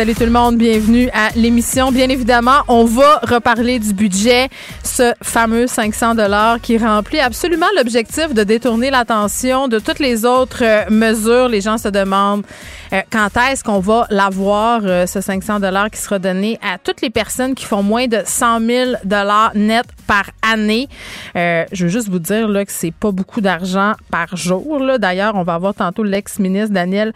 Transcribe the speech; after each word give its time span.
Salut 0.00 0.14
tout 0.14 0.24
le 0.24 0.30
monde, 0.30 0.56
bienvenue 0.56 1.10
à 1.12 1.28
l'émission. 1.36 1.92
Bien 1.92 2.08
évidemment, 2.08 2.62
on 2.68 2.86
va 2.86 3.18
reparler 3.18 3.78
du 3.78 3.92
budget, 3.92 4.48
ce 4.82 5.12
fameux 5.22 5.66
500 5.66 6.14
dollars 6.14 6.58
qui 6.58 6.78
remplit 6.78 7.20
absolument 7.20 7.66
l'objectif 7.76 8.32
de 8.32 8.42
détourner 8.42 8.90
l'attention 8.90 9.68
de 9.68 9.78
toutes 9.78 9.98
les 9.98 10.24
autres 10.24 10.64
euh, 10.64 10.88
mesures. 10.88 11.48
Les 11.48 11.60
gens 11.60 11.76
se 11.76 11.88
demandent 11.88 12.46
euh, 12.94 13.02
quand 13.12 13.28
est-ce 13.36 13.62
qu'on 13.62 13.80
va 13.80 14.06
l'avoir, 14.08 14.80
euh, 14.84 15.04
ce 15.04 15.20
500 15.20 15.60
dollars 15.60 15.90
qui 15.90 16.00
sera 16.00 16.18
donné 16.18 16.58
à 16.62 16.78
toutes 16.78 17.02
les 17.02 17.10
personnes 17.10 17.54
qui 17.54 17.66
font 17.66 17.82
moins 17.82 18.06
de 18.06 18.22
100 18.24 18.60
000 18.60 18.90
dollars 19.04 19.52
net 19.54 19.84
par 20.06 20.30
année? 20.50 20.88
Je 21.34 21.84
veux 21.84 21.90
juste 21.90 22.08
vous 22.08 22.18
dire 22.18 22.48
là, 22.48 22.64
que 22.64 22.72
c'est 22.72 22.90
pas 22.90 23.12
beaucoup 23.12 23.42
d'argent 23.42 23.92
par 24.10 24.34
jour. 24.34 24.80
D'ailleurs, 24.98 25.34
on 25.34 25.42
va 25.42 25.54
avoir 25.54 25.74
tantôt 25.74 26.04
l'ex-ministre 26.04 26.72
Daniel 26.72 27.12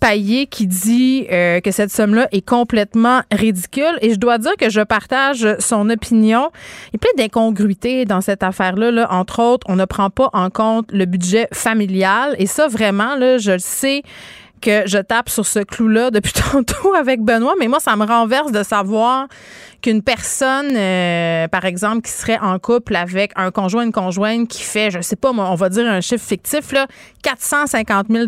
Payet 0.00 0.46
qui 0.46 0.66
dit 0.66 1.26
euh, 1.30 1.60
que 1.60 1.70
cette 1.70 1.90
somme-là 1.90 2.28
est 2.32 2.46
complètement 2.46 3.22
ridicule. 3.32 3.98
Et 4.00 4.12
je 4.12 4.18
dois 4.18 4.38
dire 4.38 4.56
que 4.58 4.70
je 4.70 4.80
partage 4.80 5.46
son 5.58 5.90
opinion. 5.90 6.50
Il 6.88 6.94
y 6.94 6.96
a 6.96 6.98
plein 6.98 7.24
d'incongruités 7.24 8.04
dans 8.04 8.20
cette 8.20 8.42
affaire-là. 8.42 8.90
là. 8.90 9.08
Entre 9.10 9.40
autres, 9.42 9.66
on 9.68 9.76
ne 9.76 9.84
prend 9.84 10.10
pas 10.10 10.30
en 10.32 10.50
compte 10.50 10.90
le 10.92 11.04
budget 11.04 11.48
familial. 11.52 12.34
Et 12.38 12.46
ça, 12.46 12.68
vraiment, 12.68 13.16
là, 13.16 13.38
je 13.38 13.52
le 13.52 13.58
sais 13.58 14.02
que 14.60 14.82
je 14.86 14.98
tape 14.98 15.28
sur 15.28 15.46
ce 15.46 15.60
clou-là 15.60 16.10
depuis 16.10 16.32
tantôt 16.52 16.94
avec 16.94 17.20
Benoît, 17.20 17.54
mais 17.58 17.68
moi, 17.68 17.80
ça 17.80 17.96
me 17.96 18.04
renverse 18.04 18.52
de 18.52 18.62
savoir 18.62 19.28
qu'une 19.82 20.02
personne, 20.02 20.72
euh, 20.74 21.46
par 21.48 21.64
exemple, 21.64 22.02
qui 22.02 22.10
serait 22.10 22.38
en 22.38 22.58
couple 22.58 22.96
avec 22.96 23.32
un 23.36 23.50
conjoint, 23.50 23.84
une 23.84 23.92
conjointe 23.92 24.48
qui 24.48 24.62
fait, 24.62 24.90
je 24.90 25.00
sais 25.00 25.16
pas, 25.16 25.30
on 25.30 25.54
va 25.54 25.68
dire 25.68 25.86
un 25.86 26.00
chiffre 26.00 26.26
fictif, 26.26 26.72
là, 26.72 26.86
450 27.22 28.06
000 28.10 28.26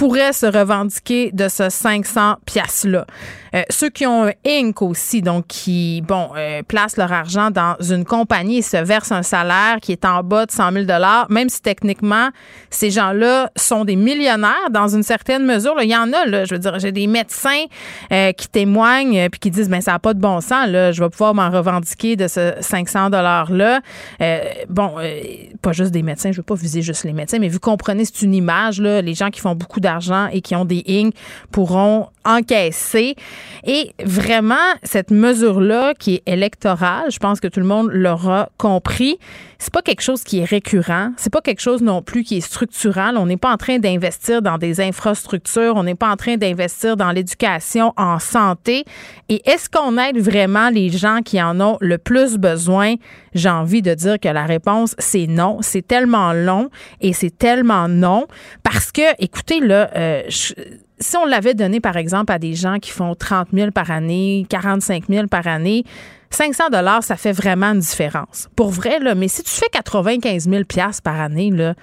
pourrait 0.00 0.32
se 0.32 0.46
revendiquer 0.46 1.30
de 1.30 1.46
ce 1.48 1.68
500 1.68 2.36
piastres-là. 2.46 3.06
Euh, 3.54 3.62
ceux 3.70 3.90
qui 3.90 4.06
ont 4.06 4.26
un 4.26 4.32
Inc. 4.46 4.82
aussi, 4.82 5.22
donc 5.22 5.46
qui, 5.46 6.02
bon, 6.06 6.30
euh, 6.36 6.62
placent 6.62 6.96
leur 6.96 7.12
argent 7.12 7.50
dans 7.50 7.76
une 7.80 8.04
compagnie 8.04 8.58
et 8.58 8.62
se 8.62 8.76
versent 8.76 9.12
un 9.12 9.22
salaire 9.22 9.78
qui 9.80 9.92
est 9.92 10.04
en 10.04 10.22
bas 10.22 10.46
de 10.46 10.50
100 10.50 10.72
000 10.72 10.84
même 11.28 11.48
si 11.48 11.62
techniquement, 11.62 12.28
ces 12.70 12.90
gens-là 12.90 13.50
sont 13.56 13.84
des 13.84 13.96
millionnaires 13.96 14.70
dans 14.70 14.88
une 14.88 15.02
certaine 15.02 15.44
mesure. 15.44 15.74
là. 15.74 15.84
Il 15.84 15.90
y 15.90 15.96
en 15.96 16.12
a, 16.12 16.24
là, 16.26 16.44
je 16.44 16.54
veux 16.54 16.58
dire, 16.58 16.78
j'ai 16.78 16.92
des 16.92 17.06
médecins 17.06 17.64
euh, 18.12 18.32
qui 18.32 18.48
témoignent 18.48 19.18
euh, 19.18 19.28
puis 19.28 19.40
qui 19.40 19.50
disent, 19.50 19.68
ben 19.68 19.80
ça 19.80 19.92
n'a 19.92 19.98
pas 19.98 20.14
de 20.14 20.20
bon 20.20 20.40
sens, 20.40 20.68
là, 20.68 20.92
je 20.92 21.02
vais 21.02 21.08
pouvoir 21.10 21.34
m'en 21.34 21.50
revendiquer 21.50 22.16
de 22.16 22.28
ce 22.28 22.54
500 22.60 23.10
$-là. 23.10 23.80
Euh, 24.20 24.40
bon, 24.68 24.94
euh, 24.98 25.20
pas 25.62 25.72
juste 25.72 25.90
des 25.90 26.02
médecins, 26.02 26.32
je 26.32 26.38
veux 26.38 26.42
pas 26.42 26.54
viser 26.54 26.82
juste 26.82 27.04
les 27.04 27.12
médecins, 27.12 27.38
mais 27.38 27.48
vous 27.48 27.60
comprenez, 27.60 28.04
c'est 28.04 28.22
une 28.22 28.34
image, 28.34 28.80
là, 28.80 29.02
les 29.02 29.14
gens 29.14 29.30
qui 29.30 29.40
font 29.40 29.54
beaucoup 29.54 29.80
d'argent 29.80 30.28
et 30.32 30.40
qui 30.40 30.54
ont 30.54 30.64
des 30.64 30.84
Inc. 30.88 31.14
pourront 31.50 32.08
encaisser. 32.24 33.16
Et 33.64 33.92
vraiment, 34.04 34.54
cette 34.82 35.10
mesure-là 35.10 35.94
qui 35.94 36.16
est 36.16 36.22
électorale, 36.26 37.10
je 37.10 37.18
pense 37.18 37.40
que 37.40 37.48
tout 37.48 37.60
le 37.60 37.66
monde 37.66 37.88
l'aura 37.92 38.48
compris, 38.56 39.18
c'est 39.60 39.72
pas 39.74 39.82
quelque 39.82 40.00
chose 40.00 40.24
qui 40.24 40.38
est 40.38 40.44
récurrent, 40.44 41.12
c'est 41.18 41.30
pas 41.30 41.42
quelque 41.42 41.60
chose 41.60 41.82
non 41.82 42.00
plus 42.00 42.24
qui 42.24 42.38
est 42.38 42.40
structural. 42.40 43.18
On 43.18 43.26
n'est 43.26 43.36
pas 43.36 43.52
en 43.52 43.58
train 43.58 43.78
d'investir 43.78 44.40
dans 44.40 44.56
des 44.56 44.80
infrastructures, 44.80 45.74
on 45.76 45.84
n'est 45.84 45.94
pas 45.94 46.10
en 46.10 46.16
train 46.16 46.38
d'investir 46.38 46.96
dans 46.96 47.12
l'éducation, 47.12 47.92
en 47.98 48.18
santé. 48.18 48.84
Et 49.28 49.42
est-ce 49.44 49.68
qu'on 49.68 49.98
aide 49.98 50.18
vraiment 50.18 50.70
les 50.70 50.88
gens 50.88 51.20
qui 51.22 51.40
en 51.42 51.60
ont 51.60 51.76
le 51.82 51.98
plus 51.98 52.38
besoin? 52.38 52.94
J'ai 53.34 53.50
envie 53.50 53.82
de 53.82 53.92
dire 53.92 54.18
que 54.18 54.28
la 54.28 54.46
réponse, 54.46 54.96
c'est 54.98 55.26
non. 55.26 55.58
C'est 55.60 55.86
tellement 55.86 56.32
long 56.32 56.70
et 57.02 57.12
c'est 57.12 57.36
tellement 57.36 57.86
non 57.86 58.26
parce 58.62 58.90
que, 58.90 59.02
écoutez, 59.22 59.60
là, 59.60 59.90
euh, 59.94 60.22
si 60.28 61.16
on 61.18 61.26
l'avait 61.26 61.54
donné, 61.54 61.80
par 61.80 61.98
exemple, 61.98 62.32
à 62.32 62.38
des 62.38 62.54
gens 62.54 62.78
qui 62.78 62.92
font 62.92 63.14
30 63.14 63.48
000 63.52 63.72
par 63.72 63.90
année, 63.90 64.46
45 64.48 65.04
000 65.08 65.26
par 65.26 65.46
année, 65.46 65.84
500 66.30 66.68
dollars, 66.70 67.02
ça 67.02 67.16
fait 67.16 67.32
vraiment 67.32 67.72
une 67.72 67.80
différence. 67.80 68.48
Pour 68.56 68.70
vrai, 68.70 68.98
là, 69.00 69.14
mais 69.14 69.28
si 69.28 69.42
tu 69.42 69.50
fais 69.50 69.68
95 69.72 70.48
000 70.48 70.64
piastres 70.64 71.02
par 71.02 71.20
année, 71.20 71.50
là, 71.50 71.74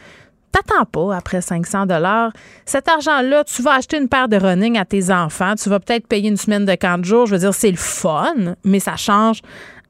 t'attends 0.51 0.85
pas 0.85 1.15
après 1.15 1.41
500 1.41 1.85
dollars. 1.85 2.31
Cet 2.65 2.87
argent-là, 2.87 3.43
tu 3.43 3.61
vas 3.61 3.73
acheter 3.73 3.97
une 3.97 4.07
paire 4.07 4.29
de 4.29 4.37
running 4.37 4.77
à 4.77 4.85
tes 4.85 5.11
enfants, 5.11 5.55
tu 5.55 5.69
vas 5.69 5.79
peut-être 5.79 6.07
payer 6.07 6.29
une 6.29 6.37
semaine 6.37 6.65
de 6.65 6.75
camp 6.75 6.97
de 6.97 7.05
jour. 7.05 7.25
Je 7.25 7.33
veux 7.33 7.39
dire, 7.39 7.53
c'est 7.53 7.71
le 7.71 7.77
fun, 7.77 8.55
mais 8.63 8.79
ça 8.79 8.95
change 8.95 9.41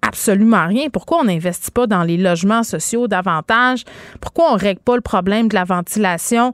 absolument 0.01 0.67
rien. 0.67 0.89
Pourquoi 0.91 1.19
on 1.19 1.23
n'investit 1.25 1.71
pas 1.71 1.87
dans 1.87 2.03
les 2.03 2.17
logements 2.17 2.63
sociaux 2.63 3.07
davantage? 3.07 3.83
Pourquoi 4.21 4.51
on 4.51 4.55
ne 4.55 4.59
règle 4.59 4.79
pas 4.81 4.95
le 4.95 5.01
problème 5.01 5.47
de 5.47 5.55
la 5.55 5.63
ventilation 5.63 6.53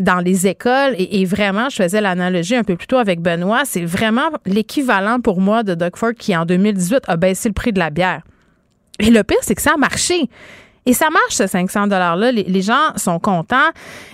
dans 0.00 0.20
les 0.20 0.46
écoles? 0.46 0.94
Et, 0.98 1.24
vraiment, 1.24 1.68
je 1.68 1.76
faisais 1.76 2.00
l'analogie 2.00 2.56
un 2.56 2.64
peu 2.64 2.76
plus 2.76 2.86
tôt 2.86 2.96
avec 2.96 3.20
Benoît, 3.20 3.62
c'est 3.64 3.84
vraiment 3.84 4.30
l'équivalent 4.46 5.20
pour 5.20 5.40
moi 5.40 5.62
de 5.62 5.74
Doug 5.74 5.96
Ford 5.96 6.14
qui, 6.18 6.36
en 6.36 6.44
2018, 6.44 7.02
a 7.06 7.16
baissé 7.16 7.48
le 7.48 7.54
prix 7.54 7.72
de 7.72 7.78
la 7.78 7.90
bière. 7.90 8.22
Et 9.00 9.10
le 9.10 9.24
pire, 9.24 9.38
c'est 9.42 9.54
que 9.54 9.62
ça 9.62 9.72
a 9.74 9.76
marché. 9.76 10.28
Et 10.86 10.92
ça 10.92 11.08
marche, 11.10 11.34
ce 11.34 11.46
500 11.46 11.86
$-là. 11.88 12.30
Les, 12.32 12.44
les 12.44 12.62
gens 12.62 12.92
sont 12.96 13.18
contents 13.18 13.70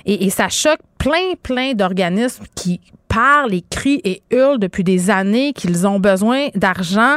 et, 0.06 0.24
et 0.24 0.30
ça 0.30 0.48
choque 0.48 0.78
plein, 0.98 1.34
plein 1.42 1.72
d'organismes 1.74 2.44
qui 2.54 2.80
parlent 3.08 3.52
et 3.52 3.64
crient 3.68 4.00
et 4.04 4.22
hurlent 4.30 4.60
depuis 4.60 4.84
des 4.84 5.10
années 5.10 5.52
qu'ils 5.52 5.86
ont 5.86 5.98
besoin 5.98 6.48
d'argent. 6.54 7.16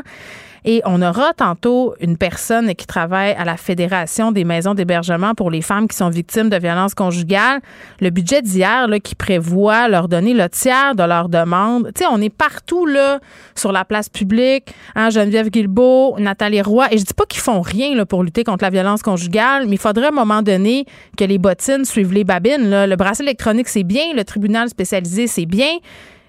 Et 0.65 0.81
on 0.85 1.01
aura 1.01 1.33
tantôt 1.33 1.93
une 1.99 2.17
personne 2.17 2.73
qui 2.75 2.87
travaille 2.87 3.31
à 3.33 3.43
la 3.43 3.57
Fédération 3.57 4.31
des 4.31 4.43
maisons 4.43 4.73
d'hébergement 4.73 5.33
pour 5.35 5.51
les 5.51 5.61
femmes 5.61 5.87
qui 5.87 5.97
sont 5.97 6.09
victimes 6.09 6.49
de 6.49 6.57
violences 6.57 6.93
conjugales. 6.93 7.59
Le 7.99 8.09
budget 8.09 8.41
d'hier 8.41 8.87
qui 9.03 9.15
prévoit 9.15 9.87
leur 9.89 10.07
donner 10.07 10.33
le 10.33 10.47
tiers 10.49 10.95
de 10.95 11.03
leur 11.03 11.29
demande. 11.29 11.91
Tu 11.95 12.03
sais, 12.03 12.09
on 12.09 12.21
est 12.21 12.29
partout 12.29 12.85
là 12.85 13.19
sur 13.55 13.71
la 13.71 13.85
place 13.85 14.09
publique. 14.09 14.73
Hein, 14.95 15.09
Geneviève 15.09 15.49
Guilbeault, 15.49 16.15
Nathalie 16.19 16.61
Roy. 16.61 16.87
Et 16.91 16.97
je 16.97 17.03
dis 17.03 17.13
pas 17.13 17.25
qu'ils 17.25 17.41
font 17.41 17.61
rien 17.61 17.95
là, 17.95 18.05
pour 18.05 18.23
lutter 18.23 18.43
contre 18.43 18.63
la 18.63 18.69
violence 18.69 19.01
conjugale, 19.01 19.65
mais 19.67 19.75
il 19.75 19.79
faudrait 19.79 20.05
à 20.05 20.09
un 20.09 20.11
moment 20.11 20.41
donné 20.41 20.85
que 21.17 21.25
les 21.25 21.37
bottines 21.37 21.85
suivent 21.85 22.13
les 22.13 22.23
babines. 22.23 22.69
Là. 22.69 22.87
Le 22.87 22.95
bracelet 22.95 23.25
électronique, 23.25 23.67
c'est 23.67 23.83
bien. 23.83 24.13
Le 24.15 24.23
tribunal 24.23 24.69
spécialisé, 24.69 25.27
c'est 25.27 25.45
bien. 25.45 25.77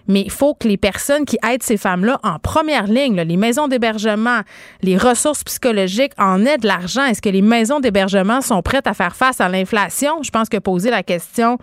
Mais 0.09 0.23
il 0.23 0.31
faut 0.31 0.55
que 0.55 0.69
les 0.69 0.77
personnes 0.77 1.25
qui 1.25 1.39
aident 1.49 1.63
ces 1.63 1.77
femmes-là 1.77 2.21
en 2.23 2.39
première 2.39 2.87
ligne, 2.87 3.21
les 3.21 3.37
maisons 3.37 3.69
d'hébergement, 3.69 4.41
les 4.83 4.97
ressources 4.97 5.45
psychologiques, 5.45 6.13
en 6.19 6.45
aient 6.45 6.59
de 6.59 6.67
l'argent. 6.67 7.05
Est-ce 7.05 7.23
que 7.23 7.29
les 7.29 7.43
maisons 7.43 7.81
d'hébergement 7.81 8.41
sont 8.41 8.63
prêtes 8.63 8.87
à 8.87 8.95
faire 8.95 9.17
face 9.17 9.41
à 9.41 9.49
l'inflation? 9.49 10.23
Je 10.23 10.31
pense 10.31 10.49
que 10.49 10.59
poser 10.59 10.91
la 10.91 11.03
question, 11.03 11.59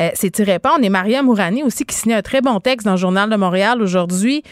euh, 0.00 0.10
c'est 0.14 0.38
y 0.38 0.42
répondre. 0.42 0.80
Et 0.82 0.88
Maria 0.88 1.22
Mourani 1.22 1.62
aussi, 1.62 1.84
qui 1.84 1.94
signait 1.94 2.16
un 2.16 2.22
très 2.22 2.40
bon 2.40 2.60
texte 2.60 2.84
dans 2.84 2.92
le 2.92 2.98
Journal 2.98 3.30
de 3.30 3.36
Montréal 3.36 3.80
aujourd'hui 3.80 4.42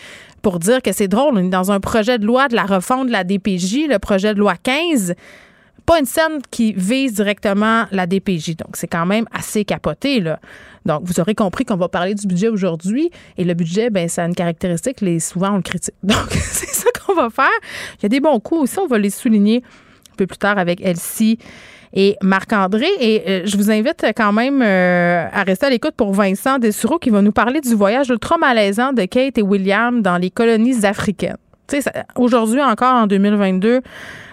pour 0.42 0.58
dire 0.58 0.82
que 0.82 0.92
c'est 0.92 1.08
drôle. 1.08 1.34
On 1.34 1.38
est 1.38 1.48
dans 1.48 1.72
un 1.72 1.80
projet 1.80 2.18
de 2.18 2.26
loi 2.26 2.48
de 2.48 2.54
la 2.54 2.64
refonte 2.64 3.06
de 3.06 3.12
la 3.12 3.24
DPJ, 3.24 3.88
le 3.88 3.98
projet 3.98 4.34
de 4.34 4.38
loi 4.38 4.54
15 4.62 5.14
pas 5.84 5.98
une 5.98 6.06
scène 6.06 6.40
qui 6.50 6.72
vise 6.72 7.14
directement 7.14 7.84
la 7.90 8.06
DPJ. 8.06 8.56
Donc, 8.56 8.74
c'est 8.74 8.86
quand 8.86 9.06
même 9.06 9.26
assez 9.32 9.64
capoté, 9.64 10.20
là. 10.20 10.38
Donc, 10.84 11.02
vous 11.04 11.20
aurez 11.20 11.34
compris 11.34 11.64
qu'on 11.64 11.76
va 11.76 11.88
parler 11.88 12.14
du 12.14 12.26
budget 12.26 12.48
aujourd'hui. 12.48 13.10
Et 13.38 13.44
le 13.44 13.54
budget, 13.54 13.90
ben, 13.90 14.08
ça 14.08 14.24
a 14.24 14.26
une 14.26 14.34
caractéristique, 14.34 15.00
les, 15.00 15.20
souvent, 15.20 15.52
on 15.52 15.56
le 15.56 15.62
critique. 15.62 15.94
Donc, 16.02 16.28
c'est 16.30 16.68
ça 16.68 16.88
qu'on 17.00 17.14
va 17.14 17.30
faire. 17.30 17.50
Il 17.98 18.02
y 18.04 18.06
a 18.06 18.08
des 18.08 18.20
bons 18.20 18.40
coups 18.40 18.62
aussi, 18.62 18.78
on 18.78 18.86
va 18.86 18.98
les 18.98 19.10
souligner 19.10 19.62
un 20.12 20.16
peu 20.16 20.26
plus 20.26 20.38
tard 20.38 20.58
avec 20.58 20.80
Elsie 20.80 21.38
et 21.94 22.16
Marc-André. 22.22 22.88
Et 23.00 23.22
euh, 23.28 23.42
je 23.44 23.56
vous 23.56 23.70
invite 23.70 24.04
quand 24.16 24.32
même 24.32 24.62
euh, 24.62 25.26
à 25.32 25.42
rester 25.42 25.66
à 25.66 25.70
l'écoute 25.70 25.94
pour 25.96 26.12
Vincent 26.12 26.58
Dessureau 26.58 26.98
qui 26.98 27.10
va 27.10 27.22
nous 27.22 27.32
parler 27.32 27.60
du 27.60 27.74
voyage 27.74 28.08
ultra 28.08 28.38
malaisant 28.38 28.92
de 28.92 29.04
Kate 29.04 29.38
et 29.38 29.42
William 29.42 30.02
dans 30.02 30.16
les 30.16 30.30
colonies 30.30 30.84
africaines. 30.84 31.36
Aujourd'hui 32.16 32.60
encore, 32.60 32.94
en 32.94 33.06
2022, 33.06 33.80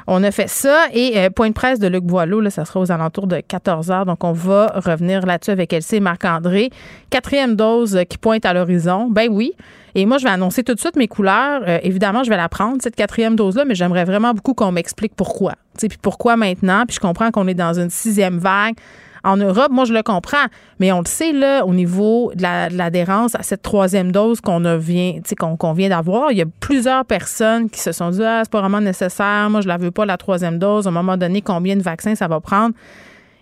on 0.09 0.23
a 0.23 0.31
fait 0.31 0.49
ça. 0.49 0.87
Et 0.91 1.17
euh, 1.17 1.29
point 1.29 1.49
de 1.49 1.53
presse 1.53 1.79
de 1.79 1.87
Luc 1.87 2.03
Boileau, 2.03 2.41
là, 2.41 2.49
ça 2.49 2.65
sera 2.65 2.79
aux 2.79 2.91
alentours 2.91 3.27
de 3.27 3.39
14 3.39 3.91
heures. 3.91 4.05
Donc, 4.05 4.23
on 4.23 4.31
va 4.31 4.67
revenir 4.75 5.25
là-dessus 5.25 5.51
avec 5.51 5.71
Elsie 5.71 5.97
et 5.97 5.99
Marc-André. 5.99 6.71
Quatrième 7.09 7.55
dose 7.55 7.99
qui 8.09 8.17
pointe 8.17 8.45
à 8.45 8.53
l'horizon. 8.53 9.07
Ben 9.09 9.27
oui. 9.29 9.53
Et 9.95 10.05
moi, 10.05 10.17
je 10.17 10.23
vais 10.23 10.31
annoncer 10.31 10.63
tout 10.63 10.73
de 10.73 10.79
suite 10.79 10.95
mes 10.95 11.07
couleurs. 11.07 11.61
évidemment, 11.83 12.23
je 12.23 12.29
vais 12.29 12.37
la 12.37 12.49
prendre, 12.49 12.77
cette 12.81 12.95
quatrième 12.95 13.35
dose-là, 13.35 13.65
mais 13.65 13.75
j'aimerais 13.75 14.05
vraiment 14.05 14.33
beaucoup 14.33 14.53
qu'on 14.53 14.71
m'explique 14.71 15.13
pourquoi. 15.15 15.53
Puis 15.77 15.97
pourquoi 16.01 16.37
maintenant? 16.37 16.85
Puis 16.87 16.95
je 16.95 16.99
comprends 16.99 17.31
qu'on 17.31 17.47
est 17.47 17.53
dans 17.53 17.79
une 17.79 17.89
sixième 17.89 18.37
vague. 18.37 18.75
En 19.23 19.37
Europe, 19.37 19.71
moi, 19.71 19.85
je 19.85 19.93
le 19.93 20.03
comprends, 20.03 20.45
mais 20.79 20.91
on 20.91 20.99
le 20.99 21.05
sait, 21.05 21.33
là, 21.33 21.65
au 21.65 21.73
niveau 21.73 22.31
de 22.35 22.43
l'adhérence 22.75 23.35
à 23.35 23.43
cette 23.43 23.61
troisième 23.61 24.11
dose 24.11 24.41
qu'on 24.41 24.59
vient, 24.77 25.19
qu'on 25.37 25.73
d'avoir, 25.73 26.31
il 26.31 26.37
y 26.37 26.41
a 26.41 26.45
plusieurs 26.59 27.05
personnes 27.05 27.69
qui 27.69 27.79
se 27.79 27.91
sont 27.91 28.09
dit, 28.11 28.23
ah, 28.23 28.41
c'est 28.43 28.51
pas 28.51 28.61
vraiment 28.61 28.81
nécessaire, 28.81 29.49
moi, 29.49 29.61
je 29.61 29.67
la 29.67 29.77
veux 29.77 29.91
pas, 29.91 30.05
la 30.05 30.17
troisième 30.17 30.59
dose. 30.59 30.87
À 30.87 30.89
un 30.89 30.93
moment 30.93 31.17
donné, 31.17 31.41
combien 31.41 31.75
de 31.75 31.81
vaccins 31.81 32.15
ça 32.15 32.27
va 32.27 32.39
prendre? 32.39 32.73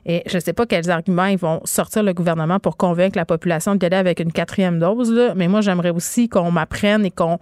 Et 0.06 0.24
je 0.26 0.36
ne 0.36 0.40
sais 0.40 0.54
pas 0.54 0.66
quels 0.66 0.90
arguments 0.90 1.26
ils 1.26 1.38
vont 1.38 1.60
sortir 1.66 2.02
le 2.02 2.14
gouvernement 2.14 2.60
pour 2.60 2.78
convaincre 2.78 3.18
la 3.18 3.26
population 3.26 3.76
d'y 3.76 3.86
aller 3.86 3.98
avec 3.98 4.20
une 4.20 4.32
quatrième 4.32 4.80
dose, 4.80 5.14
mais 5.36 5.48
moi, 5.48 5.62
j'aimerais 5.62 5.90
aussi 5.90 6.30
qu'on 6.30 6.52
m'apprenne 6.52 7.06
et 7.06 7.12
qu'on 7.12 7.40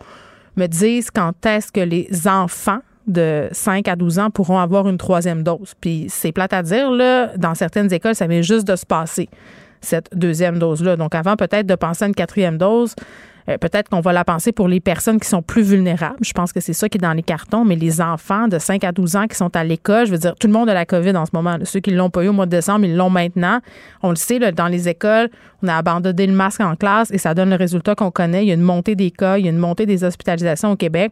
me 0.58 0.68
dise 0.68 1.12
quand 1.12 1.46
est-ce 1.46 1.72
que 1.72 1.82
les 1.82 2.28
enfants 2.28 2.80
de 3.07 3.48
5 3.52 3.88
à 3.88 3.96
12 3.96 4.19
ans 4.19 4.30
pourront 4.30 4.60
avoir 4.60 4.88
une 4.88 4.98
troisième 4.98 5.44
dose. 5.44 5.74
Puis 5.80 6.06
c'est 6.10 6.31
plate 6.31 6.54
à 6.54 6.63
dire, 6.63 6.92
là, 6.92 7.31
dans 7.38 7.56
certaines 7.56 7.92
écoles, 7.94 8.16
ça 8.16 8.28
vient 8.28 8.42
juste 8.42 8.68
de 8.68 8.75
se 8.75 8.86
passer, 8.86 9.30
cette 9.81 10.10
deuxième 10.13 10.60
dose-là. 10.60 10.96
Donc 10.96 11.16
avant 11.16 11.36
peut-être 11.36 11.68
de 11.68 11.75
penser 11.75 12.06
à 12.06 12.07
une 12.07 12.16
quatrième 12.16 12.57
dose, 12.57 12.96
euh, 13.48 13.57
peut-être 13.57 13.90
qu'on 13.90 14.00
va 14.00 14.12
la 14.12 14.25
penser 14.25 14.52
pour 14.52 14.68
les 14.68 14.80
personnes 14.80 15.19
qui 15.19 15.30
sont 15.30 15.44
plus 15.44 15.62
vulnérables. 15.62 16.18
Je 16.22 16.34
pense 16.34 16.52
que 16.52 16.60
c'est 16.60 16.74
ça 16.74 16.90
qui 16.90 16.98
est 16.98 17.02
dans 17.02 17.13
les 17.13 17.22
cartons, 17.22 17.63
mais 17.63 17.75
les 17.75 18.02
enfants 18.02 18.48
de 18.48 18.57
5 18.57 18.84
à 18.84 18.92
12 18.92 19.16
ans 19.16 19.28
qui 19.28 19.36
sont 19.36 19.56
à 19.56 19.63
l'école, 19.63 20.08
je 20.08 20.12
veux 20.12 20.18
dire, 20.18 20.34
tout 20.36 20.48
le 20.48 20.54
monde 20.54 20.69
a 20.69 20.74
la 20.74 20.86
COVID 20.86 21.16
en 21.16 21.25
ce 21.25 21.31
moment. 21.34 21.58
Ceux 21.63 21.80
qui 21.80 21.92
ne 21.92 21.98
l'ont 21.98 22.10
pas 22.10 22.24
eu 22.24 22.30
au 22.30 22.34
mois 22.34 22.48
de 22.48 22.51
décembre, 22.51 22.86
ils 22.86 22.96
l'ont 22.96 23.12
maintenant. 23.12 23.60
On 24.01 24.10
le 24.10 24.16
sait, 24.16 24.40
là, 24.40 24.51
dans 24.51 24.68
les 24.68 24.90
écoles, 24.90 25.30
on 25.62 25.68
a 25.68 25.75
abandonné 25.75 26.25
le 26.25 26.34
masque 26.34 26.62
en 26.62 26.75
classe 26.75 27.12
et 27.12 27.18
ça 27.18 27.34
donne 27.34 27.51
le 27.51 27.56
résultat 27.56 27.94
qu'on 27.94 28.12
connaît. 28.12 28.44
Il 28.44 28.48
y 28.48 28.51
a 28.51 28.56
une 28.56 28.62
montée 28.62 28.96
des 28.96 29.12
cas, 29.12 29.38
il 29.38 29.46
y 29.46 29.48
a 29.48 29.51
une 29.51 29.60
montée 29.60 29.86
des 29.86 30.04
hospitalisations 30.04 30.72
au 30.72 30.75
Québec. 30.75 31.12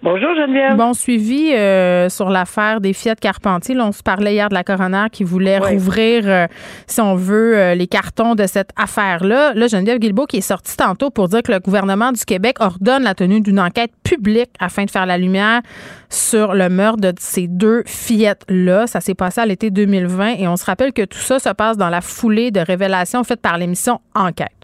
Bonjour 0.00 0.32
Geneviève. 0.36 0.76
Bon 0.76 0.94
suivi 0.94 1.52
euh, 1.52 2.08
sur 2.08 2.30
l'affaire 2.30 2.80
des 2.80 2.92
Fiat 2.92 3.16
Carpentier. 3.16 3.76
on 3.80 3.90
se 3.90 4.04
parlait 4.04 4.32
hier 4.32 4.48
de 4.48 4.54
la 4.54 4.62
coroner 4.62 5.06
qui 5.10 5.24
voulait 5.24 5.58
rouvrir, 5.58 6.22
euh, 6.26 6.46
si 6.86 7.00
on 7.00 7.16
veut, 7.16 7.58
euh, 7.58 7.74
les 7.74 7.88
cartons 7.88 8.36
de 8.36 8.46
cette 8.46 8.70
affaire-là. 8.76 9.54
Là, 9.54 9.66
Geneviève 9.66 9.98
Guilbeault 9.98 10.26
qui 10.26 10.36
est 10.36 10.40
sortie 10.40 10.76
tantôt 10.76 11.10
pour 11.10 11.26
dire 11.26 11.42
que 11.42 11.50
le 11.50 11.58
gouvernement 11.58 12.12
du 12.12 12.24
Québec 12.24 12.58
ordonne 12.60 13.02
la 13.02 13.16
tenue 13.16 13.40
d'une 13.40 13.58
enquête 13.58 13.90
publique 14.04 14.50
afin 14.60 14.84
de 14.84 14.90
faire 14.90 15.04
la 15.04 15.18
lumière 15.18 15.62
sur 16.10 16.54
le 16.54 16.68
meurtre 16.68 17.00
de 17.00 17.12
ces 17.18 17.48
deux 17.48 17.82
fillettes-là. 17.84 18.86
Ça 18.86 19.00
s'est 19.00 19.14
passé 19.14 19.40
à 19.40 19.46
l'été 19.46 19.72
2020 19.72 20.36
et 20.38 20.46
on 20.46 20.56
se 20.56 20.64
rappelle 20.64 20.92
que 20.92 21.02
tout 21.02 21.18
ça 21.18 21.40
se 21.40 21.48
passe 21.48 21.76
dans 21.76 21.90
la 21.90 22.02
foulée 22.02 22.52
de 22.52 22.60
révélations 22.60 23.24
faites 23.24 23.42
par 23.42 23.58
l'émission 23.58 24.00
Enquête. 24.14 24.57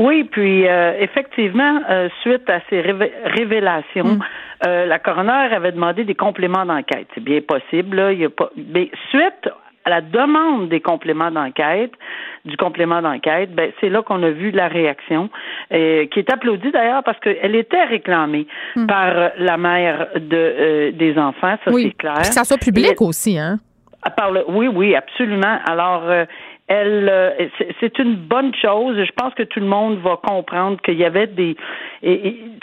Oui, 0.00 0.24
puis 0.24 0.66
euh, 0.66 0.94
effectivement, 0.98 1.78
euh, 1.90 2.08
suite 2.22 2.48
à 2.48 2.60
ces 2.70 2.80
révélations, 2.80 4.14
mm. 4.14 4.22
euh, 4.66 4.86
la 4.86 4.98
coroner 4.98 5.52
avait 5.54 5.72
demandé 5.72 6.04
des 6.04 6.14
compléments 6.14 6.64
d'enquête. 6.64 7.06
C'est 7.14 7.22
bien 7.22 7.40
possible. 7.42 7.96
Là, 7.96 8.12
il 8.12 8.20
y 8.20 8.24
a 8.24 8.30
pas... 8.30 8.48
Mais 8.56 8.90
suite 9.10 9.50
à 9.84 9.90
la 9.90 10.00
demande 10.00 10.70
des 10.70 10.80
compléments 10.80 11.30
d'enquête, 11.30 11.92
du 12.46 12.56
complément 12.56 13.02
d'enquête, 13.02 13.54
ben, 13.54 13.72
c'est 13.78 13.90
là 13.90 14.00
qu'on 14.02 14.22
a 14.22 14.30
vu 14.30 14.50
la 14.52 14.68
réaction, 14.68 15.28
qui 15.70 15.76
est 15.76 16.32
applaudie 16.32 16.70
d'ailleurs 16.70 17.02
parce 17.02 17.18
qu'elle 17.20 17.54
était 17.54 17.84
réclamée 17.84 18.46
mm. 18.76 18.86
par 18.86 19.32
la 19.38 19.56
mère 19.58 20.08
de 20.16 20.90
des 20.90 21.18
enfants, 21.18 21.56
ça 21.64 21.72
c'est 21.72 21.96
clair. 21.96 22.16
que 22.18 22.26
ça 22.26 22.44
soit 22.44 22.58
public 22.58 23.00
aussi, 23.00 23.38
hein? 23.38 23.58
Par 24.16 24.30
le, 24.30 24.44
oui, 24.48 24.66
oui, 24.66 24.94
absolument. 24.94 25.58
Alors, 25.66 26.04
elle, 26.70 27.08
euh, 27.10 27.48
c'est 27.80 27.98
une 27.98 28.14
bonne 28.14 28.54
chose. 28.54 28.96
Je 28.96 29.10
pense 29.16 29.34
que 29.34 29.42
tout 29.42 29.58
le 29.58 29.66
monde 29.66 29.98
va 29.98 30.16
comprendre 30.22 30.80
qu'il 30.82 30.94
y 30.94 31.04
avait 31.04 31.26
des. 31.26 31.56
Tu 32.00 32.08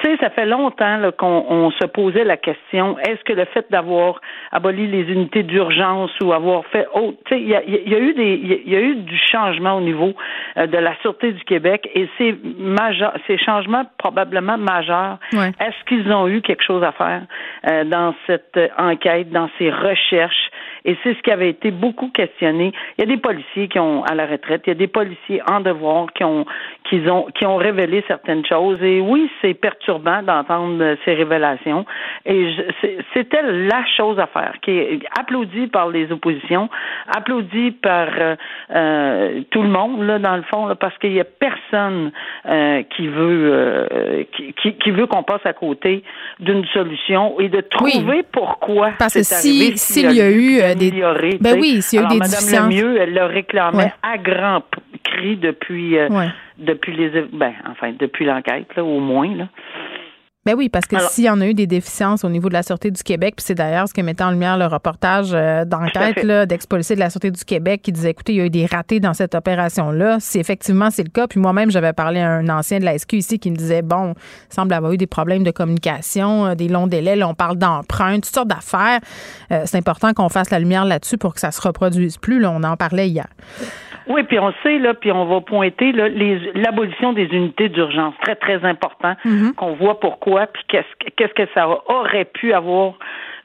sais, 0.02 0.16
ça 0.22 0.30
fait 0.30 0.46
longtemps 0.46 1.12
qu'on 1.18 1.72
se 1.72 1.86
posait 1.88 2.24
la 2.24 2.38
question 2.38 2.98
est-ce 3.00 3.22
que 3.26 3.34
le 3.34 3.44
fait 3.46 3.66
d'avoir 3.70 4.22
aboli 4.54 4.88
les 4.88 5.12
unités 5.12 5.44
d'urgence 5.44 6.12
ou 6.22 6.32
avoir 6.32 6.66
fait 6.68 6.88
autre, 6.94 7.18
tu 7.26 7.36
sais, 7.36 7.42
il 7.42 7.50
y 7.50 7.56
a, 7.56 8.00
eu 8.00 8.14
des, 8.14 8.62
il 8.66 8.72
y 8.72 8.76
a 8.78 8.80
eu 8.80 8.96
du 8.96 9.18
changement 9.30 9.74
au 9.74 9.82
niveau 9.82 10.14
euh, 10.58 10.68
de 10.68 10.78
la 10.78 10.96
sûreté 11.02 11.34
du 11.34 11.44
Québec 11.44 11.90
et 11.94 12.08
ces 12.18 12.34
majeurs, 12.58 13.14
ces 13.28 13.38
changements 13.38 13.84
probablement 13.98 14.58
majeurs. 14.58 15.18
Est-ce 15.34 15.84
qu'ils 15.86 16.10
ont 16.14 16.30
eu 16.30 16.42
quelque 16.42 16.64
chose 16.64 16.84
à 16.84 16.94
faire 16.94 17.24
euh, 17.70 17.84
dans 17.84 18.16
cette 18.26 18.58
enquête, 18.78 19.30
dans 19.32 19.50
ces 19.58 19.70
recherches 19.70 20.50
Et 20.88 20.98
c'est 21.04 21.14
ce 21.16 21.22
qui 21.22 21.32
avait 21.32 21.50
été 21.50 21.70
beaucoup 21.70 22.10
questionné. 22.10 22.72
Il 22.98 23.02
y 23.02 23.04
a 23.04 23.08
des 23.08 23.22
policiers 23.22 23.68
qui 23.68 23.78
ont 23.78 24.04
à 24.06 24.16
la 24.16 24.26
retraite. 24.26 24.62
Il 24.66 24.70
y 24.70 24.72
a 24.72 24.76
des 24.76 24.88
policiers 24.88 25.42
en 25.50 25.60
devoir 25.60 26.08
qui 26.14 26.24
ont 26.24 26.46
qui 26.90 27.02
ont 27.10 27.28
qui 27.38 27.46
ont 27.46 27.58
révélé 27.58 28.06
certaines 28.08 28.46
choses. 28.46 28.82
Et 28.82 29.02
oui, 29.02 29.30
c'est 29.42 29.54
perturbant 29.54 30.24
d'entendre 30.24 30.96
ces 31.04 31.14
révélations. 31.14 31.86
Et 32.26 32.56
c'était 33.14 33.42
la 33.42 33.84
chose 33.98 34.18
à 34.18 34.28
faire, 34.28 34.54
qui 34.62 34.72
est 34.72 35.00
applaudie 35.20 35.68
par 35.68 35.90
les 35.90 36.10
oppositions, 36.12 36.70
applaudie 37.14 37.72
par 37.72 38.08
euh, 38.18 38.36
euh, 38.74 39.42
tout 39.52 39.64
le 39.64 39.70
monde 39.70 40.04
là 40.04 40.20
dans 40.20 40.38
le 40.38 40.44
fond, 40.44 40.74
parce 40.80 40.98
qu'il 41.00 41.14
y 41.14 41.20
a 41.20 41.26
personne 41.26 42.12
euh, 42.48 42.84
qui 42.96 43.08
veut 43.08 44.26
qui, 44.34 44.74
qui, 44.74 44.92
veut 44.92 45.08
qu'on 45.08 45.24
passe 45.24 45.46
à 45.46 45.54
côté 45.54 46.04
d'une 46.40 46.66
solution 46.68 47.40
et 47.42 47.50
de 47.50 47.60
trouver 47.62 48.24
pourquoi. 48.32 48.92
Parce 48.98 49.16
que 49.16 49.24
si 49.24 49.78
s'il 49.78 50.12
y 50.14 50.22
a 50.22 50.30
eu 50.30 50.62
des 50.78 51.38
ben 51.40 51.60
oui, 51.60 51.82
s'il 51.82 52.00
y 52.00 52.04
a 52.04 52.06
eu 52.06 52.10
des 52.10 52.18
Madame 52.18 52.70
Lemieux, 52.70 52.98
elle 53.00 53.14
le 53.14 53.26
réclamait 53.26 53.94
à 54.04 54.18
grands 54.18 54.64
cris 55.04 55.38
depuis 55.38 55.98
euh, 55.98 56.08
depuis 56.58 56.96
les 56.96 57.22
ben 57.32 57.54
enfin 57.70 57.94
depuis 57.98 58.26
l'enquête 58.26 58.68
là 58.76 58.84
au 58.84 59.00
moins 59.00 59.34
là. 59.36 59.48
Ben 60.48 60.56
oui, 60.56 60.70
parce 60.70 60.86
que 60.86 60.96
s'il 61.10 61.26
y 61.26 61.30
en 61.30 61.42
a 61.42 61.46
eu 61.46 61.54
des 61.54 61.68
déficiences 61.68 62.24
au 62.24 62.30
niveau 62.30 62.48
de 62.48 62.54
la 62.54 62.64
Sûreté 62.64 62.90
du 62.90 63.04
Québec, 63.04 63.34
puis 63.36 63.44
c'est 63.46 63.54
d'ailleurs 63.54 63.90
ce 63.90 63.94
que 63.94 64.00
mettait 64.00 64.24
en 64.24 64.32
lumière 64.32 64.58
le 64.58 64.66
reportage 64.66 65.32
euh, 65.34 65.66
d'enquête 65.66 66.26
d'ex-policier 66.48 66.96
de 66.96 67.02
la 67.02 67.10
Sûreté 67.10 67.32
du 67.32 67.44
Québec 67.44 67.82
qui 67.82 67.92
disait, 67.92 68.12
écoutez, 68.12 68.32
il 68.32 68.38
y 68.38 68.40
a 68.42 68.46
eu 68.46 68.50
des 68.50 68.66
ratés 68.66 69.02
dans 69.02 69.14
cette 69.14 69.36
opération-là. 69.36 70.20
Si 70.22 70.40
effectivement 70.40 70.90
c'est 70.90 71.04
le 71.04 71.10
cas, 71.10 71.28
puis 71.28 71.42
moi-même, 71.42 71.70
j'avais 71.70 71.92
parlé 71.92 72.22
à 72.22 72.32
un 72.32 72.48
ancien 72.48 72.80
de 72.80 72.86
la 72.86 72.98
SQ 72.98 73.16
ici 73.16 73.40
qui 73.40 73.52
me 73.52 73.58
disait, 73.58 73.82
bon, 73.82 74.14
il 74.50 74.56
semble 74.56 74.72
avoir 74.72 74.94
eu 74.94 74.98
des 74.98 75.06
problèmes 75.06 75.44
de 75.44 75.52
communication, 75.52 76.46
euh, 76.46 76.56
des 76.56 76.70
longs 76.70 76.88
délais, 76.88 77.18
là, 77.18 77.28
on 77.28 77.34
parle 77.34 77.58
d'emprunts, 77.58 78.22
toutes 78.22 78.34
sortes 78.34 78.48
d'affaires. 78.48 79.02
c'est 79.50 79.78
important 79.78 80.14
qu'on 80.14 80.30
fasse 80.30 80.50
la 80.50 80.60
lumière 80.60 80.86
là-dessus 80.86 81.18
pour 81.18 81.34
que 81.34 81.42
ça 81.42 81.52
se 81.52 81.60
reproduise 81.60 82.18
plus. 82.18 82.40
Là, 82.40 82.52
on 82.52 82.64
en 82.64 82.78
parlait 82.78 83.10
hier. 83.10 83.28
Oui, 84.10 84.24
puis 84.24 84.40
on 84.40 84.54
sait, 84.64 84.80
là, 84.80 84.94
puis 84.94 85.12
on 85.12 85.26
va 85.26 85.42
pointer 85.42 85.92
l'abolition 85.92 87.14
des 87.14 87.26
unités 87.26 87.70
d'urgence. 87.70 88.14
Très, 88.22 88.36
très 88.36 88.64
important 88.64 89.16
mm-hmm. 89.26 89.54
qu'on 89.54 89.74
voit 89.74 90.00
pourquoi, 90.00 90.48
puis 90.48 90.64
qu'est-ce, 90.68 91.10
qu'est-ce 91.16 91.34
que 91.34 91.48
ça 91.54 91.68
aurait 91.88 92.26
pu 92.26 92.54
avoir 92.54 92.94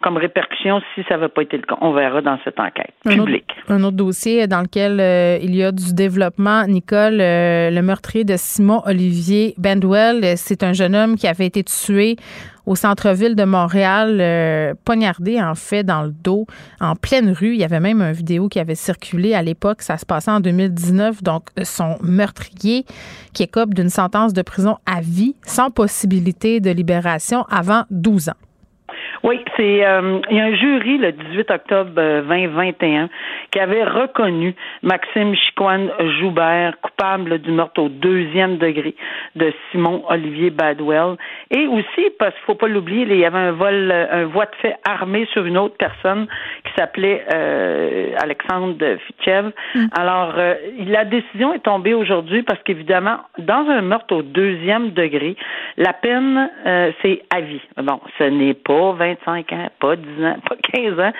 comme 0.02 0.16
répercussion 0.16 0.80
si 0.94 1.02
ça 1.08 1.14
n'avait 1.14 1.28
pas 1.28 1.42
été 1.42 1.56
le 1.56 1.62
cas. 1.62 1.76
On 1.80 1.92
verra 1.92 2.20
dans 2.20 2.38
cette 2.44 2.58
enquête 2.58 2.92
publique. 3.04 3.50
Un 3.68 3.82
autre, 3.84 3.96
dossier 3.96 4.46
dans 4.48 4.60
lequel 4.60 4.98
euh, 5.00 5.38
il 5.40 5.54
y 5.54 5.62
a 5.62 5.70
du 5.70 5.94
développement, 5.94 6.66
Nicole, 6.66 7.20
euh, 7.20 7.70
le 7.70 7.82
meurtrier 7.82 8.24
de 8.24 8.34
Simon 8.36 8.82
Olivier 8.84 9.54
Bendwell, 9.58 10.36
c'est 10.36 10.64
un 10.64 10.72
jeune 10.72 10.96
homme 10.96 11.14
qui 11.14 11.28
avait 11.28 11.46
été 11.46 11.62
tué 11.62 12.16
au 12.66 12.76
centre-ville 12.76 13.34
de 13.34 13.44
Montréal, 13.44 14.18
euh, 14.20 14.74
poignardé 14.84 15.40
en 15.40 15.54
fait 15.54 15.84
dans 15.84 16.02
le 16.02 16.12
dos, 16.12 16.46
en 16.80 16.94
pleine 16.96 17.30
rue. 17.30 17.54
Il 17.54 17.60
y 17.60 17.64
avait 17.64 17.80
même 17.80 18.00
une 18.00 18.12
vidéo 18.12 18.48
qui 18.48 18.60
avait 18.60 18.74
circulé 18.74 19.34
à 19.34 19.42
l'époque. 19.42 19.82
Ça 19.82 19.98
se 19.98 20.06
passait 20.06 20.30
en 20.30 20.40
2019. 20.40 21.22
Donc, 21.22 21.48
son 21.64 21.96
meurtrier 22.02 22.84
qui 23.32 23.42
écope 23.42 23.74
d'une 23.74 23.90
sentence 23.90 24.32
de 24.32 24.42
prison 24.42 24.76
à 24.86 25.00
vie 25.00 25.34
sans 25.46 25.70
possibilité 25.70 26.60
de 26.60 26.70
libération 26.70 27.44
avant 27.50 27.84
12 27.90 28.28
ans. 28.30 28.51
Oui, 29.24 29.38
c'est 29.56 29.86
euh, 29.86 30.20
il 30.30 30.36
y 30.36 30.40
a 30.40 30.44
un 30.46 30.54
jury 30.54 30.98
le 30.98 31.12
18 31.12 31.50
octobre 31.52 31.90
2021 31.94 33.08
qui 33.52 33.60
avait 33.60 33.84
reconnu 33.84 34.56
Maxime 34.82 35.36
Chicoine 35.36 35.90
Joubert 36.18 36.74
coupable 36.80 37.38
du 37.38 37.52
meurtre 37.52 37.82
au 37.82 37.88
deuxième 37.88 38.56
degré 38.56 38.96
de 39.36 39.52
Simon 39.70 40.02
Olivier 40.08 40.50
Badwell 40.50 41.16
et 41.52 41.68
aussi 41.68 42.10
parce 42.18 42.34
qu'il 42.34 42.44
faut 42.46 42.56
pas 42.56 42.66
l'oublier, 42.66 43.06
il 43.08 43.16
y 43.16 43.24
avait 43.24 43.38
un 43.38 43.52
vol 43.52 43.92
un 43.92 44.24
voie 44.24 44.46
de 44.46 44.56
fait 44.60 44.74
armé 44.84 45.28
sur 45.32 45.46
une 45.46 45.56
autre 45.56 45.76
personne 45.78 46.26
qui 46.64 46.72
s'appelait 46.76 47.24
euh, 47.32 48.14
Alexandre 48.20 48.96
Fitchev. 49.06 49.50
Mm. 49.76 49.86
Alors 49.92 50.34
euh, 50.36 50.54
la 50.86 51.04
décision 51.04 51.54
est 51.54 51.60
tombée 51.62 51.94
aujourd'hui 51.94 52.42
parce 52.42 52.60
qu'évidemment 52.64 53.18
dans 53.38 53.68
un 53.68 53.82
meurtre 53.82 54.16
au 54.16 54.22
deuxième 54.22 54.90
degré, 54.90 55.36
la 55.76 55.92
peine 55.92 56.50
c'est 57.02 57.22
à 57.30 57.40
vie. 57.40 57.60
Bon, 57.76 58.00
ce 58.18 58.24
n'est 58.24 58.54
pas 58.54 58.92
25 59.26 59.52
ans, 59.52 59.68
pas 59.80 59.96
10 59.96 60.24
ans, 60.24 60.36
pas 60.48 60.56
15 60.72 61.00
ans. 61.00 61.12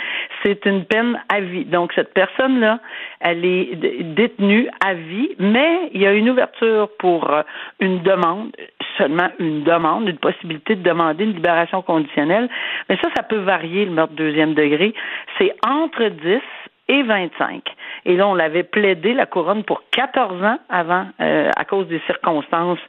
C'est 0.43 0.65
une 0.67 0.85
peine 0.85 1.21
à 1.29 1.41
vie. 1.41 1.65
Donc, 1.65 1.93
cette 1.95 2.15
personne-là, 2.15 2.81
elle 3.21 3.45
est 3.45 3.77
détenue 4.15 4.69
à 4.85 4.95
vie, 4.95 5.31
mais 5.39 5.91
il 5.93 6.01
y 6.01 6.07
a 6.07 6.13
une 6.13 6.31
ouverture 6.31 6.89
pour 6.99 7.31
euh, 7.31 7.43
une 7.81 8.03
demande, 8.03 8.53
seulement 8.99 9.29
une 9.39 9.63
demande, 9.65 10.09
une 10.09 10.19
possibilité 10.19 10.75
de 10.75 10.83
demander 10.83 11.25
une 11.25 11.35
libération 11.35 11.83
conditionnelle. 11.83 12.49
Mais 12.89 12.97
ça, 13.03 13.09
ça 13.17 13.23
peut 13.23 13.39
varier, 13.39 13.85
le 13.85 13.93
meurtre 13.93 14.15
deuxième 14.15 14.55
degré. 14.55 14.95
C'est 15.39 15.55
entre 15.67 16.09
10 16.09 16.41
et 16.89 17.03
25. 17.03 17.62
Et 18.05 18.17
là, 18.17 18.27
on 18.27 18.35
l'avait 18.35 18.65
plaidé, 18.65 19.15
la 19.15 19.27
couronne, 19.27 19.62
pour 19.62 19.83
14 19.93 20.43
ans 20.43 20.59
avant, 20.69 21.07
euh, 21.21 21.51
à 21.57 21.65
cause 21.65 21.87
des 21.87 22.01
circonstances 22.07 22.81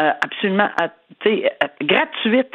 euh, 0.00 0.10
absolument 0.22 0.68
euh, 0.82 0.88
gratuites. 1.82 2.54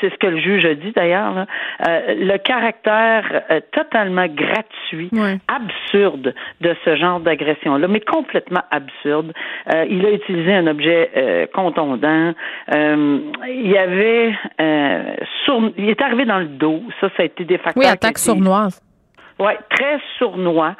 C'est 0.00 0.10
ce 0.10 0.16
que 0.18 0.26
le 0.26 0.38
juge 0.38 0.64
a 0.66 0.74
dit 0.74 0.92
d'ailleurs. 0.92 1.46
le 1.80 2.36
caractère 2.36 3.42
totalement 3.72 4.26
gratuit, 4.26 5.10
absurde 5.48 6.34
de 6.60 6.76
ce 6.84 6.96
genre 6.96 7.20
d'agression-là, 7.20 7.88
mais 7.88 8.00
complètement 8.00 8.62
absurde. 8.70 9.32
il 9.88 10.04
a 10.06 10.10
utilisé 10.10 10.54
un 10.54 10.66
objet 10.66 11.48
contondant. 11.54 12.34
il 12.72 13.70
y 13.70 13.78
avait... 13.78 14.34
il 14.58 15.88
est 15.88 16.02
arrivé 16.02 16.26
dans 16.26 16.38
le 16.38 16.46
dos. 16.46 16.82
Ça, 17.00 17.08
ça 17.16 17.22
a 17.22 17.24
été 17.24 17.44
des 17.44 17.58
facteurs... 17.58 17.82
Oui, 17.82 17.86
attaque 17.86 18.18
sournoise. 18.18 18.80
Oui, 19.40 19.52
très 19.70 19.98
sournois. 20.18 20.76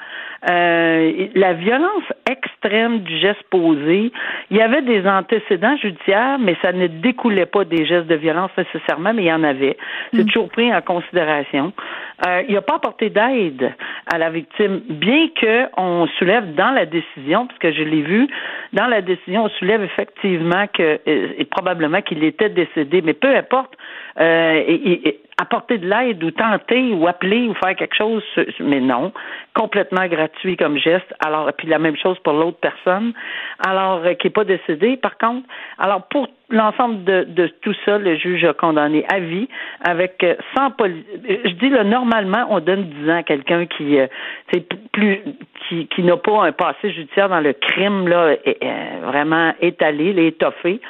Euh, 0.49 1.29
la 1.35 1.53
violence 1.53 2.05
extrême 2.31 3.01
du 3.01 3.19
geste 3.19 3.43
posé, 3.51 4.11
il 4.51 4.57
y 4.57 4.63
avait 4.63 4.81
des 4.81 5.07
antécédents 5.07 5.77
judiciaires, 5.77 6.39
mais 6.39 6.57
ça 6.63 6.73
ne 6.73 6.87
découlait 6.87 7.47
pas 7.47 7.65
des 7.65 7.85
gestes 7.85 8.07
de 8.07 8.15
violence 8.15 8.51
nécessairement, 8.57 9.13
mais 9.13 9.25
il 9.25 9.29
y 9.29 9.33
en 9.33 9.45
avait. 9.45 9.77
C'est 10.15 10.23
mm. 10.23 10.27
toujours 10.27 10.49
pris 10.49 10.75
en 10.75 10.81
considération. 10.81 11.73
Euh, 12.27 12.43
il 12.49 12.55
n'a 12.55 12.63
pas 12.63 12.77
apporté 12.77 13.11
d'aide 13.11 13.73
à 14.13 14.19
la 14.19 14.31
victime, 14.31 14.81
bien 14.89 15.29
qu'on 15.39 16.07
soulève 16.19 16.55
dans 16.55 16.71
la 16.71 16.87
décision, 16.87 17.47
puisque 17.47 17.77
je 17.77 17.83
l'ai 17.83 18.03
vu, 18.03 18.29
dans 18.73 18.87
la 18.87 19.03
décision, 19.03 19.45
on 19.45 19.49
soulève 19.51 19.83
effectivement 19.83 20.67
que, 20.73 21.01
euh, 21.07 21.33
et 21.37 21.45
probablement 21.45 22.01
qu'il 22.01 22.25
était 22.25 22.49
décédé, 22.49 23.03
mais 23.03 23.15
peu 23.15 23.35
importe, 23.35 23.75
euh, 24.19 24.63
et, 24.67 25.21
apporter 25.41 25.79
de 25.79 25.89
l'aide 25.89 26.23
ou 26.23 26.31
tenter 26.33 26.93
ou 26.93 27.09
appeler 27.09 27.49
ou 27.49 27.55
faire 27.55 27.75
quelque 27.75 27.97
chose, 27.97 28.23
mais 28.61 28.81
non, 28.81 29.11
complètement 29.55 30.07
gratuit 30.07 30.30
comme 30.59 30.79
geste. 30.79 31.13
Alors, 31.25 31.53
puis 31.57 31.69
la 31.69 31.79
même 31.79 31.97
chose 31.97 32.19
pour 32.21 32.33
l'autre 32.33 32.59
personne, 32.61 33.13
alors 33.65 34.03
euh, 34.05 34.15
qui 34.15 34.27
n'est 34.27 34.33
pas 34.33 34.45
décédée, 34.45 34.97
par 34.97 35.19
contre. 35.19 35.47
Alors, 35.79 36.07
pour 36.09 36.29
l'ensemble 36.49 37.05
de, 37.05 37.25
de, 37.25 37.47
tout 37.63 37.75
ça, 37.85 37.99
le 37.99 38.17
juge 38.17 38.45
a 38.45 38.53
condamné 38.53 39.05
à 39.13 39.21
vie 39.21 39.49
avec 39.85 40.23
euh, 40.23 40.35
sans 40.57 40.71
poli 40.71 41.05
Je 41.45 41.53
dis 41.53 41.69
là, 41.69 41.85
normalement, 41.85 42.47
on 42.51 42.61
donne 42.61 42.85
10 42.85 43.11
ans 43.11 43.17
à 43.19 43.23
quelqu'un 43.23 43.67
qui, 43.67 43.99
euh, 43.99 44.07
plus, 44.93 45.21
qui, 45.69 45.87
qui 45.89 46.03
n'a 46.03 46.17
pas 46.17 46.45
un 46.45 46.53
passé 46.53 46.93
judiciaire 46.93 47.29
dans 47.29 47.41
le 47.41 47.53
crime 47.53 48.09
là, 48.09 48.37
vraiment 49.03 49.53
étalé, 49.61 50.27
étoffé. 50.27 50.81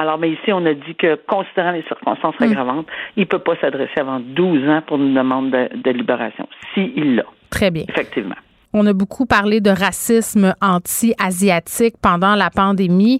Alors, 0.00 0.16
mais 0.16 0.30
ici, 0.30 0.52
on 0.52 0.64
a 0.64 0.74
dit 0.74 0.94
que, 0.94 1.16
considérant 1.26 1.72
les 1.72 1.82
circonstances 1.82 2.38
hmm. 2.38 2.44
aggravantes, 2.44 2.86
il 3.16 3.22
ne 3.22 3.26
peut 3.26 3.40
pas 3.40 3.56
s'adresser 3.56 3.98
avant 3.98 4.20
12 4.20 4.68
ans 4.68 4.82
pour 4.86 4.96
une 4.96 5.12
demande 5.12 5.50
de, 5.50 5.90
libération, 5.90 6.48
s'il 6.72 7.16
l'a. 7.16 7.24
Très 7.50 7.72
bien. 7.72 7.82
Effectivement. 7.88 8.36
On 8.74 8.86
a 8.86 8.92
beaucoup 8.92 9.24
parlé 9.24 9.60
de 9.60 9.70
racisme 9.70 10.54
anti-asiatique 10.60 11.94
pendant 12.02 12.34
la 12.34 12.50
pandémie. 12.50 13.18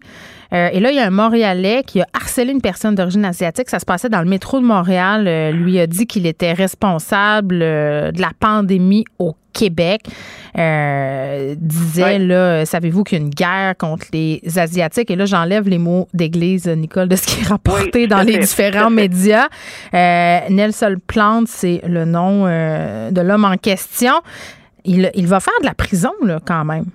Euh, 0.52 0.68
et 0.72 0.80
là, 0.80 0.90
il 0.90 0.96
y 0.96 1.00
a 1.00 1.06
un 1.06 1.10
Montréalais 1.10 1.82
qui 1.86 2.02
a 2.02 2.06
harcelé 2.12 2.52
une 2.52 2.60
personne 2.60 2.94
d'origine 2.94 3.24
asiatique. 3.24 3.70
Ça 3.70 3.78
se 3.78 3.86
passait 3.86 4.10
dans 4.10 4.20
le 4.20 4.28
métro 4.28 4.60
de 4.60 4.66
Montréal. 4.66 5.26
Euh, 5.26 5.50
lui 5.50 5.78
a 5.80 5.86
dit 5.86 6.06
qu'il 6.06 6.26
était 6.26 6.52
responsable 6.52 7.60
euh, 7.62 8.12
de 8.12 8.20
la 8.20 8.30
pandémie 8.38 9.06
au 9.18 9.34
Québec. 9.54 10.02
disait, 10.54 12.18
là, 12.18 12.64
savez-vous 12.66 13.02
qu'il 13.02 13.18
y 13.18 13.20
a 13.20 13.24
une 13.24 13.30
guerre 13.30 13.74
contre 13.76 14.06
les 14.12 14.42
Asiatiques? 14.56 15.10
Et 15.10 15.16
là, 15.16 15.24
j'enlève 15.24 15.66
les 15.66 15.78
mots 15.78 16.08
d'église, 16.14 16.68
Nicole, 16.68 17.08
de 17.08 17.16
ce 17.16 17.26
qui 17.26 17.40
est 17.40 17.48
rapporté 17.48 18.06
dans 18.06 18.20
les 18.20 18.38
différents 18.46 18.90
médias. 18.90 19.48
Nelson 19.92 20.96
Plante, 21.06 21.48
c'est 21.48 21.80
le 21.86 22.04
nom 22.04 22.44
de 22.44 23.20
l'homme 23.20 23.44
en 23.44 23.56
question 23.56 24.12
il, 24.84 25.26
va 25.26 25.40
faire 25.40 25.54
de 25.60 25.66
la 25.66 25.74
prison, 25.74 26.12
là, 26.22 26.38
quand 26.44 26.64
même. 26.64 26.86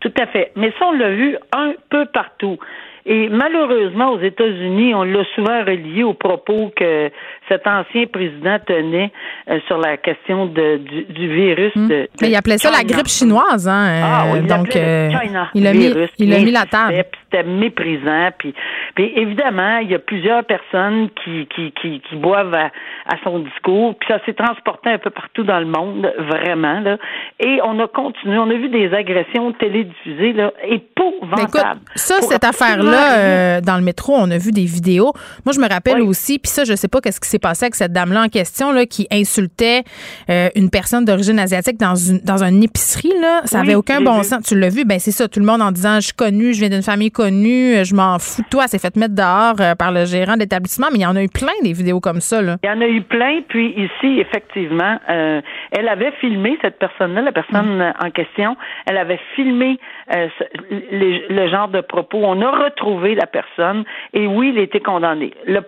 Tout 0.00 0.12
à 0.18 0.26
fait. 0.26 0.52
Mais 0.56 0.72
ça, 0.78 0.86
on 0.86 0.92
l'a 0.92 1.10
vu 1.10 1.36
un 1.52 1.74
peu 1.90 2.06
partout. 2.06 2.58
Et 3.04 3.28
malheureusement, 3.28 4.12
aux 4.12 4.20
États-Unis, 4.20 4.94
on 4.94 5.02
l'a 5.02 5.24
souvent 5.34 5.60
relié 5.64 6.04
aux 6.04 6.14
propos 6.14 6.72
que 6.76 7.10
cet 7.48 7.66
ancien 7.66 8.06
président 8.06 8.58
tenait 8.64 9.10
euh, 9.50 9.58
sur 9.66 9.78
la 9.78 9.96
question 9.96 10.46
de, 10.46 10.76
du, 10.76 11.34
virus. 11.34 11.74
Hmm. 11.74 11.88
De, 11.88 12.08
Mais 12.20 12.30
il 12.30 12.36
appelait 12.36 12.58
ça 12.58 12.70
la 12.70 12.84
grippe 12.84 13.08
chinoise, 13.08 13.68
hein? 13.68 14.02
Ah, 14.04 14.24
oui, 14.32 14.38
il 14.42 14.46
donc, 14.46 14.76
euh, 14.76 15.10
il 15.54 15.66
a 15.66 15.74
mis, 15.74 15.92
il 16.18 16.32
a 16.32 16.38
mis 16.38 16.52
la 16.52 16.64
table. 16.66 17.04
C'était 17.24 17.42
méprisant. 17.42 18.28
Puis, 18.38 18.54
puis 18.94 19.12
évidemment, 19.16 19.78
il 19.78 19.90
y 19.90 19.94
a 19.94 19.98
plusieurs 19.98 20.44
personnes 20.44 21.08
qui, 21.24 21.48
qui, 21.54 21.72
qui, 21.72 22.00
qui 22.08 22.16
boivent 22.16 22.54
à, 22.54 22.70
à, 23.06 23.16
son 23.24 23.40
discours. 23.40 23.96
Puis 23.98 24.08
ça 24.08 24.24
s'est 24.24 24.34
transporté 24.34 24.90
un 24.90 24.98
peu 24.98 25.10
partout 25.10 25.42
dans 25.42 25.58
le 25.58 25.66
monde, 25.66 26.12
vraiment. 26.18 26.80
Là. 26.80 26.98
Et 27.40 27.58
on 27.64 27.80
a 27.80 27.88
continué. 27.88 28.38
On 28.38 28.50
a 28.50 28.54
vu 28.54 28.68
des 28.68 28.94
agressions 28.94 29.52
télédiffusées 29.52 30.34
là, 30.34 30.52
épouvantables. 30.62 31.48
Écoute, 31.48 31.96
ça, 31.96 32.20
cette 32.20 32.44
affaire-là, 32.44 32.91
euh, 32.96 33.60
dans 33.60 33.76
le 33.76 33.82
métro, 33.82 34.14
on 34.16 34.30
a 34.30 34.38
vu 34.38 34.50
des 34.50 34.64
vidéos. 34.64 35.12
Moi, 35.44 35.52
je 35.54 35.60
me 35.60 35.68
rappelle 35.68 36.02
aussi, 36.02 36.38
puis 36.38 36.50
ça, 36.50 36.64
je 36.64 36.74
sais 36.74 36.88
pas 36.88 37.00
qu'est-ce 37.00 37.20
qui 37.20 37.28
s'est 37.28 37.38
passé 37.38 37.64
avec 37.64 37.74
cette 37.74 37.92
dame-là 37.92 38.22
en 38.24 38.28
question, 38.28 38.72
là, 38.72 38.86
qui 38.86 39.06
insultait 39.10 39.82
euh, 40.30 40.48
une 40.54 40.70
personne 40.70 41.04
d'origine 41.04 41.38
asiatique 41.38 41.78
dans 41.78 41.94
une 41.94 42.20
dans 42.20 42.44
une 42.44 42.62
épicerie. 42.62 43.12
Là. 43.20 43.42
Ça 43.44 43.60
avait 43.60 43.74
aucun 43.74 44.00
bon 44.00 44.22
sens. 44.22 44.44
Tu 44.44 44.58
l'as 44.58 44.68
vu? 44.68 44.84
Ben 44.84 44.98
c'est 44.98 45.10
ça. 45.10 45.28
Tout 45.28 45.40
le 45.40 45.46
monde 45.46 45.62
en 45.62 45.72
disant, 45.72 45.96
je 45.96 46.06
suis 46.06 46.12
connue, 46.14 46.52
je 46.54 46.60
viens 46.60 46.68
d'une 46.68 46.82
famille 46.82 47.10
connue, 47.10 47.76
euh, 47.76 47.84
je 47.84 47.94
m'en 47.94 48.18
fous 48.18 48.42
de 48.42 48.48
toi. 48.48 48.66
s'est 48.68 48.78
fait 48.78 48.96
mettre 48.96 49.14
dehors 49.14 49.76
par 49.76 49.92
le 49.92 50.04
gérant 50.04 50.36
d'établissement. 50.36 50.88
Mais 50.92 50.98
il 50.98 51.02
y 51.02 51.06
en 51.06 51.16
a 51.16 51.22
eu 51.22 51.28
plein 51.28 51.52
des 51.62 51.72
vidéos 51.72 52.00
comme 52.00 52.20
ça. 52.20 52.42
Là. 52.42 52.56
Il 52.62 52.66
y 52.68 52.72
en 52.72 52.80
a 52.80 52.86
eu 52.86 53.02
plein. 53.02 53.40
Puis 53.48 53.70
ici, 53.70 54.20
effectivement, 54.20 54.98
elle 55.08 55.88
avait 55.88 56.12
filmé 56.20 56.58
cette 56.62 56.78
personne-là, 56.78 57.22
la 57.22 57.32
personne 57.32 57.78
mm. 57.78 57.94
en 58.04 58.10
question. 58.10 58.56
Elle 58.86 58.96
avait 58.96 59.20
filmé 59.34 59.78
le 60.10 61.50
genre 61.50 61.68
de 61.68 61.80
propos. 61.80 62.20
On 62.22 62.40
a 62.42 62.64
retrouvé 62.64 62.81
la 63.14 63.26
personne 63.26 63.84
et 64.12 64.26
oui, 64.26 64.50
il 64.52 64.58
a 64.58 64.62
été 64.62 64.80
condamné. 64.80 65.32
Le, 65.46 65.60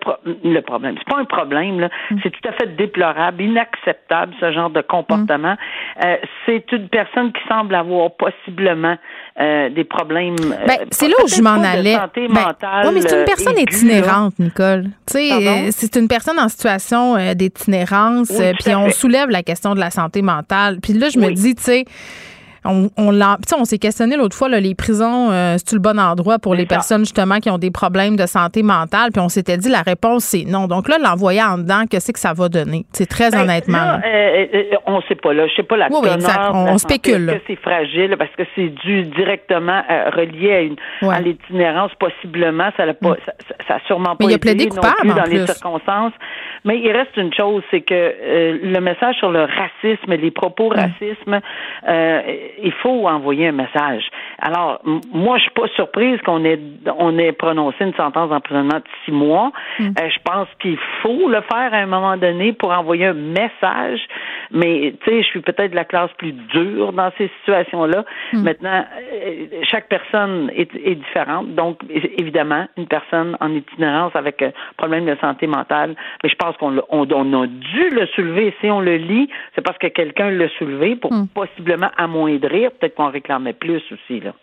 le 0.43 0.61
problème, 0.61 0.95
c'est 0.97 1.07
pas 1.07 1.19
un 1.19 1.25
problème 1.25 1.55
Mm. 1.65 2.17
C'est 2.23 2.29
tout 2.29 2.47
à 2.47 2.51
fait 2.53 2.75
déplorable, 2.75 3.41
inacceptable 3.41 4.33
ce 4.39 4.51
genre 4.51 4.69
de 4.69 4.81
comportement. 4.81 5.53
Mm. 5.53 6.05
Euh, 6.05 6.15
c'est 6.45 6.71
une 6.71 6.89
personne 6.89 7.31
qui 7.31 7.41
semble 7.47 7.75
avoir 7.75 8.11
possiblement 8.15 8.97
euh, 9.39 9.69
des 9.69 9.83
problèmes. 9.83 10.35
Euh, 10.39 10.65
ben, 10.67 10.87
c'est 10.91 11.07
là 11.07 11.15
où 11.23 11.27
je 11.27 11.41
m'en 11.41 11.63
allais. 11.63 11.95
Santé 11.95 12.27
ben, 12.27 12.41
mentale, 12.41 12.91
mais 12.93 13.01
c'est 13.01 13.19
une 13.19 13.25
personne 13.25 13.57
itinérante, 13.57 14.39
Nicole. 14.39 14.85
c'est 15.07 15.95
une 15.95 16.07
personne 16.07 16.39
en 16.39 16.49
situation 16.49 17.15
d'itinérance, 17.33 18.31
puis 18.59 18.75
on 18.75 18.89
soulève 18.89 19.29
la 19.29 19.43
question 19.43 19.73
de 19.73 19.79
la 19.79 19.89
santé 19.89 20.21
mentale. 20.21 20.79
Puis 20.81 20.93
là, 20.93 21.09
je 21.09 21.19
me 21.19 21.31
dis, 21.31 21.55
tu 21.55 21.63
sais 21.63 21.85
on, 22.65 22.89
on, 22.97 23.11
on 23.57 23.65
s'est 23.65 23.77
questionné 23.77 24.17
l'autre 24.17 24.35
fois, 24.35 24.49
là, 24.49 24.59
les 24.59 24.75
prisons, 24.75 25.31
euh, 25.31 25.55
c'est-tu 25.57 25.75
le 25.75 25.81
bon 25.81 25.99
endroit 25.99 26.39
pour 26.39 26.55
les 26.55 26.65
personnes 26.65 27.01
justement 27.01 27.39
qui 27.39 27.49
ont 27.49 27.57
des 27.57 27.71
problèmes 27.71 28.15
de 28.15 28.25
santé 28.25 28.63
mentale? 28.63 29.11
Puis 29.11 29.21
on 29.21 29.29
s'était 29.29 29.57
dit 29.57 29.69
la 29.69 29.81
réponse, 29.81 30.23
c'est 30.25 30.45
non. 30.45 30.67
Donc 30.67 30.89
là, 30.89 30.97
l'envoyer 30.97 31.43
en 31.43 31.57
dedans, 31.57 31.83
qu'est-ce 31.89 32.11
que 32.11 32.19
ça 32.19 32.33
va 32.33 32.49
donner? 32.49 32.85
C'est 32.91 33.07
très 33.07 33.31
ben, 33.31 33.41
honnêtement. 33.41 33.77
Là, 33.77 34.01
euh, 34.05 34.45
euh, 34.53 34.63
on 34.85 35.01
sait 35.03 35.15
pas, 35.15 35.33
là. 35.33 35.47
Je 35.47 35.55
sais 35.55 35.63
pas 35.63 35.77
la 35.77 35.87
oui, 35.89 36.09
On, 36.53 36.77
spécule. 36.77 37.27
que 37.27 37.41
c'est 37.47 37.61
fragile? 37.61 38.15
Parce 38.17 38.31
que 38.31 38.43
c'est 38.55 38.69
dû 38.69 39.03
directement 39.03 39.81
relié 40.15 40.53
à 40.53 40.61
une 40.61 40.75
à 41.09 41.21
l'itinérance, 41.21 41.91
possiblement. 41.99 42.69
Ça 42.77 42.85
n'a 42.85 42.93
pas, 42.93 43.11
mm. 43.11 43.17
ça, 43.25 43.55
ça, 43.67 43.77
sûrement 43.87 44.15
pas 44.15 44.25
Mais 44.25 44.31
il 44.31 44.35
a 44.35 44.39
plaidé 44.39 44.67
coupable, 44.67 45.13
dans 45.15 45.23
les 45.23 45.45
circonstances. 45.45 46.13
Mais 46.65 46.79
il 46.79 46.91
reste 46.91 47.15
une 47.17 47.33
chose, 47.33 47.63
c'est 47.71 47.81
que 47.81 47.93
euh, 47.93 48.59
le 48.61 48.79
message 48.81 49.15
sur 49.15 49.31
le 49.31 49.43
racisme, 49.43 50.13
les 50.13 50.31
propos 50.31 50.69
Mm. 50.69 50.79
racisme, 50.79 51.39
euh, 51.87 52.21
il 52.61 52.71
faut 52.73 53.07
envoyer 53.07 53.47
un 53.47 53.51
message. 53.51 54.09
Alors, 54.39 54.81
moi, 55.13 55.37
je 55.37 55.43
suis 55.43 55.51
pas 55.51 55.67
surprise 55.75 56.19
qu'on 56.25 56.43
ait 56.43 56.59
on 56.97 57.17
ait 57.17 57.31
prononcé 57.31 57.77
une 57.81 57.93
sentence 57.93 58.29
d'emprisonnement 58.29 58.77
de 58.79 58.83
six 59.03 59.11
mois. 59.11 59.51
Mm. 59.79 59.89
Euh, 59.99 60.09
je 60.09 60.19
pense 60.23 60.47
qu'il 60.59 60.77
faut 61.01 61.29
le 61.29 61.41
faire 61.41 61.73
à 61.73 61.77
un 61.77 61.85
moment 61.85 62.17
donné 62.17 62.53
pour 62.53 62.71
envoyer 62.71 63.07
un 63.07 63.13
message. 63.13 63.99
Mais 64.51 64.93
tu 65.03 65.11
sais, 65.11 65.21
je 65.23 65.27
suis 65.27 65.41
peut-être 65.41 65.71
de 65.71 65.75
la 65.75 65.85
classe 65.85 66.11
plus 66.17 66.31
dure 66.31 66.93
dans 66.93 67.11
ces 67.17 67.29
situations-là. 67.39 68.05
Mm. 68.33 68.43
Maintenant, 68.43 68.85
euh, 69.13 69.45
chaque 69.63 69.87
personne 69.87 70.51
est, 70.55 70.73
est 70.75 70.95
différente. 70.95 71.53
Donc, 71.55 71.79
évidemment, 71.89 72.65
une 72.77 72.87
personne 72.87 73.37
en 73.39 73.51
itinérance 73.51 74.15
avec 74.15 74.41
un 74.41 74.51
problème 74.77 75.05
de 75.05 75.15
santé 75.21 75.47
mentale, 75.47 75.95
mais 76.23 76.29
je 76.29 76.35
pense 76.35 76.54
qu'on 76.57 76.77
on, 76.89 77.07
on 77.11 77.41
a 77.43 77.47
dû 77.47 77.89
le 77.91 78.05
soulever. 78.15 78.53
Si 78.61 78.69
on 78.69 78.81
le 78.81 78.97
lit, 78.97 79.29
c'est 79.55 79.61
parce 79.61 79.77
que 79.77 79.87
quelqu'un 79.87 80.29
l'a 80.31 80.49
soulevé 80.57 80.95
pour 80.95 81.11
Mm. 81.13 81.27
possiblement 81.33 81.89
amoindrir. 81.97 82.71
Peut-être 82.71 82.95
qu'on 82.95 83.09
réclamait 83.11 83.53
plus 83.53 83.81
aussi 83.91 84.19
là. 84.21 84.33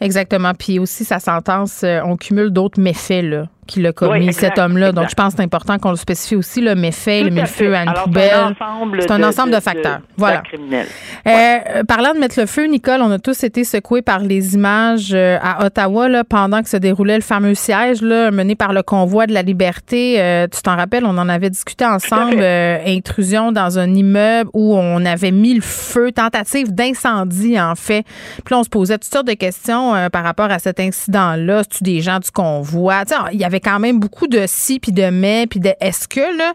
Exactement. 0.00 0.52
Puis 0.58 0.78
aussi, 0.78 1.04
sa 1.04 1.18
sentence, 1.18 1.82
euh, 1.82 2.00
on 2.04 2.16
cumule 2.16 2.50
d'autres 2.50 2.80
méfaits 2.80 3.22
là, 3.24 3.44
qu'il 3.68 3.86
a 3.86 3.92
commis, 3.92 4.18
Oui, 4.18 4.26
exact, 4.26 4.40
cet 4.40 4.58
homme-là. 4.58 4.90
Donc, 4.92 5.08
je 5.08 5.14
pense 5.14 5.34
que 5.34 5.36
c'est 5.38 5.44
important 5.44 5.78
qu'on 5.78 5.90
le 5.90 5.96
spécifie 5.96 6.34
aussi, 6.34 6.60
le 6.60 6.74
méfait, 6.74 7.22
le 7.22 7.40
à 7.40 7.46
feu 7.46 7.74
à 7.74 7.82
une 7.82 7.88
Alors, 7.90 8.04
poubelle. 8.04 8.56
C'est 8.98 9.10
un 9.12 9.22
ensemble, 9.22 9.52
de 9.54 9.60
facteurs. 9.60 10.00
Voilà. 10.16 10.38
criminels. 10.38 10.86
Euh, 11.26 11.84
parlant 11.84 12.14
de 12.14 12.18
mettre 12.18 12.40
le 12.40 12.46
feu, 12.46 12.64
Nicole, 12.66 13.00
on 13.02 13.10
a 13.10 13.18
tous 13.18 13.44
été 13.44 13.62
secoués 13.64 14.02
par 14.02 14.18
les 14.18 14.54
images 14.54 15.10
euh, 15.12 15.38
à 15.40 15.64
Ottawa 15.64 16.08
là, 16.08 16.24
pendant 16.24 16.62
que 16.62 16.68
se 16.68 16.76
déroulait 16.76 17.16
le 17.16 17.22
fameux 17.22 17.54
siège 17.54 18.02
là, 18.02 18.30
mené 18.30 18.54
par 18.56 18.72
le 18.72 18.82
convoi 18.82 19.26
de 19.26 19.32
la 19.32 19.42
liberté. 19.42 20.16
Euh, 20.18 20.46
tu 20.52 20.60
t'en 20.62 20.76
rappelles, 20.76 21.04
on 21.04 21.16
en 21.18 21.28
avait 21.28 21.50
discuté 21.50 21.84
ensemble. 21.84 22.38
euh, 22.40 22.78
intrusion 22.86 23.52
dans 23.52 23.78
un 23.78 23.94
immeuble 23.94 24.50
où 24.54 24.76
on 24.76 25.04
avait 25.04 25.30
mis 25.30 25.54
le 25.54 25.60
feu, 25.60 26.12
tentative 26.12 26.72
d'incendie 26.72 27.60
en 27.60 27.74
fait. 27.74 28.04
Puis 28.44 28.54
là, 28.54 28.58
on 28.58 28.64
se 28.64 28.68
posait 28.68 28.98
toutes 28.98 29.12
sortes 29.12 29.26
de 29.26 29.34
questions 29.34 29.94
euh, 29.94 30.08
par 30.08 30.24
rapport 30.24 30.50
à 30.50 30.58
cet 30.58 30.80
incident-là. 30.80 31.62
C'est-tu 31.64 31.84
des 31.84 32.00
gens 32.00 32.18
du 32.18 32.30
convoi? 32.30 33.04
Tu 33.04 33.14
il 33.32 33.38
y 33.40 33.44
avait 33.44 33.57
quand 33.60 33.78
même 33.78 33.98
beaucoup 33.98 34.26
de 34.26 34.44
si 34.46 34.80
puis 34.80 34.92
de 34.92 35.10
mais 35.10 35.46
puis 35.46 35.60
de 35.60 35.72
est-ce 35.80 36.08
que 36.08 36.36
là, 36.36 36.52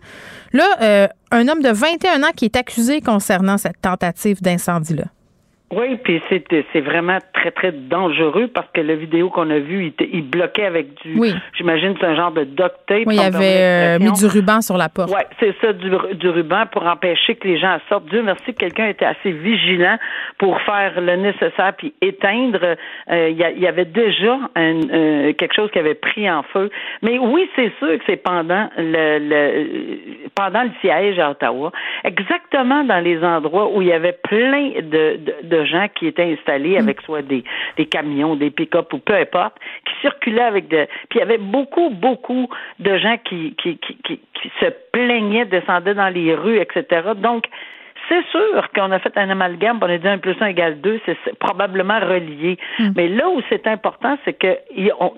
là 0.52 0.66
euh, 0.82 1.08
un 1.32 1.48
homme 1.48 1.62
de 1.62 1.70
21 1.70 2.24
ans 2.24 2.32
qui 2.36 2.46
est 2.46 2.56
accusé 2.56 3.02
concernant 3.02 3.58
cette 3.58 3.82
tentative 3.82 4.42
d'incendie-là. 4.42 5.06
Oui, 5.76 5.98
puis 6.04 6.22
c'est 6.30 6.44
c'est 6.72 6.82
vraiment 6.82 7.18
très 7.34 7.52
très 7.52 7.72
dangereux 7.72 8.48
parce 8.54 8.68
que 8.74 8.82
la 8.82 8.96
vidéo 8.96 9.30
qu'on 9.30 9.50
a 9.50 9.60
vue, 9.60 9.94
il, 10.00 10.08
il 10.14 10.24
bloquait 10.30 10.66
avec 10.66 10.94
du, 11.02 11.18
Oui. 11.18 11.34
j'imagine 11.58 11.96
c'est 12.00 12.06
un 12.06 12.16
genre 12.16 12.32
de 12.32 12.44
duct 12.44 12.76
tape. 12.88 13.04
Oui, 13.08 13.16
il 13.16 13.20
avait 13.20 13.98
euh, 13.98 14.00
mis 14.00 14.12
du 14.12 14.26
ruban 14.26 14.62
sur 14.62 14.78
la 14.78 14.90
porte. 14.90 15.10
Ouais, 15.12 15.26
c'est 15.40 15.56
ça, 15.62 15.74
du, 15.74 15.90
du 16.16 16.30
ruban 16.30 16.66
pour 16.72 16.86
empêcher 16.86 17.36
que 17.36 17.48
les 17.48 17.58
gens 17.60 17.78
sortent. 17.90 18.06
Dieu 18.10 18.22
merci 18.22 18.54
que 18.54 18.60
quelqu'un 18.60 18.88
était 18.88 19.06
assez 19.06 19.32
vigilant 19.32 19.98
pour 20.38 20.60
faire 20.62 21.00
le 21.02 21.16
nécessaire 21.16 21.74
puis 21.78 21.94
éteindre. 22.02 22.76
Euh, 23.12 23.30
Il 23.30 23.38
y, 23.38 23.68
avait 23.68 23.86
déjà 23.86 24.38
un, 24.56 24.80
euh, 24.92 25.34
quelque 25.34 25.54
chose 25.56 25.72
qui 25.72 25.80
avait 25.80 25.96
pris 25.96 26.30
en 26.30 26.44
feu. 26.44 26.70
Mais 27.02 27.18
oui, 27.18 27.50
c'est 27.56 27.72
sûr 27.80 27.98
que 27.98 28.04
c'est 28.06 28.22
pendant 28.22 28.70
le, 28.78 29.20
le 29.20 29.68
pendant 30.36 30.64
le 30.64 30.72
siège 30.82 31.20
à 31.20 31.32
Ottawa, 31.32 31.72
exactement 32.04 32.84
dans 32.84 33.00
les 33.00 33.24
endroits 33.24 33.70
où 33.74 33.82
il 33.82 33.88
y 33.88 33.94
avait 33.94 34.18
plein 34.24 34.70
de, 34.82 35.18
de, 35.18 35.34
de 35.44 35.63
gens 35.66 35.88
qui 35.94 36.08
étaient 36.08 36.34
installés 36.38 36.78
avec 36.78 37.02
soit 37.02 37.22
des, 37.22 37.44
des 37.78 37.86
camions, 37.86 38.36
des 38.36 38.52
pick-up 38.52 38.92
ou 38.94 39.00
peu 39.00 39.14
importe, 39.16 39.56
qui 39.86 39.94
circulaient 40.02 40.42
avec 40.44 40.68
de. 40.68 40.86
Puis 41.10 41.18
il 41.18 41.20
y 41.20 41.22
avait 41.22 41.38
beaucoup, 41.38 41.90
beaucoup 41.90 42.50
de 42.80 42.98
gens 42.98 43.18
qui, 43.24 43.56
qui, 43.56 43.78
qui, 43.78 43.96
qui, 44.04 44.20
qui 44.42 44.52
se 44.60 44.66
plaignaient, 44.92 45.46
descendaient 45.46 45.94
dans 45.96 46.10
les 46.10 46.34
rues, 46.36 46.60
etc. 46.60 47.12
Donc, 47.16 47.46
c'est 48.10 48.26
sûr 48.32 48.68
qu'on 48.76 48.92
a 48.92 49.00
fait 49.00 49.18
un 49.18 49.30
amalgame, 49.30 49.80
on 49.82 49.86
a 49.86 49.98
dit 49.98 50.06
1 50.08 50.18
plus 50.18 50.36
1 50.42 50.48
égale 50.48 50.82
2, 50.82 51.00
c'est 51.06 51.40
probablement 51.40 52.00
relié. 52.02 52.58
Mais 52.98 53.08
là 53.08 53.30
où 53.30 53.42
c'est 53.48 53.66
important, 53.66 54.18
c'est 54.26 54.34
que 54.38 54.58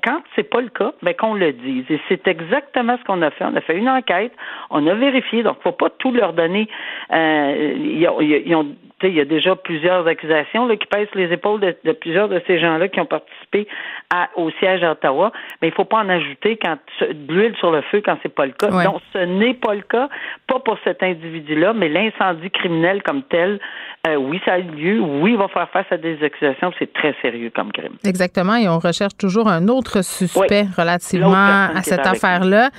quand 0.05 0.21
c'est 0.35 0.47
pas 0.47 0.61
le 0.61 0.69
cas, 0.69 0.91
ben 1.01 1.15
qu'on 1.15 1.33
le 1.33 1.51
dise. 1.51 1.85
Et 1.89 1.99
c'est 2.07 2.27
exactement 2.27 2.95
ce 2.99 3.03
qu'on 3.05 3.23
a 3.23 3.31
fait. 3.31 3.43
On 3.43 3.55
a 3.55 3.61
fait 3.61 3.75
une 3.75 3.89
enquête, 3.89 4.33
on 4.69 4.85
a 4.85 4.93
vérifié, 4.93 5.41
donc 5.41 5.57
faut 5.63 5.71
pas 5.71 5.89
tout 5.97 6.11
leur 6.11 6.33
donner. 6.33 6.67
Euh, 7.11 7.73
ils 7.75 8.07
ont- 8.07 8.21
ils 8.21 8.55
il 9.09 9.15
y 9.15 9.21
a 9.21 9.25
déjà 9.25 9.55
plusieurs 9.55 10.05
accusations 10.07 10.65
là, 10.67 10.75
qui 10.75 10.87
pèsent 10.87 11.07
les 11.15 11.31
épaules 11.31 11.59
de, 11.61 11.75
de 11.83 11.91
plusieurs 11.91 12.29
de 12.29 12.41
ces 12.47 12.59
gens-là 12.59 12.87
qui 12.87 12.99
ont 12.99 13.05
participé 13.05 13.67
à- 14.13 14.29
au 14.35 14.49
siège 14.59 14.83
à 14.83 14.91
Ottawa, 14.91 15.31
mais 15.61 15.67
il 15.69 15.73
faut 15.73 15.85
pas 15.85 15.97
en 15.97 16.09
ajouter 16.09 16.57
quand 16.61 16.77
de 17.01 17.33
l'huile 17.33 17.55
sur 17.57 17.71
le 17.71 17.81
feu 17.83 18.01
quand 18.05 18.17
c'est 18.23 18.33
pas 18.33 18.45
le 18.45 18.51
cas. 18.53 18.69
Ouais. 18.71 18.83
Donc, 18.85 19.01
ce 19.13 19.19
n'est 19.19 19.53
pas 19.53 19.73
le 19.73 19.81
cas, 19.81 20.09
pas 20.47 20.59
pour 20.59 20.77
cet 20.83 21.01
individu-là, 21.03 21.73
mais 21.73 21.89
l'incendie 21.89 22.49
criminel 22.51 23.01
comme 23.03 23.23
tel, 23.23 23.59
euh, 24.07 24.15
oui, 24.15 24.39
ça 24.45 24.53
a 24.53 24.59
eu 24.59 24.63
lieu, 24.63 24.99
oui, 24.99 25.31
il 25.31 25.37
va 25.37 25.47
faire 25.47 25.69
face 25.69 25.87
à 25.91 25.97
des 25.97 26.21
accusations, 26.23 26.71
c'est 26.77 26.93
très 26.93 27.15
sérieux 27.21 27.51
comme 27.55 27.71
crime. 27.71 27.93
Exactement. 28.05 28.55
Et 28.55 28.67
on 28.69 28.77
recherche 28.79 29.17
toujours 29.17 29.47
un 29.47 29.67
autre 29.67 30.03
suspect 30.03 30.63
Oui. 30.63 30.69
relativement 30.77 31.69
à 31.75 31.81
cette 31.81 32.05
affaire-là. 32.05 32.69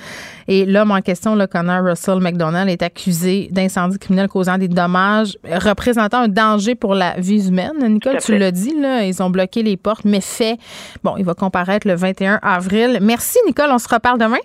Et 0.47 0.65
l'homme 0.65 0.91
en 0.91 1.01
question, 1.01 1.35
le 1.35 1.45
Connor 1.47 1.83
Russell 1.83 2.19
McDonald, 2.21 2.69
est 2.69 2.81
accusé 2.81 3.49
d'incendie 3.51 3.99
criminel 3.99 4.29
causant 4.29 4.57
des 4.57 4.69
dommages 4.69 5.37
représentant 5.43 6.16
un 6.17 6.27
danger 6.27 6.75
pour 6.75 6.95
la 6.95 7.19
vie 7.19 7.47
humaine. 7.47 7.73
Nicole, 7.87 8.17
tu 8.17 8.37
l'as 8.37 8.51
dit, 8.51 8.73
là, 8.79 9.03
ils 9.03 9.21
ont 9.21 9.29
bloqué 9.29 9.63
les 9.63 9.77
portes, 9.77 10.05
mais 10.05 10.21
fait. 10.21 10.57
Bon, 11.03 11.15
il 11.17 11.25
va 11.25 11.33
comparaître 11.33 11.87
le 11.87 11.95
21 11.95 12.39
avril. 12.41 12.99
Merci, 13.01 13.37
Nicole. 13.45 13.69
On 13.71 13.77
se 13.77 13.89
reparle 13.89 14.19
demain. 14.19 14.37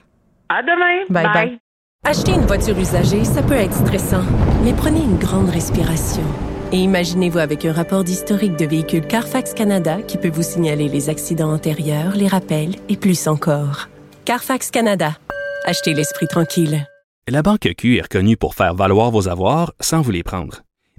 À 0.49 0.63
demain! 0.63 1.05
Bye 1.09 1.33
bye. 1.33 1.59
Acheter 2.05 2.33
une 2.33 2.47
voiture 2.47 2.77
usagée, 2.79 3.25
ça 3.25 3.43
peut 3.43 3.55
être 3.55 3.75
stressant, 3.75 4.25
mais 4.65 4.73
prenez 4.73 5.01
une 5.01 5.19
grande 5.19 5.49
respiration. 5.49 6.25
Et 6.73 6.79
imaginez-vous 6.79 7.39
avec 7.39 7.65
un 7.65 7.73
rapport 7.73 8.03
d'historique 8.03 8.57
de 8.57 8.67
véhicule 8.67 9.07
Carfax 9.07 9.55
Canada 9.55 10.03
qui 10.03 10.17
peut 10.17 10.31
vous 10.31 10.43
signaler 10.43 10.89
les 10.89 11.11
accidents 11.11 11.53
antérieurs, 11.53 12.17
les 12.17 12.27
rappels 12.27 12.75
et 12.89 12.97
plus 12.97 13.29
encore. 13.29 13.89
Carfax 14.25 14.71
Canada. 14.71 15.13
Achetez 15.65 15.95
l'esprit 15.95 16.27
tranquille. 16.27 16.87
La 17.29 17.43
Banque 17.43 17.69
Q 17.79 17.99
est 17.99 18.03
reconnue 18.03 18.37
pour 18.37 18.57
faire 18.57 18.75
valoir 18.75 19.13
vos 19.13 19.29
avoirs 19.29 19.73
sans 19.81 20.01
vous 20.01 20.11
les 20.11 20.25
prendre. 20.25 20.63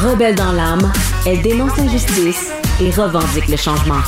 Rebelle 0.00 0.34
dans 0.34 0.52
l'âme, 0.52 0.90
elle 1.26 1.42
dénonce 1.42 1.76
l'injustice 1.76 2.50
et 2.80 2.90
revendique 2.90 3.46
le 3.48 3.56
changement. 3.56 4.00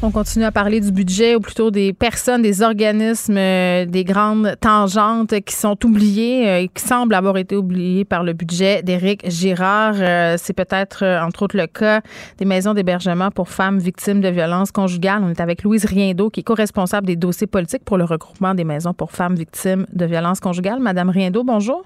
On 0.00 0.10
continue 0.10 0.44
à 0.44 0.50
parler 0.50 0.80
du 0.80 0.90
budget, 0.90 1.36
ou 1.36 1.40
plutôt 1.40 1.70
des 1.70 1.92
personnes, 1.92 2.42
des 2.42 2.62
organismes, 2.62 3.36
euh, 3.36 3.84
des 3.84 4.02
grandes 4.02 4.56
tangentes 4.60 5.40
qui 5.42 5.54
sont 5.54 5.76
oubliées 5.84 6.48
euh, 6.48 6.60
et 6.62 6.68
qui 6.68 6.82
semblent 6.82 7.14
avoir 7.14 7.36
été 7.36 7.54
oubliées 7.54 8.04
par 8.04 8.24
le 8.24 8.32
budget 8.32 8.82
d'Éric 8.82 9.28
Girard. 9.30 9.94
Euh, 9.98 10.36
C'est 10.38 10.54
peut-être, 10.54 11.04
entre 11.04 11.42
autres, 11.42 11.56
le 11.56 11.68
cas 11.68 12.00
des 12.38 12.44
maisons 12.44 12.74
d'hébergement 12.74 13.30
pour 13.30 13.50
femmes 13.50 13.78
victimes 13.78 14.20
de 14.20 14.28
violences 14.28 14.72
conjugales. 14.72 15.22
On 15.22 15.28
est 15.28 15.40
avec 15.40 15.62
Louise 15.62 15.84
Riendo, 15.84 16.30
qui 16.30 16.40
est 16.40 16.44
co-responsable 16.44 17.06
des 17.06 17.16
dossiers 17.16 17.46
politiques 17.46 17.84
pour 17.84 17.98
le 17.98 18.04
regroupement 18.04 18.54
des 18.54 18.64
maisons 18.64 18.94
pour 18.94 19.12
femmes 19.12 19.36
victimes 19.36 19.86
de 19.92 20.06
violences 20.06 20.40
conjugales. 20.40 20.80
Madame 20.80 21.10
Riendo, 21.10 21.44
bonjour. 21.44 21.84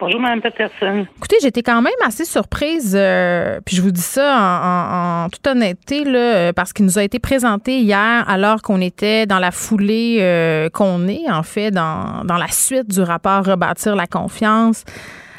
Bonjour, 0.00 0.20
Mme 0.20 0.40
Peterson. 0.40 1.06
Écoutez, 1.16 1.36
j'étais 1.42 1.62
quand 1.64 1.82
même 1.82 1.92
assez 2.06 2.24
surprise, 2.24 2.94
euh, 2.96 3.58
puis 3.64 3.74
je 3.74 3.82
vous 3.82 3.90
dis 3.90 4.00
ça 4.00 4.32
en, 4.38 5.22
en- 5.22 5.24
en 5.24 5.28
toute 5.28 5.44
honnêteté, 5.44 6.04
là, 6.04 6.18
euh, 6.18 6.52
parce 6.52 6.72
qu'il 6.72 6.84
nous 6.84 6.98
a 7.00 7.02
été 7.02 7.18
présenté 7.18 7.80
hier, 7.80 8.24
alors 8.28 8.62
qu'on 8.62 8.80
était 8.80 9.26
dans 9.26 9.40
la 9.40 9.50
foulée 9.50 10.18
euh, 10.20 10.68
qu'on 10.70 11.08
est, 11.08 11.28
en 11.28 11.42
fait, 11.42 11.72
dans, 11.72 12.22
dans 12.24 12.36
la 12.36 12.46
suite 12.48 12.88
du 12.88 13.00
rapport 13.00 13.44
Rebâtir 13.44 13.96
la 13.96 14.06
confiance. 14.06 14.84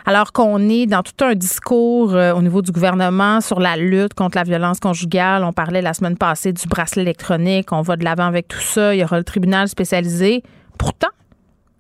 Alors 0.06 0.34
qu'on 0.34 0.68
est 0.70 0.88
dans 0.88 1.04
tout 1.04 1.24
un 1.24 1.36
discours 1.36 2.14
euh, 2.16 2.34
au 2.34 2.42
niveau 2.42 2.62
du 2.62 2.72
gouvernement 2.72 3.40
sur 3.42 3.60
la 3.60 3.78
lutte 3.78 4.14
contre 4.14 4.38
la 4.38 4.44
violence 4.44 4.80
conjugale. 4.80 5.44
On 5.44 5.54
parlait 5.54 5.82
la 5.84 5.94
semaine 5.94 6.18
passée 6.18 6.52
du 6.52 6.68
bracelet 6.68 7.04
électronique. 7.04 7.72
On 7.72 7.82
va 7.82 7.96
de 7.96 8.04
l'avant 8.04 8.26
avec 8.26 8.48
tout 8.48 8.60
ça. 8.60 8.96
Il 8.96 9.00
y 9.00 9.04
aura 9.04 9.18
le 9.20 9.24
tribunal 9.24 9.68
spécialisé. 9.68 10.42
Pourtant, 10.80 11.10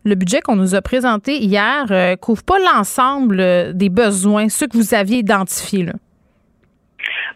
le 0.04 0.16
budget 0.16 0.42
qu'on 0.42 0.56
nous 0.56 0.76
a 0.76 0.82
présenté 0.82 1.38
hier 1.38 1.86
euh, 1.92 2.16
couvre 2.16 2.44
pas 2.44 2.60
l'ensemble 2.60 3.40
euh, 3.40 3.74
des 3.74 3.90
besoins, 3.90 4.50
ceux 4.50 4.68
que 4.68 4.78
vous 4.78 4.94
aviez 4.94 5.18
identifiés. 5.18 5.84
Là. 5.84 5.94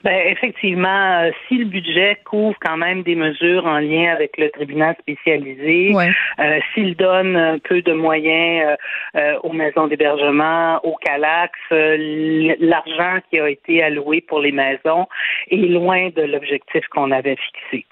Ben 0.04 0.28
effectivement, 0.28 1.22
euh, 1.22 1.32
si 1.48 1.58
le 1.58 1.66
budget 1.66 2.18
couvre 2.26 2.58
quand 2.60 2.76
même 2.76 3.04
des 3.04 3.16
mesures 3.16 3.66
en 3.66 3.80
lien 3.80 4.12
avec 4.12 4.38
le 4.38 4.50
tribunal 4.50 4.96
spécialisé, 5.00 5.94
euh, 5.96 6.60
s'il 6.74 6.98
donne 6.98 7.38
un 7.38 7.58
peu 7.60 7.82
de 7.82 7.94
moyens 7.94 8.78
euh, 9.16 9.40
aux 9.44 9.54
maisons 9.54 9.88
d'hébergement, 9.88 10.82
au 10.84 10.96
Calax, 10.98 11.54
l'argent 11.72 13.20
qui 13.30 13.40
a 13.40 13.50
été 13.50 13.82
alloué 13.82 14.20
pour 14.20 14.42
les 14.42 14.52
maisons 14.52 15.08
est 15.50 15.56
loin 15.56 16.10
de 16.10 16.24
l'objectif 16.24 16.86
qu'on 16.88 17.12
avait 17.12 17.38
fixé. 17.38 17.86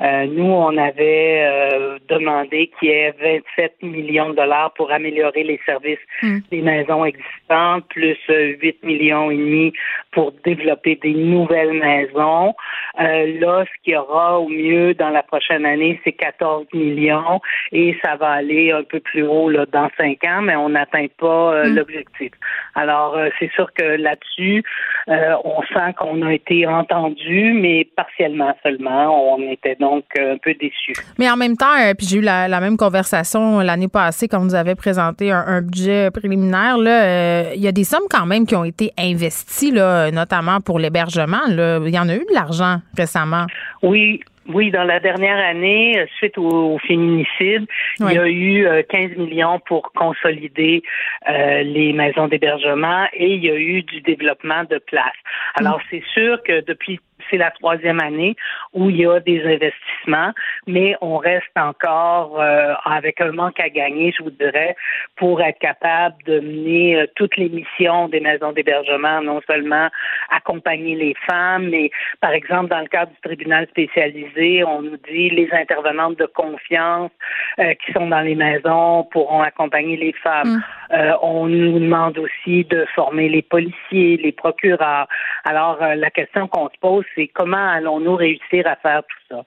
Euh, 0.00 0.26
nous, 0.26 0.44
on 0.44 0.76
avait 0.76 1.42
euh, 1.44 1.98
demandé 2.08 2.70
qu'il 2.78 2.88
y 2.88 2.92
ait 2.92 3.14
27 3.20 3.82
millions 3.82 4.30
de 4.30 4.36
dollars 4.36 4.72
pour 4.74 4.92
améliorer 4.92 5.42
les 5.42 5.60
services 5.66 5.98
hmm. 6.22 6.38
des 6.52 6.62
maisons 6.62 7.04
existantes, 7.04 7.84
plus 7.88 8.16
8 8.28 8.30
euh, 8.30 8.86
millions 8.86 9.30
et 9.30 9.36
demi 9.36 9.72
pour 10.12 10.32
développer 10.44 10.96
des 11.02 11.14
nouvelles 11.14 11.72
maisons. 11.72 12.54
là, 12.96 13.64
ce 13.64 13.82
qu'il 13.82 13.94
y 13.94 13.96
aura 13.96 14.38
au 14.38 14.48
mieux 14.48 14.94
dans 14.94 15.10
la 15.10 15.22
prochaine 15.22 15.66
année, 15.66 16.00
c'est 16.04 16.12
14 16.12 16.66
millions 16.72 17.40
et 17.72 17.96
ça 18.02 18.16
va 18.16 18.30
aller 18.30 18.70
un 18.70 18.84
peu 18.84 19.00
plus 19.00 19.22
haut 19.22 19.48
là, 19.48 19.66
dans 19.66 19.90
cinq 19.96 20.22
ans, 20.24 20.42
mais 20.42 20.54
on 20.54 20.68
n'atteint 20.70 21.06
pas 21.18 21.64
hmm. 21.64 21.74
l'objectif. 21.74 22.30
Alors, 22.76 23.18
c'est 23.40 23.50
sûr 23.52 23.72
que 23.72 23.82
là-dessus, 23.82 24.62
on 25.08 25.62
sent 25.62 25.94
qu'on 25.98 26.22
a 26.22 26.32
été 26.32 26.66
entendu, 26.66 27.52
mais 27.54 27.86
partiellement 27.96 28.56
seulement. 28.62 29.34
On 29.34 29.50
était 29.50 29.74
donc 29.74 29.87
donc 29.88 30.04
euh, 30.18 30.34
un 30.34 30.38
peu 30.38 30.54
déçu. 30.54 30.92
Mais 31.18 31.30
en 31.30 31.36
même 31.36 31.56
temps, 31.56 31.74
euh, 31.80 31.94
puis 31.96 32.06
j'ai 32.06 32.18
eu 32.18 32.20
la, 32.20 32.60
même 32.60 32.76
conversation 32.76 33.60
l'année 33.60 33.88
passée 33.88 34.28
quand 34.28 34.40
vous 34.40 34.54
avez 34.54 34.74
présenté 34.74 35.30
un, 35.30 35.62
budget 35.62 36.10
préliminaire. 36.10 36.78
Là, 36.78 37.04
euh, 37.04 37.52
il 37.54 37.60
y 37.60 37.68
a 37.68 37.72
des 37.72 37.84
sommes 37.84 38.08
quand 38.10 38.26
même 38.26 38.46
qui 38.46 38.54
ont 38.54 38.64
été 38.64 38.90
investies, 38.98 39.72
là, 39.72 40.10
notamment 40.10 40.60
pour 40.60 40.78
l'hébergement. 40.78 41.40
Il 41.48 41.94
y 41.94 41.98
en 41.98 42.08
a 42.08 42.14
eu 42.14 42.24
de 42.28 42.34
l'argent 42.34 42.76
récemment. 42.96 43.46
Oui, 43.82 44.20
oui, 44.48 44.70
dans 44.70 44.84
la 44.84 44.98
dernière 44.98 45.38
année, 45.38 46.06
suite 46.16 46.38
au, 46.38 46.78
féminicide, 46.86 47.66
il 48.00 48.12
y 48.12 48.18
a 48.18 48.28
eu 48.28 48.66
15 48.88 49.16
millions 49.16 49.60
pour 49.66 49.92
consolider 49.92 50.82
les 51.28 51.92
maisons 51.92 52.28
d'hébergement 52.28 53.06
et 53.12 53.34
il 53.34 53.44
y 53.44 53.50
a 53.50 53.56
eu 53.56 53.82
du 53.82 54.00
développement 54.00 54.64
de 54.64 54.78
places. 54.78 55.20
Alors, 55.56 55.78
mm. 55.78 55.82
c'est 55.90 56.02
sûr 56.14 56.42
que 56.42 56.64
depuis 56.64 56.98
c'est 57.30 57.36
la 57.36 57.50
troisième 57.50 58.00
année 58.00 58.36
où 58.72 58.90
il 58.90 58.96
y 58.96 59.06
a 59.06 59.20
des 59.20 59.42
investissements, 59.42 60.32
mais 60.66 60.96
on 61.00 61.16
reste 61.16 61.46
encore 61.56 62.40
euh, 62.40 62.74
avec 62.84 63.20
un 63.20 63.32
manque 63.32 63.60
à 63.60 63.68
gagner, 63.68 64.12
je 64.16 64.22
vous 64.22 64.30
dirais, 64.30 64.76
pour 65.16 65.40
être 65.40 65.58
capable 65.58 66.16
de 66.24 66.40
mener 66.40 66.96
euh, 66.96 67.06
toutes 67.16 67.36
les 67.36 67.48
missions 67.48 68.08
des 68.08 68.20
maisons 68.20 68.52
d'hébergement, 68.52 69.22
non 69.22 69.40
seulement 69.46 69.88
accompagner 70.30 70.94
les 70.94 71.14
femmes, 71.26 71.68
mais 71.70 71.90
par 72.20 72.32
exemple 72.32 72.68
dans 72.68 72.80
le 72.80 72.88
cadre 72.88 73.12
du 73.12 73.20
tribunal 73.22 73.66
spécialisé, 73.68 74.64
on 74.64 74.82
nous 74.82 74.98
dit 75.10 75.30
les 75.30 75.48
intervenantes 75.52 76.18
de 76.18 76.26
confiance 76.26 77.10
euh, 77.58 77.74
qui 77.74 77.92
sont 77.92 78.08
dans 78.08 78.20
les 78.20 78.34
maisons 78.34 79.04
pourront 79.10 79.42
accompagner 79.42 79.96
les 79.96 80.12
femmes. 80.12 80.62
Mm. 80.90 81.14
on 81.22 81.46
nous 81.46 81.78
demande 81.78 82.18
aussi 82.18 82.64
de 82.64 82.86
former 82.94 83.28
les 83.28 83.42
policiers, 83.42 84.16
les 84.16 84.32
procureurs. 84.32 85.06
Alors 85.44 85.78
la 85.80 86.10
question 86.10 86.48
qu'on 86.48 86.68
se 86.68 86.78
pose, 86.80 87.04
c'est 87.18 87.28
comment 87.28 87.68
allons-nous 87.70 88.14
réussir 88.14 88.66
à 88.66 88.76
faire 88.76 89.02
tout 89.02 89.34
ça? 89.34 89.42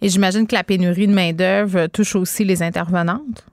Et 0.00 0.08
j'imagine 0.08 0.46
que 0.46 0.54
la 0.54 0.62
pénurie 0.62 1.08
de 1.08 1.14
main-d'œuvre 1.14 1.86
touche 1.88 2.14
aussi 2.14 2.44
les 2.44 2.62
intervenantes? 2.62 3.44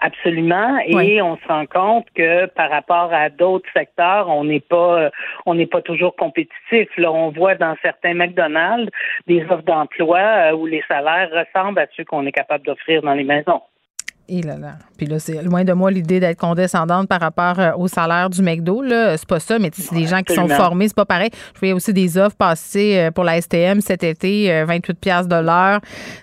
Absolument. 0.00 0.78
Et 0.86 1.20
on 1.20 1.36
se 1.36 1.46
rend 1.46 1.66
compte 1.66 2.06
que 2.14 2.46
par 2.46 2.70
rapport 2.70 3.12
à 3.12 3.28
d'autres 3.28 3.68
secteurs, 3.74 4.28
on 4.28 4.44
n'est 4.44 4.60
pas 4.60 5.10
on 5.46 5.54
n'est 5.54 5.66
pas 5.66 5.82
toujours 5.82 6.16
compétitif. 6.16 6.88
Là, 6.96 7.12
on 7.12 7.30
voit 7.30 7.54
dans 7.54 7.76
certains 7.82 8.14
McDonald's 8.14 8.90
des 9.26 9.42
offres 9.44 9.62
d'emploi 9.62 10.18
euh, 10.18 10.52
où 10.52 10.66
les 10.66 10.82
salaires 10.88 11.28
ressemblent 11.30 11.80
à 11.80 11.86
ceux 11.96 12.04
qu'on 12.04 12.24
est 12.26 12.32
capable 12.32 12.64
d'offrir 12.64 13.02
dans 13.02 13.14
les 13.14 13.24
maisons. 13.24 13.60
Et 14.32 14.42
là 14.42 14.56
là. 14.56 14.76
Puis 14.96 15.06
là, 15.06 15.18
c'est 15.18 15.42
loin 15.42 15.64
de 15.64 15.72
moi 15.72 15.90
l'idée 15.90 16.20
d'être 16.20 16.38
condescendante 16.38 17.08
par 17.08 17.20
rapport 17.20 17.58
euh, 17.58 17.72
au 17.76 17.88
salaire 17.88 18.30
du 18.30 18.42
McDo. 18.42 18.80
Là. 18.80 19.16
C'est 19.16 19.28
pas 19.28 19.40
ça, 19.40 19.58
mais 19.58 19.72
c'est 19.74 19.92
des 19.92 20.06
gens 20.06 20.22
qui 20.22 20.34
sont 20.34 20.46
formés, 20.46 20.86
c'est 20.86 20.94
pas 20.94 21.04
pareil. 21.04 21.30
Je 21.54 21.58
voyais 21.58 21.72
aussi 21.72 21.92
des 21.92 22.16
offres 22.16 22.36
passer 22.36 22.96
euh, 22.96 23.10
pour 23.10 23.24
la 23.24 23.40
STM 23.40 23.80
cet 23.80 24.04
été, 24.04 24.64
28 24.64 24.90
euh, 24.92 24.94
pièces 25.00 25.26
de 25.26 25.34
l'heure. 25.34 25.80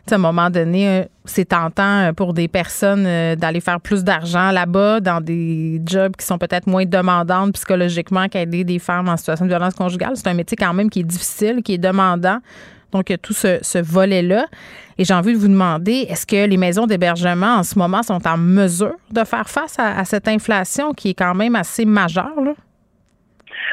À 0.09 0.15
un 0.15 0.17
moment 0.17 0.49
donné, 0.49 1.03
c'est 1.25 1.49
tentant 1.49 2.13
pour 2.15 2.33
des 2.33 2.47
personnes 2.47 3.03
d'aller 3.35 3.59
faire 3.59 3.81
plus 3.81 4.05
d'argent 4.05 4.51
là-bas 4.51 5.01
dans 5.01 5.19
des 5.19 5.81
jobs 5.85 6.15
qui 6.15 6.25
sont 6.25 6.37
peut-être 6.37 6.67
moins 6.67 6.85
demandantes 6.85 7.55
psychologiquement 7.55 8.29
qu'aider 8.29 8.63
des 8.63 8.79
femmes 8.79 9.09
en 9.09 9.17
situation 9.17 9.43
de 9.43 9.49
violence 9.49 9.73
conjugale. 9.73 10.13
C'est 10.15 10.27
un 10.27 10.33
métier 10.33 10.55
quand 10.55 10.73
même 10.73 10.89
qui 10.89 11.01
est 11.01 11.03
difficile, 11.03 11.61
qui 11.61 11.73
est 11.73 11.77
demandant. 11.77 12.39
Donc, 12.91 13.09
il 13.09 13.13
y 13.13 13.15
a 13.15 13.17
tout 13.17 13.33
ce, 13.33 13.81
volet-là. 13.81 14.47
Et 14.97 15.05
j'ai 15.05 15.13
envie 15.13 15.33
de 15.33 15.37
vous 15.37 15.47
demander, 15.47 16.07
est-ce 16.09 16.25
que 16.25 16.47
les 16.47 16.57
maisons 16.57 16.87
d'hébergement 16.87 17.57
en 17.57 17.63
ce 17.63 17.77
moment 17.77 18.01
sont 18.01 18.25
en 18.27 18.37
mesure 18.37 18.95
de 19.11 19.23
faire 19.23 19.49
face 19.49 19.75
à, 19.77 20.03
cette 20.05 20.27
inflation 20.27 20.93
qui 20.93 21.09
est 21.09 21.13
quand 21.13 21.35
même 21.35 21.55
assez 21.55 21.85
majeure? 21.85 22.41
Là? 22.43 22.53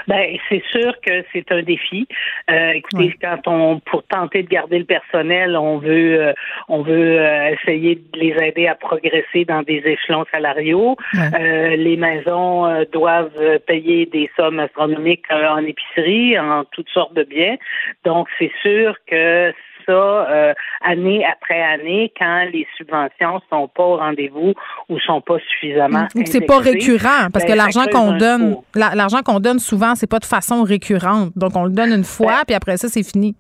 Ben, 0.09 0.37
c'est 0.49 0.63
sûr 0.71 0.95
que 1.01 1.25
c'est 1.33 1.51
un 1.51 1.63
défi. 1.63 2.07
Euh, 2.51 2.71
écoutez, 2.71 3.15
quand 3.21 3.47
on, 3.47 3.81
pour 3.81 4.03
tenter 4.05 4.43
de 4.43 4.49
garder 4.49 4.79
le 4.79 4.85
personnel, 4.85 5.57
on 5.57 5.79
veut, 5.79 6.21
euh, 6.21 6.33
on 6.69 6.83
veut 6.83 7.21
euh, 7.21 7.55
essayer 7.55 7.97
de 7.97 8.19
les 8.19 8.35
aider 8.43 8.67
à 8.67 8.75
progresser 8.75 9.45
dans 9.45 9.63
des 9.63 9.83
échelons 9.85 10.25
salariaux. 10.31 10.97
les 11.33 11.97
maisons 11.97 12.85
doivent 12.93 13.59
payer 13.67 14.07
des 14.07 14.31
sommes 14.37 14.61
astronomiques 14.61 15.27
en 15.31 15.59
épicerie, 15.59 16.39
en 16.39 16.65
toutes 16.65 16.89
sortes 16.91 17.15
de 17.15 17.25
biens. 17.25 17.57
Donc, 18.05 18.29
c'est 18.39 18.53
sûr 18.63 18.97
que 19.07 19.53
ça 19.87 19.93
euh, 19.93 20.53
année 20.83 21.25
après 21.25 21.61
année 21.61 22.13
quand 22.19 22.47
les 22.53 22.67
subventions 22.77 23.41
sont 23.51 23.69
pas 23.69 23.85
au 23.85 23.97
rendez-vous 23.97 24.55
ou 24.89 24.99
sont 25.01 25.21
pas 25.21 25.39
suffisamment. 25.51 26.07
C'est 26.25 26.47
pas 26.47 26.59
récurrent 26.59 27.29
parce 27.33 27.45
que 27.45 27.51
ben, 27.51 27.57
l'argent 27.57 27.85
qu'on 27.93 28.13
donne, 28.17 28.57
l'argent 28.75 29.23
qu'on 29.23 29.41
donne 29.41 29.59
souvent, 29.59 29.95
c'est 29.95 30.11
pas 30.11 30.19
de 30.19 30.25
façon 30.25 30.63
récurrente. 30.63 31.31
Donc 31.37 31.57
on 31.57 31.65
le 31.65 31.71
donne 31.71 31.93
une 31.93 32.05
fois, 32.05 32.43
puis 32.47 32.55
après 32.55 32.77
ça, 32.77 32.89
c'est 32.89 33.03
fini. 33.03 33.35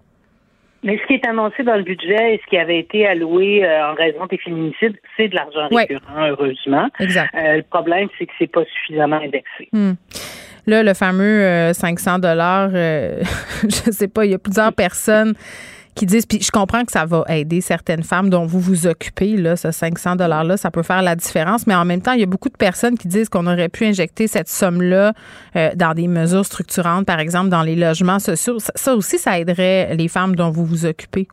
Mais 0.83 0.99
ce 0.99 1.07
qui 1.07 1.15
est 1.15 1.27
annoncé 1.27 1.63
dans 1.63 1.77
le 1.77 1.83
budget 1.83 2.35
et 2.35 2.41
ce 2.45 2.51
qui 2.51 2.59
avait 2.59 2.79
été 2.79 3.07
alloué 3.07 3.65
euh, 3.65 3.91
en 3.91 3.95
raison 3.95 4.27
des 4.27 4.37
féminicides, 4.37 4.95
c'est 5.17 5.29
de 5.29 5.35
l'argent 5.35 5.69
récurrent, 5.71 6.29
heureusement. 6.29 6.89
Exact. 7.01 7.35
Euh, 7.35 7.57
le 7.57 7.63
problème, 7.63 8.09
c'est 8.19 8.27
que 8.27 8.33
c'est 8.39 8.51
pas 8.51 8.65
suffisamment 8.65 9.17
indexé. 9.17 9.71
Hmm. 9.73 9.93
Là, 10.67 10.83
le 10.83 10.93
fameux 10.95 11.73
500 11.73 12.19
dollars, 12.19 12.71
je 12.73 13.91
sais 13.91 14.09
pas, 14.09 14.25
il 14.27 14.33
y 14.33 14.35
a 14.35 14.39
plusieurs 14.39 14.73
personnes 14.73 15.35
qui 15.95 16.07
disent, 16.07 16.27
puis 16.27 16.41
je 16.41 16.51
comprends 16.51 16.85
que 16.85 16.93
ça 16.93 17.05
va 17.05 17.25
aider 17.29 17.61
certaines 17.61 18.03
femmes 18.03 18.31
dont 18.31 18.47
vous 18.47 18.61
vous 18.61 18.87
occupez, 18.87 19.37
là, 19.37 19.57
ce 19.57 19.71
500 19.71 20.17
$-là, 20.17 20.57
ça 20.57 20.71
peut 20.71 20.83
faire 20.83 21.03
la 21.03 21.17
différence, 21.17 21.67
mais 21.67 21.75
en 21.75 21.85
même 21.85 22.03
temps, 22.03 22.13
il 22.13 22.21
y 22.21 22.25
a 22.25 22.27
beaucoup 22.27 22.49
de 22.49 22.57
personnes 22.57 22.99
qui 22.99 23.09
disent 23.09 23.29
qu'on 23.29 23.47
aurait 23.47 23.69
pu 23.69 23.87
injecter 23.87 24.27
cette 24.27 24.49
somme-là 24.49 25.13
euh, 25.57 25.71
dans 25.77 25.95
des 25.95 26.09
mesures 26.09 26.45
structurantes, 26.45 27.07
par 27.07 27.21
exemple, 27.21 27.49
dans 27.49 27.63
les 27.63 27.77
logements 27.77 28.19
sociaux. 28.19 28.59
Ça 28.75 28.95
aussi, 28.95 29.19
ça 29.19 29.39
aiderait 29.39 29.95
les 29.95 30.09
femmes 30.09 30.35
dont 30.35 30.51
vous 30.51 30.65
vous 30.65 30.87
occupez. 30.87 31.29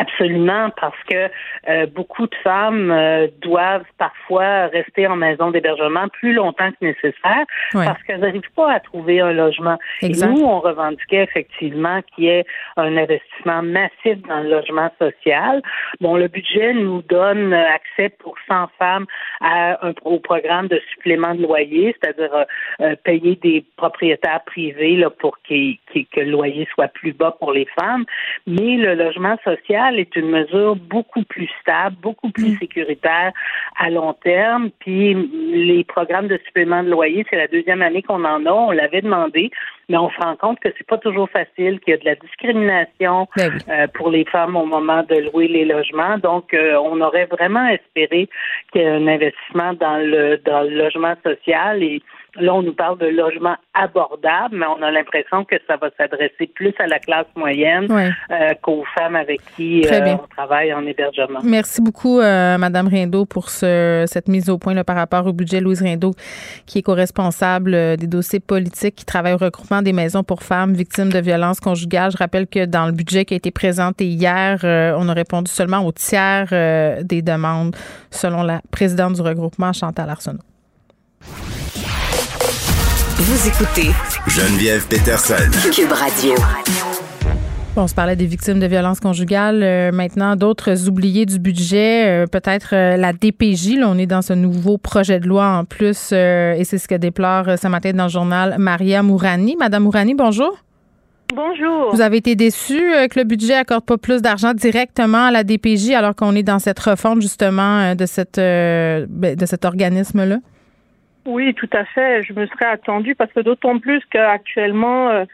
Absolument, 0.00 0.70
parce 0.80 0.96
que 1.10 1.28
euh, 1.68 1.84
beaucoup 1.84 2.26
de 2.26 2.34
femmes 2.42 2.90
euh, 2.90 3.28
doivent 3.42 3.84
parfois 3.98 4.68
rester 4.68 5.06
en 5.06 5.14
maison 5.14 5.50
d'hébergement 5.50 6.08
plus 6.08 6.32
longtemps 6.32 6.70
que 6.70 6.86
nécessaire 6.86 7.44
parce 7.74 8.02
qu'elles 8.04 8.20
n'arrivent 8.20 8.40
pas 8.56 8.72
à 8.72 8.80
trouver 8.80 9.20
un 9.20 9.32
logement. 9.32 9.78
Et 10.00 10.08
nous, 10.08 10.42
on 10.42 10.60
revendiquait 10.60 11.22
effectivement 11.24 12.00
qu'il 12.14 12.24
y 12.24 12.28
ait 12.28 12.46
un 12.78 12.96
investissement 12.96 13.62
massif 13.62 14.16
dans 14.26 14.40
le 14.40 14.48
logement 14.48 14.90
social. 14.98 15.60
Bon, 16.00 16.16
le 16.16 16.28
budget 16.28 16.72
nous 16.72 17.02
donne 17.02 17.52
accès 17.52 18.08
pour 18.08 18.36
100 18.48 18.68
femmes 18.78 19.04
à 19.42 19.86
un, 19.86 19.92
au 20.04 20.18
programme 20.18 20.68
de 20.68 20.80
supplément 20.94 21.34
de 21.34 21.42
loyer, 21.42 21.94
c'est-à-dire 22.00 22.46
euh, 22.80 22.96
payer 23.04 23.36
des 23.36 23.66
propriétaires 23.76 24.40
privés 24.46 24.96
là, 24.96 25.10
pour 25.10 25.36
que 25.46 26.20
le 26.20 26.30
loyer 26.30 26.66
soit 26.72 26.88
plus 26.88 27.12
bas 27.12 27.36
pour 27.38 27.52
les 27.52 27.66
femmes. 27.78 28.06
Mais 28.46 28.76
le 28.76 28.94
logement 28.94 29.36
social 29.44 29.89
est 29.98 30.14
une 30.16 30.30
mesure 30.30 30.76
beaucoup 30.76 31.22
plus 31.24 31.48
stable, 31.60 31.96
beaucoup 32.00 32.30
plus 32.30 32.52
mm. 32.52 32.58
sécuritaire 32.58 33.32
à 33.78 33.90
long 33.90 34.12
terme. 34.12 34.70
Puis 34.78 35.14
les 35.14 35.84
programmes 35.84 36.28
de 36.28 36.38
supplément 36.46 36.82
de 36.82 36.90
loyer, 36.90 37.24
c'est 37.30 37.36
la 37.36 37.48
deuxième 37.48 37.82
année 37.82 38.02
qu'on 38.02 38.24
en 38.24 38.44
a. 38.46 38.52
On 38.52 38.70
l'avait 38.70 39.02
demandé, 39.02 39.50
mais 39.88 39.96
on 39.96 40.10
se 40.10 40.20
rend 40.20 40.36
compte 40.36 40.60
que 40.60 40.68
c'est 40.76 40.86
pas 40.86 40.98
toujours 40.98 41.28
facile, 41.30 41.80
qu'il 41.80 41.92
y 41.92 41.94
a 41.94 41.98
de 41.98 42.04
la 42.04 42.14
discrimination 42.14 43.26
ben 43.36 43.58
euh, 43.68 43.86
pour 43.94 44.10
les 44.10 44.24
femmes 44.24 44.56
au 44.56 44.66
moment 44.66 45.02
de 45.02 45.30
louer 45.30 45.48
les 45.48 45.64
logements. 45.64 46.18
Donc, 46.18 46.54
euh, 46.54 46.76
on 46.82 47.00
aurait 47.00 47.26
vraiment 47.26 47.66
espéré 47.68 48.28
qu'il 48.72 48.82
y 48.82 48.84
ait 48.84 48.88
un 48.88 49.06
investissement 49.06 49.74
dans 49.74 49.96
le 49.96 50.36
dans 50.44 50.62
le 50.62 50.76
logement 50.76 51.14
social 51.24 51.82
et 51.82 52.02
Là, 52.36 52.54
on 52.54 52.62
nous 52.62 52.74
parle 52.74 52.98
de 52.98 53.06
logement 53.06 53.56
abordable, 53.74 54.56
mais 54.56 54.66
on 54.66 54.82
a 54.82 54.90
l'impression 54.90 55.44
que 55.44 55.56
ça 55.66 55.76
va 55.76 55.90
s'adresser 55.96 56.46
plus 56.46 56.72
à 56.78 56.86
la 56.86 56.98
classe 56.98 57.26
moyenne 57.36 57.90
euh, 57.90 58.54
qu'aux 58.62 58.84
femmes 58.96 59.16
avec 59.16 59.40
qui 59.56 59.84
euh, 59.86 60.14
on 60.14 60.26
travaille 60.28 60.72
en 60.72 60.84
hébergement. 60.86 61.40
Merci 61.42 61.80
beaucoup, 61.80 62.20
euh, 62.20 62.58
Madame 62.58 62.88
Rindeau, 62.88 63.24
pour 63.24 63.50
ce, 63.50 64.04
cette 64.06 64.28
mise 64.28 64.48
au 64.48 64.58
point 64.58 64.74
là, 64.74 64.84
par 64.84 64.96
rapport 64.96 65.26
au 65.26 65.32
budget. 65.32 65.60
Louise 65.60 65.82
Rindeau, 65.82 66.12
qui 66.66 66.78
est 66.78 66.82
co-responsable 66.82 67.96
des 67.96 68.06
dossiers 68.06 68.40
politiques, 68.40 68.94
qui 68.96 69.04
travaille 69.04 69.34
au 69.34 69.38
regroupement 69.38 69.82
des 69.82 69.92
maisons 69.92 70.22
pour 70.22 70.42
femmes 70.42 70.74
victimes 70.74 71.10
de 71.10 71.18
violences 71.18 71.60
conjugales. 71.60 72.12
Je 72.12 72.16
rappelle 72.16 72.46
que 72.46 72.64
dans 72.64 72.86
le 72.86 72.92
budget 72.92 73.24
qui 73.24 73.34
a 73.34 73.36
été 73.36 73.50
présenté 73.50 74.06
hier, 74.06 74.60
on 74.62 75.08
a 75.08 75.12
répondu 75.12 75.50
seulement 75.50 75.84
au 75.84 75.92
tiers 75.92 76.46
des 77.02 77.22
demandes, 77.22 77.74
selon 78.10 78.42
la 78.42 78.60
présidente 78.70 79.14
du 79.14 79.22
regroupement, 79.22 79.72
Chantal 79.72 80.08
Arsenault. 80.08 80.49
Vous 83.22 83.48
écoutez 83.48 83.90
Geneviève 84.28 84.88
Peterson. 84.88 85.34
Cube 85.70 85.92
Radio. 85.92 86.32
on 87.76 87.86
se 87.86 87.94
parlait 87.94 88.16
des 88.16 88.24
victimes 88.24 88.58
de 88.58 88.66
violences 88.66 88.98
conjugales. 88.98 89.62
Euh, 89.62 89.92
maintenant, 89.92 90.36
d'autres 90.36 90.88
oubliés 90.88 91.26
du 91.26 91.38
budget, 91.38 92.06
euh, 92.08 92.26
peut-être 92.26 92.70
euh, 92.72 92.96
la 92.96 93.12
DPJ. 93.12 93.76
Là, 93.76 93.90
on 93.90 93.98
est 93.98 94.06
dans 94.06 94.22
ce 94.22 94.32
nouveau 94.32 94.78
projet 94.78 95.20
de 95.20 95.28
loi 95.28 95.48
en 95.48 95.66
plus, 95.66 96.12
et 96.12 96.62
c'est 96.64 96.78
ce 96.78 96.88
que 96.88 96.94
déplore 96.94 97.58
ce 97.60 97.68
matin 97.68 97.92
dans 97.92 98.04
le 98.04 98.10
journal 98.10 98.56
Maria 98.58 99.02
Mourani. 99.02 99.54
Madame 99.58 99.82
Mourani, 99.82 100.14
bonjour. 100.14 100.56
Bonjour. 101.34 101.94
Vous 101.94 102.00
avez 102.00 102.16
été 102.16 102.36
déçu 102.36 102.80
que 103.10 103.18
le 103.18 103.24
budget 103.24 103.54
accorde 103.54 103.84
pas 103.84 103.98
plus 103.98 104.22
d'argent 104.22 104.54
directement 104.54 105.26
à 105.26 105.30
la 105.30 105.44
DPJ 105.44 105.90
alors 105.90 106.14
qu'on 106.14 106.34
est 106.34 106.42
dans 106.42 106.58
cette 106.58 106.80
refonte 106.80 107.20
justement 107.20 107.94
de 107.94 108.06
cette 108.06 108.36
ben, 108.38 109.36
de 109.36 109.44
cet 109.44 109.66
organisme-là? 109.66 110.38
Oui, 111.26 111.54
tout 111.54 111.68
à 111.72 111.84
fait. 111.84 112.22
Je 112.22 112.32
me 112.32 112.46
serais 112.46 112.66
attendue 112.66 113.14
parce 113.14 113.32
que 113.32 113.40
d'autant 113.40 113.78
plus 113.78 114.02
qu'actuellement, 114.10 115.10
euh, 115.10 115.24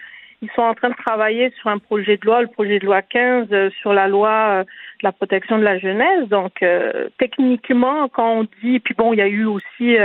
ils 0.43 0.51
sont 0.51 0.63
en 0.63 0.75
train 0.75 0.91
de 0.91 0.97
travailler 0.97 1.53
sur 1.61 1.71
un 1.71 1.79
projet 1.79 2.17
de 2.17 2.27
loi, 2.27 2.43
le 2.43 2.49
projet 2.49 2.79
de 2.79 2.85
loi 2.85 3.03
15, 3.03 3.47
euh, 3.53 3.71
sur 3.81 3.93
la 3.93 4.09
loi 4.09 4.31
euh, 4.31 4.63
de 4.65 5.05
la 5.05 5.13
protection 5.13 5.59
de 5.59 5.65
la 5.65 5.79
jeunesse. 5.79 6.29
Donc, 6.29 6.65
techniquement, 7.19 8.09
quand 8.09 8.41
on 8.41 8.49
dit, 8.63 8.81
puis 8.81 8.95
bon, 8.95 9.13
il 9.13 9.19
y 9.19 9.23
a 9.23 9.29
eu 9.29 9.45
aussi 9.45 9.97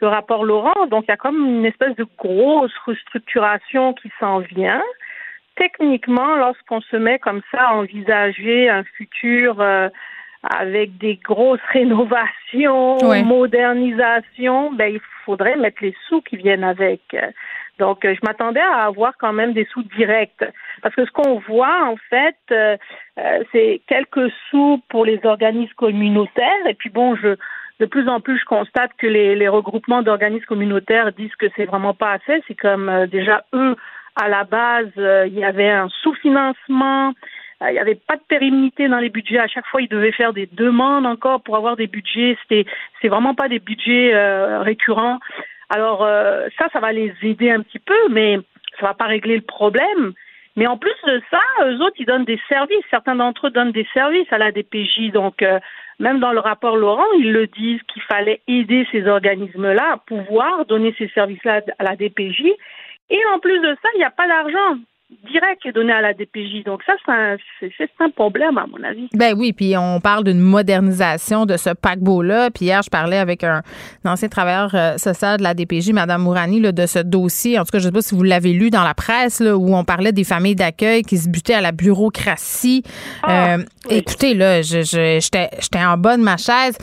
le 0.00 0.06
rapport 0.06 0.44
Laurent, 0.44 0.86
donc 0.88 1.04
il 1.06 1.10
y 1.10 1.14
a 1.14 1.16
comme 1.16 1.44
une 1.44 1.66
espèce 1.66 1.96
de 1.96 2.06
grosse 2.16 2.74
restructuration 2.86 3.92
qui 3.94 4.10
s'en 4.20 4.38
vient. 4.38 4.82
Techniquement, 5.56 6.36
lorsqu'on 6.36 6.80
se 6.80 6.96
met 6.96 7.18
comme 7.18 7.42
ça 7.50 7.70
à 7.70 7.74
envisager 7.74 8.68
un 8.68 8.84
futur 8.84 9.60
avec 10.42 10.96
des 10.98 11.16
grosses 11.16 11.60
rénovations, 11.72 12.98
modernisations, 13.24 14.72
ben 14.72 14.94
il 14.94 15.00
faudrait 15.26 15.56
mettre 15.56 15.82
les 15.82 15.94
sous 16.08 16.22
qui 16.22 16.36
viennent 16.36 16.64
avec. 16.64 17.02
Donc, 17.78 17.98
je 18.02 18.18
m'attendais 18.24 18.60
à 18.60 18.86
avoir 18.86 19.14
quand 19.18 19.32
même 19.32 19.52
des 19.52 19.66
sous 19.66 19.82
directs. 19.82 20.44
Parce 20.82 20.94
que 20.94 21.04
ce 21.04 21.10
qu'on 21.10 21.38
voit, 21.40 21.84
en 21.84 21.96
fait, 22.08 22.36
euh, 22.50 22.76
euh, 23.18 23.44
c'est 23.52 23.82
quelques 23.86 24.30
sous 24.50 24.82
pour 24.88 25.04
les 25.04 25.20
organismes 25.24 25.74
communautaires. 25.74 26.66
Et 26.66 26.74
puis, 26.74 26.88
bon, 26.88 27.16
je, 27.16 27.36
de 27.80 27.86
plus 27.86 28.08
en 28.08 28.20
plus, 28.20 28.38
je 28.38 28.44
constate 28.46 28.92
que 28.96 29.06
les, 29.06 29.34
les 29.34 29.48
regroupements 29.48 30.02
d'organismes 30.02 30.46
communautaires 30.46 31.12
disent 31.12 31.36
que 31.36 31.46
c'est 31.54 31.66
vraiment 31.66 31.92
pas 31.92 32.12
assez. 32.12 32.42
C'est 32.48 32.54
comme 32.54 32.88
euh, 32.88 33.06
déjà 33.06 33.44
eux, 33.52 33.76
à 34.18 34.28
la 34.28 34.44
base, 34.44 34.90
il 34.96 35.38
y 35.38 35.44
avait 35.44 35.68
un 35.68 35.90
sous-financement. 36.00 37.12
Euh, 37.62 37.70
il 37.70 37.72
n'y 37.72 37.78
avait 37.78 37.94
pas 37.94 38.16
de 38.16 38.22
pérennité 38.28 38.88
dans 38.88 38.98
les 38.98 39.08
budgets. 39.08 39.38
À 39.38 39.48
chaque 39.48 39.66
fois, 39.66 39.80
ils 39.80 39.88
devaient 39.88 40.12
faire 40.12 40.32
des 40.32 40.46
demandes 40.52 41.06
encore 41.06 41.42
pour 41.42 41.56
avoir 41.56 41.76
des 41.76 41.86
budgets. 41.86 42.36
C'était, 42.42 42.66
c'est 43.00 43.08
vraiment 43.08 43.34
pas 43.34 43.48
des 43.48 43.58
budgets 43.58 44.14
euh, 44.14 44.60
récurrents. 44.60 45.18
Alors 45.70 46.04
euh, 46.04 46.48
ça, 46.58 46.66
ça 46.72 46.80
va 46.80 46.92
les 46.92 47.12
aider 47.22 47.50
un 47.50 47.62
petit 47.62 47.78
peu, 47.78 48.08
mais 48.10 48.38
ça 48.78 48.86
va 48.86 48.94
pas 48.94 49.06
régler 49.06 49.36
le 49.36 49.42
problème. 49.42 50.12
Mais 50.54 50.66
en 50.66 50.78
plus 50.78 50.94
de 51.06 51.20
ça, 51.30 51.40
eux 51.64 51.80
autres, 51.82 51.96
ils 51.98 52.06
donnent 52.06 52.24
des 52.24 52.40
services. 52.48 52.84
Certains 52.90 53.16
d'entre 53.16 53.48
eux 53.48 53.50
donnent 53.50 53.72
des 53.72 53.86
services 53.92 54.30
à 54.32 54.38
la 54.38 54.52
DPJ. 54.52 55.12
Donc, 55.12 55.44
même 55.98 56.18
dans 56.18 56.32
le 56.32 56.40
rapport 56.40 56.76
Laurent, 56.76 57.04
ils 57.18 57.30
le 57.30 57.46
disent 57.46 57.82
qu'il 57.92 58.00
fallait 58.00 58.40
aider 58.48 58.86
ces 58.90 59.06
organismes-là 59.06 59.92
à 59.92 59.96
pouvoir 59.98 60.64
donner 60.64 60.94
ces 60.96 61.08
services-là 61.08 61.60
à 61.78 61.84
la 61.84 61.94
DPJ. 61.94 62.44
Et 63.10 63.20
en 63.34 63.38
plus 63.38 63.60
de 63.60 63.76
ça, 63.82 63.88
il 63.96 63.98
n'y 63.98 64.04
a 64.04 64.10
pas 64.10 64.26
d'argent 64.26 64.78
direct 65.32 65.64
est 65.64 65.72
donné 65.72 65.92
à 65.92 66.00
la 66.00 66.14
DPJ. 66.14 66.64
Donc 66.64 66.82
ça, 66.84 66.94
c'est 67.60 67.90
un, 68.00 68.10
problème, 68.10 68.58
à 68.58 68.66
mon 68.66 68.82
avis. 68.82 69.08
Ben 69.14 69.34
oui, 69.36 69.52
puis 69.52 69.76
on 69.76 70.00
parle 70.00 70.24
d'une 70.24 70.40
modernisation 70.40 71.46
de 71.46 71.56
ce 71.56 71.70
paquebot-là. 71.70 72.50
Puis 72.50 72.66
hier, 72.66 72.82
je 72.82 72.90
parlais 72.90 73.18
avec 73.18 73.44
un, 73.44 73.62
ancien 74.04 74.28
travailleur 74.28 74.74
euh, 74.74 74.98
social 74.98 75.38
de 75.38 75.42
la 75.42 75.54
DPJ, 75.54 75.92
Mme 75.92 76.22
Mourani, 76.22 76.60
là, 76.60 76.72
de 76.72 76.86
ce 76.86 76.98
dossier. 76.98 77.58
En 77.58 77.64
tout 77.64 77.70
cas, 77.70 77.78
je 77.78 77.84
ne 77.84 77.90
sais 77.90 77.94
pas 77.94 78.02
si 78.02 78.14
vous 78.14 78.22
l'avez 78.22 78.52
lu 78.52 78.70
dans 78.70 78.82
la 78.82 78.94
presse, 78.94 79.40
là, 79.40 79.56
où 79.56 79.74
on 79.76 79.84
parlait 79.84 80.12
des 80.12 80.24
familles 80.24 80.56
d'accueil 80.56 81.02
qui 81.02 81.18
se 81.18 81.28
butaient 81.28 81.54
à 81.54 81.60
la 81.60 81.72
bureaucratie. 81.72 82.82
Ah, 83.22 83.54
euh, 83.54 83.64
écoutez, 83.88 84.34
là, 84.34 84.62
j'étais 84.62 85.50
en 85.76 85.96
bas 85.96 86.16
de 86.16 86.22
ma 86.22 86.36
chaise 86.36 86.76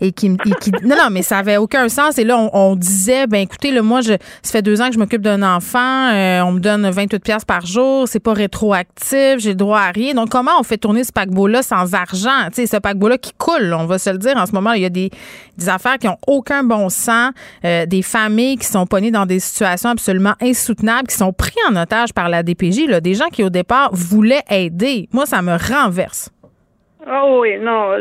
et 0.00 0.12
qui, 0.12 0.36
qui 0.60 0.70
non 0.82 0.96
non 0.96 1.08
mais 1.10 1.22
ça 1.22 1.38
avait 1.38 1.56
aucun 1.56 1.88
sens. 1.88 2.18
Et 2.18 2.24
là 2.24 2.38
on, 2.52 2.76
disait 2.76 3.26
ben 3.26 3.40
écoutez 3.40 3.70
là 3.70 3.82
moi 3.82 4.00
je 4.00 4.12
ça 4.42 4.52
fait 4.52 4.62
deux 4.62 4.80
ans 4.80 4.88
que 4.88 4.94
je 4.94 4.98
m'occupe 4.98 5.22
d'un 5.22 5.42
enfant 5.42 6.10
euh, 6.12 6.40
on 6.42 6.52
me 6.52 6.60
donne 6.60 6.88
28 6.88 7.18
pièces 7.22 7.44
par 7.44 7.66
jour 7.66 8.06
c'est 8.06 8.22
pas 8.22 8.32
rétroactif 8.32 9.38
j'ai 9.38 9.54
droit 9.54 9.80
à 9.80 9.90
rien. 9.90 10.14
Donc 10.14 10.30
comment 10.30 10.52
on 10.58 10.62
fait 10.62 10.78
tourner 10.78 11.04
ce 11.04 11.12
paquebot 11.12 11.46
là 11.46 11.62
sans 11.62 11.94
argent? 11.94 12.48
Tu 12.48 12.62
sais 12.62 12.66
ce 12.66 12.76
paquebot 12.76 13.08
là 13.08 13.18
qui 13.18 13.32
coule 13.32 13.74
on 13.74 13.86
va 13.86 13.98
se 13.98 14.10
le 14.10 14.18
dire 14.18 14.36
en 14.36 14.46
ce 14.46 14.52
moment 14.52 14.72
il 14.72 14.82
y 14.82 14.86
a 14.86 14.90
des, 14.90 15.10
des 15.56 15.68
affaires 15.68 15.98
qui 15.98 16.08
ont 16.08 16.18
aucun 16.26 16.62
bon 16.62 16.88
sens 16.88 17.32
euh, 17.64 17.86
des 17.86 18.02
familles 18.02 18.56
qui 18.56 18.66
sont 18.66 18.86
pognées 18.86 19.10
dans 19.10 19.26
des 19.26 19.40
situations 19.40 19.90
absolument 19.90 20.34
insoutenables 20.40 21.08
qui 21.08 21.16
sont 21.16 21.32
pris 21.32 21.56
en 21.70 21.76
otage 21.76 22.12
par 22.12 22.28
la 22.28 22.42
DPJ 22.42 22.86
là 22.88 23.00
des 23.00 23.14
gens 23.14 23.28
qui 23.32 23.42
au 23.42 23.50
départ 23.50 23.90
voulaient 23.92 24.44
aider. 24.50 25.08
Moi 25.12 25.26
ça 25.26 25.42
me 25.42 25.56
renverse. 25.56 26.30
Oh 27.10 27.40
oui, 27.40 27.56
non. 27.58 27.96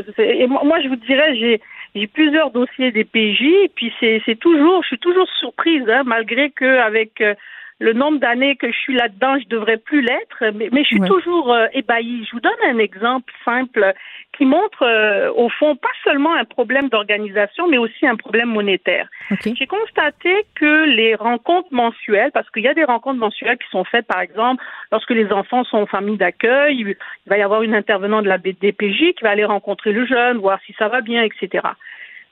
moi, 0.63 0.81
je 0.81 0.89
vous 0.89 0.95
dirais, 0.97 1.35
j'ai 1.37 1.61
j'ai 1.99 2.07
plusieurs 2.07 2.51
dossiers 2.51 2.91
des 2.91 3.03
PJ, 3.03 3.41
et 3.41 3.71
puis 3.73 3.93
c'est 3.99 4.39
toujours, 4.39 4.81
je 4.83 4.87
suis 4.87 4.99
toujours 4.99 5.27
surprise, 5.39 5.83
hein, 5.89 6.03
malgré 6.05 6.51
que 6.51 6.79
avec 6.79 7.21
euh, 7.21 7.33
le 7.79 7.93
nombre 7.93 8.19
d'années 8.19 8.55
que 8.55 8.71
je 8.71 8.77
suis 8.77 8.95
là-dedans, 8.95 9.37
je 9.39 9.47
devrais 9.49 9.77
plus 9.77 10.01
l'être, 10.01 10.43
mais, 10.55 10.69
mais, 10.71 10.81
je 10.83 10.87
suis 10.87 11.01
toujours 11.01 11.53
euh, 11.53 11.67
ébahie. 11.73 12.25
Je 12.25 12.31
vous 12.31 12.39
donne 12.39 12.51
un 12.65 12.79
exemple 12.79 13.31
simple 13.45 13.93
qui 14.35 14.45
montre, 14.45 14.81
euh, 14.81 15.31
au 15.35 15.49
fond, 15.49 15.75
pas 15.75 15.87
seulement 16.03 16.33
un 16.33 16.45
problème 16.45 16.89
d'organisation, 16.89 17.67
mais 17.67 17.77
aussi 17.77 18.07
un 18.07 18.15
problème 18.15 18.49
monétaire. 18.49 19.07
J'ai 19.43 19.67
constaté 19.67 20.45
que 20.55 20.85
les 20.85 21.13
rencontres 21.13 21.69
mensuelles, 21.71 22.31
parce 22.31 22.49
qu'il 22.49 22.63
y 22.63 22.67
a 22.67 22.73
des 22.73 22.83
rencontres 22.83 23.19
mensuelles 23.19 23.57
qui 23.57 23.69
sont 23.69 23.83
faites, 23.83 24.07
par 24.07 24.21
exemple, 24.21 24.63
lorsque 24.91 25.11
les 25.11 25.31
enfants 25.31 25.63
sont 25.63 25.77
en 25.77 25.85
famille 25.85 26.17
d'accueil, 26.17 26.79
il 26.79 26.95
va 27.27 27.37
y 27.37 27.43
avoir 27.43 27.61
une 27.61 27.75
intervenante 27.75 28.23
de 28.23 28.29
la 28.29 28.39
DPJ 28.39 29.13
qui 29.13 29.23
va 29.23 29.29
aller 29.29 29.45
rencontrer 29.45 29.91
le 29.91 30.05
jeune, 30.07 30.37
voir 30.37 30.59
si 30.65 30.73
ça 30.79 30.87
va 30.87 31.01
bien, 31.01 31.23
etc. 31.23 31.67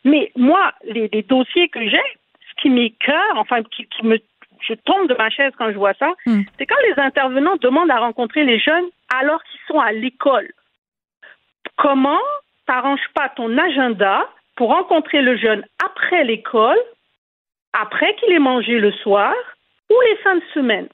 Mais 0.05 0.31
moi, 0.35 0.73
les, 0.85 1.09
dossiers 1.23 1.69
que 1.69 1.87
j'ai, 1.87 1.97
ce 2.49 2.61
qui 2.61 2.69
m'écœure, 2.69 3.35
enfin, 3.35 3.61
qui, 3.63 3.87
qui 3.87 4.05
me 4.05 4.17
je 4.67 4.73
tombe 4.73 5.07
de 5.07 5.15
ma 5.15 5.29
chaise 5.29 5.53
quand 5.57 5.71
je 5.71 5.77
vois 5.77 5.93
ça, 5.95 6.11
hmm. 6.25 6.41
c'est 6.57 6.65
quand 6.65 6.81
les 6.89 7.01
intervenants 7.01 7.55
demandent 7.57 7.91
à 7.91 7.99
rencontrer 7.99 8.43
les 8.43 8.59
jeunes 8.59 8.85
alors 9.13 9.41
qu'ils 9.43 9.59
sont 9.67 9.79
à 9.79 9.91
l'école. 9.91 10.51
Comment 11.77 12.21
t'arranges 12.67 13.07
pas 13.13 13.29
ton 13.29 13.57
agenda 13.57 14.27
pour 14.55 14.69
rencontrer 14.69 15.21
le 15.21 15.37
jeune 15.37 15.65
après 15.83 16.23
l'école, 16.23 16.79
après 17.73 18.15
qu'il 18.15 18.31
ait 18.31 18.39
mangé 18.39 18.79
le 18.79 18.91
soir 18.91 19.33
ou 19.89 19.95
les 20.09 20.15
fins 20.17 20.35
de 20.35 20.43
semaine? 20.53 20.87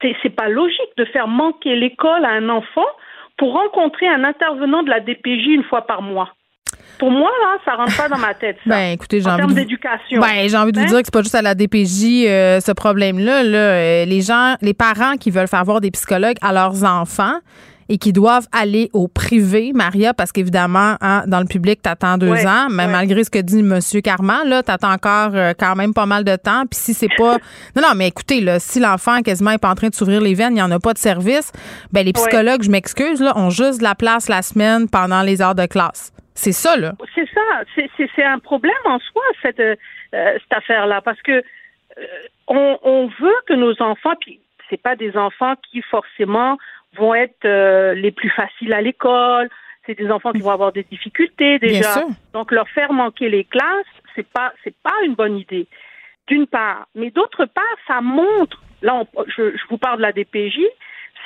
C'est 0.00 0.34
pas 0.34 0.48
logique 0.48 0.96
de 0.96 1.04
faire 1.06 1.26
manquer 1.26 1.74
l'école 1.74 2.24
à 2.24 2.30
un 2.30 2.48
enfant 2.48 2.86
pour 3.36 3.52
rencontrer 3.52 4.06
un 4.06 4.24
intervenant 4.24 4.82
de 4.82 4.90
la 4.90 5.00
DPJ 5.00 5.46
une 5.46 5.64
fois 5.64 5.82
par 5.82 6.02
mois. 6.02 6.34
Pour 6.98 7.10
moi, 7.10 7.30
là, 7.42 7.58
ça 7.64 7.76
rentre 7.76 7.96
pas 7.96 8.08
dans 8.08 8.18
ma 8.18 8.34
tête. 8.34 8.56
Ça, 8.64 8.70
ben, 8.70 8.92
écoutez, 8.92 9.20
j'ai 9.20 9.30
envie 9.30 9.54
d'éducation. 9.54 10.20
Ben, 10.20 10.48
j'ai 10.48 10.56
envie 10.56 10.72
de 10.72 10.78
vous 10.78 10.84
hein? 10.84 10.88
dire 10.88 10.98
que 10.98 11.04
c'est 11.04 11.12
pas 11.12 11.22
juste 11.22 11.34
à 11.34 11.42
la 11.42 11.54
DPJ 11.54 12.26
euh, 12.26 12.60
ce 12.60 12.72
problème-là. 12.72 13.42
Là. 13.42 13.58
Euh, 13.58 14.04
les 14.04 14.20
gens, 14.20 14.56
les 14.62 14.74
parents 14.74 15.16
qui 15.16 15.30
veulent 15.30 15.48
faire 15.48 15.64
voir 15.64 15.80
des 15.80 15.90
psychologues 15.90 16.36
à 16.42 16.52
leurs 16.52 16.84
enfants 16.84 17.38
et 17.88 17.98
qui 17.98 18.12
doivent 18.12 18.46
aller 18.52 18.90
au 18.92 19.08
privé, 19.08 19.72
Maria, 19.74 20.12
parce 20.12 20.30
qu'évidemment, 20.30 20.96
hein, 21.00 21.24
dans 21.26 21.40
le 21.40 21.46
public, 21.46 21.80
t'attends 21.80 22.18
deux 22.18 22.46
ans, 22.46 22.68
mais 22.70 22.86
malgré 22.86 23.24
ce 23.24 23.30
que 23.30 23.38
dit 23.38 23.62
Monsieur 23.62 24.00
Carman, 24.00 24.46
là, 24.46 24.62
t'attends 24.62 24.92
encore 24.92 25.30
euh, 25.34 25.54
quand 25.58 25.74
même 25.74 25.94
pas 25.94 26.06
mal 26.06 26.24
de 26.24 26.36
temps. 26.36 26.64
Puis 26.70 26.78
si 26.78 26.94
c'est 26.94 27.08
pas, 27.16 27.38
non, 27.76 27.82
non, 27.82 27.94
mais 27.96 28.08
écoutez, 28.08 28.40
là, 28.40 28.60
si 28.60 28.78
l'enfant 28.78 29.22
quasiment 29.22 29.52
est 29.52 29.58
pas 29.58 29.70
en 29.70 29.74
train 29.74 29.88
de 29.88 29.94
s'ouvrir 29.94 30.20
les 30.20 30.34
veines, 30.34 30.56
il 30.56 30.60
y 30.60 30.62
en 30.62 30.70
a 30.70 30.78
pas 30.78 30.92
de 30.92 30.98
service, 30.98 31.50
ben 31.92 32.04
les 32.04 32.12
psychologues, 32.12 32.62
je 32.62 32.70
m'excuse, 32.70 33.20
là, 33.20 33.36
ont 33.36 33.50
juste 33.50 33.78
de 33.78 33.84
la 33.84 33.94
place 33.94 34.28
la 34.28 34.42
semaine 34.42 34.88
pendant 34.88 35.22
les 35.22 35.40
heures 35.40 35.54
de 35.54 35.66
classe. 35.66 36.12
C'est 36.38 36.52
ça, 36.52 36.76
là. 36.76 36.92
C'est 37.14 37.28
ça. 37.96 38.06
C'est 38.14 38.24
un 38.24 38.38
problème 38.38 38.72
en 38.84 38.98
soi, 39.00 39.22
cette, 39.42 39.60
euh, 39.60 39.74
cette 40.12 40.52
affaire-là, 40.52 41.00
parce 41.02 41.20
que 41.22 41.32
euh, 41.32 42.02
on, 42.46 42.78
on, 42.82 43.06
veut 43.20 43.34
que 43.46 43.54
nos 43.54 43.80
enfants, 43.82 44.14
puis 44.20 44.40
c'est 44.70 44.80
pas 44.80 44.96
des 44.96 45.16
enfants 45.16 45.54
qui 45.70 45.82
forcément 45.82 46.56
vont 46.96 47.14
être 47.14 47.44
euh, 47.44 47.94
les 47.94 48.10
plus 48.12 48.30
faciles 48.30 48.72
à 48.72 48.80
l'école. 48.80 49.48
C'est 49.86 49.96
des 49.98 50.10
enfants 50.10 50.32
qui 50.32 50.40
vont 50.40 50.50
avoir 50.50 50.72
des 50.72 50.84
difficultés 50.84 51.58
déjà. 51.58 51.94
Donc 52.34 52.52
leur 52.52 52.68
faire 52.68 52.92
manquer 52.92 53.28
les 53.30 53.44
classes, 53.44 53.86
c'est 54.14 54.26
pas 54.28 54.52
c'est 54.62 54.74
pas 54.82 54.94
une 55.04 55.14
bonne 55.14 55.38
idée. 55.38 55.66
d'une 56.28 56.46
part. 56.46 56.86
Mais 56.94 57.10
d'autre 57.10 57.46
part, 57.46 57.76
ça 57.86 58.02
montre, 58.02 58.62
là, 58.82 58.94
on- 58.96 59.24
je, 59.34 59.56
je 59.56 59.62
vous 59.70 59.78
parle 59.78 59.96
de 59.96 60.02
la 60.02 60.12
DPJ, 60.12 60.58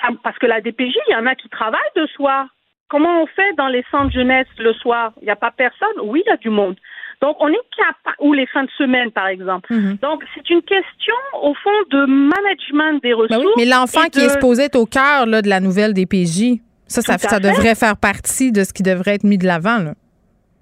ça- 0.01 0.11
parce 0.23 0.39
que 0.39 0.47
la 0.47 0.61
DPJ, 0.61 0.95
il 1.09 1.13
y 1.13 1.17
en 1.17 1.27
a 1.27 1.35
qui 1.35 1.49
travaillent 1.49 1.81
de 1.97 2.07
soir. 2.07 2.47
Comment 2.93 3.23
on 3.23 3.27
fait 3.27 3.55
dans 3.57 3.69
les 3.69 3.83
centres 3.91 4.13
jeunesse 4.13 4.47
le 4.59 4.75
soir? 4.75 5.15
Il 5.23 5.25
n'y 5.25 5.31
a 5.31 5.37
pas 5.37 5.51
personne? 5.51 5.97
Oui, 6.03 6.23
il 6.27 6.29
y 6.29 6.33
a 6.33 6.37
du 6.37 6.51
monde. 6.51 6.77
Donc, 7.23 7.39
on 7.41 7.49
est 7.49 7.67
capable, 7.75 8.17
ou 8.19 8.35
les 8.35 8.45
fins 8.45 8.65
de 8.65 8.71
semaine, 8.77 9.11
par 9.11 9.29
exemple. 9.29 9.73
Mhm. 9.73 9.97
Donc, 10.03 10.23
c'est 10.35 10.51
une 10.51 10.61
question, 10.61 11.15
au 11.41 11.55
fond, 11.55 11.71
de 11.91 12.05
management 12.05 13.03
des 13.03 13.15
ressources. 13.15 13.31
Ben 13.31 13.47
oui, 13.47 13.53
mais 13.57 13.65
l'enfant 13.65 14.09
qui 14.13 14.21
est 14.21 14.29
supposé 14.29 14.65
être 14.65 14.77
au 14.77 14.85
cœur 14.85 15.25
de 15.25 15.49
la 15.49 15.61
nouvelle 15.61 15.95
DPJ, 15.95 16.61
ça, 16.87 17.01
ça, 17.01 17.41
devrait 17.41 17.75
faire 17.75 17.97
partie 17.97 18.53
de 18.53 18.63
ce 18.63 18.75
qui 18.75 18.83
devrait 18.83 19.15
être 19.15 19.25
mis 19.25 19.39
de 19.39 19.47
l'avant. 19.47 19.95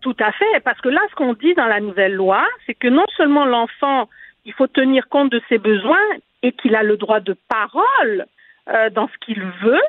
Tout 0.01 0.17
à 0.21 0.31
fait, 0.31 0.61
parce 0.63 0.81
que 0.83 0.89
là, 0.89 1.01
ce 1.11 1.17
qu'on 1.17 1.35
dit 1.35 1.55
dans 1.55 1.67
la 1.67 1.81
nouvelle 1.81 2.15
loi, 2.15 2.47
c'est 2.65 2.75
que 2.75 2.87
non 2.87 3.07
seulement 3.17 3.45
l'enfant, 3.45 4.09
il 4.45 4.53
faut 4.53 4.69
tenir 4.69 5.09
compte 5.09 5.33
de 5.33 5.43
ses 5.49 5.59
besoins 5.59 6.07
et 6.45 6.53
qu'il 6.53 6.77
a 6.77 6.85
le 6.85 6.97
droit 6.97 7.19
de 7.19 7.37
parole 7.49 8.27
euh, 8.69 8.89
dans 8.91 9.09
ce 9.09 9.27
qu'il 9.27 9.43
veut, 9.65 9.83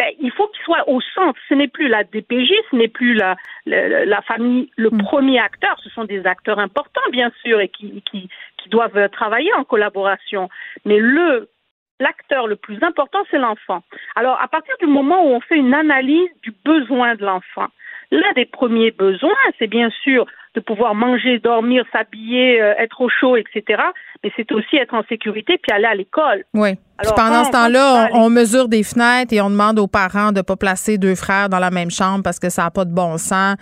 ben, 0.00 0.14
il 0.18 0.30
faut 0.32 0.46
qu'il 0.46 0.64
soit 0.64 0.88
au 0.88 0.98
centre. 1.14 1.38
Ce 1.46 1.52
n'est 1.52 1.68
plus 1.68 1.88
la 1.88 2.04
DPJ, 2.04 2.50
ce 2.70 2.76
n'est 2.76 2.88
plus 2.88 3.12
la, 3.12 3.36
la, 3.66 4.06
la 4.06 4.22
famille, 4.22 4.70
le 4.78 4.88
premier 4.88 5.38
acteur. 5.38 5.78
Ce 5.84 5.90
sont 5.90 6.04
des 6.04 6.24
acteurs 6.26 6.58
importants, 6.58 7.10
bien 7.12 7.30
sûr, 7.42 7.60
et 7.60 7.68
qui, 7.68 8.02
qui, 8.10 8.30
qui 8.56 8.68
doivent 8.70 9.10
travailler 9.10 9.52
en 9.52 9.64
collaboration. 9.64 10.48
Mais 10.86 10.98
le 10.98 11.50
l'acteur 11.98 12.46
le 12.46 12.56
plus 12.56 12.82
important, 12.82 13.18
c'est 13.30 13.36
l'enfant. 13.38 13.82
Alors, 14.16 14.40
à 14.40 14.48
partir 14.48 14.74
du 14.80 14.86
moment 14.86 15.22
où 15.22 15.34
on 15.34 15.40
fait 15.42 15.56
une 15.56 15.74
analyse 15.74 16.30
du 16.42 16.54
besoin 16.64 17.14
de 17.14 17.26
l'enfant, 17.26 17.66
l'un 18.10 18.32
des 18.32 18.46
premiers 18.46 18.92
besoins, 18.92 19.36
c'est 19.58 19.66
bien 19.66 19.90
sûr 20.02 20.24
de 20.54 20.60
pouvoir 20.60 20.94
manger, 20.94 21.38
dormir, 21.38 21.84
s'habiller, 21.92 22.60
euh, 22.60 22.74
être 22.78 23.00
au 23.00 23.08
chaud, 23.08 23.36
etc. 23.36 23.82
Mais 24.24 24.32
c'est 24.36 24.50
aussi 24.52 24.76
être 24.76 24.94
en 24.94 25.04
sécurité 25.04 25.58
puis 25.62 25.72
aller 25.74 25.86
à 25.86 25.94
l'école. 25.94 26.44
Oui. 26.54 26.74
Puis 26.74 27.08
Alors, 27.08 27.14
pendant 27.14 27.44
ce 27.44 27.50
temps-là, 27.52 28.08
on, 28.12 28.24
on 28.24 28.30
mesure 28.30 28.68
des 28.68 28.82
fenêtres 28.82 29.32
et 29.32 29.40
on 29.40 29.48
demande 29.50 29.78
aux 29.78 29.86
parents 29.86 30.32
de 30.32 30.38
ne 30.38 30.42
pas 30.42 30.56
placer 30.56 30.98
deux 30.98 31.14
frères 31.14 31.48
dans 31.48 31.60
la 31.60 31.70
même 31.70 31.90
chambre 31.90 32.22
parce 32.24 32.38
que 32.40 32.50
ça 32.50 32.64
n'a 32.64 32.70
pas 32.70 32.84
de 32.84 32.92
bon 32.92 33.16
sens. 33.16 33.56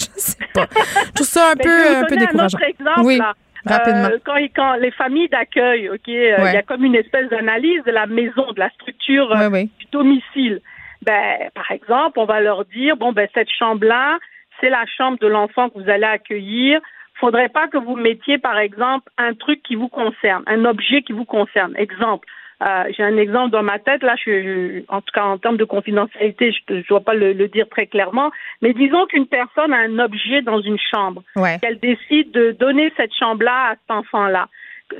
Je 0.00 0.06
sais 0.16 0.36
pas. 0.54 0.66
Je 1.06 1.12
trouve 1.12 1.26
ça 1.26 1.50
un 1.50 1.54
Ben, 1.56 1.64
peu, 1.64 1.70
je 1.70 1.88
vais 1.88 1.94
vous 1.94 2.00
un 2.00 2.06
peu 2.06 2.16
décourageant. 2.16 2.58
Un 2.58 2.60
autre 2.60 2.68
exemple, 2.70 3.00
Oui, 3.04 3.18
là. 3.18 3.34
rapidement. 3.66 4.08
Euh, 4.12 4.18
quand, 4.24 4.36
quand 4.56 4.74
les 4.76 4.90
familles 4.92 5.28
d'accueil, 5.28 5.90
ok, 5.90 6.08
euh, 6.08 6.36
il 6.38 6.54
y 6.54 6.56
a 6.56 6.62
comme 6.62 6.84
une 6.84 6.94
espèce 6.94 7.28
d'analyse 7.28 7.82
de 7.84 7.90
la 7.90 8.06
maison, 8.06 8.50
de 8.54 8.60
la 8.60 8.70
structure 8.70 9.30
euh, 9.36 9.48
Oui, 9.50 9.64
oui. 9.64 9.70
du 9.78 9.86
domicile. 9.92 10.60
Ben, 11.02 11.50
par 11.54 11.70
exemple, 11.70 12.18
on 12.18 12.24
va 12.24 12.40
leur 12.40 12.64
dire 12.66 12.96
bon 12.96 13.12
ben 13.12 13.28
cette 13.34 13.48
chambre-là, 13.58 14.18
c'est 14.60 14.70
la 14.70 14.84
chambre 14.86 15.18
de 15.18 15.26
l'enfant 15.26 15.68
que 15.70 15.78
vous 15.78 15.88
allez 15.90 16.04
accueillir. 16.04 16.80
Faudrait 17.14 17.48
pas 17.50 17.68
que 17.68 17.76
vous 17.76 17.96
mettiez, 17.96 18.38
par 18.38 18.58
exemple, 18.58 19.10
un 19.18 19.34
truc 19.34 19.62
qui 19.62 19.74
vous 19.74 19.88
concerne, 19.88 20.42
un 20.46 20.64
objet 20.64 21.02
qui 21.02 21.12
vous 21.12 21.26
concerne. 21.26 21.74
Exemple. 21.76 22.26
euh, 22.62 22.84
J'ai 22.96 23.02
un 23.02 23.16
exemple 23.18 23.50
dans 23.50 23.62
ma 23.62 23.78
tête, 23.78 24.02
là, 24.02 24.14
je, 24.24 24.30
je- 24.42 24.82
en 24.88 25.00
tout 25.00 25.12
cas 25.14 25.24
en 25.24 25.38
termes 25.38 25.56
de 25.56 25.64
confidentialité, 25.64 26.52
je 26.52 26.74
ne 26.74 26.82
dois 26.82 27.00
pas 27.00 27.14
le, 27.14 27.32
le 27.32 27.48
dire 27.48 27.66
très 27.70 27.86
clairement, 27.86 28.30
mais 28.62 28.72
disons 28.74 29.06
qu'une 29.06 29.26
personne 29.26 29.72
a 29.72 29.78
un 29.78 29.98
objet 29.98 30.42
dans 30.42 30.60
une 30.60 30.78
chambre 30.78 31.22
Ouais. 31.36 31.58
qu'elle 31.60 31.78
décide 31.78 32.30
de 32.32 32.52
donner 32.52 32.92
cette 32.96 33.14
chambre-là 33.14 33.70
à 33.70 33.74
cet 33.76 33.90
enfant-là. 33.90 34.48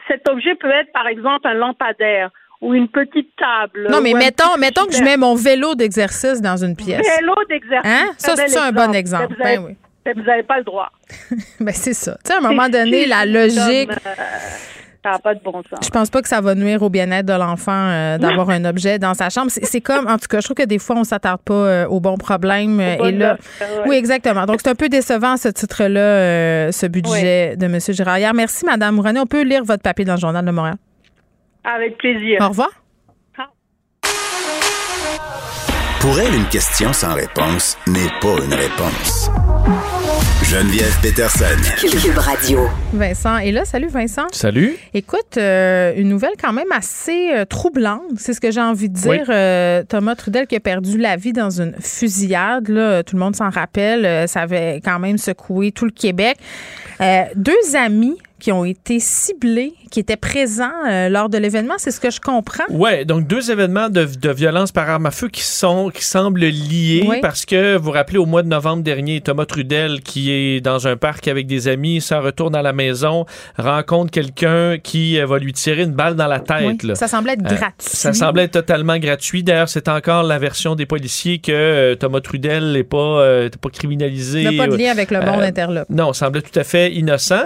Cet 0.09 0.29
objet 0.29 0.55
peut 0.55 0.70
être, 0.70 0.92
par 0.92 1.07
exemple, 1.07 1.46
un 1.49 1.55
lampadaire 1.55 2.31
ou 2.61 2.75
une 2.75 2.88
petite 2.88 3.31
table. 3.37 3.88
Non, 3.90 4.01
mais 4.01 4.12
mettons, 4.14 4.57
mettons 4.59 4.85
que 4.87 4.92
je 4.94 5.03
mets 5.03 5.16
mon 5.16 5.35
vélo 5.35 5.75
d'exercice 5.75 6.40
dans 6.42 6.57
une 6.62 6.77
pièce. 6.77 7.07
Vélo 7.18 7.35
d'exercice. 7.49 7.90
Hein? 7.90 8.11
Ça, 8.18 8.35
c'est 8.37 8.59
un 8.59 8.73
bon 8.73 8.92
exemple. 8.92 9.35
Vous 9.38 9.42
Ben 9.42 9.64
oui. 9.66 9.77
n'avez 10.07 10.23
vous 10.23 10.29
avez 10.31 10.42
pas 10.42 10.59
le 10.59 10.64
droit. 10.64 10.90
Ben, 11.61 11.73
c'est 11.75 11.94
ça. 11.94 12.16
Tu 12.25 12.29
sais, 12.29 12.35
à 12.35 12.38
un 12.38 12.40
moment 12.49 12.68
donné, 12.68 13.07
la 13.07 13.23
comme, 13.23 13.33
logique. 13.33 13.90
euh, 13.90 14.14
ça 15.03 15.18
pas 15.18 15.35
de 15.35 15.40
bon 15.42 15.53
sens. 15.62 15.79
Je 15.83 15.88
pense 15.88 16.11
pas 16.11 16.20
que 16.20 16.29
ça 16.29 16.42
va 16.42 16.55
nuire 16.55 16.83
au 16.83 16.90
bien-être 16.90 17.25
de 17.25 17.33
l'enfant 17.33 17.73
euh, 17.73 18.18
d'avoir 18.18 18.51
un 18.51 18.64
objet 18.66 18.99
dans 18.99 19.14
sa 19.14 19.31
chambre. 19.31 19.51
C'est 19.51 19.81
comme, 19.81 20.07
en 20.07 20.18
tout 20.18 20.29
cas, 20.29 20.40
je 20.40 20.44
trouve 20.44 20.57
que 20.57 20.66
des 20.66 20.79
fois, 20.79 20.96
on 20.96 21.05
s'attarde 21.05 21.40
pas 21.42 21.55
euh, 21.55 21.87
aux 21.87 22.01
bons 22.01 22.18
problèmes. 22.18 22.79
euh, 22.81 23.07
et 23.07 23.12
là, 23.12 23.38
ouais. 23.61 23.66
oui, 23.87 23.96
exactement. 23.96 24.44
Donc, 24.44 24.61
c'est 24.62 24.68
un 24.70 24.75
peu 24.75 24.90
décevant, 24.90 25.38
ce 25.38 25.49
titre-là, 25.49 26.70
ce 26.73 26.87
budget 26.87 27.57
de 27.57 27.64
M. 27.64 27.79
Girard. 27.81 28.35
Merci, 28.35 28.66
Mme 28.66 28.94
Mouranet. 28.94 29.20
On 29.20 29.27
peut 29.27 29.42
lire 29.42 29.64
votre 29.64 29.83
papier 29.83 30.05
dans 30.05 30.14
le 30.14 30.20
Journal 30.20 30.44
de 30.44 30.51
Montréal. 30.51 30.77
Avec 31.64 31.99
plaisir. 31.99 32.38
Au 32.40 32.49
revoir. 32.49 32.70
Pour 36.01 36.18
elle, 36.18 36.35
une 36.35 36.49
question 36.49 36.94
sans 36.94 37.12
réponse 37.12 37.77
n'est 37.87 38.09
pas 38.23 38.42
une 38.42 38.55
réponse. 38.55 39.31
Geneviève 40.44 40.99
Peterson. 41.03 41.44
Cube 41.79 42.16
Radio. 42.16 42.61
Vincent 42.94 43.37
est 43.37 43.53
là. 43.53 43.66
Salut, 43.66 43.88
Vincent. 43.88 44.27
Salut. 44.33 44.77
Écoute, 44.94 45.37
euh, 45.37 45.92
une 45.96 46.09
nouvelle 46.09 46.33
quand 46.42 46.55
même 46.55 46.73
assez 46.73 47.33
euh, 47.35 47.44
troublante, 47.44 48.01
c'est 48.16 48.33
ce 48.33 48.40
que 48.40 48.51
j'ai 48.51 48.62
envie 48.62 48.88
de 48.88 48.94
dire. 48.94 49.11
Oui. 49.11 49.18
Euh, 49.29 49.85
Thomas 49.87 50.14
Trudel 50.14 50.46
qui 50.46 50.57
a 50.57 50.61
perdu 50.61 50.96
la 50.96 51.16
vie 51.16 51.35
dans 51.35 51.61
une 51.61 51.75
fusillade, 51.79 52.68
là, 52.68 53.03
tout 53.03 53.14
le 53.14 53.20
monde 53.20 53.37
s'en 53.37 53.51
rappelle, 53.51 54.07
euh, 54.07 54.27
ça 54.27 54.40
avait 54.40 54.81
quand 54.83 54.99
même 54.99 55.18
secoué 55.18 55.70
tout 55.70 55.85
le 55.85 55.92
Québec. 55.92 56.38
Euh, 57.03 57.25
deux 57.37 57.77
amis 57.77 58.18
qui 58.40 58.50
ont 58.53 58.64
été 58.64 58.98
ciblés, 58.98 59.74
qui 59.90 60.00
étaient 60.00 60.16
présents 60.16 60.70
euh, 60.88 61.09
lors 61.09 61.29
de 61.29 61.38
l'événement, 61.38 61.74
c'est 61.79 61.90
ce 61.90 62.00
que 62.00 62.11
je 62.11 62.20
comprends. 62.20 62.64
Ouais, 62.70 63.05
donc 63.05 63.26
deux 63.26 63.50
événements 63.50 63.88
de, 63.88 64.05
de 64.05 64.31
violence 64.31 64.72
par 64.72 64.88
arme 64.90 65.07
à 65.07 65.11
feu 65.11 65.29
qui 65.29 65.42
sont 65.42 65.90
qui 65.94 66.05
semblent 66.05 66.40
liés 66.40 67.05
Oui. 67.07 67.18
parce 67.20 67.44
que 67.44 67.76
vous 67.76 67.85
vous 67.85 67.90
rappelez 67.92 68.18
au 68.18 68.26
mois 68.26 68.42
de 68.42 68.48
novembre 68.48 68.83
dernier, 68.83 69.20
Thomas 69.20 69.44
Trudel 69.46 70.00
qui 70.00 70.31
est 70.33 70.61
dans 70.61 70.87
un 70.88 70.96
parc 70.96 71.29
avec 71.29 71.46
des 71.46 71.68
amis, 71.68 72.00
s'en 72.00 72.20
retourne 72.20 72.55
à 72.57 72.62
la 72.62 72.72
maison, 72.72 73.26
rencontre 73.59 74.11
quelqu'un 74.11 74.79
qui 74.79 75.18
euh, 75.20 75.26
va 75.26 75.38
lui 75.38 75.53
tirer 75.53 75.83
une 75.83 75.92
balle 75.92 76.14
dans 76.16 76.26
la 76.29 76.40
tête. 76.40 76.64
Oui, 76.83 76.88
là. 76.88 76.94
ça 76.94 77.09
semblait 77.09 77.35
être 77.35 77.44
Euh, 77.44 77.55
gratuit. 77.57 77.74
Ça 77.79 78.12
semblait 78.12 78.44
être 78.44 78.53
totalement 78.53 78.98
gratuit. 78.98 79.42
D'ailleurs, 79.42 79.68
c'est 79.68 79.88
encore 79.88 80.22
la 80.22 80.38
version 80.38 80.74
des 80.74 80.87
policiers 80.87 81.38
que 81.38 81.53
euh, 81.53 81.94
Thomas 81.96 82.20
Trudel 82.20 82.72
n'est 82.72 82.85
pas, 82.85 83.48
pas 83.61 83.70
criminalisé. 83.70 84.42
Il 84.42 84.57
n'a 84.57 84.64
pas 84.64 84.70
de 84.70 84.76
lien 84.76 84.90
avec 84.90 85.11
le 85.11 85.20
monde 85.20 85.42
interlope. 85.42 85.88
Non, 85.90 86.12
semblait 86.12 86.42
tout 86.42 86.59
à 86.59 86.64
fait 86.64 86.92
innocent. 86.92 87.42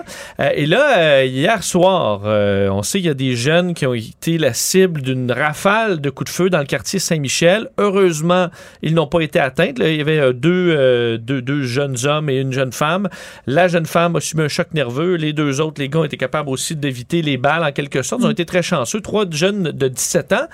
Et 0.54 0.66
là, 0.66 0.83
euh, 0.96 1.24
hier 1.24 1.62
soir, 1.62 2.22
euh, 2.24 2.68
on 2.68 2.82
sait 2.82 2.98
qu'il 2.98 3.06
y 3.06 3.10
a 3.10 3.14
des 3.14 3.36
jeunes 3.36 3.74
qui 3.74 3.86
ont 3.86 3.94
été 3.94 4.38
la 4.38 4.52
cible 4.52 5.02
d'une 5.02 5.30
rafale 5.30 6.00
de 6.00 6.10
coups 6.10 6.30
de 6.30 6.34
feu 6.34 6.50
dans 6.50 6.58
le 6.58 6.64
quartier 6.64 6.98
Saint-Michel. 6.98 7.70
Heureusement, 7.78 8.48
ils 8.82 8.94
n'ont 8.94 9.06
pas 9.06 9.20
été 9.20 9.38
atteints. 9.38 9.72
Là, 9.76 9.90
il 9.90 9.96
y 9.96 10.00
avait 10.00 10.18
euh, 10.18 10.32
deux, 10.32 11.18
deux, 11.18 11.42
deux 11.42 11.62
jeunes 11.62 11.96
hommes 12.06 12.30
et 12.30 12.38
une 12.38 12.52
jeune 12.52 12.72
femme. 12.72 13.08
La 13.46 13.68
jeune 13.68 13.86
femme 13.86 14.16
a 14.16 14.20
subi 14.20 14.42
un 14.42 14.48
choc 14.48 14.68
nerveux. 14.74 15.14
Les 15.14 15.32
deux 15.32 15.60
autres, 15.60 15.80
les 15.80 15.88
gars, 15.88 16.00
ont 16.00 16.04
été 16.04 16.16
capables 16.16 16.48
aussi 16.48 16.76
d'éviter 16.76 17.22
les 17.22 17.36
balles 17.36 17.64
en 17.64 17.72
quelque 17.72 18.02
sorte. 18.02 18.22
Ils 18.22 18.26
ont 18.26 18.30
été 18.30 18.44
très 18.46 18.62
chanceux. 18.62 19.00
Trois 19.00 19.24
jeunes 19.30 19.64
de 19.72 19.88
17 19.88 20.32
ans. 20.32 20.46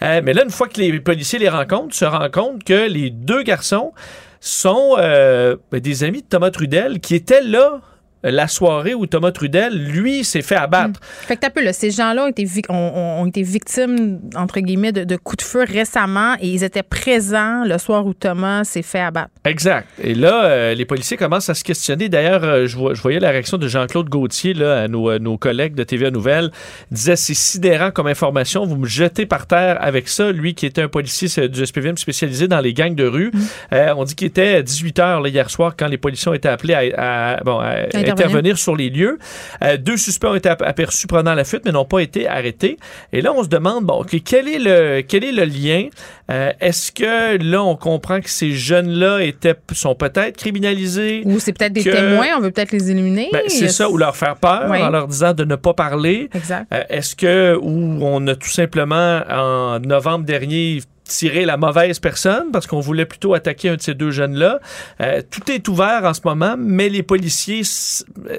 Mais 0.00 0.32
là, 0.32 0.44
une 0.44 0.50
fois 0.50 0.68
que 0.68 0.80
les 0.80 1.00
policiers 1.00 1.38
les 1.38 1.48
rencontrent, 1.48 1.94
se 1.94 2.04
rendent 2.04 2.30
compte 2.30 2.64
que 2.64 2.88
les 2.88 3.10
deux 3.10 3.42
garçons 3.42 3.92
sont 4.40 4.96
euh, 4.98 5.56
ben, 5.70 5.80
des 5.80 6.04
amis 6.04 6.22
de 6.22 6.26
Thomas 6.26 6.50
Trudel 6.50 7.00
qui 7.00 7.14
étaient 7.14 7.42
là 7.42 7.80
la 8.22 8.48
soirée 8.48 8.94
où 8.94 9.06
Thomas 9.06 9.30
Trudel, 9.32 9.72
lui, 9.84 10.24
s'est 10.24 10.42
fait 10.42 10.56
abattre. 10.56 11.00
Fait 11.02 11.36
que 11.36 11.40
t'as 11.40 11.50
peu, 11.50 11.62
là, 11.62 11.72
ces 11.72 11.90
gens-là 11.90 12.24
ont 12.24 12.28
été, 12.28 12.44
vic- 12.44 12.68
ont, 12.70 12.74
ont- 12.74 13.22
ont 13.22 13.26
été 13.26 13.42
victimes, 13.42 14.20
entre 14.34 14.60
guillemets, 14.60 14.92
de, 14.92 15.04
de 15.04 15.16
coups 15.16 15.44
de 15.44 15.48
feu 15.48 15.64
récemment 15.66 16.34
et 16.40 16.48
ils 16.48 16.64
étaient 16.64 16.82
présents 16.82 17.64
le 17.64 17.78
soir 17.78 18.04
où 18.06 18.14
Thomas 18.14 18.64
s'est 18.64 18.82
fait 18.82 19.00
abattre. 19.00 19.30
Exact. 19.44 19.86
Et 20.02 20.14
là, 20.14 20.44
euh, 20.44 20.74
les 20.74 20.84
policiers 20.84 21.16
commencent 21.16 21.48
à 21.48 21.54
se 21.54 21.64
questionner. 21.64 22.08
D'ailleurs, 22.08 22.44
euh, 22.44 22.66
je, 22.66 22.76
vois- 22.76 22.94
je 22.94 23.02
voyais 23.02 23.20
la 23.20 23.30
réaction 23.30 23.56
de 23.56 23.68
Jean-Claude 23.68 24.08
Gauthier, 24.08 24.54
là, 24.54 24.82
à 24.82 24.88
nos, 24.88 25.38
collègues 25.38 25.74
de 25.74 25.84
TVA 25.84 26.10
Nouvelle. 26.10 26.50
Il 26.90 26.94
disait 26.94 27.16
c'est 27.16 27.34
sidérant 27.34 27.90
comme 27.90 28.06
information. 28.08 28.66
Vous 28.66 28.76
me 28.76 28.86
jetez 28.86 29.26
par 29.26 29.46
terre 29.46 29.78
avec 29.80 30.08
ça. 30.08 30.32
Lui, 30.32 30.54
qui 30.54 30.66
était 30.66 30.82
un 30.82 30.88
policier 30.88 31.48
du 31.48 31.64
SPVM 31.64 31.96
spécialisé 31.96 32.48
dans 32.48 32.60
les 32.60 32.74
gangs 32.74 32.94
de 32.94 33.06
rue. 33.06 33.30
Euh, 33.72 33.94
on 33.96 34.04
dit 34.04 34.14
qu'il 34.14 34.26
était 34.26 34.56
à 34.56 34.62
18 34.62 34.98
h 34.98 35.28
hier 35.28 35.48
soir 35.50 35.74
quand 35.78 35.86
les 35.86 35.98
policiers 35.98 36.30
ont 36.30 36.34
été 36.34 36.48
appelés 36.48 36.74
à, 36.74 37.34
à- 37.36 37.44
bon, 37.44 37.58
à 37.60 37.86
intervenir. 38.12 38.58
sur 38.58 38.76
les 38.76 38.90
lieux. 38.90 39.18
Euh, 39.64 39.76
deux 39.76 39.96
suspects 39.96 40.26
ont 40.28 40.34
été 40.34 40.48
ap- 40.48 40.62
aperçus 40.62 41.06
prenant 41.06 41.34
la 41.34 41.44
fuite, 41.44 41.62
mais 41.64 41.72
n'ont 41.72 41.84
pas 41.84 42.00
été 42.00 42.26
arrêtés. 42.28 42.76
Et 43.12 43.20
là, 43.20 43.32
on 43.32 43.42
se 43.42 43.48
demande, 43.48 43.84
bon, 43.84 44.04
quel 44.24 44.48
est 44.48 44.58
le, 44.58 45.02
quel 45.02 45.24
est 45.24 45.32
le 45.32 45.44
lien? 45.44 45.88
Euh, 46.30 46.52
Est-ce 46.60 46.92
que 46.92 47.42
là, 47.42 47.62
on 47.62 47.76
comprend 47.76 48.20
que 48.20 48.28
ces 48.30 48.52
jeunes-là 48.52 49.20
étaient, 49.22 49.54
sont 49.72 49.94
peut-être 49.94 50.36
criminalisés? 50.36 51.22
Ou 51.24 51.38
c'est 51.40 51.52
peut-être 51.52 51.72
des 51.72 51.84
Que- 51.84 51.90
témoins, 51.90 52.26
on 52.36 52.40
veut 52.40 52.50
peut-être 52.50 52.72
les 52.72 52.90
éliminer? 52.90 53.28
Ben, 53.32 53.42
c'est 53.48 53.68
ça, 53.68 53.88
ou 53.88 53.96
leur 53.96 54.16
faire 54.16 54.36
peur 54.36 54.66
Oui. 54.70 54.82
en 54.82 54.90
leur 54.90 55.08
disant 55.08 55.32
de 55.32 55.44
ne 55.44 55.56
pas 55.56 55.74
parler. 55.74 56.28
Exact. 56.34 56.66
Euh, 56.72 56.82
Est-ce 56.88 57.16
que, 57.16 57.56
ou 57.60 57.98
on 58.02 58.26
a 58.26 58.34
tout 58.34 58.48
simplement, 58.48 59.22
en 59.30 59.78
novembre 59.80 60.24
dernier, 60.24 60.80
tirer 61.08 61.44
la 61.44 61.56
mauvaise 61.56 61.98
personne 61.98 62.52
parce 62.52 62.66
qu'on 62.66 62.80
voulait 62.80 63.06
plutôt 63.06 63.34
attaquer 63.34 63.70
un 63.70 63.76
de 63.76 63.82
ces 63.82 63.94
deux 63.94 64.10
jeunes-là. 64.10 64.60
Euh, 65.00 65.22
tout 65.28 65.50
est 65.50 65.66
ouvert 65.68 66.04
en 66.04 66.14
ce 66.14 66.20
moment, 66.24 66.54
mais 66.56 66.88
les 66.88 67.02
policiers, 67.02 67.62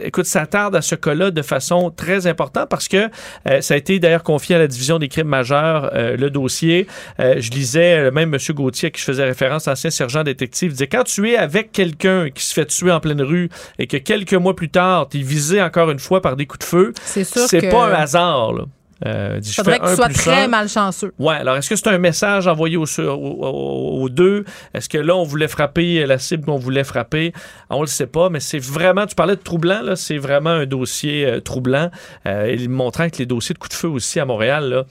écoute, 0.01 0.25
s'attardent 0.25 0.75
à 0.75 0.81
ce 0.81 0.95
cas-là 0.95 1.31
de 1.31 1.41
façon 1.41 1.91
très 1.91 2.27
importante 2.27 2.69
parce 2.69 2.87
que 2.87 3.09
euh, 3.47 3.61
ça 3.61 3.73
a 3.73 3.77
été 3.77 3.99
d'ailleurs 3.99 4.23
confié 4.23 4.55
à 4.55 4.59
la 4.59 4.67
division 4.67 4.99
des 4.99 5.07
crimes 5.07 5.27
majeurs, 5.27 5.91
euh, 5.93 6.15
le 6.15 6.29
dossier. 6.29 6.87
Euh, 7.19 7.35
je 7.39 7.51
lisais, 7.51 7.97
euh, 7.97 8.11
même 8.11 8.33
M. 8.33 8.39
Gauthier, 8.55 8.87
à 8.87 8.91
qui 8.91 8.99
je 9.01 9.05
faisais 9.05 9.23
référence, 9.23 9.67
ancien 9.67 9.89
sergent 9.89 10.23
détective, 10.23 10.71
disait 10.71 10.87
quand 10.87 11.03
tu 11.03 11.29
es 11.29 11.37
avec 11.37 11.71
quelqu'un 11.71 12.29
qui 12.29 12.45
se 12.45 12.53
fait 12.53 12.65
tuer 12.65 12.91
en 12.91 12.99
pleine 12.99 13.21
rue 13.21 13.49
et 13.79 13.87
que 13.87 13.97
quelques 13.97 14.33
mois 14.33 14.55
plus 14.55 14.69
tard, 14.69 15.09
tu 15.09 15.19
es 15.19 15.21
visé 15.21 15.61
encore 15.61 15.91
une 15.91 15.99
fois 15.99 16.21
par 16.21 16.35
des 16.35 16.45
coups 16.45 16.59
de 16.59 16.65
feu, 16.65 16.93
C'est 17.03 17.69
pas 17.69 17.87
un 17.87 17.93
hasard. 17.93 18.53
Là. 18.53 18.65
Euh, 19.05 19.39
dit, 19.39 19.53
faudrait 19.53 19.79
que 19.79 19.89
tu 19.89 19.95
sois 19.95 20.09
très 20.09 20.43
un. 20.43 20.47
malchanceux. 20.47 21.13
Ouais, 21.19 21.35
alors 21.35 21.55
est-ce 21.55 21.69
que 21.69 21.75
c'est 21.75 21.87
un 21.87 21.97
message 21.97 22.47
envoyé 22.47 22.75
aux, 22.77 22.83
aux- 22.99 23.03
aux- 23.03 24.01
aux 24.03 24.09
deux? 24.09 24.43
Est-ce 24.73 24.89
que 24.89 24.97
là, 24.97 25.15
on 25.15 25.23
voulait 25.23 25.47
frapper 25.47 26.05
la 26.05 26.17
cible 26.17 26.45
qu'on 26.45 26.57
voulait 26.57 26.83
frapper? 26.83 27.31
On 27.69 27.81
le 27.81 27.87
sait 27.87 28.07
pas, 28.07 28.29
mais 28.29 28.39
c'est 28.41 28.59
vraiment, 28.59 29.05
tu 29.05 29.15
parlais 29.15 29.35
de 29.37 29.41
troublant, 29.41 29.81
là, 29.81 29.95
c'est 29.95 30.17
vraiment 30.17 30.49
un 30.49 30.65
dossier 30.65 31.25
euh, 31.25 31.39
troublant. 31.39 31.89
Euh, 32.27 32.45
et 32.45 32.67
montrant 32.67 33.09
que 33.09 33.17
les 33.19 33.25
dossiers 33.25 33.53
de 33.53 33.59
coups 33.59 33.75
de 33.75 33.79
feu 33.79 33.87
aussi 33.87 34.19
à 34.19 34.25
Montréal, 34.25 34.69
là, 34.69 34.83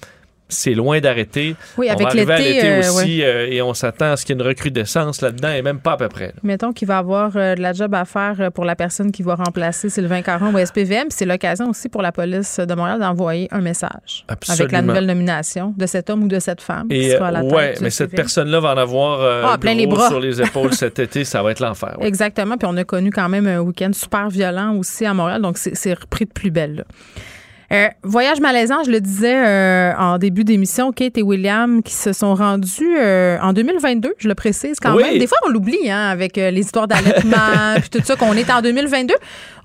c'est 0.48 0.74
loin 0.74 1.00
d'arrêter. 1.00 1.54
Oui, 1.76 1.88
on 1.88 1.92
avec 1.92 2.02
va 2.04 2.08
arriver 2.08 2.32
à 2.32 2.38
l'été, 2.38 2.68
euh, 2.70 2.78
aussi 2.80 3.22
euh, 3.22 3.48
et 3.50 3.60
on 3.62 3.74
s'attend 3.74 4.12
à 4.12 4.16
ce 4.16 4.24
qu'il 4.24 4.34
y 4.36 4.38
ait 4.38 4.42
une 4.42 4.48
recrudescence 4.48 5.20
là-dedans 5.20 5.50
et 5.52 5.62
même 5.62 5.78
pas 5.80 5.92
à 5.92 5.96
peu 5.96 6.08
près. 6.08 6.26
là. 6.28 6.32
Mettons 6.42 6.72
qu'il 6.72 6.88
va 6.88 6.98
avoir 6.98 7.32
euh, 7.36 7.54
de 7.54 7.60
la 7.60 7.72
job 7.72 7.94
à 7.94 8.04
faire 8.04 8.50
pour 8.52 8.64
la 8.64 8.74
personne 8.76 9.12
qui 9.12 9.22
va 9.22 9.34
remplacer 9.34 9.88
Sylvain 9.90 10.22
Caron 10.22 10.54
au 10.54 10.64
SPVM. 10.64 11.06
C'est 11.10 11.26
l'occasion 11.26 11.68
aussi 11.70 11.88
pour 11.88 12.02
la 12.02 12.12
police 12.12 12.58
de 12.58 12.74
Montréal 12.74 12.98
d'envoyer 13.00 13.48
un 13.50 13.60
message 13.60 14.24
avec 14.48 14.72
la 14.72 14.82
nouvelle 14.82 15.06
nomination 15.06 15.74
de 15.76 15.86
cet 15.86 16.10
homme 16.10 16.24
ou 16.24 16.28
de 16.28 16.38
cette 16.38 16.60
femme 16.60 16.88
qui 16.88 16.96
Et 16.96 17.10
sera 17.10 17.28
à 17.28 17.30
la 17.30 17.42
tête 17.42 17.52
ouais, 17.52 17.74
du 17.74 17.82
mais 17.84 17.90
cette 17.90 18.10
personne-là 18.14 18.60
va 18.60 18.72
en 18.74 18.78
avoir 18.78 19.52
Ah, 19.52 19.58
plein 19.58 19.74
les 19.74 19.86
bras. 19.86 20.08
sur 20.08 20.20
les 20.20 20.40
épaules 20.40 20.72
cet 20.74 20.98
été, 20.98 21.24
ça 21.24 21.42
va 21.42 21.50
être 21.50 21.60
l'enfer. 21.60 21.96
ouais. 22.00 22.06
Exactement. 22.08 22.56
Puis 22.56 22.68
on 22.70 22.76
a 22.76 22.84
connu 22.84 23.10
quand 23.10 23.28
même 23.28 23.46
un 23.46 23.60
week-end 23.60 23.90
super 23.92 24.28
violent 24.30 24.74
aussi 24.76 25.04
à 25.04 25.12
Montréal. 25.14 25.42
Donc, 25.42 25.58
c'est 25.58 25.74
c'est 25.76 25.92
repris 25.94 26.24
de 26.24 26.30
plus 26.32 26.50
belle. 26.50 26.76
là. 26.76 26.84
Euh, 27.70 27.88
voyage 28.02 28.40
malaisant, 28.40 28.82
je 28.84 28.90
le 28.90 28.98
disais 29.00 29.36
euh, 29.46 29.92
en 29.98 30.16
début 30.16 30.42
d'émission, 30.42 30.90
Kate 30.90 31.18
et 31.18 31.22
William 31.22 31.82
qui 31.82 31.92
se 31.92 32.14
sont 32.14 32.34
rendus 32.34 32.96
euh, 32.98 33.36
en 33.42 33.52
2022, 33.52 34.14
je 34.16 34.26
le 34.26 34.34
précise 34.34 34.80
quand 34.80 34.94
Oui. 34.96 35.02
même. 35.02 35.18
Des 35.18 35.26
fois, 35.26 35.36
on 35.46 35.50
l'oublie 35.50 35.90
hein, 35.90 36.08
avec 36.08 36.36
les 36.36 36.60
histoires 36.60 36.88
d'allaitement 36.88 37.36
puis 37.80 37.90
tout 37.90 38.00
ça, 38.02 38.16
qu'on 38.16 38.32
est 38.32 38.50
en 38.50 38.62
2022. 38.62 39.12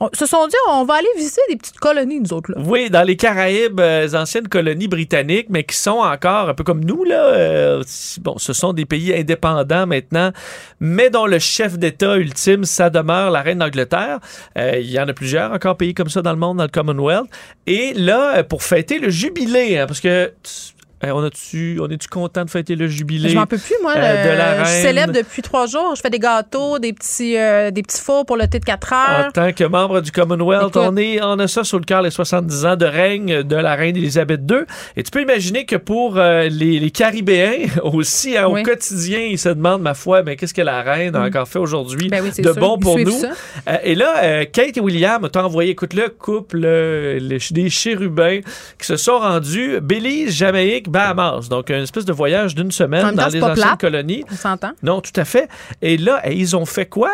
On 0.02 0.10
se 0.12 0.26
sont 0.26 0.46
dit, 0.48 0.56
on 0.70 0.84
va 0.84 0.96
aller 0.96 1.08
visiter 1.16 1.40
des 1.50 1.56
petites 1.56 1.80
colonies, 1.80 2.20
nous 2.20 2.34
autres. 2.34 2.52
Là. 2.52 2.58
Oui, 2.66 2.90
dans 2.90 3.04
les 3.04 3.16
Caraïbes, 3.16 3.80
les 3.80 4.16
anciennes 4.16 4.50
colonies 4.50 4.90
britanniques, 4.90 5.48
mais 5.50 5.64
qui 5.64 5.78
sont 5.78 5.92
encore 5.92 6.50
un 6.50 6.54
peu 6.54 6.66
comme 6.66 6.84
nous, 6.84 7.06
là. 7.06 7.80
bon, 8.20 8.38
ce 8.38 8.52
sont 8.52 8.74
des 8.74 8.84
pays 8.86 9.14
indépendants 9.16 9.88
maintenant, 9.88 10.32
mais 10.82 11.10
dont 11.10 11.26
le 11.26 11.40
chef 11.40 11.80
d'État 11.80 12.18
ultime, 12.18 12.66
ça 12.66 12.90
demeure 12.90 13.32
la 13.32 13.42
reine 13.42 13.60
d'Angleterre. 13.60 14.20
Il 14.58 14.92
y 14.92 15.00
en 15.00 15.08
a 15.08 15.14
plusieurs 15.14 15.54
encore 15.54 15.78
pays 15.78 15.94
comme 15.94 16.10
ça 16.10 16.22
dans 16.22 16.34
le 16.34 16.38
monde, 16.38 16.58
dans 16.58 16.64
le 16.64 16.70
Commonwealth. 16.70 17.28
Et 17.66 17.93
là, 17.94 18.44
pour 18.44 18.64
fêter 18.64 19.00
le 19.00 19.10
jubilé, 19.10 19.78
hein, 19.78 19.88
parce 19.88 20.00
que 20.00 20.32
on 21.12 21.24
a-tu, 21.24 21.80
on 21.82 21.90
est-tu 21.90 22.08
content 22.08 22.46
de 22.46 22.50
fêter 22.50 22.76
le 22.76 22.88
jubilé? 22.88 23.30
Je 23.30 23.36
m'en 23.36 23.46
peux 23.46 23.58
plus, 23.58 23.76
moi. 23.82 23.94
euh, 23.98 24.24
de 24.24 24.38
la 24.38 24.64
je 24.64 24.64
reine? 24.72 24.82
célèbre 24.84 25.14
depuis 25.14 25.42
trois 25.42 25.66
jours. 25.68 25.94
Je 25.96 26.02
fais 26.02 26.10
des 26.10 26.20
gâteaux, 26.20 26.80
des 26.80 26.94
petits, 26.94 27.38
euh, 27.38 27.72
des 27.72 27.82
petits 27.82 28.00
fours 28.02 28.26
pour 28.26 28.38
le 28.38 28.48
thé 28.48 28.60
de 28.60 28.66
4 28.66 28.94
heures. 28.94 29.26
En 29.28 29.32
tant 29.32 29.52
que 29.52 29.64
membre 29.64 30.02
du 30.02 30.12
Commonwealth, 30.12 30.70
Écoute. 30.70 30.82
on, 30.86 30.98
est, 30.98 31.22
on 31.22 31.40
a 31.40 31.48
ça 31.48 31.64
sur 31.64 31.80
le 31.80 31.86
cœur, 31.86 32.02
les 32.02 32.12
70 32.12 32.66
ans 32.66 32.76
de 32.76 32.86
règne 32.86 33.44
de 33.44 33.56
la 33.56 33.76
reine 33.76 33.96
Elisabeth 33.98 34.42
II. 34.50 34.60
Et 34.96 35.04
tu 35.04 35.12
peux 35.12 35.22
imaginer 35.22 35.66
que 35.66 35.76
pour 35.76 36.18
euh, 36.18 36.48
les, 36.50 36.80
les 36.80 36.92
Caribéens 36.92 37.68
aussi, 37.84 38.38
hein, 38.38 38.48
Oui. 38.50 38.62
au 38.62 38.64
quotidien, 38.64 39.20
ils 39.20 39.40
se 39.40 39.50
demandent, 39.50 39.82
ma 39.82 39.94
foi, 39.94 40.24
mais 40.24 40.36
qu'est-ce 40.36 40.54
que 40.54 40.62
la 40.62 40.82
reine 40.82 41.16
a 41.16 41.24
encore 41.26 41.48
fait 41.48 41.60
aujourd'hui 41.60 42.08
Ben 42.10 42.22
oui, 42.24 42.30
de 42.30 42.44
sûr. 42.44 42.56
bon 42.56 42.78
pour 42.78 42.98
nous? 43.00 43.24
et 43.84 43.96
là, 43.96 44.46
Kate 44.46 44.78
et 44.78 44.82
William 44.82 45.28
t'ont 45.30 45.42
envoyé, 45.42 45.72
écoute, 45.72 45.94
le 45.94 46.10
couple 46.10 46.60
le- 46.60 47.20
des 47.52 47.70
chérubins 47.70 48.40
qui 48.80 48.86
se 48.88 48.96
sont 48.98 49.20
rendus 49.20 49.80
Belize, 49.82 50.36
Jamaïque, 50.36 50.90
Bahamas. 50.94 51.50
Donc, 51.50 51.70
une 51.70 51.84
espèce 51.84 52.06
de 52.06 52.14
voyage 52.14 52.56
d'une 52.56 52.72
semaine 52.72 53.02
temps, 53.02 53.12
dans 53.12 53.28
les 53.28 53.42
anciennes 53.44 53.56
plate. 53.56 53.80
colonies. 53.82 54.24
On 54.32 54.36
s'entend? 54.36 54.72
Non, 54.82 55.02
tout 55.02 55.12
à 55.18 55.26
fait. 55.26 55.50
Et 55.82 55.98
là, 55.98 56.22
eh, 56.24 56.34
ils 56.36 56.56
ont 56.56 56.66
fait 56.66 56.86
quoi? 56.86 57.12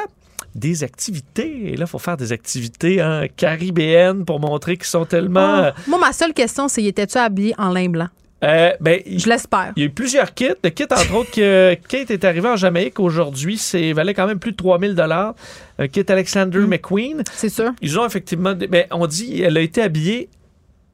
Des 0.55 0.84
activités. 0.84 1.73
Et 1.73 1.77
là, 1.77 1.86
il 1.86 1.89
faut 1.89 1.99
faire 1.99 2.17
des 2.17 2.32
activités 2.32 3.01
hein, 3.01 3.25
caribéennes 3.38 4.25
pour 4.25 4.39
montrer 4.39 4.77
qu'ils 4.77 4.86
sont 4.88 5.05
tellement. 5.05 5.69
Oh. 5.69 5.82
Moi, 5.88 5.99
ma 5.99 6.11
seule 6.13 6.34
question, 6.34 6.67
c'est 6.67 6.84
étais-tu 6.84 7.17
habillé 7.17 7.53
en 7.57 7.69
lin 7.71 7.88
blanc? 7.89 8.07
Euh, 8.41 8.71
ben, 8.80 9.01
Je 9.05 9.27
l'espère. 9.27 9.73
il 9.75 9.82
y 9.82 9.84
a 9.84 9.88
eu 9.88 9.91
plusieurs 9.91 10.34
kits. 10.34 10.47
Le 10.63 10.69
kit, 10.69 10.84
entre 10.86 11.13
autres, 11.13 11.32
que 11.32 11.73
Kate 11.89 12.09
est 12.09 12.23
arrivé 12.23 12.47
en 12.47 12.55
Jamaïque 12.55 12.97
aujourd'hui, 12.99 13.57
c'est 13.57 13.91
valait 13.91 14.13
quand 14.13 14.27
même 14.27 14.39
plus 14.39 14.51
de 14.53 14.57
3000 14.57 14.95
dollars. 14.95 15.36
Un 15.77 15.89
kit 15.89 16.05
Alexander 16.07 16.59
Mm. 16.59 16.67
McQueen. 16.67 17.23
C'est 17.34 17.49
sûr. 17.49 17.71
Ils 17.82 17.99
ont 17.99 18.05
effectivement. 18.05 18.53
ben, 18.55 18.86
on 18.91 19.07
dit 19.07 19.41
elle 19.41 19.57
a 19.57 19.61
été 19.61 19.82
habillée 19.82 20.30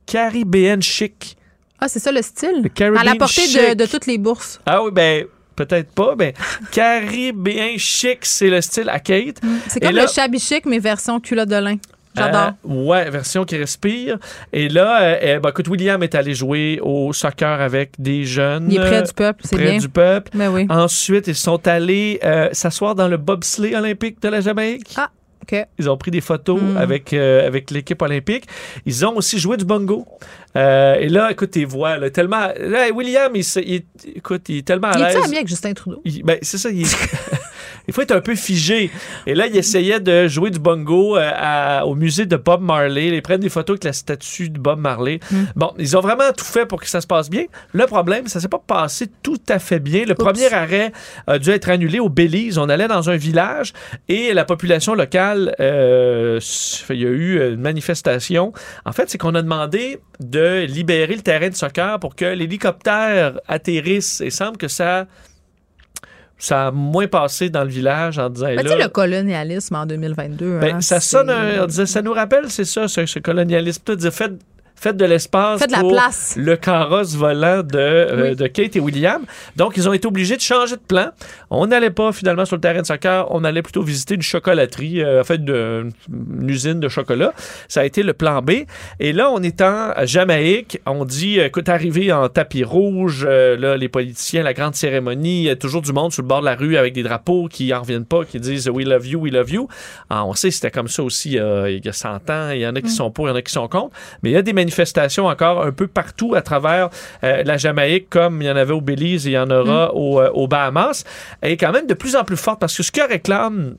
caribéenne 0.05 0.81
chic. 0.81 1.37
Ah, 1.79 1.87
c'est 1.87 1.99
ça 1.99 2.11
le 2.11 2.21
style? 2.21 2.61
Le 2.63 2.69
Caribbean 2.69 3.01
à 3.01 3.03
la 3.03 3.15
portée 3.15 3.75
de, 3.75 3.85
toutes 3.85 4.05
les 4.05 4.17
bourses. 4.17 4.59
Ah 4.65 4.83
oui, 4.83 4.91
ben. 4.91 5.25
Peut-être 5.55 5.91
pas, 5.91 6.15
mais 6.17 6.33
caribéen 6.73 7.77
chic, 7.77 8.25
c'est 8.25 8.49
le 8.49 8.59
style 8.59 8.89
à 8.89 8.99
Kate. 8.99 9.37
C'est 9.69 9.81
Et 9.81 9.85
comme 9.85 9.95
là- 9.95 10.01
le 10.01 10.07
shabby 10.09 10.37
chic, 10.37 10.65
mais 10.65 10.79
version 10.79 11.21
culotte 11.21 11.47
de 11.47 11.55
lin. 11.55 11.77
J'adore. 12.15 12.51
Euh, 12.69 12.73
ouais, 12.85 13.09
version 13.09 13.45
qui 13.45 13.57
respire. 13.57 14.17
Et 14.53 14.69
là, 14.69 15.01
euh, 15.01 15.17
euh, 15.21 15.39
ben, 15.39 15.49
écoute, 15.49 15.67
William 15.67 16.01
est 16.03 16.15
allé 16.15 16.33
jouer 16.33 16.79
au 16.81 17.11
soccer 17.13 17.61
avec 17.61 17.91
des 17.99 18.23
jeunes. 18.23 18.67
Il 18.71 18.77
est 18.77 18.79
près 18.79 18.97
euh, 18.97 19.01
du 19.01 19.13
peuple, 19.13 19.41
c'est 19.43 19.55
près 19.55 19.65
bien. 19.71 19.77
du 19.77 19.89
peuple. 19.89 20.31
Mais 20.33 20.47
oui. 20.47 20.65
Ensuite, 20.69 21.27
ils 21.27 21.35
sont 21.35 21.67
allés 21.67 22.19
euh, 22.23 22.49
s'asseoir 22.53 22.95
dans 22.95 23.07
le 23.07 23.17
bobsleigh 23.17 23.75
olympique 23.75 24.21
de 24.21 24.29
la 24.29 24.41
Jamaïque. 24.41 24.93
Ah, 24.95 25.09
Ils 25.77 25.89
ont 25.89 25.97
pris 25.97 26.11
des 26.11 26.21
photos 26.21 26.59
Mm. 26.61 26.77
avec, 26.77 27.13
euh, 27.13 27.45
avec 27.45 27.69
l'équipe 27.71 28.01
olympique. 28.01 28.45
Ils 28.85 29.05
ont 29.05 29.15
aussi 29.15 29.37
joué 29.39 29.57
du 29.57 29.65
bongo. 29.65 30.05
Euh, 30.57 30.95
et 30.95 31.09
là, 31.09 31.29
écoute, 31.31 31.51
tes 31.51 31.65
voix, 31.65 31.97
là, 31.97 32.09
tellement. 32.09 32.47
Là, 32.59 32.89
William, 32.91 33.31
il, 33.35 33.43
il 33.65 33.73
est- 33.75 33.85
écoute, 34.15 34.43
il 34.49 34.57
est 34.57 34.67
tellement 34.67 34.87
à 34.89 34.97
Il 34.97 35.03
est-tu 35.05 35.15
l'aise. 35.17 35.25
ami 35.25 35.35
avec 35.35 35.47
Justin 35.47 35.73
Trudeau? 35.73 36.01
Il- 36.05 36.23
ben, 36.23 36.39
c'est 36.41 36.57
ça. 36.57 36.69
Il, 36.69 36.81
est- 36.81 36.85
il 37.87 37.93
faut 37.93 38.01
être 38.01 38.11
un 38.15 38.21
peu 38.21 38.35
figé. 38.35 38.89
Et 39.27 39.35
là, 39.35 39.47
il 39.47 39.55
essayait 39.57 39.99
de 39.99 40.27
jouer 40.27 40.49
du 40.51 40.59
bongo 40.59 41.17
euh, 41.17 41.31
à- 41.35 41.85
au 41.85 41.95
musée 41.95 42.25
de 42.25 42.35
Bob 42.37 42.61
Marley. 42.61 43.07
Ils 43.07 43.21
prennent 43.21 43.41
des 43.41 43.49
photos 43.49 43.75
avec 43.75 43.83
la 43.83 43.93
statue 43.93 44.49
de 44.49 44.59
Bob 44.59 44.79
Marley. 44.79 45.19
Bon, 45.55 45.73
ils 45.77 45.95
ont 45.97 46.01
vraiment 46.01 46.31
tout 46.37 46.45
fait 46.45 46.65
pour 46.65 46.81
que 46.81 46.87
ça 46.89 47.01
se 47.01 47.07
passe 47.07 47.29
bien. 47.29 47.45
Le 47.73 47.85
problème, 47.85 48.27
ça 48.27 48.39
s'est 48.39 48.47
pas 48.47 48.61
passé 48.65 49.07
tout 49.23 49.39
à 49.49 49.59
fait 49.59 49.79
bien. 49.79 50.05
Le 50.05 50.15
premier 50.15 50.51
arrêt 50.53 50.91
a 51.27 51.39
dû 51.39 51.49
être 51.51 51.69
annulé 51.69 51.99
au 51.99 52.09
Belize. 52.09 52.57
On 52.57 52.69
allait 52.69 52.87
dans 52.87 53.09
un 53.09 53.15
village 53.17 53.73
et 54.07 54.33
la 54.33 54.45
population 54.45 54.93
locale, 54.95 55.55
euh, 55.59 56.39
il 56.89 56.95
y 57.01 57.05
a 57.05 57.09
eu 57.09 57.53
une 57.53 57.61
manifestation. 57.61 58.53
En 58.85 58.91
fait, 58.91 59.09
c'est 59.09 59.17
qu'on 59.17 59.35
a 59.35 59.41
demandé 59.41 59.99
de 60.19 60.65
libérer 60.65 61.15
le 61.15 61.21
terrain 61.21 61.49
de 61.49 61.55
soccer 61.55 61.99
pour 61.99 62.15
que 62.15 62.25
l'hélicoptère 62.25 63.39
atterrisse. 63.47 64.21
Et 64.21 64.25
il 64.25 64.31
semble 64.31 64.57
que 64.57 64.67
ça 64.67 65.05
ça 66.37 66.67
a 66.67 66.71
moins 66.71 67.07
passé 67.07 67.49
dans 67.49 67.63
le 67.63 67.69
village 67.69 68.19
en 68.19 68.29
disant 68.29 68.47
Mais 68.47 68.63
tu 68.63 68.69
sais, 68.69 68.77
le 68.77 68.87
colonialisme 68.89 69.75
en 69.75 69.85
2022. 69.85 70.59
ben, 70.59 70.75
hein, 70.75 70.81
ça 70.81 70.99
sonne, 70.99 71.29
un- 71.29 71.63
on 71.63 71.65
disait, 71.65 71.85
ça 71.85 72.01
nous 72.01 72.13
rappelle, 72.13 72.49
c'est 72.49 72.65
ça, 72.65 72.87
ce, 72.87 73.05
ce 73.05 73.19
colonialisme. 73.19 73.95
Dire, 73.95 74.11
faites, 74.13 74.33
faites 74.75 74.97
de 74.97 75.05
l'espace 75.05 75.59
Faites 75.59 75.69
de 75.69 75.73
la 75.75 75.79
pour 75.81 75.91
place. 75.91 76.35
le 76.37 76.55
carrosse 76.57 77.15
volant 77.15 77.63
de, 77.63 77.77
euh, 77.77 78.29
Oui. 78.31 78.35
de 78.35 78.47
Kate 78.47 78.75
et 78.75 78.79
William. 78.79 79.21
Donc, 79.55 79.73
ils 79.77 79.87
ont 79.89 79.93
été 79.93 80.07
obligés 80.07 80.35
de 80.35 80.41
changer 80.41 80.75
de 80.75 80.81
plan. 80.81 81.09
On 81.49 81.67
n'allait 81.67 81.89
pas 81.89 82.11
finalement 82.11 82.45
sur 82.45 82.55
le 82.55 82.61
terrain 82.61 82.81
de 82.81 82.85
soccer, 82.85 83.27
on 83.31 83.43
allait 83.43 83.61
plutôt 83.61 83.81
visiter 83.81 84.15
une 84.15 84.21
chocolaterie, 84.21 85.01
euh, 85.01 85.21
en 85.21 85.23
fait, 85.23 85.35
une 85.47 85.91
usine 86.49 86.79
de 86.79 86.87
chocolat. 86.89 87.33
Ça 87.67 87.81
a 87.81 87.85
été 87.85 88.03
le 88.03 88.13
plan 88.13 88.41
B. 88.41 88.51
Et 88.99 89.13
là, 89.13 89.29
on 89.31 89.41
est 89.41 89.61
en 89.61 89.91
Jamaïque. 90.03 90.79
On 90.85 91.05
dit, 91.05 91.39
euh, 91.39 91.45
écoute, 91.47 91.69
arrivé 91.69 92.11
en 92.11 92.27
tapis 92.29 92.63
rouge, 92.63 93.25
euh, 93.27 93.57
là, 93.57 93.77
les 93.77 93.89
politiciens, 93.89 94.43
la 94.43 94.53
grande 94.53 94.75
cérémonie, 94.75 95.39
il 95.39 95.43
y 95.45 95.49
a 95.49 95.55
toujours 95.55 95.81
du 95.81 95.93
monde 95.93 96.11
sur 96.11 96.21
le 96.21 96.27
bord 96.27 96.41
de 96.41 96.45
la 96.45 96.55
rue 96.55 96.77
avec 96.77 96.93
des 96.93 97.03
drapeaux 97.03 97.47
qui 97.47 97.73
en 97.73 97.81
reviennent 97.81 98.05
pas, 98.05 98.25
qui 98.25 98.39
disent 98.39 98.69
We 98.69 98.85
love 98.85 99.05
you, 99.07 99.19
we 99.19 99.31
love 99.31 99.49
you. 99.49 99.67
Ah, 100.09 100.25
on 100.25 100.33
sait 100.33 100.51
c'était 100.51 100.71
comme 100.71 100.87
ça 100.87 101.03
aussi 101.03 101.39
euh, 101.39 101.69
il 101.71 101.83
y 101.85 101.89
a 101.89 101.93
100 101.93 102.29
ans. 102.29 102.49
Il 102.51 102.59
y 102.59 102.67
en 102.67 102.75
a 102.75 102.81
qui 102.81 102.89
sont 102.91 103.11
pour, 103.11 103.27
il 103.27 103.31
y 103.31 103.33
en 103.33 103.35
a 103.35 103.41
qui 103.41 103.51
sont 103.51 103.67
contre. 103.67 103.95
Mais 104.23 104.31
il 104.31 104.33
y 104.33 104.37
a 104.37 104.41
des 104.41 104.53
manifestations 104.65 105.27
encore 105.27 105.63
un 105.63 105.71
peu 105.71 105.87
partout 105.87 106.35
à 106.35 106.41
travers 106.41 106.89
euh, 107.23 107.43
la 107.43 107.57
Jamaïque, 107.57 108.09
comme 108.09 108.41
il 108.41 108.47
y 108.47 108.51
en 108.51 108.55
avait 108.55 108.73
au 108.73 108.81
Belize 108.81 109.27
et 109.27 109.31
il 109.31 109.33
y 109.33 109.37
en 109.37 109.49
aura 109.49 109.93
au, 109.93 110.19
euh, 110.19 110.29
aux 110.33 110.47
Bahamas. 110.47 111.03
Est 111.41 111.57
quand 111.57 111.71
même 111.71 111.87
de 111.87 111.93
plus 111.93 112.15
en 112.15 112.23
plus 112.23 112.37
forte 112.37 112.59
parce 112.59 112.75
que 112.75 112.83
ce 112.83 112.91
que 112.91 113.07
réclament 113.07 113.75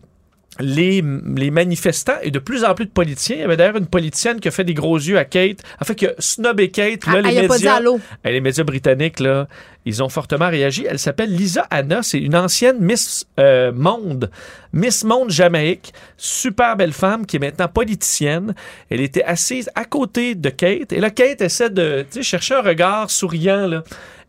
les, 0.60 1.02
les 1.36 1.50
manifestants 1.50 2.18
et 2.22 2.30
de 2.30 2.38
plus 2.38 2.64
en 2.64 2.74
plus 2.74 2.86
de 2.86 2.90
politiciens. 2.90 3.36
Il 3.36 3.40
y 3.40 3.44
avait 3.44 3.56
d'ailleurs 3.56 3.76
une 3.76 3.86
politicienne 3.86 4.40
qui 4.40 4.48
a 4.48 4.50
fait 4.50 4.64
des 4.64 4.74
gros 4.74 4.96
yeux 4.96 5.18
à 5.18 5.24
Kate. 5.24 5.58
En 5.80 5.84
fait, 5.84 5.94
que 5.94 6.06
snobé 6.18 6.70
Kate. 6.70 7.06
Là, 7.06 7.14
Ah, 7.16 7.20
les 7.22 7.42
dit 7.42 7.48
médias, 7.48 7.74
allô. 7.76 8.00
eh, 8.24 8.32
les 8.32 8.40
médias 8.40 8.64
britanniques, 8.64 9.20
là, 9.20 9.48
ils 9.84 10.02
ont 10.02 10.08
fortement 10.08 10.48
réagi. 10.48 10.86
Elle 10.88 10.98
s'appelle 10.98 11.34
Lisa 11.34 11.66
Anna. 11.70 12.02
C'est 12.02 12.18
une 12.18 12.34
ancienne 12.36 12.78
Miss 12.80 13.26
euh, 13.38 13.72
Monde. 13.72 14.30
Miss 14.72 15.04
Monde 15.04 15.30
Jamaïque. 15.30 15.92
Super 16.16 16.76
belle 16.76 16.92
femme 16.92 17.26
qui 17.26 17.36
est 17.36 17.40
maintenant 17.40 17.68
politicienne. 17.68 18.54
Elle 18.90 19.00
était 19.00 19.22
assise 19.24 19.70
à 19.74 19.84
côté 19.84 20.34
de 20.34 20.50
Kate. 20.50 20.92
Et 20.92 21.00
là, 21.00 21.10
Kate 21.10 21.40
essaie 21.40 21.70
de 21.70 22.04
chercher 22.22 22.54
un 22.54 22.62
regard 22.62 23.10
souriant, 23.10 23.66
là. 23.66 23.84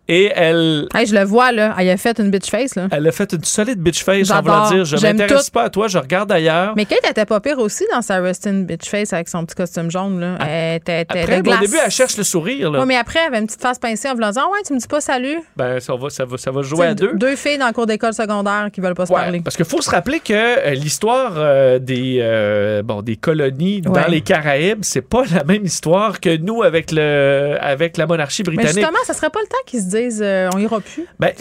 Et 0.09 0.31
elle, 0.35 0.87
Hey, 0.95 1.05
je 1.05 1.13
le 1.13 1.23
vois, 1.23 1.51
là. 1.51 1.75
Elle 1.77 1.89
a 1.89 1.97
fait 1.97 2.19
une 2.19 2.31
bitch 2.31 2.49
face, 2.49 2.75
là. 2.75 2.87
elle 2.91 3.05
a 3.07 3.11
fait 3.11 3.33
une 3.33 3.43
solide 3.43 3.79
bitch 3.79 4.03
face 4.03 4.31
en 4.31 4.41
voulant 4.41 4.69
dire 4.69 4.85
je 4.85 4.95
m'intéresse 4.97 5.49
pas 5.49 5.63
à 5.63 5.69
toi, 5.69 5.87
je 5.87 5.97
regarde 5.97 6.31
ailleurs. 6.31 6.73
Mais 6.75 6.85
Kate 6.85 7.05
était 7.09 7.25
pas 7.25 7.39
pire 7.39 7.59
aussi 7.59 7.85
dans 7.91 8.01
sa 8.01 8.19
resting 8.19 8.65
bitch 8.65 8.89
face 8.89 9.11
avec 9.13 9.27
son 9.29 9.45
petit 9.45 9.55
costume 9.55 9.91
jaune, 9.91 10.19
là. 10.19 10.37
Elle 10.47 10.77
était, 10.77 11.05
Après, 11.09 11.41
de 11.41 11.49
au 11.49 11.57
début, 11.59 11.77
elle 11.83 11.91
cherche 11.91 12.17
le 12.17 12.23
sourire. 12.23 12.71
Là. 12.71 12.79
Ouais, 12.79 12.85
mais 12.85 12.95
après, 12.95 13.19
elle 13.19 13.27
avait 13.33 13.39
une 13.39 13.47
petite 13.47 13.61
face 13.61 13.79
pincée 13.79 14.09
en 14.09 14.13
voulant 14.13 14.31
dire 14.31 14.43
Ah 14.45 14.51
ouais, 14.51 14.59
tu 14.65 14.73
me 14.73 14.79
dis 14.79 14.87
pas 14.87 15.01
salut. 15.01 15.39
Ben, 15.57 15.79
ça 15.79 15.93
va, 15.95 16.09
ça 16.09 16.25
va, 16.25 16.37
ça 16.37 16.51
va 16.51 16.61
jouer 16.61 16.87
à 16.87 16.93
deux. 16.93 17.11
Deux 17.15 17.35
filles 17.35 17.57
dans 17.57 17.67
le 17.67 17.73
cours 17.73 17.85
d'école 17.85 18.13
secondaire 18.13 18.69
qui 18.71 18.79
veulent 18.81 18.93
pas 18.95 19.05
se 19.05 19.11
Ouais, 19.11 19.19
parler. 19.21 19.41
parce 19.43 19.55
qu'il 19.57 19.65
faut 19.65 19.81
se 19.81 19.89
rappeler 19.89 20.19
que 20.19 20.33
euh, 20.33 20.71
l'histoire 20.73 21.33
euh, 21.37 21.79
des 21.79 22.19
euh, 22.21 22.81
bon 22.83 23.01
des 23.01 23.15
colonies 23.17 23.81
dans 23.81 23.93
les 24.07 24.21
Caraïbes, 24.21 24.79
c'est 24.83 25.01
pas 25.01 25.23
la 25.33 25.43
même 25.43 25.65
histoire 25.65 26.19
que 26.21 26.37
nous 26.37 26.63
avec 26.63 26.91
le 26.91 27.57
avec 27.59 27.97
la 27.97 28.05
monarchie 28.07 28.43
Mais 28.47 28.55
britannique. 28.55 28.77
justement, 28.77 28.99
ça 29.05 29.13
serait 29.13 29.29
pas 29.29 29.41
le 29.41 29.47
temps 29.47 29.57
qu'ils 29.65 29.79
se 29.81 29.85
disent 29.85 29.96
euh, 30.21 30.49
on 30.53 30.57
ira 30.59 30.79
plus. 30.79 31.05
Ben, 31.19 31.31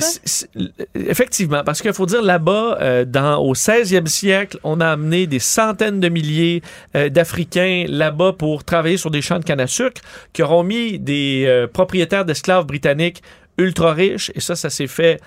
effectivement, 0.95 1.63
parce 1.65 1.81
qu'il 1.83 1.93
faut 1.93 2.07
dire 2.07 2.23
là-bas, 2.23 2.79
euh, 2.81 3.05
dans, 3.05 3.39
au 3.39 3.55
16e 3.55 4.07
siècle, 4.07 4.59
on 4.65 4.81
a 4.81 4.89
amené 4.89 5.27
des 5.27 5.39
centaines 5.39 6.01
de 6.01 6.09
milliers 6.09 6.63
euh, 6.95 7.09
d'Africains 7.09 7.85
là-bas 7.89 8.33
pour 8.33 8.65
travailler 8.65 8.97
sur 8.97 9.11
des 9.11 9.23
champs 9.23 9.39
de 9.39 9.45
canne 9.45 9.61
à 9.61 9.67
sucre, 9.67 10.01
qui 10.33 10.43
auront 10.43 10.63
mis 10.63 10.99
des 10.99 11.67
propriétaires 11.73 12.25
d'esclaves 12.25 12.67
britanniques 12.67 13.23
ultra 13.59 13.95
riches, 13.95 14.31
et 14.35 14.41
ça, 14.41 14.55
ça 14.55 14.69
s'est 14.69 14.87
fait 14.87 15.19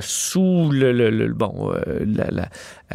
sous 0.00 0.70
le, 0.72 0.90
le- 0.92 1.10
le- 1.10 1.32
bon, 1.34 1.70
la, 2.06 2.26
la- 2.30 2.48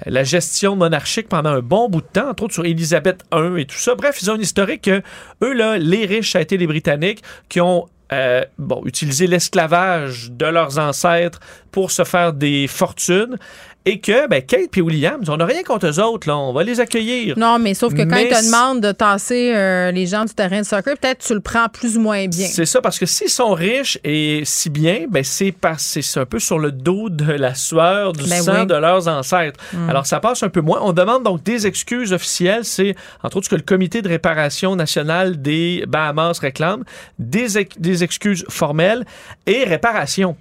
la 0.07 0.23
gestion 0.23 0.75
monarchique 0.75 1.29
pendant 1.29 1.51
un 1.51 1.59
bon 1.59 1.89
bout 1.89 2.01
de 2.01 2.07
temps, 2.11 2.29
entre 2.29 2.43
autres 2.43 2.53
sur 2.55 2.65
Élisabeth 2.65 3.23
I 3.31 3.61
et 3.61 3.65
tout 3.65 3.77
ça. 3.77 3.93
Bref, 3.93 4.17
ils 4.23 4.31
ont 4.31 4.35
une 4.35 4.41
historique 4.41 4.81
que 4.81 5.01
eux, 5.43 5.53
là, 5.53 5.77
les 5.77 6.05
riches, 6.07 6.31
ça 6.31 6.39
a 6.39 6.41
été 6.41 6.57
les 6.57 6.65
Britanniques 6.65 7.21
qui 7.49 7.61
ont 7.61 7.87
euh, 8.13 8.45
bon, 8.57 8.81
utilisé 8.85 9.27
l'esclavage 9.27 10.31
de 10.31 10.45
leurs 10.45 10.77
ancêtres 10.77 11.39
pour 11.71 11.91
se 11.91 12.03
faire 12.03 12.33
des 12.33 12.67
fortunes. 12.67 13.37
Et 13.85 13.99
que 13.99 14.27
ben, 14.29 14.41
Kate 14.41 14.77
et 14.77 14.81
Williams, 14.81 15.27
on 15.27 15.35
n'a 15.35 15.45
rien 15.45 15.61
contre 15.61 15.87
eux 15.87 15.99
autres, 15.99 16.27
là, 16.29 16.37
on 16.37 16.53
va 16.53 16.63
les 16.63 16.79
accueillir. 16.79 17.37
Non, 17.37 17.59
mais 17.59 17.73
sauf 17.73 17.93
que 17.93 18.03
quand 18.03 18.15
Mais 18.15 18.29
ils 18.29 18.29
te 18.29 18.45
demandent 18.45 18.79
de 18.79 18.93
tasser 18.93 19.51
euh, 19.53 19.91
les 19.91 20.05
gens 20.05 20.23
du 20.23 20.33
terrain 20.33 20.61
de 20.61 20.65
soccer, 20.65 20.97
peut-être 20.97 21.19
tu 21.25 21.33
le 21.33 21.41
prends 21.41 21.67
plus 21.67 21.97
ou 21.97 21.99
moins 21.99 22.25
bien. 22.27 22.47
C'est 22.47 22.65
ça, 22.65 22.79
parce 22.79 22.97
que 22.97 23.05
s'ils 23.05 23.29
sont 23.29 23.51
riches 23.51 23.99
et 24.05 24.43
si 24.45 24.69
bien, 24.69 25.05
ben 25.09 25.23
c'est 25.25 25.51
parce 25.51 25.83
c'est 25.83 26.01
c'est 26.01 26.19
un 26.21 26.25
peu 26.25 26.39
sur 26.39 26.59
le 26.59 26.71
dos 26.71 27.09
de 27.09 27.29
la 27.33 27.55
sueur, 27.55 28.13
du 28.13 28.23
Ben 28.29 28.41
sang 28.41 28.61
oui. 28.61 28.65
de 28.67 28.75
leurs 28.75 29.09
ancêtres. 29.09 29.59
Alors 29.89 30.05
ça 30.05 30.21
passe 30.21 30.43
un 30.43 30.49
peu 30.49 30.61
moins. 30.61 30.79
On 30.81 30.93
demande 30.93 31.23
donc 31.23 31.43
des 31.43 31.67
excuses 31.67 32.13
officielles. 32.13 32.63
C'est 32.63 32.95
entre 33.21 33.35
autres 33.37 33.45
ce 33.47 33.49
que 33.49 33.55
le 33.55 33.63
Comité 33.63 34.01
de 34.01 34.07
réparation 34.07 34.77
nationale 34.77 35.41
des 35.41 35.83
Bahamas 35.89 36.39
réclame, 36.39 36.83
des, 37.19 37.57
ex- 37.57 37.75
des 37.77 38.03
excuses 38.05 38.45
formelles 38.47 39.03
et 39.45 39.65
réparation. 39.65 40.37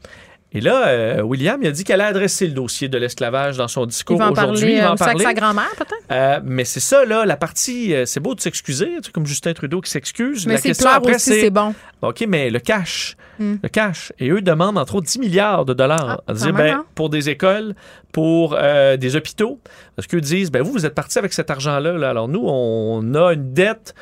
Et 0.54 0.60
là, 0.60 0.88
euh, 0.88 1.22
William, 1.22 1.58
il 1.62 1.68
a 1.68 1.70
dit 1.70 1.82
qu'elle 1.82 2.00
a 2.02 2.06
adressé 2.06 2.46
le 2.46 2.52
dossier 2.52 2.88
de 2.88 2.98
l'esclavage 2.98 3.56
dans 3.56 3.68
son 3.68 3.86
discours 3.86 4.16
aujourd'hui. 4.20 4.34
parler 4.36 4.72
Il 4.72 4.80
va 4.80 4.86
euh, 4.86 4.90
en 4.90 4.94
aussi 4.94 5.02
avec 5.04 5.12
parler. 5.18 5.24
sa 5.24 5.34
grand-mère, 5.34 5.70
peut-être? 5.78 6.02
Euh, 6.10 6.40
mais 6.44 6.64
c'est 6.64 6.80
ça, 6.80 7.04
là, 7.06 7.24
la 7.24 7.36
partie, 7.36 7.94
euh, 7.94 8.04
c'est 8.04 8.20
beau 8.20 8.34
de 8.34 8.40
s'excuser, 8.40 8.96
tu 8.96 9.04
sais, 9.04 9.12
comme 9.12 9.26
Justin 9.26 9.54
Trudeau 9.54 9.80
qui 9.80 9.90
s'excuse. 9.90 10.46
Mais 10.46 10.54
La 10.54 10.60
c'est 10.60 10.68
question 10.68 10.90
après, 10.90 11.14
aussi, 11.14 11.30
c'est 11.30 11.40
c'est 11.40 11.50
bon. 11.50 11.74
OK, 12.02 12.24
mais 12.28 12.50
le 12.50 12.58
cash. 12.58 13.16
Hmm. 13.38 13.54
Le 13.62 13.68
cash. 13.70 14.12
Et 14.18 14.28
eux 14.28 14.42
demandent 14.42 14.76
entre 14.76 14.96
autres 14.96 15.06
10 15.06 15.20
milliards 15.20 15.64
de 15.64 15.72
dollars. 15.72 16.20
Ah, 16.26 16.30
à 16.32 16.34
dire, 16.34 16.52
ben, 16.52 16.74
hein? 16.74 16.84
pour 16.94 17.08
des 17.08 17.30
écoles, 17.30 17.74
pour 18.12 18.54
euh, 18.58 18.98
des 18.98 19.16
hôpitaux. 19.16 19.58
Parce 19.96 20.06
qu'eux 20.06 20.20
disent, 20.20 20.50
ben, 20.50 20.62
vous, 20.62 20.72
vous 20.72 20.84
êtes 20.84 20.94
partis 20.94 21.18
avec 21.18 21.32
cet 21.32 21.50
argent-là. 21.50 21.92
là. 21.92 22.10
Alors 22.10 22.28
nous, 22.28 22.42
on 22.44 23.14
a 23.14 23.32
une 23.32 23.54
dette. 23.54 23.94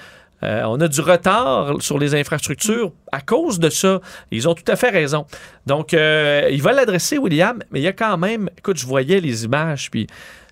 Euh, 0.43 0.63
on 0.65 0.81
a 0.81 0.89
du 0.89 1.01
retard 1.01 1.77
sur 1.81 1.99
les 1.99 2.15
infrastructures 2.15 2.93
à 3.13 3.21
cause 3.21 3.59
de 3.59 3.71
ça. 3.71 4.01
Ils 4.31 4.49
ont 4.49 4.55
tout 4.55 4.65
à 4.69 4.77
fait 4.77 4.91
raison. 4.91 5.27
Donc, 5.67 5.95
euh, 5.95 6.49
il 6.51 6.63
va 6.63 6.73
l'adresser, 6.73 7.19
William, 7.19 7.59
mais 7.71 7.81
il 7.81 7.83
y 7.83 7.89
a 7.89 7.93
quand 7.93 8.17
même... 8.17 8.49
Écoute, 8.59 8.79
je 8.79 8.87
voyais 8.87 9.21
les 9.21 9.45
images, 9.45 9.91
puis 9.91 10.07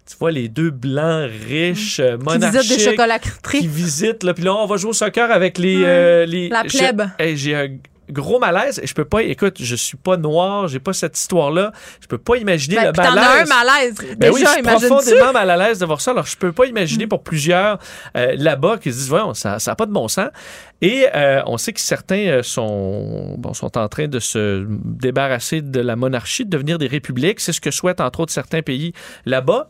tu 0.09 0.17
vois 0.19 0.31
les 0.31 0.49
deux 0.49 0.71
blancs 0.71 1.31
riches, 1.47 2.01
euh, 2.01 2.17
Qui 2.17 2.39
visitent 2.39 2.97
des 3.53 3.59
qui 3.61 3.67
visitent. 3.67 4.23
Là, 4.23 4.33
puis 4.33 4.45
là, 4.45 4.55
on 4.55 4.67
va 4.67 4.77
jouer 4.79 4.91
au 4.91 4.95
soccer 4.95 5.31
avec 5.31 5.59
les. 5.59 5.83
Euh, 5.85 6.25
les 6.25 6.49
La 6.49 6.65
plèbe. 6.65 7.03
hey, 7.19 7.37
J'ai 7.37 7.55
un 7.55 7.69
gros 8.11 8.39
malaise 8.39 8.81
et 8.83 8.87
je 8.87 8.95
peux 8.95 9.05
pas. 9.05 9.23
Écoute, 9.23 9.57
je 9.61 9.77
suis 9.77 9.97
pas 9.97 10.17
noir, 10.17 10.69
j'ai 10.69 10.81
pas 10.81 10.93
cette 10.93 11.19
histoire-là. 11.19 11.73
Je 12.01 12.07
peux 12.07 12.19
pas 12.19 12.37
imaginer 12.37 12.77
Ben, 12.77 12.87
le 12.87 12.93
puis 12.93 13.03
t'en 13.03 13.17
as 13.17 13.21
un 13.21 13.45
malaise. 13.45 13.49
malaise. 13.49 13.95
Ben 14.19 14.31
oui, 14.33 14.41
je 14.45 14.51
suis 14.51 14.63
profondément 14.63 15.33
mal 15.33 15.51
à 15.51 15.57
l'aise 15.57 15.79
de 15.79 15.87
voir 15.87 16.01
ça. 16.01 16.11
Alors, 16.13 16.27
je 16.27 16.37
peux 16.37 16.53
pas 16.53 16.67
imaginer 16.67 17.07
Mm. 17.07 17.09
pour 17.09 17.23
plusieurs 17.23 17.79
euh, 18.17 18.35
là-bas 18.37 18.79
qui 18.79 18.93
se 18.93 18.99
disent, 18.99 19.09
voyons, 19.09 19.35
ça 19.35 19.59
n'a 19.65 19.75
pas 19.75 19.87
de 19.87 19.93
bon 19.93 20.09
sens. 20.09 20.29
Et 20.81 21.07
euh, 21.15 21.43
on 21.47 21.59
sait 21.59 21.73
que 21.73 21.81
certains 21.81 22.27
euh, 22.29 22.43
sont, 22.43 23.35
bon, 23.39 23.53
sont 23.53 23.77
en 23.77 23.89
train 23.89 24.07
de 24.09 24.21
se 24.21 24.65
débarrasser 24.69 25.61
de 25.61 25.81
la 25.81 25.97
monarchie, 25.97 26.45
de 26.45 26.51
devenir 26.51 26.79
des 26.79 26.87
républiques. 26.87 27.41
C'est 27.41 27.53
ce 27.53 27.61
que 27.61 27.71
souhaitent, 27.71 28.01
entre 28.01 28.21
autres, 28.21 28.33
certains 28.33 28.63
pays 28.63 28.93
là-bas. 29.27 29.69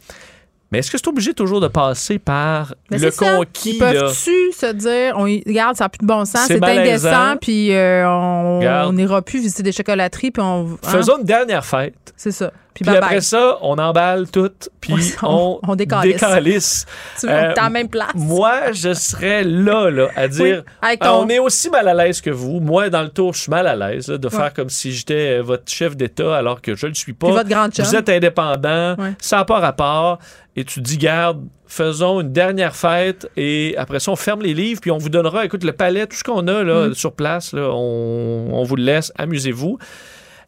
Mais 0.71 0.81
est-ce 0.81 0.91
que 0.91 0.99
c'est 0.99 1.09
obligé 1.09 1.33
toujours 1.33 1.61
de 1.61 1.69
passer 1.69 2.19
par 2.19 2.75
Mais 2.91 2.99
le 2.99 3.11
conquis? 3.11 3.79
Peuvent-tu 3.79 4.53
se 4.53 4.73
dire, 4.73 5.14
on, 5.16 5.23
regarde, 5.23 5.77
ça 5.77 5.85
n'a 5.85 5.89
plus 5.89 5.99
de 6.03 6.07
bon 6.07 6.25
sens, 6.27 6.47
C'est 6.47 6.62
indécent, 6.62 7.37
puis 7.41 7.73
euh, 7.75 8.07
on 8.09 8.93
n'ira 8.93 9.23
plus 9.23 9.41
visiter 9.41 9.62
des 9.62 9.73
chocolateries, 9.73 10.31
puis 10.31 10.43
on. 10.43 10.73
hein? 10.83 10.89
Faisons 10.91 11.19
une 11.19 11.25
dernière 11.25 11.64
fête. 11.64 12.12
C'est 12.16 12.33
ça. 12.33 12.53
Puis, 12.81 12.85
bye 12.85 12.97
après 12.99 13.14
bye. 13.16 13.22
ça, 13.22 13.59
on 13.62 13.76
emballe 13.79 14.31
tout, 14.31 14.51
puis 14.81 14.95
on, 15.22 15.59
On- 15.62 15.70
on 15.72 15.74
décalisse. 15.74 16.12
décalisse. 16.14 16.87
Tu 17.18 17.26
veux, 17.26 17.33
Euh, 17.33 17.53
la 17.57 17.70
même 17.70 17.89
place. 17.89 18.11
Moi, 18.14 18.72
je 18.72 18.95
serais 18.95 19.43
là, 19.45 19.91
là, 19.91 20.09
à 20.14 20.29
dire, 20.29 20.62
Oui, 20.64 20.72
Ah, 20.83 20.97
ton- 20.97 21.24
on 21.24 21.29
est 21.29 21.39
aussi 21.41 21.70
mal 21.70 21.89
à 21.89 21.95
l'aise 21.95 22.20
que 22.20 22.31
vous. 22.31 22.61
Moi, 22.61 22.89
dans 22.89 23.03
le 23.03 23.09
tour, 23.09 23.35
je 23.35 23.41
suis 23.41 23.51
mal 23.51 23.66
à 23.66 23.74
l'aise 23.74 24.07
de 24.07 24.29
Ouais. 24.29 24.33
faire 24.35 24.55
comme 24.55 24.70
si 24.70 24.93
j'étais 24.93 25.39
euh, 25.39 25.43
votre 25.43 25.64
chef 25.70 25.97
d'État 25.97 26.37
alors 26.37 26.62
que 26.62 26.74
je 26.76 26.87
ne 26.87 26.91
le 26.91 26.95
suis 26.95 27.12
pas. 27.14 27.26
Puis 27.26 27.37
votre 27.37 27.49
grande. 27.49 27.72
Vous 27.76 27.97
êtes 27.97 28.09
indépendant, 28.09 28.95
Ouais. 28.97 29.12
ça 29.20 29.39
n'a 29.39 29.45
pas 29.45 29.59
rapport. 29.59 30.18
Et 30.57 30.64
tu 30.64 30.81
dis, 30.81 30.99
garde, 30.99 31.45
faisons 31.66 32.20
une 32.20 32.33
dernière 32.33 32.74
fête 32.74 33.29
et 33.37 33.74
après 33.76 34.01
ça, 34.01 34.11
on 34.11 34.16
ferme 34.16 34.43
les 34.43 34.55
livres 34.55 34.81
puis 34.81 34.91
on 34.91 34.99
vous 34.99 35.09
donnera, 35.11 35.45
écoute, 35.45 35.62
le 35.64 35.72
palais, 35.72 36.07
tout 36.07 36.16
ce 36.16 36.24
qu'on 36.24 36.47
a 36.49 36.62
là, 36.64 36.89
Mm. 36.89 36.95
sur 36.95 37.12
place, 37.12 37.53
là, 37.53 37.68
on, 37.72 38.49
on 38.53 38.62
vous 38.64 38.76
le 38.76 38.83
laisse, 38.85 39.12
amusez-vous. 39.18 39.79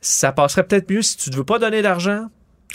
Ça 0.01 0.33
passerait 0.33 0.65
peut-être 0.65 0.91
mieux 0.91 1.03
si 1.03 1.17
tu 1.17 1.31
ne 1.31 1.37
veux 1.37 1.45
pas 1.45 1.59
donner 1.59 1.83
d'argent. 1.83 2.27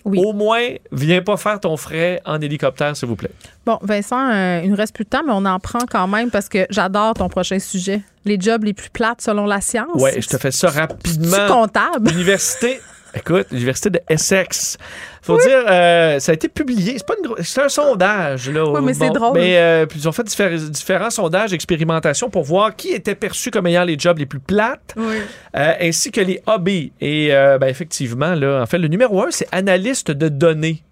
Oui. 0.03 0.21
Au 0.23 0.33
moins, 0.33 0.61
viens 0.91 1.21
pas 1.23 1.35
faire 1.35 1.59
ton 1.59 1.77
frais 1.77 2.21
en 2.25 2.39
hélicoptère, 2.39 2.95
s'il 2.95 3.07
vous 3.07 3.15
plaît. 3.15 3.31
Bon, 3.65 3.79
Vincent, 3.81 4.29
euh, 4.29 4.61
il 4.63 4.69
nous 4.69 4.75
reste 4.75 4.93
plus 4.93 5.03
de 5.05 5.09
temps, 5.09 5.23
mais 5.25 5.31
on 5.33 5.45
en 5.45 5.59
prend 5.59 5.85
quand 5.89 6.07
même 6.07 6.29
parce 6.29 6.47
que 6.47 6.67
j'adore 6.69 7.15
ton 7.15 7.27
prochain 7.27 7.57
sujet. 7.57 8.01
Les 8.23 8.39
jobs 8.39 8.63
les 8.63 8.73
plus 8.73 8.89
plates 8.91 9.21
selon 9.21 9.47
la 9.47 9.61
science. 9.61 9.99
Ouais, 9.99 10.21
je 10.21 10.27
te 10.27 10.37
fais 10.37 10.51
ça 10.51 10.69
rapidement. 10.69 11.47
comptable. 11.47 12.09
L'université. 12.09 12.79
Écoute, 13.15 13.47
l'université 13.51 13.89
de 13.89 13.99
Essex. 14.09 14.77
Faut 15.21 15.37
dire, 15.39 15.63
euh, 15.69 16.19
ça 16.19 16.31
a 16.31 16.35
été 16.35 16.49
publié. 16.49 16.95
C'est 16.97 17.07
pas 17.07 17.15
une 17.21 17.27
gro- 17.29 17.37
c'est 17.41 17.61
un 17.61 17.69
sondage 17.69 18.49
là. 18.49 18.65
Oui, 18.69 18.81
mais 18.83 18.93
c'est 18.93 19.09
drôle. 19.09 19.33
Mais 19.39 19.57
euh, 19.57 19.85
ils 19.95 20.07
ont 20.07 20.11
fait 20.11 20.23
diffé- 20.23 20.69
différents 20.69 21.09
sondages, 21.09 21.53
expérimentations 21.53 22.29
pour 22.29 22.43
voir 22.43 22.75
qui 22.75 22.89
était 22.89 23.15
perçu 23.15 23.49
comme 23.51 23.67
ayant 23.67 23.85
les 23.85 23.97
jobs 23.97 24.17
les 24.19 24.25
plus 24.25 24.39
plates, 24.39 24.93
Oui. 24.97 25.15
euh, 25.55 25.73
ainsi 25.81 26.11
que 26.11 26.21
les 26.21 26.41
hobbies. 26.45 26.91
Et 27.01 27.29
ben, 27.29 27.67
effectivement 27.67 28.35
là, 28.35 28.61
en 28.61 28.65
fait, 28.65 28.77
le 28.77 28.87
numéro 28.89 29.23
un, 29.23 29.31
c'est 29.31 29.47
analyste 29.51 30.11
de 30.11 30.27
données. 30.29 30.83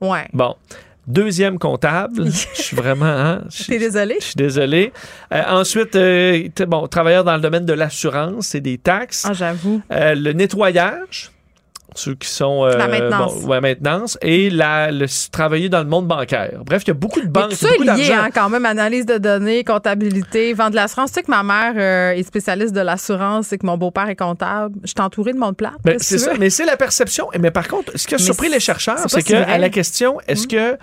Ouais. 0.00 0.26
Bon. 0.32 0.54
Deuxième 1.06 1.60
comptable. 1.60 2.24
Je 2.56 2.62
suis 2.62 2.76
vraiment. 2.76 3.06
hein, 3.06 3.42
je- 3.48 3.62
T'es 3.64 3.78
désolé? 3.78 4.16
je 4.18 4.24
suis 4.26 4.34
désolé. 4.34 4.92
Euh, 5.32 5.40
ensuite, 5.48 5.94
euh, 5.94 6.48
bon, 6.66 6.88
travailleur 6.88 7.22
dans 7.22 7.36
le 7.36 7.40
domaine 7.40 7.64
de 7.64 7.72
l'assurance 7.72 8.56
et 8.56 8.60
des 8.60 8.76
taxes. 8.76 9.24
Ah, 9.24 9.32
j'avoue. 9.32 9.80
Euh, 9.92 10.16
le 10.16 10.32
nettoyage, 10.32 11.30
ceux 11.98 12.14
qui 12.14 12.28
sont... 12.28 12.64
euh, 12.64 12.76
La 12.76 12.88
maintenance. 12.88 13.40
bon, 13.42 13.48
ouais, 13.48 13.60
maintenance. 13.60 14.18
Et 14.22 14.50
la, 14.50 14.90
le, 14.90 15.06
travailler 15.30 15.68
dans 15.68 15.80
le 15.80 15.86
monde 15.88 16.06
bancaire. 16.06 16.50
Bref, 16.64 16.82
il 16.84 16.88
y 16.88 16.90
a 16.90 16.94
beaucoup 16.94 17.20
de 17.20 17.26
banques, 17.28 17.52
beaucoup 17.60 17.84
d'argent. 17.84 18.14
hein, 18.24 18.28
quand 18.34 18.48
même, 18.48 18.64
analyse 18.66 19.06
de 19.06 19.18
données, 19.18 19.64
comptabilité, 19.64 20.52
vente 20.52 20.70
de 20.70 20.76
l'assurance. 20.76 21.10
Tu 21.10 21.14
sais 21.14 21.22
que 21.22 21.30
ma 21.30 21.42
mère 21.42 21.74
euh, 21.76 22.18
est 22.18 22.22
spécialiste 22.22 22.74
de 22.74 22.80
l'assurance 22.80 23.52
et 23.52 23.58
que 23.58 23.66
mon 23.66 23.76
beau-père 23.76 24.08
est 24.08 24.16
comptable. 24.16 24.74
Je 24.82 24.88
suis 24.88 25.00
entourée 25.00 25.32
de 25.32 25.38
monde 25.38 25.56
plate. 25.56 25.74
Ben, 25.84 25.96
c'est 25.98 26.18
ça, 26.18 26.32
mais 26.38 26.50
c'est 26.50 26.64
la 26.64 26.76
perception. 26.76 27.28
Mais 27.38 27.50
par 27.50 27.68
contre, 27.68 27.92
ce 27.98 28.06
qui 28.06 28.14
a 28.14 28.18
Mais 28.18 28.24
surpris 28.24 28.48
les 28.48 28.60
chercheurs, 28.60 28.98
c'est 28.98 29.08
c'est 29.08 29.16
pas 29.16 29.20
si 29.22 29.32
que 29.32 29.36
vrai. 29.42 29.52
à 29.52 29.58
la 29.58 29.68
question, 29.68 30.18
est-ce 30.28 30.46
que 30.46 30.76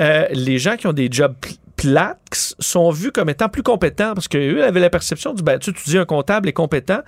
euh, 0.00 0.26
les 0.32 0.58
gens 0.58 0.76
qui 0.76 0.86
ont 0.86 0.92
des 0.92 1.08
jobs 1.10 1.34
plates 1.80 2.54
sont 2.58 2.90
vus 2.90 3.10
comme 3.10 3.30
étant 3.30 3.48
plus 3.48 3.62
compétents? 3.62 4.14
Parce 4.14 4.28
qu'eux 4.28 4.62
avaient 4.62 4.80
la 4.80 4.90
perception 4.90 5.32
du, 5.32 5.42
ben, 5.42 5.58
tu, 5.58 5.72
tu 5.72 5.82
dis 5.84 5.98
un 5.98 6.04
comptable 6.04 6.48
est 6.48 6.52
compétent, 6.52 7.00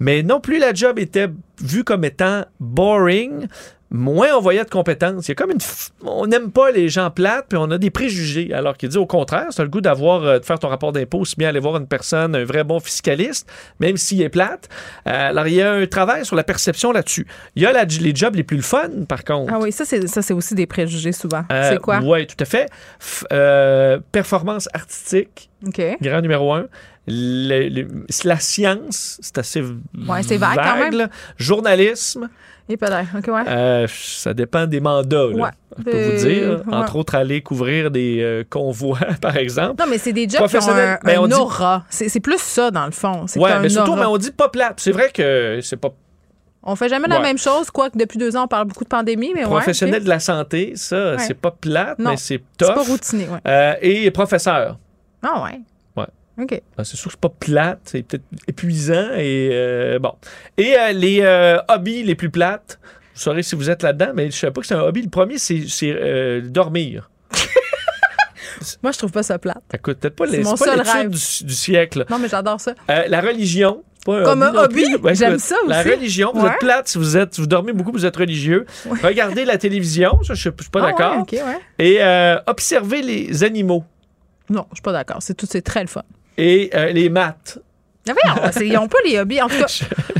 mais 0.00 0.22
non 0.22 0.40
plus 0.40 0.58
la 0.58 0.74
job 0.74 0.98
était 0.98 1.28
vue 1.60 1.84
comme 1.84 2.04
étant 2.04 2.44
boring, 2.58 3.46
moins 3.90 4.28
on 4.36 4.40
voyait 4.40 4.64
de 4.64 4.70
compétences. 4.70 5.26
Il 5.28 5.30
y 5.30 5.32
a 5.32 5.34
comme 5.36 5.50
une. 5.52 5.58
f- 5.58 5.90
On 6.04 6.26
n'aime 6.26 6.50
pas 6.50 6.70
les 6.70 6.88
gens 6.88 7.10
plates, 7.10 7.46
puis 7.48 7.58
on 7.58 7.70
a 7.70 7.78
des 7.78 7.90
préjugés. 7.90 8.52
Alors 8.52 8.76
qu'il 8.76 8.88
dit 8.88 8.98
au 8.98 9.06
contraire, 9.06 9.46
c'est 9.50 9.62
le 9.62 9.68
goût 9.68 9.80
d'avoir, 9.80 10.22
euh, 10.24 10.38
de 10.40 10.44
faire 10.44 10.58
ton 10.58 10.68
rapport 10.68 10.92
d'impôt, 10.92 11.18
aussi 11.20 11.36
bien 11.36 11.48
aller 11.50 11.60
voir 11.60 11.76
une 11.76 11.86
personne, 11.86 12.34
un 12.34 12.44
vrai 12.44 12.64
bon 12.64 12.80
fiscaliste, 12.80 13.48
même 13.80 13.96
s'il 13.96 14.22
est 14.22 14.28
plate. 14.28 14.68
Euh, 15.06 15.28
alors 15.30 15.46
il 15.46 15.54
y 15.54 15.62
a 15.62 15.72
un 15.72 15.86
travail 15.86 16.24
sur 16.26 16.34
la 16.36 16.44
perception 16.44 16.90
là-dessus. 16.92 17.26
Il 17.54 17.62
y 17.62 17.66
a 17.66 17.72
la- 17.72 17.84
les 17.84 18.14
jobs 18.14 18.34
les 18.34 18.42
plus 18.44 18.62
fun, 18.62 18.88
par 19.08 19.22
contre. 19.24 19.52
Ah 19.54 19.58
oui, 19.60 19.70
ça, 19.72 19.84
c'est 19.84 20.06
ça, 20.08 20.20
c'est 20.22 20.34
aussi 20.34 20.54
des 20.54 20.66
préjugés 20.66 21.12
souvent. 21.12 21.44
Euh, 21.52 21.70
c'est 21.72 21.80
quoi? 21.80 22.00
Oui, 22.02 22.26
tout 22.26 22.36
à 22.40 22.44
fait. 22.44 22.68
F- 23.00 24.00
performance 24.12 24.68
artistique, 24.74 25.50
OK. 25.66 25.80
grand 26.00 26.20
numéro 26.20 26.52
un. 26.54 26.66
le- 27.08 27.68
le- 27.68 27.88
la 28.24 28.40
science, 28.40 29.18
c'est 29.22 29.38
assez 29.38 29.60
Ouais, 29.62 30.22
vague 30.38 30.56
quand 30.56 30.76
même. 30.76 30.96
là. 30.96 31.08
Journalisme, 31.38 32.28
Et 32.68 32.76
peut-être. 32.76 33.16
OK, 33.16 33.28
ouais. 33.28 33.44
euh, 33.48 33.86
ça 33.88 34.34
dépend 34.34 34.66
des 34.66 34.80
mandats. 34.80 35.26
là. 35.28 35.36
Ouais. 35.36 35.50
Je 35.78 35.82
peux 35.84 36.04
vous 36.10 36.16
dire, 36.26 36.62
ouais. 36.66 36.74
entre 36.74 36.96
autres, 36.96 37.14
aller 37.14 37.40
couvrir 37.42 37.90
des 37.92 38.18
euh, 38.20 38.44
convois, 38.48 38.98
par 39.20 39.36
exemple. 39.36 39.80
Non, 39.80 39.88
mais 39.88 39.98
c'est 39.98 40.12
des 40.12 40.28
jobs 40.28 40.48
qui 40.48 40.56
ont 40.56 40.68
un, 40.70 40.98
mais 41.04 41.14
un 41.16 41.20
on 41.20 41.26
dit- 41.28 41.34
aura. 41.34 41.84
C'est 41.90 42.08
c'est 42.08 42.18
plus 42.20 42.40
ça, 42.40 42.70
dans 42.72 42.86
le 42.86 42.92
fond. 42.92 43.26
C'est 43.28 43.38
t'as 43.38 43.60
mais 43.60 43.66
un 43.66 43.68
surtout, 43.68 43.92
aura. 43.92 44.00
mais 44.00 44.06
on 44.06 44.16
dit 44.16 44.32
pas 44.32 44.48
plate. 44.48 44.80
C'est 44.80 44.90
vrai 44.92 45.10
que 45.14 45.60
c'est 45.62 45.76
pas 45.76 45.90
On 46.68 46.74
fait 46.74 46.88
jamais 46.88 47.06
la 47.06 47.16
Ouais. 47.18 47.22
même 47.22 47.38
chose, 47.38 47.70
quoique 47.70 47.96
depuis 47.96 48.18
deux 48.18 48.36
ans, 48.36 48.44
on 48.44 48.48
parle 48.48 48.66
beaucoup 48.66 48.82
de 48.82 48.88
pandémie, 48.88 49.30
mais 49.34 49.44
ouais, 49.44 49.50
professionnel 49.50 50.02
de 50.02 50.08
la 50.08 50.18
santé, 50.18 50.72
ça, 50.74 51.12
Ouais. 51.12 51.18
c'est 51.20 51.34
pas 51.34 51.52
plate, 51.52 51.98
Non, 52.00 52.10
mais 52.10 52.16
c'est 52.16 52.42
C'est 52.58 52.66
tough. 52.66 52.74
pas 52.74 52.82
ouais. 52.82 53.40
Euh, 53.46 53.74
et 53.80 54.10
professeur. 54.10 54.76
Ah, 55.22 55.44
ouais. 55.44 55.60
Ouais. 56.38 56.44
OK. 56.44 56.62
Ah, 56.78 56.84
C'est 56.84 56.96
sûr 56.96 57.06
que 57.06 57.12
c'est 57.12 57.20
pas 57.20 57.28
plate, 57.40 57.80
c'est 57.84 58.02
peut-être 58.02 58.24
épuisant 58.46 59.10
et 59.16 59.50
euh, 59.52 59.98
bon. 59.98 60.12
Et 60.58 60.76
euh, 60.78 60.92
les 60.92 61.20
euh, 61.22 61.58
hobbies 61.68 62.02
les 62.02 62.14
plus 62.14 62.30
plates, 62.30 62.78
vous 63.14 63.20
saurez 63.20 63.42
si 63.42 63.54
vous 63.56 63.70
êtes 63.70 63.82
là-dedans, 63.82 64.12
mais 64.14 64.30
je 64.30 64.36
sais 64.36 64.50
pas 64.50 64.60
que 64.60 64.66
c'est 64.66 64.74
un 64.74 64.80
hobby. 64.82 65.02
Le 65.02 65.08
premier, 65.08 65.38
c'est 65.38 66.42
dormir. 66.42 67.10
Moi, 68.82 68.92
je 68.92 68.98
trouve 68.98 69.12
pas 69.12 69.22
ça 69.22 69.38
plate. 69.38 69.62
Écoute, 69.72 69.98
peut-être 69.98 70.16
pas 70.16 70.26
les- 70.26 70.42
mon 70.42 70.56
c'est 70.56 70.64
pas 70.66 70.76
seul 70.76 70.80
rêve. 70.80 71.10
du, 71.10 71.44
du 71.44 71.54
siècle. 71.54 72.04
Non, 72.10 72.18
mais 72.18 72.28
j'adore 72.28 72.60
ça. 72.60 72.74
La 72.88 73.20
religion. 73.20 73.82
Pas 74.04 74.22
Comme 74.22 74.42
un 74.44 74.54
hobby. 74.54 74.84
Ben, 75.02 75.14
j'aime 75.16 75.38
ça 75.38 75.56
La 75.66 75.80
aussi. 75.80 75.90
religion, 75.90 76.30
vous 76.32 76.42
Ouais. 76.44 76.50
êtes 76.52 76.58
plate 76.60 76.86
si 76.88 76.96
vous 76.96 77.16
êtes, 77.16 77.38
vous 77.40 77.46
dormez 77.48 77.72
beaucoup, 77.72 77.90
vous 77.92 78.06
êtes 78.06 78.16
religieux. 78.16 78.64
Regardez 79.02 79.44
la 79.44 79.58
télévision, 79.58 80.22
ça, 80.22 80.34
je 80.34 80.42
je 80.48 80.50
suis 80.62 80.70
pas 80.70 80.80
Ah, 80.84 80.86
d'accord. 80.92 81.26
ouais, 81.32 81.42
ouais. 81.42 81.58
Et 81.84 82.40
observez 82.46 83.02
les 83.02 83.42
animaux 83.42 83.84
Non, 84.48 84.66
je 84.70 84.76
suis 84.76 84.82
pas 84.82 84.92
d'accord. 84.92 85.16
C'est 85.20 85.34
tout, 85.34 85.46
c'est 85.50 85.62
très 85.62 85.80
le 85.80 85.88
fun. 85.88 86.02
Et 86.36 86.70
euh, 86.74 86.92
les 86.92 87.08
maths. 87.08 87.58
Mais 88.06 88.14
voyons, 88.22 88.50
c'est- 88.52 88.68
ils 88.68 88.76
ont 88.78 88.86
pas 88.88 88.98
les 89.04 89.18
hobbies. 89.18 89.40
En 89.42 89.48
tout 89.48 89.56
cas, 89.58 89.66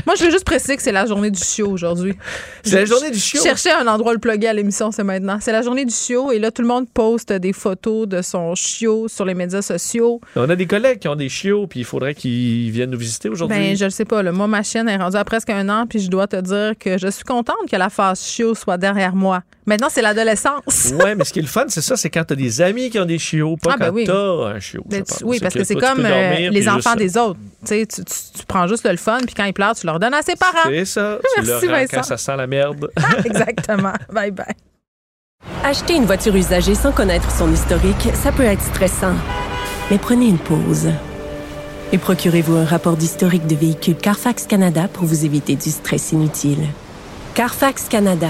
moi, 0.05 0.15
je 0.19 0.25
veux 0.25 0.31
juste 0.31 0.43
préciser 0.43 0.75
que 0.75 0.81
c'est 0.83 0.91
la 0.91 1.05
journée 1.05 1.31
du 1.31 1.39
chiot 1.41 1.69
aujourd'hui. 1.69 2.15
C'est 2.63 2.75
la 2.79 2.85
journée 2.85 3.11
du 3.11 3.17
chiot. 3.19 3.39
Je 3.41 3.47
cherchais 3.47 3.71
un 3.71 3.87
endroit 3.87 4.11
à 4.11 4.13
le 4.13 4.19
plugger 4.19 4.49
à 4.49 4.53
l'émission, 4.53 4.91
c'est 4.91 5.03
maintenant. 5.05 5.37
C'est 5.39 5.53
la 5.53 5.61
journée 5.61 5.85
du 5.85 5.93
chiot 5.93 6.31
et 6.33 6.39
là, 6.39 6.51
tout 6.51 6.61
le 6.61 6.67
monde 6.67 6.89
poste 6.93 7.31
des 7.31 7.53
photos 7.53 8.05
de 8.07 8.21
son 8.21 8.55
chiot 8.55 9.07
sur 9.07 9.23
les 9.23 9.33
médias 9.35 9.61
sociaux. 9.61 10.19
On 10.35 10.49
a 10.49 10.55
des 10.57 10.65
collègues 10.65 10.99
qui 10.99 11.07
ont 11.07 11.15
des 11.15 11.29
chiots, 11.29 11.65
puis 11.67 11.79
il 11.81 11.85
faudrait 11.85 12.13
qu'ils 12.13 12.71
viennent 12.71 12.89
nous 12.91 12.97
visiter 12.97 13.29
aujourd'hui. 13.29 13.57
Ben, 13.57 13.77
je 13.77 13.85
le 13.85 13.91
sais 13.91 14.05
pas. 14.05 14.21
Là. 14.21 14.33
Moi, 14.33 14.47
ma 14.47 14.63
chienne 14.63 14.89
est 14.89 14.97
rendue 14.97 15.15
à 15.17 15.23
presque 15.23 15.49
un 15.49 15.69
an, 15.69 15.85
puis 15.87 15.99
je 15.99 16.09
dois 16.09 16.27
te 16.27 16.35
dire 16.41 16.73
que 16.77 16.97
je 16.97 17.07
suis 17.07 17.23
contente 17.23 17.55
que 17.71 17.75
la 17.77 17.89
phase 17.89 18.21
chiot 18.21 18.53
soit 18.53 18.77
derrière 18.77 19.15
moi. 19.15 19.43
Maintenant, 19.67 19.87
c'est 19.91 20.01
l'adolescence. 20.01 20.93
Ouais, 21.03 21.13
mais 21.13 21.23
ce 21.25 21.33
qui 21.33 21.39
est 21.39 21.43
le 21.43 21.47
fun, 21.47 21.65
c'est 21.67 21.81
ça, 21.81 21.95
c'est 21.97 22.09
quand 22.09 22.23
t'as 22.23 22.35
des 22.35 22.61
amis 22.61 22.89
qui 22.89 22.97
ont 22.99 23.05
des 23.05 23.19
chiots, 23.19 23.57
pas 23.61 23.71
Ah, 23.73 23.77
ben 23.77 23.87
quand 23.87 23.93
oui. 23.93 24.03
t'as 24.05 24.13
un 24.55 24.59
chiot. 24.59 24.81
Ben, 24.87 25.03
tu- 25.03 25.23
oui, 25.25 25.39
parce 25.39 25.53
que 25.53 25.63
c'est 25.65 25.75
tu 25.75 25.81
comme 25.81 26.03
euh, 26.05 26.09
dormir, 26.31 26.51
les 26.51 26.67
enfants 26.69 26.91
ça. 26.91 26.95
des 26.95 27.17
autres. 27.17 27.39
Tu, 27.61 27.67
sais, 27.67 27.85
tu, 27.85 28.03
tu- 28.03 28.39
tu 28.39 28.45
prends 28.47 28.65
juste 28.67 28.89
le 28.89 28.97
fun, 28.97 29.19
puis 29.25 29.35
quand 29.35 29.43
ils 29.43 29.53
pleurent, 29.53 29.75
tu 29.75 29.85
leur 29.85 29.99
donnes 29.99 30.13
à 30.13 30.21
ses 30.23 30.35
parents. 30.35 30.69
C'est 30.69 30.85
ça. 30.85 31.19
Tu 31.35 31.41
Merci, 31.45 31.65
leur 31.67 31.75
rends 31.75 31.81
Vincent. 31.81 31.97
quand 31.97 32.03
ça 32.03 32.17
sent 32.17 32.35
la 32.37 32.47
merde. 32.47 32.89
Exactement. 33.25 33.93
bye 34.11 34.31
bye. 34.31 34.55
Acheter 35.63 35.95
une 35.95 36.05
voiture 36.05 36.35
usagée 36.35 36.73
sans 36.75 36.91
connaître 36.93 37.29
son 37.31 37.51
historique, 37.53 38.09
ça 38.13 38.31
peut 38.31 38.43
être 38.43 38.61
stressant. 38.63 39.13
Mais 39.91 39.97
prenez 39.97 40.27
une 40.27 40.39
pause. 40.39 40.87
Et 41.91 41.97
procurez-vous 41.97 42.55
un 42.55 42.65
rapport 42.65 42.95
d'historique 42.97 43.47
de 43.47 43.55
véhicule 43.55 43.95
Carfax 43.95 44.45
Canada 44.45 44.87
pour 44.91 45.05
vous 45.05 45.25
éviter 45.25 45.55
du 45.55 45.69
stress 45.69 46.11
inutile. 46.13 46.67
Carfax 47.33 47.83
Canada. 47.89 48.29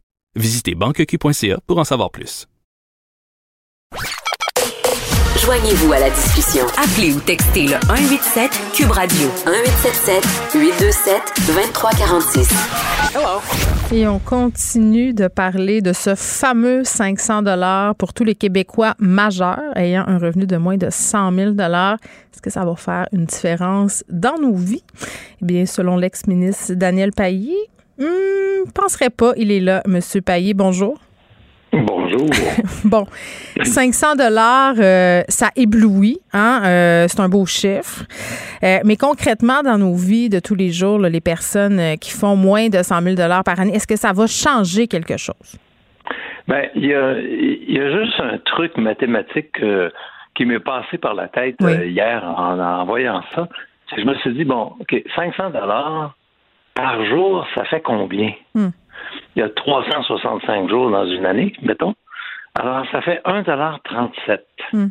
Visitez 0.35 0.75
banqueq.ca 0.75 1.59
pour 1.67 1.77
en 1.77 1.83
savoir 1.83 2.09
plus. 2.09 2.47
Joignez-vous 5.43 5.91
à 5.91 5.99
la 5.99 6.09
discussion. 6.09 6.65
Appelez 6.77 7.13
ou 7.13 7.19
textez 7.19 7.63
le 7.63 7.75
187 7.87 8.51
Cube 8.73 8.91
Radio 8.91 9.27
1877 9.45 10.23
827 10.55 11.21
2346. 11.47 12.49
Et 13.91 14.07
on 14.07 14.19
continue 14.19 15.13
de 15.13 15.27
parler 15.27 15.81
de 15.81 15.91
ce 15.91 16.15
fameux 16.15 16.85
500 16.85 17.41
dollars 17.41 17.95
pour 17.95 18.13
tous 18.13 18.23
les 18.23 18.35
Québécois 18.35 18.93
majeurs 18.99 19.75
ayant 19.75 20.05
un 20.07 20.17
revenu 20.17 20.45
de 20.45 20.55
moins 20.55 20.77
de 20.77 20.89
100 20.89 21.33
000 21.33 21.51
dollars. 21.51 21.97
Est-ce 22.31 22.41
que 22.41 22.49
ça 22.49 22.63
va 22.63 22.75
faire 22.75 23.07
une 23.11 23.25
différence 23.25 24.05
dans 24.09 24.37
nos 24.37 24.55
vies? 24.55 24.83
Eh 25.41 25.45
bien, 25.45 25.65
selon 25.65 25.97
l'ex-ministre 25.97 26.73
Daniel 26.73 27.11
Pailly, 27.11 27.57
hmm, 28.01 28.71
penserait 28.73 29.09
pas. 29.09 29.33
Il 29.37 29.51
est 29.51 29.59
là, 29.59 29.81
Monsieur 29.87 30.21
Pailly. 30.21 30.53
Bonjour. 30.53 30.97
Bonjour. 31.73 32.27
Bon, 32.83 33.05
500 33.63 34.15
dollars, 34.15 34.73
euh, 34.77 35.21
ça 35.29 35.49
éblouit, 35.55 36.19
hein? 36.33 36.61
euh, 36.65 37.05
c'est 37.07 37.21
un 37.21 37.29
beau 37.29 37.45
chiffre. 37.45 38.03
Euh, 38.63 38.79
mais 38.83 38.97
concrètement, 38.97 39.61
dans 39.63 39.77
nos 39.77 39.95
vies 39.95 40.27
de 40.27 40.39
tous 40.39 40.55
les 40.55 40.69
jours, 40.71 40.99
là, 40.99 41.07
les 41.09 41.21
personnes 41.21 41.97
qui 41.99 42.11
font 42.11 42.35
moins 42.35 42.67
de 42.67 42.83
100 42.83 43.01
000 43.01 43.15
dollars 43.15 43.43
par 43.45 43.59
année, 43.59 43.73
est-ce 43.73 43.87
que 43.87 43.95
ça 43.95 44.11
va 44.11 44.27
changer 44.27 44.87
quelque 44.87 45.15
chose? 45.15 45.57
Ben, 46.47 46.67
il 46.75 46.85
y 46.87 46.93
a, 46.93 47.13
il 47.19 47.73
y 47.73 47.79
a 47.79 48.03
juste 48.03 48.19
un 48.19 48.37
truc 48.39 48.75
mathématique 48.77 49.55
qui 50.35 50.45
m'est 50.45 50.59
passé 50.59 50.97
par 50.97 51.13
la 51.13 51.29
tête 51.29 51.55
Oui. 51.61 51.91
hier 51.91 52.23
en, 52.25 52.59
en 52.59 52.85
voyant 52.85 53.21
ça. 53.33 53.47
Je 53.95 54.03
me 54.03 54.15
suis 54.15 54.33
dit, 54.33 54.43
bon, 54.43 54.73
OK, 54.79 54.95
500 55.15 55.51
dollars 55.51 56.15
par 56.73 57.05
jour, 57.05 57.45
ça 57.55 57.65
fait 57.65 57.81
combien? 57.81 58.31
Hmm. 58.55 58.69
Il 59.35 59.39
y 59.39 59.43
a 59.43 59.49
365 59.49 60.69
jours 60.69 60.89
dans 60.89 61.05
une 61.05 61.25
année, 61.25 61.53
mettons. 61.61 61.95
Alors, 62.59 62.85
ça 62.91 63.01
fait 63.01 63.21
1,37 63.25 64.39
Hmm. 64.73 64.87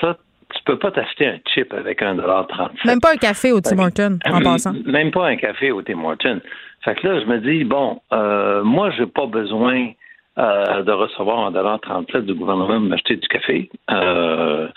Ça, 0.00 0.16
tu 0.54 0.62
peux 0.64 0.78
pas 0.78 0.90
t'acheter 0.90 1.26
un 1.26 1.38
chip 1.52 1.72
avec 1.72 2.02
1,37 2.02 2.86
Même 2.86 3.00
pas 3.00 3.12
un 3.12 3.16
café 3.16 3.52
au 3.52 3.60
Tim 3.60 3.78
Hortons, 3.78 4.18
en 4.26 4.40
passant. 4.40 4.72
Même 4.84 5.10
pas 5.10 5.26
un 5.28 5.36
café 5.36 5.70
au 5.70 5.82
Tim 5.82 6.04
Hortons. 6.04 6.40
Fait 6.84 6.94
que 6.94 7.06
là, 7.06 7.20
je 7.20 7.26
me 7.26 7.38
dis, 7.38 7.64
bon, 7.64 8.00
euh, 8.12 8.62
moi, 8.62 8.90
j'ai 8.90 9.06
pas 9.06 9.26
besoin 9.26 9.90
euh, 10.38 10.82
de 10.82 10.92
recevoir 10.92 11.50
1,37 11.50 12.20
du 12.26 12.34
gouvernement 12.34 12.78
pour 12.78 12.88
m'acheter 12.88 13.16
du 13.16 13.26
café. 13.28 13.70
Euh, 13.90 14.68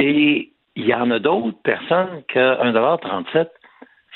et 0.00 0.50
il 0.76 0.84
y 0.84 0.94
en 0.94 1.10
a 1.10 1.18
d'autres 1.18 1.58
personnes 1.62 2.22
que 2.28 2.38
1,37 2.38 3.48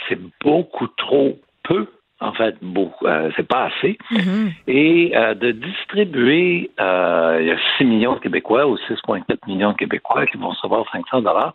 c'est 0.09 0.19
beaucoup 0.43 0.89
trop 0.89 1.39
peu. 1.65 1.87
En 2.21 2.33
fait, 2.33 2.57
beaucoup, 2.63 3.07
euh, 3.07 3.31
c'est 3.37 3.47
pas 3.47 3.65
assez. 3.65 3.99
Mhm. 4.11 4.53
Et 4.69 5.13
euh, 5.15 5.35
de 5.35 5.51
distribuer, 5.51 6.71
euh, 6.81 7.39
il 7.41 7.49
y 7.49 7.51
a 7.51 7.59
6 7.77 7.85
millions 7.85 8.15
de 8.15 8.21
Québécois 8.21 8.67
ou 8.67 8.77
6,4 8.89 9.25
millions 9.49 9.73
de 9.73 9.77
Québécois 9.77 10.27
qui 10.27 10.39
vont 10.39 10.51
recevoir 10.51 10.85
500 10.93 11.23
dollars, 11.23 11.55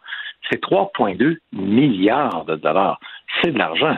c'est 0.50 0.62
3,2 0.62 1.38
milliards 1.54 2.46
de 2.46 2.56
dollars. 2.56 3.00
C'est 3.42 3.52
de 3.52 3.58
l'argent. 3.58 3.98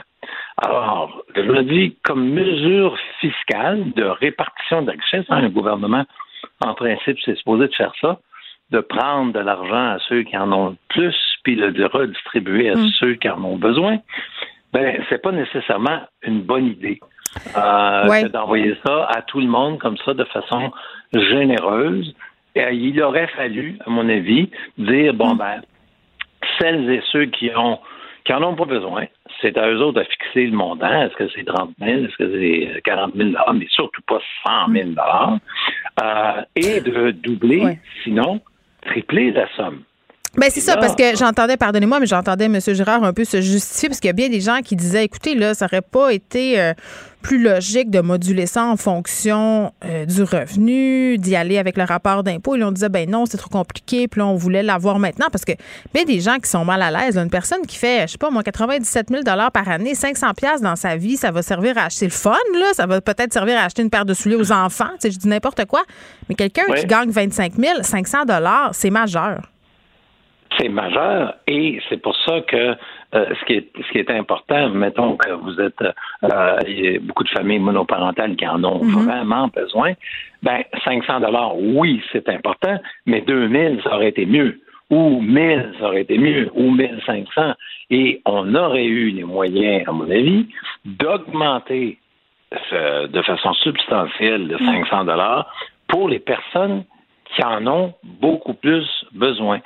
Alors, 0.58 1.24
je 1.36 1.42
me 1.42 1.64
dis, 1.64 1.98
comme 2.04 2.30
mesure 2.30 2.96
fiscale 3.20 3.92
de 3.94 4.04
répartition 4.04 4.84
de 4.84 4.92
richesse, 4.92 5.26
hein, 5.30 5.44
un 5.44 5.50
gouvernement, 5.50 6.06
en 6.64 6.74
principe, 6.76 7.18
c'est 7.26 7.36
supposé 7.36 7.68
de 7.68 7.74
faire 7.74 7.94
ça, 8.00 8.20
de 8.70 8.80
prendre 8.80 9.34
de 9.34 9.40
l'argent 9.40 9.94
à 9.94 9.98
ceux 10.08 10.24
qui 10.24 10.38
en 10.38 10.52
ont 10.52 10.70
le 10.70 10.76
plus, 10.90 11.16
puis 11.44 11.56
le 11.56 11.72
de 11.72 11.86
redistribuer 11.86 12.70
à 12.70 12.76
ceux 13.00 13.16
qui 13.16 13.30
en 13.30 13.44
ont 13.44 13.58
besoin, 13.58 13.98
ben, 14.74 15.04
c'est 15.10 15.22
pas 15.22 15.32
nécessairement 15.32 16.02
une 16.24 16.42
bonne 16.42 16.68
idée. 16.68 17.00
Euh, 17.56 18.10
Ouais. 18.10 18.28
d'envoyer 18.30 18.76
ça 18.86 19.06
à 19.16 19.22
tout 19.22 19.40
le 19.40 19.48
monde 19.48 19.80
comme 19.80 19.98
ça 19.98 20.14
de 20.14 20.24
façon 20.26 20.72
généreuse. 21.14 22.14
Et, 22.56 22.64
euh, 22.64 22.72
il 22.72 23.02
aurait 23.02 23.28
fallu, 23.28 23.78
à 23.86 23.90
mon 23.90 24.08
avis, 24.10 24.50
dire 24.78 25.14
bon 25.14 25.36
ben 25.36 25.62
celles 26.60 26.90
et 26.90 27.02
ceux 27.12 27.26
qui 27.26 27.50
ont 27.56 27.80
qui 28.26 28.34
en 28.34 28.44
ont 28.44 28.56
pas 28.56 28.66
besoin, 28.66 29.06
c'est 29.42 29.58
à 29.58 29.68
eux 29.72 29.80
autres 29.82 30.00
de 30.00 30.04
fixer 30.08 30.46
le 30.46 30.56
montant. 30.56 31.02
Est-ce 31.04 31.16
que 31.16 31.28
c'est 31.30 31.44
30 31.44 31.72
000, 31.80 32.06
est-ce 32.06 32.18
que 32.18 32.32
c'est 32.76 32.82
40 32.84 33.16
000 33.16 33.30
mais 33.56 33.66
surtout 33.70 34.02
pas 34.06 34.20
100 34.46 34.72
000 34.74 34.90
euh, 36.04 36.42
et 36.56 36.82
de 36.82 37.12
doubler, 37.12 37.64
Ouais. 37.66 37.80
sinon 38.04 38.42
tripler 38.86 39.32
la 39.32 39.48
somme. 39.56 39.82
Ben 40.38 40.50
c'est 40.50 40.62
ça, 40.62 40.78
parce 40.78 40.96
que 40.96 41.18
j'entendais, 41.18 41.58
pardonnez-moi, 41.58 42.00
mais 42.00 42.06
j'entendais 42.06 42.46
M. 42.46 42.58
Girard 42.66 43.04
un 43.04 43.12
peu 43.12 43.26
se 43.26 43.42
justifier, 43.42 43.90
parce 43.90 44.00
qu'il 44.00 44.08
y 44.08 44.12
a 44.12 44.14
bien 44.14 44.30
des 44.30 44.40
gens 44.40 44.60
qui 44.64 44.78
disaient, 44.78 45.04
écoutez, 45.04 45.36
là, 45.36 45.54
ça 45.54 45.66
n'aurait 45.66 45.82
pas 45.82 46.14
été 46.14 46.58
euh, 46.58 46.74
plus 47.22 47.44
logique 47.44 47.90
de 47.90 48.00
moduler 48.00 48.46
ça 48.46 48.64
en 48.64 48.78
fonction 48.78 49.74
euh, 49.84 50.06
du 50.06 50.24
revenu, 50.24 51.18
d'y 51.18 51.36
aller 51.36 51.58
avec 51.58 51.76
le 51.76 51.84
rapport 51.84 52.24
d'impôt. 52.24 52.56
Et 52.56 52.64
on 52.64 52.72
disait, 52.72 52.88
ben 52.88 53.10
non, 53.10 53.26
c'est 53.26 53.36
trop 53.36 53.50
compliqué, 53.50 54.08
puis 54.08 54.20
là, 54.20 54.28
on 54.28 54.36
voulait 54.36 54.64
l'avoir 54.64 55.00
maintenant, 55.00 55.28
parce 55.30 55.44
que 55.44 55.52
bien 55.94 56.06
des 56.06 56.22
gens 56.22 56.38
qui 56.38 56.50
sont 56.50 56.64
mal 56.64 56.82
à 56.82 56.92
l'aise, 56.92 57.18
une 57.18 57.30
personne 57.30 57.66
qui 57.68 57.76
fait, 57.76 58.08
je 58.08 58.14
sais 58.14 58.18
pas, 58.18 58.30
moi, 58.30 58.42
97 58.42 59.10
000 59.10 59.24
par 59.54 59.68
année, 59.68 59.96
500 59.96 60.28
dans 60.62 60.78
sa 60.78 60.96
vie, 60.96 61.18
ça 61.18 61.32
va 61.32 61.42
servir 61.42 61.78
à 61.78 61.88
acheter 61.88 62.06
le 62.06 62.12
fun, 62.12 62.38
là, 62.54 62.68
ça 62.74 62.86
va 62.86 63.02
peut-être 63.02 63.34
servir 63.34 63.60
à 63.60 63.66
acheter 63.66 63.82
une 63.82 63.90
paire 63.90 64.06
de 64.06 64.14
souliers 64.14 64.38
aux 64.38 64.54
enfants, 64.54 64.92
tu 64.94 65.10
sais, 65.10 65.12
je 65.12 65.20
dis 65.20 65.28
n'importe 65.28 65.66
quoi, 65.66 65.84
mais 66.30 66.36
quelqu'un 66.36 66.64
qui 66.74 66.86
gagne 66.86 67.12
25 67.12 67.52
500 67.84 68.18
c'est 68.72 68.90
majeur 68.90 69.51
c'est 70.58 70.70
majeur 70.70 71.36
et 71.48 71.80
c'est 71.90 72.02
pour 72.02 72.16
ça 72.26 72.42
que 72.42 72.56
euh, 72.58 72.76
ce, 73.40 73.46
qui 73.46 73.54
est, 73.54 73.72
ce 73.76 73.92
qui 73.92 73.98
est 74.00 74.10
important, 74.10 74.70
mettons 74.70 75.16
que 75.18 75.32
vous 75.32 75.60
êtes 75.60 75.82
euh, 75.82 76.58
il 76.68 76.80
y 76.80 76.96
a 76.96 77.00
beaucoup 77.00 77.24
de 77.24 77.30
familles 77.30 77.60
monoparentales 77.60 78.36
qui 78.36 78.48
en 78.48 78.64
ont 78.64 78.84
mhm. 78.84 79.06
vraiment 79.06 79.48
besoin, 79.48 79.94
ben 80.44 80.64
500 80.84 81.22
dollars, 81.22 81.58
oui, 81.58 82.02
c'est 82.12 82.28
important, 82.30 82.78
mais 83.06 83.22
2000 83.22 83.82
ça 83.84 83.96
aurait 83.96 84.10
été 84.10 84.26
mieux. 84.26 84.60
Ou 84.90 85.22
1000 85.22 85.76
ça 85.80 85.88
aurait 85.88 86.02
été 86.02 86.18
mieux. 86.18 86.50
Ou 86.54 86.72
1500 86.72 87.54
et 87.92 88.22
on 88.26 88.56
aurait 88.56 88.86
eu 88.86 89.10
les 89.10 89.24
moyens 89.24 89.88
à 89.88 89.92
mon 89.92 90.10
avis 90.10 90.48
d'augmenter 90.86 91.98
de 92.52 93.22
façon 93.22 93.54
substantielle 93.54 94.50
de 94.50 94.58
500 94.58 95.06
dollars 95.06 95.50
pour 95.88 96.10
les 96.10 96.20
personnes 96.20 96.84
qui 97.36 97.44
en 97.44 97.66
ont 97.68 97.94
beaucoup 98.04 98.54
plus 98.54 98.86
besoin. 99.14 99.60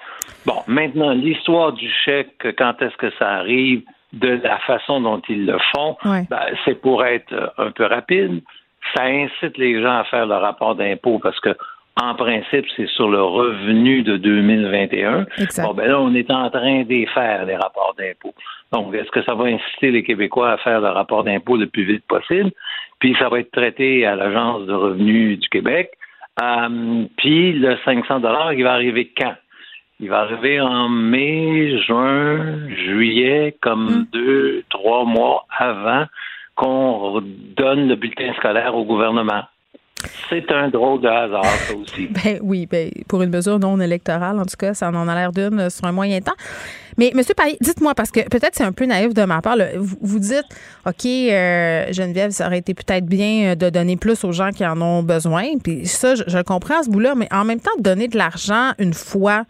Bon, 0.46 0.62
maintenant, 0.68 1.12
l'histoire 1.12 1.74
du 1.74 1.90
chèque, 1.90 2.48
quand 2.58 2.82
est-ce 2.82 2.96
que 2.98 3.12
ça 3.18 3.30
arrive, 3.32 3.82
de 4.14 4.40
la 4.44 4.58
façon 4.60 5.02
dont 5.02 5.22
ils 5.28 5.46
le 5.46 5.58
font, 5.76 5.98
ben, 6.04 6.26
c'est 6.64 6.80
pour 6.82 7.04
être 7.04 7.54
un 7.58 7.72
peu 7.72 7.86
rapide. 7.86 8.42
Ça 8.96 9.04
incite 9.04 9.58
les 9.58 9.82
gens 9.82 9.98
à 9.98 10.04
faire 10.06 10.26
le 10.26 10.36
rapport 10.36 10.76
d'impôt 10.76 11.20
parce 11.20 11.40
que 11.40 11.56
en 12.02 12.14
principe, 12.14 12.66
c'est 12.76 12.90
sur 12.90 13.10
le 13.10 13.24
revenu 13.24 14.04
de 14.04 14.18
2021. 14.18 15.26
Bon, 15.64 15.74
ben 15.74 15.88
là, 15.88 16.02
on 16.02 16.14
est 16.14 16.30
en 16.30 16.50
train 16.50 16.84
d'y 16.84 17.06
faire, 17.08 17.46
les 17.46 17.56
rapports 17.56 17.96
d'impôt. 17.98 18.34
Donc, 18.74 18.94
est-ce 18.94 19.10
que 19.12 19.24
ça 19.24 19.34
va 19.34 19.46
inciter 19.46 19.92
les 19.92 20.04
Québécois 20.04 20.52
à 20.52 20.58
faire 20.58 20.82
le 20.82 20.90
rapport 20.90 21.24
d'impôt 21.24 21.56
le 21.56 21.68
plus 21.68 21.86
vite 21.86 22.04
possible? 22.06 22.52
Puis, 23.00 23.16
ça 23.18 23.30
va 23.30 23.40
être 23.40 23.52
traité 23.52 24.06
à 24.06 24.16
l'Agence 24.16 24.66
de 24.66 24.74
revenus 24.74 25.40
du 25.40 25.48
Québec. 25.48 25.92
Euh, 26.42 27.06
puis 27.18 27.54
le 27.54 27.78
500 27.86 28.20
dollars, 28.20 28.54
il 28.54 28.64
va 28.64 28.74
arriver 28.74 29.12
quand? 29.18 29.36
Il 30.00 30.10
va 30.10 30.22
arriver 30.22 30.60
en 30.60 30.90
mai, 30.90 31.82
juin, 31.84 32.68
juillet, 32.70 33.56
comme 33.62 33.86
hmm. 33.86 34.08
deux, 34.12 34.64
trois 34.70 35.06
mois 35.06 35.46
avant 35.58 36.06
qu'on 36.56 37.22
donne 37.56 37.88
le 37.88 37.96
bulletin 37.96 38.34
scolaire 38.34 38.76
au 38.76 38.84
gouvernement. 38.84 39.44
C'est 40.30 40.52
un 40.52 40.70
drôle 40.70 41.02
de 41.02 41.08
hasard, 41.08 41.46
ça 41.46 41.76
aussi. 41.76 42.08
ben 42.08 42.40
oui, 42.42 42.68
ben, 42.70 42.90
pour 43.08 43.22
une 43.22 43.30
mesure 43.30 43.60
non 43.60 43.80
électorale, 43.80 44.40
en 44.40 44.46
tout 44.46 44.58
cas, 44.58 44.74
ça 44.74 44.90
en 44.90 45.08
a 45.08 45.16
l'air 45.16 45.32
d'une 45.32 45.70
sur 45.70 45.86
un 45.86 45.92
moyen 45.92 46.20
temps. 46.20 46.36
Mais 46.98 47.12
M. 47.14 47.22
Paris, 47.36 47.58
dites-moi, 47.62 47.94
parce 47.94 48.12
que 48.12 48.22
peut-être 48.22 48.56
c'est 48.56 48.64
un 48.64 48.72
peu 48.72 48.86
naïf 48.86 49.14
de 49.14 49.24
ma 49.24 49.42
part, 49.42 49.58
vous, 49.76 50.20
dites, 50.20 50.46
OK, 50.86 51.06
euh, 51.06 51.92
Geneviève, 51.92 52.32
ça 52.32 52.48
aurait 52.48 52.60
été 52.60 52.74
peut-être 52.74 53.06
bien 53.06 53.52
euh, 53.52 53.56
de 53.56 53.70
donner 53.70 53.98
plus 53.98 54.24
aux 54.24 54.32
gens 54.32 54.52
qui 54.52 54.66
en 54.66 54.82
ont 54.82 55.04
besoin. 55.04 55.58
Puis 55.62 55.88
ça, 55.88 56.16
je, 56.16 56.24
je 56.28 56.38
le 56.38 56.44
comprends 56.44 56.80
à 56.80 56.84
ce 56.84 56.90
bout-là, 56.90 57.16
mais 57.16 57.28
en 57.32 57.44
même 57.44 57.60
temps, 57.60 57.72
donner 57.80 58.08
de 58.08 58.18
l'argent 58.18 58.72
une 58.80 58.94
fois, 58.94 59.46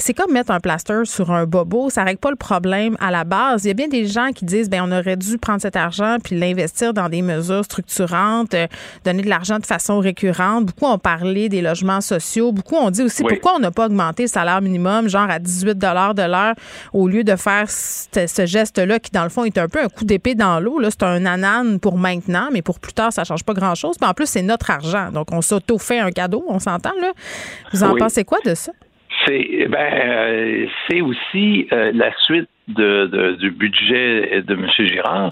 c'est 0.00 0.14
comme 0.14 0.32
mettre 0.32 0.50
un 0.50 0.60
plaster 0.60 1.02
sur 1.04 1.30
un 1.30 1.44
bobo. 1.44 1.90
Ça 1.90 2.04
règle 2.04 2.18
pas 2.18 2.30
le 2.30 2.36
problème 2.36 2.96
à 3.00 3.10
la 3.10 3.24
base. 3.24 3.64
Il 3.64 3.68
y 3.68 3.70
a 3.70 3.74
bien 3.74 3.88
des 3.88 4.06
gens 4.06 4.30
qui 4.34 4.44
disent, 4.44 4.70
ben 4.70 4.82
on 4.84 4.92
aurait 4.92 5.16
dû 5.16 5.38
prendre 5.38 5.60
cet 5.60 5.76
argent 5.76 6.16
puis 6.22 6.38
l'investir 6.38 6.94
dans 6.94 7.08
des 7.08 7.22
mesures 7.22 7.64
structurantes, 7.64 8.54
euh, 8.54 8.66
donner 9.04 9.22
de 9.22 9.28
l'argent 9.28 9.58
de 9.58 9.66
façon 9.66 9.98
récurrente. 9.98 10.66
Beaucoup 10.66 10.86
ont 10.86 10.98
parlé 10.98 11.48
des 11.48 11.60
logements 11.60 12.00
sociaux. 12.00 12.52
Beaucoup 12.52 12.76
ont 12.76 12.90
dit 12.90 13.02
aussi 13.02 13.22
pourquoi 13.22 13.56
on 13.56 13.58
n'a 13.58 13.70
pas 13.70 13.86
augmenté 13.86 14.24
le 14.24 14.28
salaire 14.28 14.62
minimum, 14.62 15.08
genre 15.08 15.28
à 15.28 15.38
18 15.38 15.76
de 15.76 15.86
l'heure, 15.86 16.54
au 16.92 17.08
lieu 17.08 17.24
de 17.24 17.36
faire 17.36 17.68
ce, 17.68 18.46
geste-là 18.46 18.98
qui, 18.98 19.10
dans 19.10 19.24
le 19.24 19.30
fond, 19.30 19.44
est 19.44 19.58
un 19.58 19.68
peu 19.68 19.80
un 19.80 19.88
coup 19.88 20.04
d'épée 20.04 20.34
dans 20.34 20.60
l'eau. 20.60 20.78
Là, 20.78 20.88
c'est 20.90 21.02
un 21.02 21.24
anane 21.26 21.80
pour 21.80 21.98
maintenant, 21.98 22.48
mais 22.52 22.62
pour 22.62 22.80
plus 22.80 22.92
tard, 22.92 23.12
ça 23.12 23.24
change 23.24 23.44
pas 23.44 23.54
grand-chose. 23.54 23.96
Puis 23.98 24.08
en 24.08 24.14
plus, 24.14 24.26
c'est 24.26 24.42
notre 24.42 24.70
argent. 24.70 25.10
Donc, 25.12 25.32
on 25.32 25.40
s'auto-fait 25.40 25.98
un 25.98 26.10
cadeau, 26.10 26.44
on 26.48 26.58
s'entend, 26.58 26.94
là. 27.00 27.12
Vous 27.72 27.84
en 27.84 27.94
pensez 27.96 28.24
quoi 28.24 28.38
de 28.44 28.54
ça? 28.54 28.72
C'est 29.26 29.66
ben 29.68 29.78
euh, 29.78 30.66
c'est 30.88 31.00
aussi 31.00 31.68
euh, 31.72 31.90
la 31.94 32.10
suite 32.22 32.48
de, 32.68 33.36
du 33.38 33.50
budget 33.50 34.42
de 34.42 34.54
M. 34.54 34.68
Girard, 34.78 35.30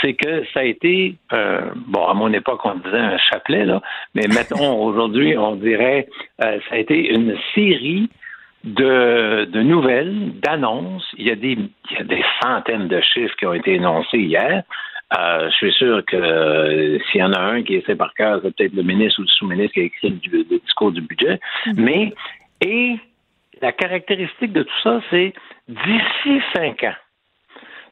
c'est 0.00 0.14
que 0.14 0.44
ça 0.52 0.60
a 0.60 0.64
été 0.64 1.14
euh, 1.32 1.60
bon 1.86 2.04
à 2.06 2.14
mon 2.14 2.32
époque 2.32 2.60
on 2.64 2.74
disait 2.74 2.98
un 2.98 3.16
chapelet 3.16 3.64
là, 3.64 3.80
mais 4.14 4.26
mettons 4.26 4.82
aujourd'hui 4.82 5.38
on 5.38 5.54
dirait 5.54 6.08
ça 6.38 6.58
a 6.72 6.76
été 6.76 7.14
une 7.14 7.36
série 7.54 8.10
de, 8.64 9.46
de 9.46 9.62
nouvelles, 9.62 10.32
d'annonces. 10.40 11.06
Il 11.16 11.26
y 11.26 11.30
a 11.30 11.36
des 11.36 11.58
il 11.90 11.96
y 11.96 12.00
a 12.00 12.04
des 12.04 12.22
centaines 12.42 12.88
de 12.88 13.00
chiffres 13.00 13.34
qui 13.36 13.46
ont 13.46 13.54
été 13.54 13.74
énoncés 13.74 14.18
hier. 14.18 14.62
je 15.12 15.54
suis 15.56 15.72
sûr 15.72 16.04
que 16.04 16.98
s'il 17.10 17.20
y 17.20 17.24
en 17.24 17.32
a 17.32 17.40
un 17.40 17.62
qui 17.62 17.76
est 17.76 17.80
fait 17.80 17.96
par 17.96 18.14
cœur, 18.14 18.40
c'est 18.42 18.54
peut-être 18.54 18.74
le 18.74 18.82
ministre 18.82 19.20
ou 19.20 19.22
le 19.22 19.28
sous-ministre 19.28 19.74
qui 19.74 19.80
a 19.80 19.84
écrit 19.84 20.20
le, 20.30 20.58
discours 20.60 20.92
du 20.92 21.00
budget. 21.00 21.40
Mm-hmm. 21.66 21.74
Mais 21.76 22.14
et 22.60 22.96
la 23.60 23.72
caractéristique 23.72 24.52
de 24.52 24.62
tout 24.62 24.80
ça, 24.82 25.00
c'est 25.10 25.32
d'ici 25.68 26.40
cinq 26.54 26.84
ans. 26.84 26.94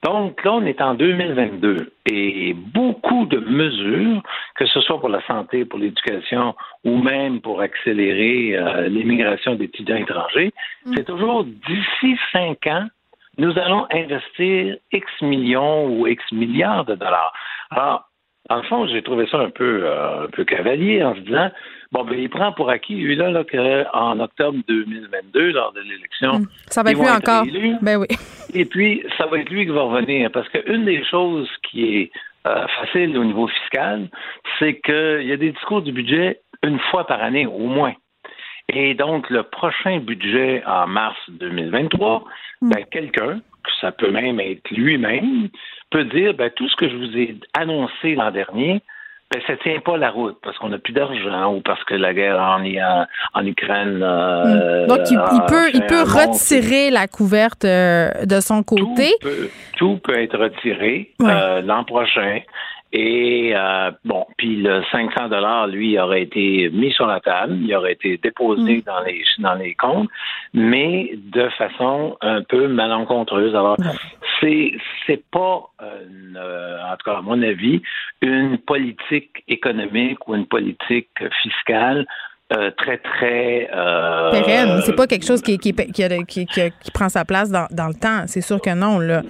Donc 0.05 0.45
là, 0.45 0.53
on 0.55 0.65
est 0.65 0.81
en 0.81 0.95
2022 0.95 1.93
et 2.07 2.55
beaucoup 2.55 3.27
de 3.27 3.39
mesures, 3.39 4.23
que 4.55 4.67
ce 4.67 4.81
soit 4.81 5.01
pour 5.01 5.09
la 5.09 5.25
santé, 5.27 5.65
pour 5.65 5.79
l'éducation 5.79 6.55
ou 6.85 6.99
même 7.03 7.41
pour 7.41 7.61
accélérer 7.61 8.57
euh, 8.57 8.89
l'immigration 8.89 9.55
d'étudiants 9.55 9.97
étrangers, 9.97 10.53
mm. 10.87 10.93
c'est 10.97 11.05
toujours 11.05 11.45
d'ici 11.45 12.19
cinq 12.33 12.67
ans, 12.67 12.87
nous 13.39 13.57
allons 13.59 13.87
investir 13.93 14.77
X 14.93 15.07
millions 15.23 15.87
ou 15.87 16.07
X 16.07 16.23
milliards 16.33 16.85
de 16.85 16.95
dollars. 16.95 17.33
Alors, 17.71 18.09
en 18.51 18.63
fond, 18.63 18.87
j'ai 18.87 19.03
trouvé 19.03 19.27
ça 19.31 19.39
un 19.39 19.51
peu, 19.51 19.85
euh, 19.85 20.25
un 20.25 20.29
peu 20.29 20.45
cavalier 20.45 21.03
en 21.05 21.15
se 21.15 21.21
disant 21.21 21.51
Bon, 21.91 22.05
ben, 22.05 22.19
il 22.19 22.29
prend 22.29 22.53
pour 22.53 22.69
acquis, 22.69 22.97
lui, 22.97 23.17
là, 23.17 23.31
là 23.31 23.45
qu'en 23.45 24.21
octobre 24.21 24.59
2022, 24.69 25.53
lors 25.53 25.73
de 25.73 25.81
l'élection. 25.81 26.41
Hmm. 26.41 26.47
ça 26.67 26.83
va 26.83 26.91
être 26.91 27.01
lui 27.01 27.09
encore. 27.09 27.45
ben 27.81 27.97
oui. 27.97 28.07
Et 28.53 28.67
puis, 28.67 29.03
ça 29.17 29.27
va 29.27 29.39
être 29.39 29.49
lui 29.49 29.65
qui 29.65 29.73
va 29.73 29.83
revenir. 29.83 30.31
Parce 30.31 30.49
qu'une 30.51 30.85
des 30.85 31.03
choses 31.05 31.49
qui 31.63 31.97
est 31.97 32.11
euh, 32.47 32.67
facile 32.81 33.17
au 33.17 33.25
niveau 33.25 33.47
fiscal, 33.49 34.09
c'est 34.59 34.81
qu'il 34.81 35.27
y 35.27 35.33
a 35.33 35.37
des 35.39 35.53
discours 35.53 35.81
du 35.81 35.93
budget 35.93 36.41
une 36.63 36.79
fois 36.91 37.07
par 37.07 37.23
année, 37.23 37.47
au 37.47 37.67
moins. 37.67 37.95
Et 38.71 38.93
donc, 38.93 39.31
le 39.31 39.45
prochain 39.45 39.99
budget 40.01 40.63
en 40.67 40.87
mars 40.87 41.19
2023, 41.29 42.25
hmm. 42.61 42.71
ben, 42.71 42.85
quelqu'un, 42.91 43.41
ça 43.81 43.93
peut 43.93 44.11
même 44.11 44.41
être 44.41 44.71
lui-même, 44.71 45.49
peut 45.91 46.05
dire 46.05 46.35
ben, 46.35 46.51
tout 46.55 46.69
ce 46.69 46.77
que 46.77 46.89
je 46.89 46.97
vous 46.97 47.17
ai 47.17 47.37
annoncé 47.55 48.15
l'an 48.15 48.31
dernier, 48.31 48.83
ben, 49.31 49.43
ça 49.47 49.57
tient 49.59 49.79
pas 49.81 49.99
la 49.99 50.11
route 50.11 50.39
parce 50.43 50.57
qu'on 50.57 50.71
n'a 50.71 50.79
plus 50.79 50.95
d'argent 50.95 51.55
ou 51.55 51.61
parce 51.61 51.83
que 51.85 51.95
la 51.95 52.15
guerre 52.15 52.41
en, 52.41 52.63
en 53.35 53.47
Ukraine. 53.47 54.01
Euh, 54.03 54.85
hmm. 54.85 54.89
Donc, 54.89 55.01
il, 55.11 55.19
peut, 55.49 55.71
il 55.75 55.83
peut 55.87 56.03
retirer 56.03 56.91
la 56.91 57.09
couverte 57.09 57.65
euh, 57.65 58.11
de 58.25 58.41
son 58.41 58.63
côté. 58.63 59.11
Tout 59.77 59.99
peut, 60.03 60.19
être 60.19 60.39
retiré 60.39 61.13
euh, 61.23 61.61
l'an 61.61 61.85
prochain. 61.85 62.41
Et 62.93 63.53
euh, 63.55 63.91
bon, 64.05 64.25
puis 64.39 64.57
le 64.57 64.83
500 64.91 65.29
dollars, 65.29 65.67
lui, 65.67 65.99
aurait 65.99 66.23
été 66.23 66.71
mis 66.71 66.91
sur 66.93 67.07
la 67.07 67.21
table, 67.21 67.59
il 67.61 67.75
aurait 67.75 67.93
été 67.93 68.17
déposé 68.17 68.79
mm. 68.79 68.83
dans 68.83 69.01
les 69.01 69.23
dans 69.39 69.55
les 69.55 69.75
comptes, 69.75 70.09
mais 70.55 71.11
de 71.15 71.49
façon 71.51 72.17
un 72.23 72.43
peu 72.43 72.67
malencontreuse. 72.67 73.55
Alors, 73.55 73.77
c'est 74.41 74.73
c'est 75.07 75.23
pas, 75.31 75.69
euh, 75.83 76.79
en 76.91 76.97
tout 76.97 77.11
cas 77.11 77.19
à 77.19 77.23
mon 77.23 77.43
avis, 77.43 77.83
une 78.23 78.57
politique 78.57 79.45
économique 79.49 80.27
ou 80.27 80.35
une 80.35 80.47
politique 80.47 81.11
fiscale 81.43 82.07
euh, 82.51 82.71
très, 82.79 82.97
très... 82.97 83.69
Euh, 83.75 84.31
Pérenne. 84.31 84.81
C'est 84.83 84.97
pas 84.97 85.07
quelque 85.07 85.27
chose 85.27 85.43
qui, 85.43 85.59
qui, 85.59 85.75
qui, 85.75 86.47
qui, 86.47 86.91
prend 86.95 87.11
sa 87.11 87.27
place 87.27 87.51
dans, 87.51 87.67
dans 87.71 87.89
le 87.89 87.95
temps. 87.95 88.27
C'est 88.27 88.41
sûr 88.41 88.59
que 88.59 88.75
non, 88.75 88.99
là. 88.99 89.21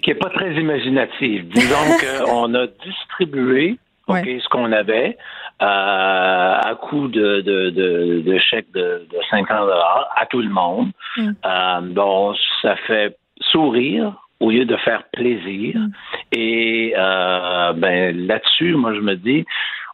Qui 0.00 0.10
est 0.10 0.14
pas 0.14 0.30
très 0.30 0.54
imaginatif. 0.54 1.44
Disons 1.46 1.76
qu'on 2.24 2.54
a 2.54 2.66
distribué 2.84 3.76
ce 4.08 4.48
qu'on 4.50 4.70
avait 4.70 5.16
euh, 5.62 6.58
à 6.62 6.74
coût 6.80 7.08
de, 7.08 7.40
de, 7.40 7.70
de, 7.70 8.22
de 8.24 8.38
chèques 8.38 8.70
de, 8.72 9.04
de 9.10 9.18
50 9.30 9.58
dollars 9.58 10.08
à 10.16 10.26
tout 10.26 10.40
le 10.40 10.50
monde. 10.50 10.90
Euh, 11.18 11.80
bon, 11.80 12.34
ça 12.62 12.76
fait 12.86 13.16
sourire 13.40 14.12
au 14.38 14.50
lieu 14.50 14.64
de 14.64 14.76
faire 14.76 15.02
plaisir. 15.12 15.76
Mm. 15.76 15.90
Et 16.30 16.94
ben 16.96 18.26
là-dessus, 18.28 18.74
moi 18.74 18.94
je 18.94 19.00
me 19.00 19.16
dis, 19.16 19.44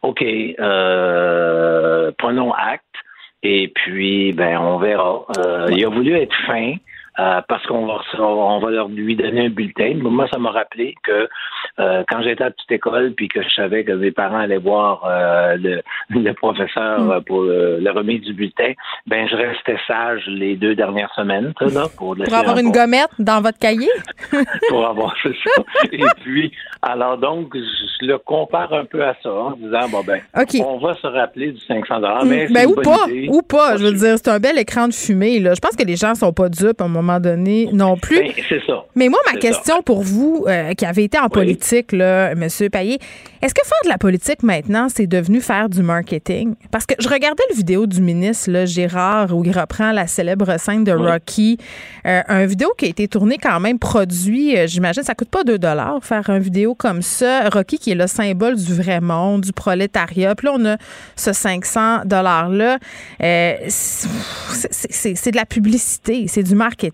OK, 0.03 0.23
euh, 0.23 2.11
prenons 2.19 2.53
acte. 2.53 2.85
Et 3.43 3.69
puis, 3.69 4.33
ben, 4.33 4.59
on 4.59 4.79
verra. 4.79 5.25
Euh, 5.39 5.69
il 5.71 5.85
a 5.85 5.89
voulu 5.89 6.15
être 6.15 6.35
fin. 6.47 6.75
Euh, 7.19 7.41
parce 7.49 7.67
qu'on 7.67 7.87
va, 7.87 8.01
on 8.21 8.61
va 8.61 8.71
leur 8.71 8.89
lui 8.89 9.17
donner 9.17 9.47
un 9.47 9.51
bulletin. 9.51 9.95
Moi, 10.01 10.29
ça 10.33 10.39
m'a 10.39 10.51
rappelé 10.51 10.95
que 11.03 11.29
euh, 11.81 12.05
quand 12.09 12.23
j'étais 12.23 12.45
à 12.45 12.51
petite 12.51 12.71
école, 12.71 13.13
puis 13.17 13.29
que 13.29 13.43
je 13.43 13.49
savais 13.49 13.85
que 13.85 13.93
mes 13.93 14.13
parents 14.13 14.39
allaient 14.39 14.59
voir 14.59 15.05
euh, 15.05 15.57
le, 15.57 15.83
le, 16.11 16.33
professeur 16.35 17.01
mm. 17.01 17.25
pour 17.25 17.43
le, 17.43 17.91
remise 17.91 18.23
du 18.23 18.33
bulletin, 18.33 18.73
ben 19.07 19.29
je 19.29 19.35
restais 19.35 19.77
sage 19.89 20.23
les 20.29 20.57
deux 20.57 20.77
dernières 20.77 21.13
semaines, 21.15 21.53
là, 21.61 21.87
pour, 21.97 22.15
pour 22.17 22.35
avoir 22.35 22.59
une 22.59 22.71
gommette 22.71 23.11
dans 23.19 23.41
votre 23.41 23.59
cahier? 23.59 23.91
pour 24.69 24.87
avoir 24.87 25.15
ça. 25.23 25.63
Et 25.91 26.05
puis, 26.23 26.53
alors 26.83 27.19
donc, 27.19 27.55
je 27.55 28.07
le 28.07 28.19
compare 28.19 28.73
un 28.73 28.85
peu 28.85 29.05
à 29.05 29.15
ça, 29.23 29.33
en 29.33 29.51
disant 29.53 29.89
bon 29.91 30.03
ben, 30.07 30.21
on 30.65 30.79
va 30.79 30.95
se 30.95 31.07
rappeler 31.07 31.53
du 31.53 31.61
500 31.61 31.97
dollars, 31.97 32.25
mais 32.25 32.47
mm. 32.47 32.53
ben, 32.53 32.67
ou 32.69 32.75
pas, 32.77 33.07
ou 33.29 33.43
pas. 33.43 33.77
Je 33.77 33.85
veux 33.85 33.93
dire, 33.93 34.17
c'est 34.17 34.29
un 34.29 34.39
bel 34.39 34.59
écran 34.59 34.87
de 34.87 34.95
fumée. 34.95 35.41
Là. 35.41 35.55
Je 35.55 35.61
pense 35.61 35.75
que 35.75 35.85
les 35.85 35.97
gens 35.97 36.15
sont 36.15 36.33
pas 36.33 36.49
dupes 36.49 36.81
à 36.81 36.87
moment 37.03 37.21
donné 37.21 37.69
non 37.73 37.97
plus. 37.97 38.19
Ben, 38.19 38.33
c'est 38.49 38.65
ça. 38.67 38.85
Mais 38.95 39.09
moi, 39.09 39.19
ma 39.33 39.39
question 39.39 39.83
pour 39.83 40.03
vous, 40.03 40.45
euh, 40.49 40.73
qui 40.75 40.85
avez 40.85 41.05
été 41.05 41.19
en 41.19 41.29
politique, 41.29 41.93
là, 41.93 42.35
Monsieur 42.35 42.69
Payet, 42.69 42.99
est-ce 43.43 43.55
que 43.55 43.63
faire 43.65 43.79
de 43.85 43.89
la 43.89 43.99
politique 43.99 44.43
maintenant, 44.43 44.89
c'est 44.95 45.07
devenu 45.07 45.41
faire 45.41 45.69
du 45.69 45.83
marketing? 45.83 46.55
Parce 46.71 46.87
que 46.87 46.95
je 46.99 47.09
regardais 47.09 47.43
le 47.51 47.57
vidéo 47.57 47.87
du 47.87 48.01
ministre 48.01 48.51
là, 48.51 48.67
Gérard 48.67 49.35
où 49.35 49.45
il 49.45 49.59
reprend 49.59 49.93
la 49.93 50.07
célèbre 50.07 50.59
scène 50.59 50.85
de 50.85 50.93
Rocky, 50.93 51.59
euh, 52.07 52.23
un 52.29 52.47
vidéo 52.47 52.73
qui 52.77 52.87
a 52.87 52.89
été 52.89 53.09
tourné 53.09 53.39
quand 53.39 53.61
même 53.61 53.79
produit. 53.79 54.59
Euh, 54.59 54.67
j'imagine 54.67 55.03
ça 55.03 55.15
coûte 55.15 55.31
pas 55.31 55.45
2 55.45 55.59
dollars 55.59 56.01
faire 56.03 56.29
une 56.29 56.41
vidéo 56.41 56.75
comme 56.75 57.03
ça. 57.03 57.49
Rocky 57.49 57.79
qui 57.79 57.93
est 57.93 57.95
le 57.95 58.07
symbole 58.07 58.57
du 58.57 58.75
vrai 58.75 59.01
monde, 59.01 59.43
du 59.43 59.53
prolétariat. 59.53 60.35
Puis 60.35 60.47
là, 60.47 60.55
on 60.57 60.65
a 60.67 60.77
ce 61.17 61.33
500 61.33 62.03
dollars 62.05 62.51
là. 62.51 62.79
c'est 63.21 65.31
de 65.31 65.37
la 65.37 65.47
publicité, 65.47 66.27
c'est 66.29 66.43
du 66.43 66.55
marketing. 66.55 66.90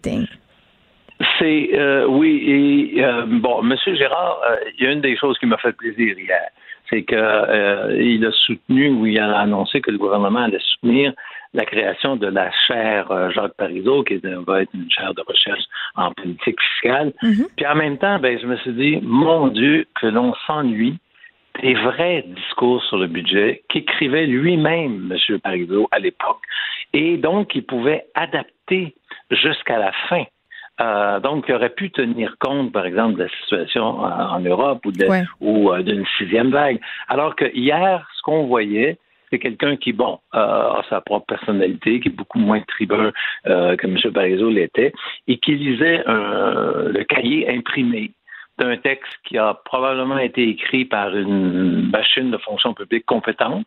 C'est 1.38 1.70
euh, 1.72 2.06
oui 2.06 2.92
et 2.96 3.04
euh, 3.04 3.24
bon, 3.26 3.62
Monsieur 3.62 3.94
Gérard, 3.94 4.38
euh, 4.48 4.56
il 4.78 4.84
y 4.84 4.86
a 4.86 4.92
une 4.92 5.00
des 5.00 5.16
choses 5.16 5.38
qui 5.38 5.46
m'a 5.46 5.56
fait 5.56 5.72
plaisir 5.72 6.18
hier, 6.18 6.50
c'est 6.90 7.02
que 7.04 7.98
il 7.98 8.24
a 8.26 8.30
soutenu 8.32 8.90
ou 8.90 9.06
il 9.06 9.18
a 9.18 9.38
annoncé 9.38 9.80
que 9.80 9.90
le 9.90 9.98
gouvernement 9.98 10.44
allait 10.44 10.60
soutenir 10.60 11.12
la 11.54 11.64
création 11.64 12.16
de 12.16 12.26
la 12.26 12.50
chaire 12.66 13.30
Jacques 13.32 13.56
Parizeau, 13.56 14.02
qui 14.04 14.20
va 14.46 14.62
être 14.62 14.74
une 14.74 14.90
chaire 14.90 15.14
de 15.14 15.22
recherche 15.26 15.62
en 15.94 16.12
politique 16.12 16.60
fiscale. 16.60 17.14
Mm-hmm. 17.22 17.46
Puis 17.56 17.66
en 17.66 17.74
même 17.76 17.96
temps, 17.96 18.18
ben 18.18 18.38
je 18.38 18.46
me 18.46 18.56
suis 18.58 18.72
dit, 18.72 18.98
mon 19.02 19.48
Dieu, 19.48 19.86
que 19.98 20.06
l'on 20.06 20.34
s'ennuie 20.46 20.98
des 21.62 21.74
vrais 21.74 22.24
discours 22.26 22.82
sur 22.84 22.98
le 22.98 23.06
budget 23.06 23.62
qu'écrivait 23.70 24.26
lui-même 24.26 25.10
M. 25.10 25.38
Parizeau 25.38 25.88
à 25.90 25.98
l'époque. 25.98 26.42
Et 26.92 27.16
donc, 27.16 27.54
il 27.54 27.64
pouvait 27.64 28.04
adapter 28.14 28.94
jusqu'à 29.30 29.78
la 29.78 29.92
fin. 30.08 30.24
Euh, 30.80 31.20
donc, 31.20 31.46
il 31.48 31.54
aurait 31.54 31.70
pu 31.70 31.90
tenir 31.90 32.36
compte, 32.38 32.72
par 32.72 32.84
exemple, 32.86 33.14
de 33.14 33.24
la 33.24 33.28
situation 33.40 34.00
en, 34.00 34.40
Europe 34.40 34.84
ou, 35.40 35.72
euh, 35.72 35.82
d'une 35.82 36.04
sixième 36.18 36.50
vague. 36.50 36.80
Alors 37.08 37.34
que 37.34 37.46
hier, 37.54 38.06
ce 38.16 38.22
qu'on 38.22 38.46
voyait, 38.46 38.98
c'est 39.30 39.38
quelqu'un 39.38 39.76
qui, 39.76 39.92
bon, 39.92 40.18
euh, 40.34 40.38
a 40.38 40.82
sa 40.88 41.00
propre 41.00 41.26
personnalité, 41.26 42.00
qui 42.00 42.08
est 42.08 42.12
beaucoup 42.12 42.38
moins 42.38 42.60
tribun 42.60 43.10
que 43.44 43.86
M. 43.86 44.12
Parizeau 44.12 44.50
l'était, 44.50 44.92
et 45.26 45.38
qui 45.38 45.54
lisait 45.56 46.04
le 46.06 47.02
cahier 47.04 47.48
imprimé 47.50 48.12
d'un 48.58 48.76
texte 48.76 49.12
qui 49.24 49.38
a 49.38 49.54
probablement 49.64 50.18
été 50.18 50.48
écrit 50.48 50.84
par 50.84 51.14
une 51.14 51.90
machine 51.90 52.30
de 52.30 52.38
fonction 52.38 52.74
publique 52.74 53.04
compétente, 53.06 53.66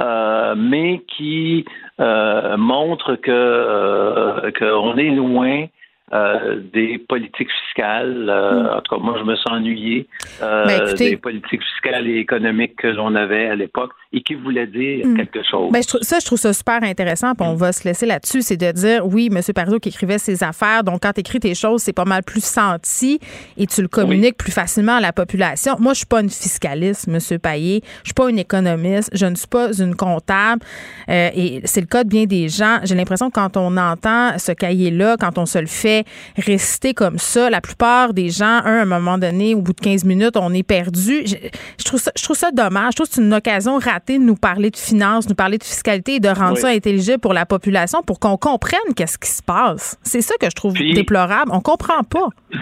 euh, 0.00 0.54
mais 0.56 1.02
qui 1.06 1.64
euh, 2.00 2.56
montre 2.56 3.16
que 3.16 3.30
euh, 3.30 4.50
qu'on 4.52 4.96
est 4.96 5.10
loin 5.10 5.66
euh, 6.12 6.60
des 6.72 6.98
politiques 6.98 7.50
fiscales. 7.64 8.26
Euh. 8.28 8.76
En 8.76 8.80
tout 8.82 8.94
cas, 8.94 9.02
moi, 9.02 9.16
je 9.18 9.24
me 9.24 9.36
sens 9.36 9.52
ennuyé 9.52 10.06
euh, 10.42 10.66
ben, 10.66 10.94
des 10.94 11.16
politiques 11.16 11.62
fiscales 11.62 12.06
et 12.06 12.18
économiques 12.18 12.76
que 12.76 12.88
l'on 12.88 13.14
avait 13.14 13.46
à 13.46 13.56
l'époque 13.56 13.92
et 14.12 14.22
qui 14.22 14.34
voulaient 14.34 14.66
dire 14.66 15.06
hmm. 15.06 15.16
quelque 15.16 15.42
chose. 15.42 15.72
Ben, 15.72 15.82
je 15.82 15.88
trouve, 15.88 16.02
ça, 16.02 16.18
je 16.18 16.26
trouve 16.26 16.38
ça 16.38 16.52
super 16.52 16.82
intéressant. 16.82 17.34
Puis 17.34 17.46
on 17.46 17.54
va 17.54 17.72
se 17.72 17.84
laisser 17.84 18.04
là-dessus. 18.04 18.42
C'est 18.42 18.58
de 18.58 18.70
dire, 18.72 19.06
oui, 19.06 19.30
M. 19.32 19.40
Parizeau 19.54 19.78
qui 19.78 19.88
écrivait 19.88 20.18
ses 20.18 20.42
affaires. 20.42 20.84
Donc, 20.84 21.02
quand 21.02 21.12
tu 21.12 21.20
écris 21.20 21.40
tes 21.40 21.54
choses, 21.54 21.82
c'est 21.82 21.94
pas 21.94 22.04
mal 22.04 22.22
plus 22.22 22.44
senti 22.44 23.18
et 23.56 23.66
tu 23.66 23.80
le 23.80 23.88
communiques 23.88 24.36
plus 24.36 24.52
facilement 24.52 24.96
à 24.96 25.00
la 25.00 25.12
population. 25.12 25.76
Moi, 25.78 25.94
je 25.94 25.98
suis 25.98 26.06
pas 26.06 26.20
une 26.20 26.28
fiscaliste, 26.28 27.08
M. 27.08 27.38
Payet. 27.38 27.80
Je 28.02 28.08
suis 28.08 28.14
pas 28.14 28.28
une 28.28 28.38
économiste. 28.38 29.10
Je 29.14 29.26
ne 29.26 29.34
suis 29.34 29.46
pas 29.46 29.72
une 29.72 29.94
comptable. 29.94 30.62
et 31.08 31.62
c'est 31.64 31.80
le 31.80 31.86
cas 31.86 32.04
de 32.04 32.08
bien 32.08 32.24
des 32.24 32.50
gens. 32.50 32.80
J'ai 32.84 32.94
l'impression 32.94 33.30
que 33.30 33.34
quand 33.34 33.56
on 33.56 33.76
entend 33.78 34.38
ce 34.38 34.52
cahier-là, 34.52 35.16
quand 35.18 35.38
on 35.38 35.46
se 35.46 35.58
le 35.58 35.66
fait, 35.66 36.04
rester 36.36 36.92
comme 36.92 37.18
ça. 37.18 37.48
La 37.48 37.62
plupart 37.62 38.12
des 38.12 38.28
gens, 38.28 38.44
un, 38.44 38.78
à 38.78 38.82
un 38.82 38.84
moment 38.84 39.16
donné, 39.16 39.54
au 39.54 39.62
bout 39.62 39.72
de 39.72 39.80
15 39.80 40.04
minutes, 40.04 40.36
on 40.36 40.52
est 40.52 40.62
perdu. 40.62 41.24
Je, 41.26 41.84
trouve, 41.84 42.00
ça, 42.00 42.12
je 42.16 42.22
trouve 42.22 42.36
ça 42.36 42.50
dommage. 42.50 42.92
Je 42.92 42.96
trouve 42.96 43.08
que 43.08 43.14
c'est 43.14 43.22
une 43.22 43.32
occasion 43.32 43.78
ratée 43.78 44.01
de 44.08 44.18
nous 44.18 44.36
parler 44.36 44.70
de 44.70 44.76
finances, 44.76 45.28
nous 45.28 45.34
parler 45.34 45.58
de 45.58 45.64
fiscalité 45.64 46.16
et 46.16 46.20
de 46.20 46.28
rendre 46.28 46.56
ça 46.56 46.68
intelligible 46.68 47.18
pour 47.18 47.32
la 47.32 47.46
population 47.46 48.02
pour 48.02 48.18
qu'on 48.20 48.36
comprenne 48.36 48.94
qu'est-ce 48.96 49.18
qui 49.18 49.30
se 49.30 49.42
passe. 49.42 49.98
C'est 50.02 50.20
ça 50.22 50.34
que 50.40 50.46
je 50.46 50.54
trouve 50.54 50.74
déplorable. 50.74 51.50
On 51.52 51.60
comprend 51.60 52.02
pas. 52.02 52.28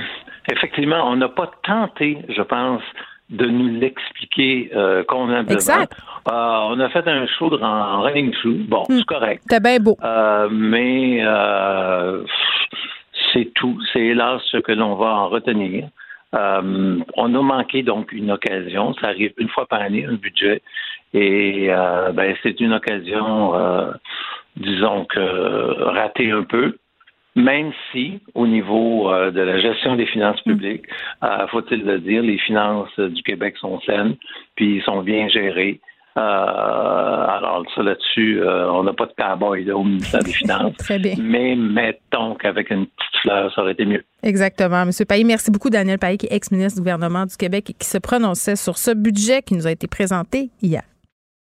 Effectivement, 0.52 1.08
on 1.08 1.16
n'a 1.16 1.28
pas 1.28 1.50
tenté, 1.62 2.18
je 2.28 2.42
pense, 2.42 2.82
de 3.30 3.46
nous 3.46 3.68
l'expliquer 3.78 4.70
euh, 4.74 5.04
convenablement. 5.04 5.54
Exact. 5.54 5.92
Euh, 6.30 6.32
on 6.32 6.80
a 6.80 6.88
fait 6.90 7.06
un 7.06 7.26
show 7.26 7.52
en 7.62 8.02
running 8.02 8.34
show. 8.42 8.54
Bon, 8.68 8.84
hmm. 8.88 8.98
c'est 8.98 9.04
correct. 9.04 9.42
C'était 9.48 9.60
bien 9.60 9.78
beau. 9.78 9.96
Euh, 10.02 10.48
mais 10.50 11.20
euh, 11.22 12.24
c'est 13.32 13.52
tout. 13.54 13.78
C'est 13.92 14.00
hélas 14.00 14.42
ce 14.50 14.58
que 14.58 14.72
l'on 14.72 14.96
va 14.96 15.06
en 15.06 15.28
retenir. 15.28 15.88
On 16.32 17.34
a 17.34 17.42
manqué 17.42 17.82
donc 17.82 18.12
une 18.12 18.30
occasion. 18.30 18.94
Ça 18.94 19.08
arrive 19.08 19.32
une 19.38 19.48
fois 19.48 19.66
par 19.66 19.80
année, 19.80 20.04
un 20.04 20.14
budget. 20.14 20.62
Et 21.12 21.66
euh, 21.70 22.12
ben, 22.12 22.34
c'est 22.42 22.60
une 22.60 22.72
occasion, 22.72 23.54
euh, 23.54 23.92
disons 24.56 25.04
que 25.06 25.82
ratée 25.84 26.30
un 26.30 26.44
peu, 26.44 26.76
même 27.36 27.72
si 27.90 28.20
au 28.34 28.46
niveau 28.46 29.10
de 29.10 29.40
la 29.40 29.60
gestion 29.60 29.96
des 29.96 30.06
finances 30.06 30.44
mm. 30.46 30.50
publiques, 30.52 30.86
faut-il 31.50 31.84
le 31.84 31.98
dire, 32.00 32.22
les 32.22 32.38
finances 32.38 32.98
du 32.98 33.22
Québec 33.22 33.56
sont 33.58 33.80
saines, 33.80 34.16
puis 34.56 34.82
sont 34.84 35.02
bien 35.02 35.28
gérées. 35.28 35.80
Euh, 36.16 36.20
alors, 36.20 37.64
ça 37.74 37.82
là-dessus, 37.82 38.40
euh, 38.42 38.70
on 38.70 38.82
n'a 38.82 38.92
pas 38.92 39.06
de 39.06 39.12
cowboy 39.16 39.70
au 39.70 39.84
ministère 39.84 40.22
des 40.22 40.32
Finances. 40.40 40.76
Très 40.76 40.98
bien. 40.98 41.14
Mais 41.20 41.54
mettons 41.54 42.34
qu'avec 42.34 42.70
une 42.70 42.86
petite 42.86 43.20
fleur, 43.22 43.52
ça 43.54 43.62
aurait 43.62 43.72
été 43.72 43.86
mieux. 43.86 44.02
Exactement. 44.22 44.84
Monsieur 44.86 45.04
Payet, 45.04 45.24
merci 45.24 45.50
beaucoup, 45.50 45.70
Daniel 45.70 45.98
Payet, 45.98 46.16
qui 46.16 46.26
est 46.26 46.34
ex-ministre 46.34 46.78
du 46.78 46.82
gouvernement 46.82 47.26
du 47.26 47.36
Québec 47.36 47.70
et 47.70 47.74
qui 47.74 47.86
se 47.86 47.98
prononçait 47.98 48.56
sur 48.56 48.76
ce 48.76 48.90
budget 48.90 49.42
qui 49.42 49.54
nous 49.54 49.66
a 49.66 49.70
été 49.70 49.86
présenté 49.86 50.50
hier. 50.60 50.82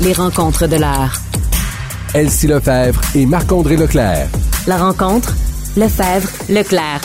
Les 0.00 0.12
rencontres 0.12 0.68
de 0.68 0.76
l'art. 0.76 1.18
Elsie 2.14 2.46
Lefebvre 2.46 3.00
et 3.16 3.26
Marc-André 3.26 3.76
Leclerc. 3.76 4.28
La 4.68 4.76
rencontre, 4.76 5.34
Lefebvre, 5.76 6.28
Leclerc. 6.48 7.00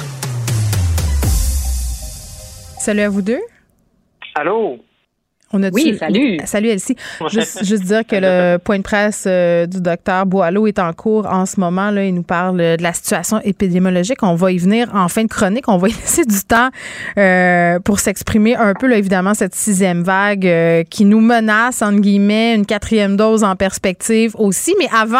Salut 2.79 3.01
à 3.01 3.09
vous 3.09 3.23
deux. 3.23 3.41
Allô? 4.35 4.77
On 5.55 5.61
a 5.61 5.69
oui, 5.69 5.95
salut. 5.99 6.39
Salut, 6.45 6.69
Elsie. 6.69 6.95
Juste, 7.29 7.63
juste, 7.63 7.83
dire 7.83 8.01
que 8.07 8.15
le 8.15 8.57
point 8.57 8.79
de 8.79 8.83
presse 8.83 9.25
euh, 9.27 9.67
du 9.67 9.81
docteur 9.81 10.25
Boileau 10.25 10.65
est 10.65 10.79
en 10.79 10.91
cours 10.93 11.27
en 11.27 11.45
ce 11.45 11.59
moment. 11.59 11.91
Là, 11.91 12.05
il 12.05 12.15
nous 12.15 12.23
parle 12.23 12.57
de 12.57 12.81
la 12.81 12.91
situation 12.91 13.39
épidémiologique. 13.43 14.23
On 14.23 14.33
va 14.33 14.51
y 14.51 14.57
venir 14.57 14.89
en 14.95 15.07
fin 15.09 15.21
de 15.21 15.27
chronique. 15.27 15.67
On 15.67 15.77
va 15.77 15.87
y 15.89 15.91
laisser 15.91 16.25
du 16.25 16.41
temps 16.41 16.69
euh, 17.19 17.77
pour 17.79 17.99
s'exprimer 17.99 18.55
un 18.55 18.73
peu, 18.73 18.87
là, 18.87 18.97
évidemment, 18.97 19.35
cette 19.35 19.53
sixième 19.53 20.01
vague 20.01 20.47
euh, 20.47 20.83
qui 20.89 21.05
nous 21.05 21.21
menace, 21.21 21.83
entre 21.83 21.99
guillemets, 21.99 22.55
une 22.55 22.65
quatrième 22.65 23.15
dose 23.15 23.43
en 23.43 23.55
perspective 23.55 24.35
aussi. 24.39 24.73
Mais 24.79 24.87
avant, 24.91 25.19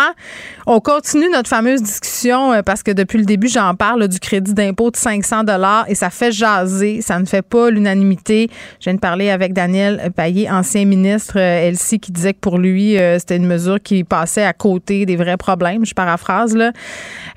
on 0.66 0.80
continue 0.80 1.30
notre 1.30 1.50
fameuse 1.50 1.84
discussion 1.84 2.64
parce 2.66 2.82
que 2.82 2.90
depuis 2.90 3.20
le 3.20 3.26
début, 3.26 3.50
j'en 3.50 3.76
parle 3.76 4.08
du 4.08 4.20
crédit 4.20 4.56
d'impôt 4.56 4.90
de 4.90 4.96
500 4.96 5.44
dollars 5.44 5.86
et 5.90 5.94
ça 5.94 6.10
fait 6.10 6.32
jaser. 6.32 7.02
Ça 7.02 7.20
ne 7.20 7.26
fait 7.26 7.44
pas 7.44 7.70
l'unanimité. 7.70 8.50
Je 8.80 8.86
viens 8.86 8.96
de 8.96 9.00
parler 9.00 9.30
avec 9.30 9.54
Daniel 9.54 10.12
ancien 10.50 10.86
ministre 10.86 11.38
euh, 11.38 11.68
Elsie, 11.68 12.00
qui 12.00 12.12
disait 12.12 12.34
que 12.34 12.40
pour 12.40 12.58
lui, 12.58 12.98
euh, 12.98 13.20
c'était 13.20 13.38
une 13.38 13.46
mesure 13.46 13.82
qui 13.82 14.04
passait 14.04 14.44
à 14.44 14.54
côté 14.54 15.06
des 15.06 15.16
vrais 15.16 15.38
problèmes. 15.38 15.86
Je 15.86 15.94
paraphrase 15.94 16.56
là. 16.56 16.72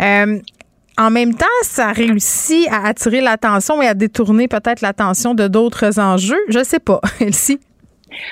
Euh, 0.03 0.39
en 0.99 1.11
même 1.11 1.35
temps, 1.35 1.47
ça 1.63 1.93
réussit 1.93 2.67
à 2.71 2.87
attirer 2.87 3.21
l'attention 3.21 3.83
et 3.83 3.87
à 3.87 3.95
détourner 3.95 4.49
peut-être 4.49 4.81
l'attention 4.81 5.35
de 5.35 5.47
d'autres 5.47 6.01
enjeux. 6.01 6.41
Je 6.49 6.65
sais 6.65 6.81
pas, 6.81 7.01
Elsie. 7.21 7.61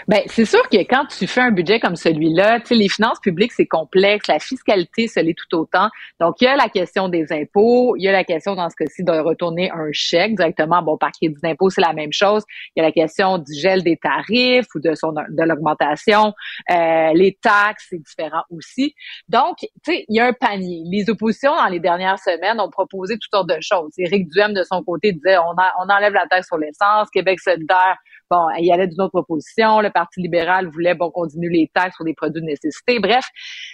Ben, 0.07 0.21
c'est 0.27 0.45
sûr 0.45 0.63
que 0.69 0.77
quand 0.77 1.07
tu 1.07 1.27
fais 1.27 1.41
un 1.41 1.51
budget 1.51 1.81
comme 1.81 1.97
celui-là, 1.97 2.61
les 2.71 2.89
finances 2.89 3.19
publiques, 3.21 3.53
c'est 3.53 3.67
complexe, 3.67 4.29
la 4.29 4.39
fiscalité, 4.39 5.09
ça 5.09 5.21
l'est 5.21 5.35
tout 5.35 5.57
autant. 5.57 5.89
Donc, 6.21 6.37
il 6.41 6.45
y 6.45 6.47
a 6.47 6.57
la 6.57 6.69
question 6.69 7.09
des 7.09 7.33
impôts, 7.33 7.97
il 7.97 8.05
y 8.05 8.09
a 8.09 8.13
la 8.13 8.25
question, 8.25 8.55
dans 8.55 8.71
ce 8.71 8.77
cas-ci, 8.77 9.03
de 9.03 9.13
retourner 9.13 9.71
un 9.73 9.89
chèque 9.91 10.37
directement, 10.37 10.81
bon, 10.83 10.97
par 10.97 11.11
crédit 11.11 11.41
d'impôt, 11.43 11.71
c'est 11.71 11.81
la 11.81 11.93
même 11.93 12.13
chose. 12.13 12.45
Il 12.77 12.81
y 12.81 12.85
a 12.85 12.87
la 12.87 12.93
question 12.93 13.39
du 13.39 13.53
gel 13.53 13.83
des 13.83 13.97
tarifs 13.97 14.67
ou 14.75 14.81
de 14.81 14.95
son, 14.95 15.13
de 15.13 15.43
l'augmentation. 15.43 16.35
Euh, 16.71 17.13
les 17.15 17.37
taxes, 17.43 17.87
c'est 17.91 18.03
différent 18.03 18.43
aussi. 18.51 18.95
Donc, 19.29 19.57
tu 19.59 19.69
sais, 19.85 20.05
il 20.09 20.17
y 20.17 20.21
a 20.21 20.27
un 20.27 20.33
panier. 20.33 20.83
Les 20.87 21.11
oppositions, 21.11 21.55
dans 21.55 21.67
les 21.67 21.81
dernières 21.81 22.19
semaines, 22.19 22.61
ont 22.61 22.71
proposé 22.71 23.15
toutes 23.15 23.33
sortes 23.33 23.49
de 23.49 23.61
choses. 23.61 23.93
Éric 23.99 24.29
Duhem, 24.29 24.53
de 24.53 24.63
son 24.63 24.83
côté, 24.85 25.13
disait, 25.13 25.37
on 25.39 25.89
enlève 25.89 26.13
la 26.13 26.27
taxe 26.29 26.47
sur 26.47 26.59
l'essence. 26.59 27.11
Québec 27.11 27.41
solidaire 27.41 27.97
Bon, 28.31 28.49
il 28.59 28.67
y 28.67 28.73
allait 28.73 28.87
d'une 28.87 29.01
autre 29.01 29.13
proposition. 29.13 29.81
Le 29.81 29.91
Parti 29.91 30.21
libéral 30.21 30.69
voulait, 30.69 30.95
bon, 30.95 31.11
continuer 31.11 31.51
les 31.51 31.71
taxes 31.75 31.97
sur 31.97 32.05
des 32.05 32.15
produits 32.15 32.41
de 32.41 32.47
nécessité. 32.47 32.99
Bref. 32.99 33.25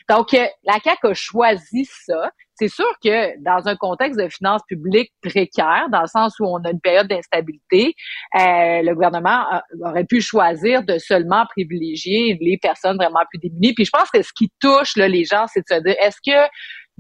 Donc, 0.09 0.35
euh, 0.35 0.47
la 0.65 0.79
CAQ 0.83 1.07
a 1.09 1.15
choisi 1.15 1.85
ça. 1.85 2.31
C'est 2.55 2.69
sûr 2.69 2.91
que 3.03 3.43
dans 3.43 3.69
un 3.69 3.77
contexte 3.77 4.21
de 4.21 4.29
finances 4.29 4.61
publiques 4.69 5.13
précaires, 5.23 5.87
dans 5.91 6.03
le 6.03 6.09
sens 6.09 6.39
où 6.41 6.45
on 6.45 6.59
a 6.65 6.71
une 6.71 6.81
période 6.81 7.09
d'instabilité, 7.09 7.95
euh, 8.35 8.83
le 8.83 8.93
gouvernement 8.93 9.47
aurait 9.83 10.05
pu 10.05 10.21
choisir 10.21 10.83
de 10.83 10.99
seulement 10.99 11.47
privilégier 11.47 12.37
les 12.39 12.59
personnes 12.59 12.97
vraiment 12.97 13.21
plus 13.31 13.39
démunies. 13.39 13.73
Puis 13.73 13.87
je 13.87 13.91
pense 13.91 14.11
que 14.11 14.21
ce 14.21 14.33
qui 14.37 14.53
touche 14.61 14.97
là, 14.97 15.09
les 15.09 15.25
gens, 15.25 15.47
c'est 15.47 15.61
de 15.61 15.75
se 15.75 15.81
dire, 15.81 15.97
est-ce 16.03 16.19
que 16.21 16.51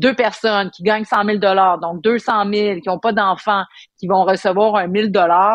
deux 0.01 0.14
personnes 0.14 0.70
qui 0.70 0.82
gagnent 0.82 1.05
100 1.05 1.24
000 1.24 1.38
donc 1.80 2.03
200 2.03 2.32
000, 2.53 2.80
qui 2.80 2.88
n'ont 2.88 2.98
pas 2.98 3.12
d'enfants, 3.12 3.64
qui 3.98 4.09
vont 4.09 4.24
recevoir 4.24 4.76
un 4.76 4.86
1000 4.86 5.12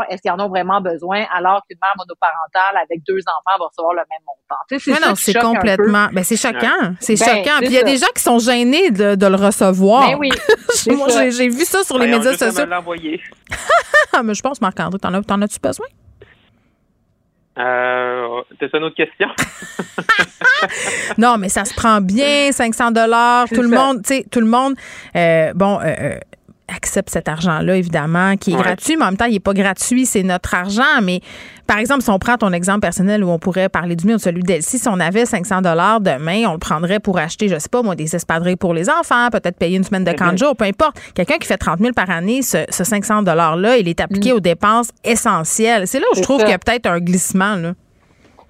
est-ce 0.09 0.21
qu'ils 0.21 0.31
en 0.31 0.39
ont 0.39 0.49
vraiment 0.49 0.81
besoin 0.81 1.25
alors 1.33 1.61
qu'une 1.67 1.79
mère 1.81 1.93
monoparentale 1.97 2.81
avec 2.83 3.01
deux 3.07 3.19
enfants 3.19 3.57
va 3.59 3.65
recevoir 3.65 3.93
le 3.93 4.01
même 4.09 4.21
montant? 4.25 4.61
c'est 4.79 5.07
non, 5.07 5.15
c'est 5.15 5.33
complètement. 5.33 6.07
Ben, 6.13 6.23
c'est 6.23 6.37
choquant. 6.37 6.93
C'est 6.99 7.19
ben, 7.19 7.25
choquant. 7.25 7.57
Puis 7.59 7.67
il 7.67 7.73
y 7.73 7.79
a 7.79 7.83
des 7.83 7.97
gens 7.97 8.07
qui 8.15 8.21
sont 8.21 8.39
gênés 8.39 8.91
de, 8.91 9.25
le 9.25 9.35
recevoir. 9.35 10.07
Ben 10.07 10.17
oui. 10.19 10.29
Moi, 10.95 11.07
j'ai 11.09 11.49
vu 11.49 11.65
ça 11.65 11.83
sur 11.83 11.97
les 11.97 12.07
médias 12.07 12.37
sociaux. 12.37 12.65
Mais 14.23 14.33
je 14.33 14.41
pense, 14.41 14.61
Marc-André, 14.61 14.99
t'en, 14.99 15.13
as, 15.13 15.45
as-tu 15.45 15.59
besoin? 15.59 15.87
Euh, 17.57 18.41
c'est 18.59 18.73
une 18.73 18.83
autre 18.83 18.95
question? 18.95 19.27
non, 21.17 21.37
mais 21.37 21.49
ça 21.49 21.63
se 21.63 21.73
prend 21.73 22.01
bien, 22.01 22.51
500 22.51 22.91
dollars. 22.91 23.47
Tout, 23.47 23.61
le 23.61 23.69
monde, 23.69 24.03
tu 24.03 24.15
sais, 24.15 24.25
tout 24.29 24.41
le 24.41 24.47
monde, 24.47 24.75
euh, 25.15 25.53
bon, 25.53 25.79
euh, 25.79 25.95
euh, 25.99 26.19
accepte 26.73 27.09
cet 27.09 27.27
argent-là, 27.29 27.75
évidemment, 27.75 28.37
qui 28.37 28.53
est 28.53 28.55
gratuit, 28.55 28.95
mais 28.97 29.03
en 29.03 29.07
même 29.07 29.17
temps, 29.17 29.25
il 29.25 29.33
n'est 29.33 29.39
pas 29.39 29.53
gratuit, 29.53 30.05
c'est 30.05 30.23
notre 30.23 30.53
argent. 30.53 31.01
Mais 31.03 31.21
par 31.67 31.77
exemple, 31.77 32.03
si 32.03 32.09
on 32.09 32.19
prend 32.19 32.37
ton 32.37 32.53
exemple 32.53 32.79
personnel 32.81 33.23
où 33.23 33.29
on 33.29 33.39
pourrait 33.39 33.69
parler 33.69 33.95
du 33.95 34.07
mien 34.07 34.15
ou 34.15 34.19
celui 34.19 34.43
d'Elsie, 34.43 34.79
si 34.79 34.87
on 34.87 34.99
avait 34.99 35.25
500 35.25 35.61
dollars 35.61 36.01
demain, 36.01 36.43
on 36.47 36.53
le 36.53 36.59
prendrait 36.59 36.99
pour 36.99 37.17
acheter, 37.17 37.47
je 37.47 37.59
sais 37.59 37.69
pas, 37.69 37.81
moi, 37.81 37.95
des 37.95 38.15
espadrilles 38.15 38.55
pour 38.55 38.73
les 38.73 38.89
enfants, 38.89 39.29
peut-être 39.31 39.57
payer 39.57 39.77
une 39.77 39.83
semaine 39.83 40.03
de 40.03 40.11
camp 40.11 40.33
de 40.33 40.53
peu 40.55 40.65
importe. 40.65 40.99
Quelqu'un 41.13 41.37
qui 41.37 41.47
fait 41.47 41.57
30 41.57 41.79
000 41.79 41.93
par 41.93 42.09
année, 42.09 42.41
ce, 42.41 42.65
500 42.69 43.23
$-là, 43.23 43.77
il 43.77 43.87
est 43.87 43.99
appliqué 43.99 44.31
mm. 44.31 44.35
aux 44.35 44.39
dépenses 44.39 44.89
essentielles. 45.03 45.87
C'est 45.87 45.99
là 45.99 46.05
où 46.13 46.15
je 46.15 46.21
trouve 46.21 46.39
qu'il 46.39 46.49
y 46.49 46.53
a 46.53 46.59
peut-être 46.59 46.87
un 46.87 46.99
glissement, 46.99 47.55
là. 47.55 47.73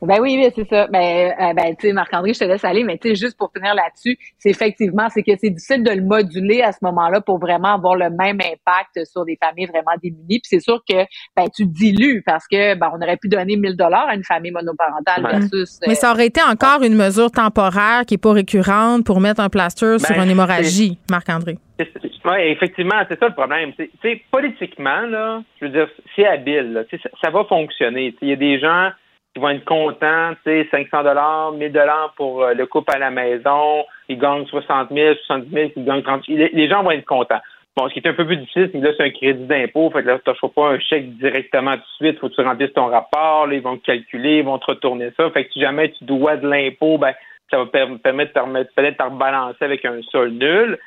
Ben 0.05 0.19
oui, 0.21 0.37
oui, 0.37 0.51
c'est 0.55 0.67
ça. 0.67 0.87
Ben, 0.87 1.33
euh, 1.39 1.53
ben 1.53 1.75
tu 1.75 1.87
sais, 1.87 1.93
Marc-André, 1.93 2.33
je 2.33 2.39
te 2.39 2.45
laisse 2.45 2.63
aller, 2.63 2.83
mais 2.83 2.97
tu 2.97 3.09
sais, 3.09 3.15
juste 3.15 3.37
pour 3.37 3.51
finir 3.55 3.73
là-dessus, 3.75 4.17
c'est 4.37 4.49
effectivement, 4.49 5.07
c'est 5.09 5.23
que 5.23 5.31
c'est 5.37 5.49
difficile 5.49 5.83
de 5.83 5.91
le 5.91 6.01
moduler 6.01 6.61
à 6.61 6.71
ce 6.71 6.79
moment-là 6.83 7.21
pour 7.21 7.39
vraiment 7.39 7.75
avoir 7.75 7.95
le 7.95 8.09
même 8.09 8.39
impact 8.39 9.05
sur 9.05 9.25
des 9.25 9.37
familles 9.41 9.67
vraiment 9.67 9.95
démunies. 10.01 10.39
Puis 10.39 10.49
c'est 10.49 10.59
sûr 10.59 10.81
que 10.87 11.05
ben 11.35 11.47
tu 11.53 11.65
dilues 11.65 12.23
parce 12.25 12.47
que 12.47 12.75
ben 12.75 12.91
on 12.93 13.01
aurait 13.01 13.17
pu 13.17 13.27
donner 13.27 13.57
1000 13.57 13.75
dollars 13.75 14.07
à 14.07 14.15
une 14.15 14.23
famille 14.23 14.51
monoparentale 14.51 15.23
versus. 15.23 15.79
mais 15.87 15.95
ça 15.95 16.11
aurait 16.11 16.27
été 16.27 16.41
encore 16.41 16.83
une 16.83 16.95
mesure 16.95 17.31
temporaire 17.31 18.03
qui 18.07 18.15
est 18.15 18.21
pas 18.21 18.33
récurrente 18.33 19.05
pour 19.05 19.19
mettre 19.19 19.41
un 19.41 19.49
plaster 19.49 19.99
sur 19.99 20.15
ben, 20.15 20.23
une 20.23 20.31
hémorragie, 20.31 20.97
Marc-André. 21.09 21.57
Oui, 21.79 22.37
effectivement, 22.41 22.95
c'est 23.09 23.19
ça 23.19 23.27
le 23.27 23.33
problème. 23.33 23.71
C'est 24.01 24.21
politiquement 24.31 25.01
là, 25.01 25.43
je 25.59 25.65
veux 25.65 25.71
dire, 25.71 25.87
c'est 26.15 26.25
habile. 26.25 26.85
Ça, 26.89 26.97
ça 27.21 27.29
va 27.29 27.43
fonctionner. 27.45 28.15
Il 28.21 28.29
y 28.29 28.33
a 28.33 28.35
des 28.35 28.59
gens 28.59 28.89
ils 29.35 29.41
vont 29.41 29.49
être 29.49 29.65
contents, 29.65 30.31
tu 30.45 30.63
sais, 30.63 30.67
500 30.71 31.03
dollars, 31.03 31.51
1000 31.51 31.71
dollars 31.71 32.13
pour 32.15 32.43
euh, 32.43 32.53
le 32.53 32.65
couple 32.65 32.93
à 32.95 32.99
la 32.99 33.11
maison, 33.11 33.85
ils 34.07 34.17
gagnent 34.17 34.45
60 34.45 34.89
000, 34.91 35.15
70 35.27 35.51
000, 35.51 35.71
ils 35.75 35.85
gagnent 35.85 36.03
30 36.03 36.25
000. 36.25 36.49
Les, 36.53 36.69
gens 36.69 36.83
vont 36.83 36.91
être 36.91 37.05
contents. 37.05 37.41
Bon, 37.75 37.89
ce 37.89 37.93
qui 37.93 37.99
est 37.99 38.07
un 38.07 38.13
peu 38.13 38.25
plus 38.25 38.37
difficile, 38.37 38.69
c'est 38.71 38.79
que 38.79 38.85
là, 38.85 38.93
c'est 38.95 39.03
un 39.03 39.09
crédit 39.09 39.45
d'impôt. 39.45 39.89
Fait 39.91 40.03
que 40.03 40.07
là, 40.07 40.19
tu 40.23 40.29
ne 40.29 40.49
pas 40.49 40.69
un 40.69 40.79
chèque 40.79 41.17
directement 41.17 41.75
tout 41.75 41.81
de 41.81 42.05
suite. 42.05 42.19
Faut 42.19 42.29
que 42.29 42.35
tu 42.35 42.41
remplisses 42.41 42.71
ton 42.71 42.85
rapport. 42.85 43.47
Là, 43.47 43.55
ils 43.55 43.61
vont 43.61 43.75
te 43.75 43.85
calculer, 43.85 44.37
ils 44.37 44.45
vont 44.45 44.57
te 44.57 44.67
retourner 44.67 45.11
ça. 45.17 45.29
Fait 45.31 45.43
que 45.43 45.51
si 45.51 45.59
jamais 45.59 45.91
tu 45.91 46.05
dois 46.05 46.37
de 46.37 46.47
l'impôt, 46.47 46.97
ben, 46.97 47.13
ça 47.51 47.57
va 47.57 47.65
permettre 47.65 48.31
peut-être 48.31 48.97
de 48.97 49.03
rebalancer 49.03 49.65
avec 49.65 49.83
un 49.83 50.01
sol 50.03 50.29
nul. 50.29 50.79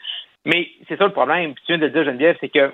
Mais 0.46 0.68
c'est 0.88 0.96
ça 0.96 1.04
le 1.04 1.12
problème. 1.12 1.52
Puis 1.52 1.64
tu 1.66 1.72
viens 1.72 1.78
de 1.78 1.84
le 1.84 1.90
dire, 1.90 2.04
Geneviève, 2.04 2.36
c'est 2.40 2.48
que 2.48 2.72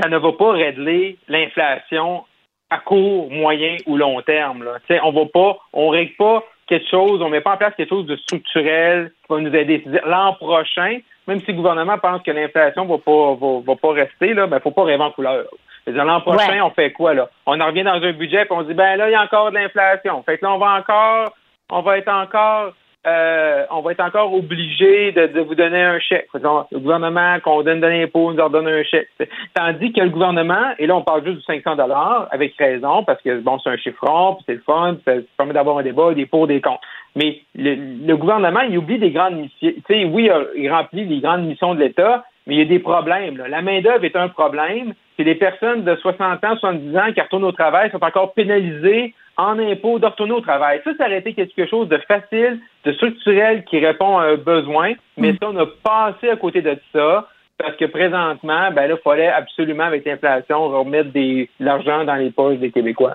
ça 0.00 0.08
ne 0.08 0.16
va 0.16 0.32
pas 0.32 0.52
régler 0.52 1.18
l'inflation 1.28 2.24
à 2.70 2.78
court, 2.78 3.30
moyen 3.30 3.76
ou 3.86 3.96
long 3.96 4.20
terme. 4.22 4.64
Là. 4.64 4.78
sais, 4.86 5.00
on 5.02 5.12
va 5.12 5.26
pas, 5.26 5.58
on 5.72 5.88
règle 5.88 6.14
pas 6.16 6.44
quelque 6.66 6.88
chose, 6.88 7.22
on 7.22 7.30
met 7.30 7.40
pas 7.40 7.54
en 7.54 7.56
place 7.56 7.74
quelque 7.76 7.88
chose 7.88 8.06
de 8.06 8.16
structurel 8.16 9.12
qui 9.22 9.32
va 9.32 9.40
nous 9.40 9.54
aider. 9.54 9.82
L'an 10.04 10.34
prochain, 10.34 10.98
même 11.26 11.40
si 11.40 11.52
le 11.52 11.54
gouvernement 11.54 11.98
pense 11.98 12.22
que 12.22 12.30
l'inflation 12.30 12.84
va 12.84 12.98
pas 12.98 13.34
va, 13.34 13.76
pas 13.76 13.92
rester, 13.92 14.34
là, 14.34 14.46
ben 14.46 14.60
faut 14.60 14.70
pas 14.70 14.84
rêver 14.84 15.02
en 15.02 15.10
couleur. 15.10 15.46
L'an 15.86 16.20
prochain, 16.20 16.62
on 16.62 16.70
fait 16.70 16.92
quoi 16.92 17.14
là? 17.14 17.30
On 17.46 17.58
en 17.58 17.66
revient 17.66 17.84
dans 17.84 17.92
un 17.92 18.12
budget 18.12 18.42
et 18.42 18.46
on 18.50 18.62
dit 18.62 18.74
ben 18.74 18.96
là, 18.96 19.08
il 19.08 19.12
y 19.12 19.14
a 19.14 19.22
encore 19.22 19.50
de 19.50 19.56
l'inflation. 19.56 20.22
Fait 20.24 20.36
que 20.36 20.44
là, 20.44 20.52
on 20.52 20.58
va 20.58 20.74
encore 20.74 21.32
on 21.70 21.82
va 21.82 21.98
être 21.98 22.08
encore 22.08 22.72
euh, 23.08 23.64
on 23.70 23.80
va 23.80 23.92
être 23.92 24.04
encore 24.04 24.32
obligé 24.34 25.12
de, 25.12 25.40
vous 25.40 25.54
donner 25.54 25.82
un 25.82 25.98
chèque. 25.98 26.28
Le 26.34 26.78
gouvernement, 26.78 27.38
qu'on 27.40 27.62
donne 27.62 27.80
de 27.80 27.86
l'impôt, 27.86 28.30
nous 28.30 28.36
leur 28.36 28.50
donne 28.50 28.68
un 28.68 28.82
chèque. 28.82 29.08
Tandis 29.54 29.92
que 29.92 30.00
le 30.00 30.10
gouvernement, 30.10 30.74
et 30.78 30.86
là, 30.86 30.96
on 30.96 31.02
parle 31.02 31.24
juste 31.24 31.38
du 31.38 31.44
500 31.44 31.76
dollars, 31.76 32.28
avec 32.30 32.54
raison, 32.58 33.04
parce 33.04 33.20
que 33.22 33.40
bon, 33.40 33.58
c'est 33.58 33.70
un 33.70 33.76
chiffron, 33.76 34.34
puis 34.34 34.44
c'est 34.46 34.54
le 34.54 34.62
fun, 34.66 34.96
ça, 35.04 35.12
permet 35.36 35.54
d'avoir 35.54 35.78
un 35.78 35.82
débat, 35.82 36.12
des 36.12 36.26
pour, 36.26 36.46
des 36.46 36.60
contre. 36.60 36.80
Mais 37.16 37.40
le, 37.54 38.14
gouvernement, 38.16 38.60
il 38.60 38.78
oublie 38.78 38.98
des 38.98 39.10
grandes 39.10 39.36
missions. 39.36 39.72
Sais, 39.86 40.04
oui, 40.04 40.30
il 40.56 40.70
remplit 40.70 41.04
les 41.04 41.20
grandes 41.20 41.46
missions 41.46 41.74
de 41.74 41.80
l'État, 41.80 42.24
mais 42.46 42.54
il 42.54 42.58
y 42.58 42.62
a 42.62 42.66
des 42.66 42.78
problèmes. 42.78 43.36
La 43.48 43.62
main-d'œuvre 43.62 44.04
est 44.04 44.16
un 44.16 44.28
problème. 44.28 44.94
C'est 45.16 45.24
les 45.24 45.34
personnes 45.34 45.84
de 45.84 45.96
60 45.96 46.44
ans, 46.44 46.56
70 46.56 46.96
ans 46.96 47.12
qui 47.12 47.20
retournent 47.20 47.44
au 47.44 47.52
travail 47.52 47.90
sont 47.90 48.04
encore 48.04 48.34
pénalisées 48.34 49.14
en 49.38 49.58
impôts 49.58 49.98
de 49.98 50.06
retourner 50.06 50.32
au 50.32 50.40
travail. 50.40 50.80
Ça, 50.84 50.90
ça 50.98 51.06
aurait 51.06 51.20
été 51.20 51.32
quelque 51.32 51.66
chose 51.66 51.88
de 51.88 51.98
facile, 52.08 52.60
de 52.84 52.92
structurel 52.92 53.64
qui 53.64 53.78
répond 53.78 54.18
à 54.18 54.24
un 54.24 54.36
besoin, 54.36 54.92
mais 55.16 55.32
mm. 55.32 55.38
ça, 55.40 55.48
on 55.50 55.56
a 55.56 55.66
passé 55.66 56.28
à 56.28 56.36
côté 56.36 56.60
de 56.60 56.76
ça 56.92 57.28
parce 57.56 57.76
que 57.76 57.86
présentement, 57.86 58.70
ben 58.70 58.86
là, 58.86 58.94
il 58.94 59.02
fallait 59.02 59.28
absolument, 59.28 59.84
avec 59.84 60.04
l'inflation, 60.04 60.68
remettre 60.68 61.12
de 61.12 61.48
l'argent 61.58 62.04
dans 62.04 62.14
les 62.14 62.30
poches 62.30 62.58
des 62.58 62.70
Québécois. 62.70 63.14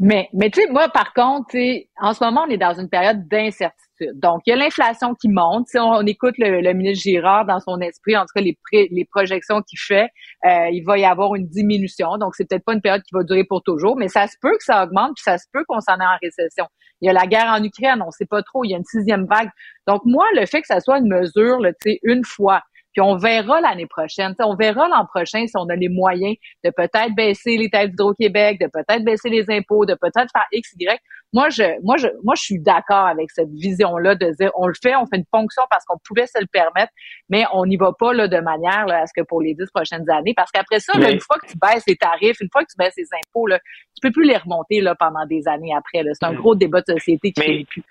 Mais, 0.00 0.28
mais 0.32 0.50
tu 0.50 0.62
sais, 0.62 0.68
moi, 0.70 0.88
par 0.88 1.12
contre, 1.12 1.54
en 2.00 2.14
ce 2.14 2.24
moment, 2.24 2.44
on 2.46 2.50
est 2.50 2.56
dans 2.56 2.72
une 2.72 2.88
période 2.88 3.28
d'incertitude. 3.28 3.91
Donc, 4.14 4.42
il 4.46 4.50
y 4.50 4.52
a 4.52 4.56
l'inflation 4.56 5.14
qui 5.14 5.28
monte. 5.28 5.68
Si 5.68 5.78
on, 5.78 6.00
écoute 6.02 6.34
le, 6.38 6.72
ministre 6.72 7.02
Girard 7.02 7.46
dans 7.46 7.60
son 7.60 7.80
esprit, 7.80 8.16
en 8.16 8.22
tout 8.22 8.32
cas 8.34 8.40
les, 8.40 9.04
projections 9.10 9.62
qu'il 9.62 9.78
fait, 9.78 10.08
euh, 10.44 10.68
il 10.70 10.82
va 10.84 10.98
y 10.98 11.04
avoir 11.04 11.34
une 11.34 11.46
diminution. 11.46 12.18
Donc, 12.18 12.34
c'est 12.34 12.48
peut-être 12.48 12.64
pas 12.64 12.74
une 12.74 12.80
période 12.80 13.02
qui 13.02 13.14
va 13.14 13.22
durer 13.22 13.44
pour 13.44 13.62
toujours, 13.62 13.96
mais 13.96 14.08
ça 14.08 14.26
se 14.26 14.36
peut 14.40 14.56
que 14.56 14.64
ça 14.64 14.84
augmente, 14.84 15.12
puis 15.16 15.22
ça 15.22 15.38
se 15.38 15.46
peut 15.52 15.64
qu'on 15.66 15.80
s'en 15.80 15.96
ait 15.96 16.06
en 16.06 16.18
récession. 16.22 16.66
Il 17.00 17.06
y 17.06 17.10
a 17.10 17.12
la 17.12 17.26
guerre 17.26 17.48
en 17.48 17.62
Ukraine, 17.62 18.02
on 18.06 18.10
sait 18.10 18.26
pas 18.26 18.42
trop, 18.42 18.64
il 18.64 18.70
y 18.70 18.74
a 18.74 18.78
une 18.78 18.84
sixième 18.84 19.26
vague. 19.26 19.50
Donc, 19.86 20.02
moi, 20.04 20.24
le 20.34 20.46
fait 20.46 20.60
que 20.60 20.66
ça 20.68 20.80
soit 20.80 20.98
une 20.98 21.08
mesure, 21.08 21.58
tu 21.62 21.92
sais, 21.92 21.98
une 22.02 22.24
fois, 22.24 22.62
puis 22.92 23.00
on 23.00 23.16
verra 23.16 23.60
l'année 23.60 23.86
prochaine. 23.86 24.34
on 24.40 24.54
verra 24.54 24.88
l'an 24.88 25.06
prochain 25.06 25.46
si 25.46 25.56
on 25.56 25.68
a 25.68 25.76
les 25.76 25.88
moyens 25.88 26.36
de 26.62 26.70
peut-être 26.70 27.14
baisser 27.14 27.56
les 27.56 27.70
taxes 27.70 27.90
d'Hydro-Québec, 27.90 28.60
de 28.60 28.66
peut-être 28.66 29.04
baisser 29.04 29.30
les 29.30 29.46
impôts, 29.50 29.86
de 29.86 29.94
peut-être 29.94 30.30
faire 30.30 30.46
X, 30.52 30.74
Y. 30.78 31.00
Moi, 31.32 31.48
je, 31.48 31.62
moi, 31.82 31.96
je, 31.96 32.08
moi, 32.22 32.34
je 32.34 32.42
suis 32.42 32.60
d'accord 32.60 33.06
avec 33.06 33.30
cette 33.30 33.50
vision-là 33.50 34.14
de 34.14 34.30
dire, 34.38 34.50
on 34.54 34.66
le 34.66 34.74
fait, 34.80 34.94
on 34.96 35.06
fait 35.06 35.16
une 35.16 35.24
fonction 35.30 35.62
parce 35.70 35.84
qu'on 35.86 35.96
pouvait 36.04 36.26
se 36.26 36.38
le 36.38 36.46
permettre, 36.46 36.92
mais 37.30 37.44
on 37.52 37.64
n'y 37.64 37.76
va 37.76 37.92
pas 37.98 38.12
là, 38.12 38.28
de 38.28 38.38
manière 38.38 38.84
là, 38.86 39.02
à 39.02 39.06
ce 39.06 39.12
que 39.16 39.24
pour 39.24 39.40
les 39.40 39.54
dix 39.54 39.70
prochaines 39.74 40.08
années, 40.10 40.34
parce 40.36 40.50
qu'après 40.50 40.80
ça, 40.80 40.92
une 40.94 41.20
fois 41.20 41.38
que 41.38 41.46
tu 41.46 41.56
baisses 41.56 41.84
les 41.86 41.96
tarifs, 41.96 42.38
une 42.40 42.50
fois 42.52 42.62
que 42.62 42.70
tu 42.70 42.76
baisses 42.76 42.96
les 42.98 43.08
impôts, 43.14 43.46
là, 43.46 43.58
tu 43.94 44.00
peux 44.02 44.12
plus 44.12 44.24
les 44.24 44.36
remonter 44.36 44.80
là, 44.80 44.94
pendant 44.94 45.24
des 45.26 45.48
années 45.48 45.72
après. 45.74 46.02
C'est 46.12 46.26
un 46.26 46.34
gros 46.34 46.54
débat 46.54 46.80
de 46.80 46.92
société 46.92 47.32
qui 47.32 47.40
fait 47.40 47.64
plus. 47.68 47.82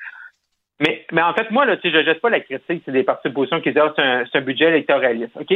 Mais, 0.81 1.05
mais 1.11 1.21
en 1.21 1.33
fait, 1.33 1.51
moi, 1.51 1.63
là, 1.65 1.77
tu 1.77 1.91
sais, 1.91 1.95
je 1.95 2.03
jette 2.03 2.21
pas 2.21 2.31
la 2.31 2.39
critique 2.39 2.81
c'est 2.83 2.91
des 2.91 3.03
partis 3.03 3.27
d'opposition 3.27 3.61
qui 3.61 3.69
disent 3.71 3.81
ah, 3.85 3.93
c'est 3.95 4.01
un, 4.01 4.23
un, 4.33 4.41
budget 4.41 4.69
électoraliste. 4.69 5.31
OK? 5.39 5.47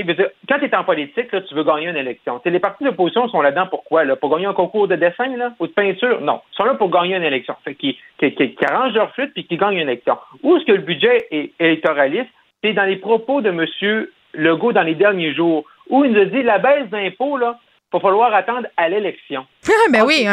quand 0.47 0.59
tu 0.59 0.65
es 0.65 0.76
en 0.76 0.84
politique, 0.84 1.32
là, 1.32 1.41
tu 1.41 1.55
veux 1.55 1.63
gagner 1.63 1.89
une 1.89 1.97
élection. 1.97 2.39
les 2.45 2.59
partis 2.59 2.84
d'opposition 2.84 3.28
sont 3.30 3.41
là-dedans 3.41 3.65
pourquoi? 3.67 4.05
Là? 4.05 4.15
Pour 4.15 4.30
gagner 4.30 4.45
un 4.45 4.53
concours 4.53 4.88
de 4.88 4.95
dessin 4.95 5.36
là, 5.36 5.53
ou 5.59 5.65
de 5.65 5.71
peinture? 5.71 6.21
Non. 6.21 6.41
Ils 6.53 6.55
sont 6.55 6.65
là 6.65 6.76
pour 6.76 6.91
gagner 6.91 7.15
une 7.15 7.23
élection. 7.23 7.55
Fait 7.63 7.73
qui, 7.73 7.97
qui, 8.19 8.36
qui, 8.36 8.65
arrangent 8.69 8.93
leur 8.93 9.11
flûte 9.13 9.34
puis 9.34 9.47
qui 9.47 9.57
gagnent 9.57 9.78
une 9.78 9.89
élection. 9.89 10.15
Où 10.43 10.57
est-ce 10.57 10.65
que 10.65 10.73
le 10.73 10.84
budget 10.84 11.26
est 11.32 11.53
électoraliste? 11.59 12.30
C'est 12.63 12.73
dans 12.73 12.86
les 12.86 12.97
propos 12.97 13.41
de 13.41 13.49
M. 13.49 14.07
Legault 14.36 14.73
dans 14.73 14.84
les 14.84 14.95
derniers 14.95 15.34
jours, 15.34 15.65
où 15.89 16.05
il 16.05 16.11
nous 16.11 16.21
a 16.21 16.26
dit 16.26 16.43
la 16.43 16.59
baisse 16.59 16.89
d'impôts, 16.89 17.38
là, 17.38 17.57
va 17.96 18.00
falloir 18.00 18.34
attendre 18.34 18.68
à 18.78 18.89
l'élection. 18.89 19.46
Ah, 19.88 19.91
ben 19.91 20.04
oui, 20.04 20.26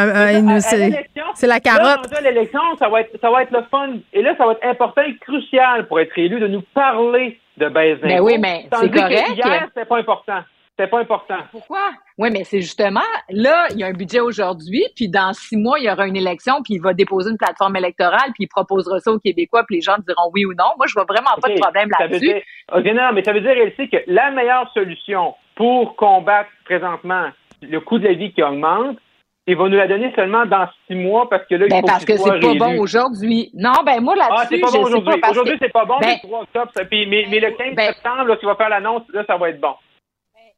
c'est 1.35 1.47
la 1.47 1.59
carotte. 1.59 2.11
Là, 2.11 2.21
l'élection, 2.21 2.61
ça 2.79 2.89
va 2.89 3.01
être 3.01 3.11
ça 3.21 3.29
va 3.29 3.43
être 3.43 3.51
le 3.51 3.63
fun. 3.69 3.97
Et 4.13 4.23
là, 4.23 4.35
ça 4.37 4.45
va 4.45 4.53
être 4.53 4.65
important 4.65 5.01
et 5.03 5.15
crucial 5.17 5.87
pour 5.87 5.99
être 5.99 6.17
élu 6.17 6.39
de 6.39 6.47
nous 6.47 6.63
parler 6.73 7.37
de 7.57 7.69
baisse 7.69 7.99
ben. 7.99 8.07
Mais 8.07 8.19
oui, 8.19 8.37
mais 8.39 8.67
c'est 8.71 8.89
correct. 8.89 9.29
hier, 9.35 9.67
c'était 9.67 9.85
pas 9.85 9.97
important. 9.97 10.39
C'était 10.75 10.89
pas 10.89 11.01
important. 11.01 11.37
Pourquoi? 11.51 11.91
Oui, 12.17 12.29
mais 12.31 12.43
c'est 12.45 12.61
justement, 12.61 13.01
là, 13.29 13.67
il 13.69 13.79
y 13.79 13.83
a 13.83 13.87
un 13.87 13.93
budget 13.93 14.21
aujourd'hui, 14.21 14.83
puis 14.95 15.07
dans 15.07 15.31
six 15.31 15.55
mois, 15.55 15.77
il 15.77 15.85
y 15.85 15.91
aura 15.91 16.07
une 16.07 16.15
élection, 16.15 16.63
puis 16.63 16.75
il 16.75 16.81
va 16.81 16.95
déposer 16.95 17.29
une 17.29 17.37
plateforme 17.37 17.75
électorale, 17.75 18.31
puis 18.33 18.45
il 18.45 18.47
proposera 18.47 18.99
ça 18.99 19.11
aux 19.11 19.19
Québécois, 19.19 19.65
puis 19.67 19.75
les 19.75 19.81
gens 19.81 19.97
diront 19.99 20.31
oui 20.33 20.45
ou 20.45 20.53
non. 20.55 20.73
Moi, 20.77 20.87
je 20.87 20.93
vois 20.93 21.05
vraiment 21.07 21.29
pas 21.39 21.49
de 21.49 21.59
problème 21.59 21.89
là-dessus. 21.99 22.41
OK, 22.73 22.85
non, 22.85 23.11
mais 23.13 23.23
ça 23.23 23.33
veut 23.33 23.41
dire, 23.41 23.51
elle 23.51 23.75
sait 23.75 23.87
que 23.87 23.97
la 24.07 24.31
meilleure 24.31 24.67
solution 24.73 25.35
pour 25.55 25.95
combattre 25.95 26.49
présentement 26.65 27.27
le 27.69 27.79
coût 27.79 27.99
de 27.99 28.07
la 28.07 28.13
vie 28.13 28.33
qui 28.33 28.43
augmente, 28.43 28.97
il 29.45 29.57
va 29.57 29.67
nous 29.67 29.75
la 29.75 29.87
donner 29.87 30.11
seulement 30.15 30.45
dans 30.45 30.67
six 30.87 30.95
mois 30.95 31.29
parce 31.29 31.45
que 31.47 31.55
là, 31.55 31.65
il 31.65 31.69
ben 31.69 31.81
faut 31.81 31.87
parce 31.87 32.05
que 32.05 32.15
c'est 32.15 32.39
pas 32.39 32.53
bon 32.55 32.79
aujourd'hui. 32.79 33.51
Non, 33.53 33.73
ben 33.85 33.99
moi 34.01 34.15
là-dessus, 34.15 34.37
ah, 34.39 34.45
c'est 34.49 34.59
pas 34.59 34.71
bon 34.71 34.83
aujourd'hui. 34.83 35.21
Aujourd'hui, 35.29 35.57
c'est 35.59 35.73
pas 35.73 35.85
bon, 35.85 35.95
ben, 35.99 36.07
mais 36.07 36.19
3 36.29 36.41
octobre, 36.43 36.71
ça, 36.75 36.85
puis, 36.85 37.05
mais, 37.07 37.25
mais, 37.29 37.39
le 37.39 37.51
15 37.51 37.75
ben, 37.75 37.93
septembre, 37.93 38.25
là, 38.25 38.37
tu 38.37 38.45
vas 38.45 38.55
faire 38.55 38.69
l'annonce, 38.69 39.03
là, 39.13 39.25
ça 39.27 39.37
va 39.37 39.49
être 39.49 39.59
bon. 39.59 39.75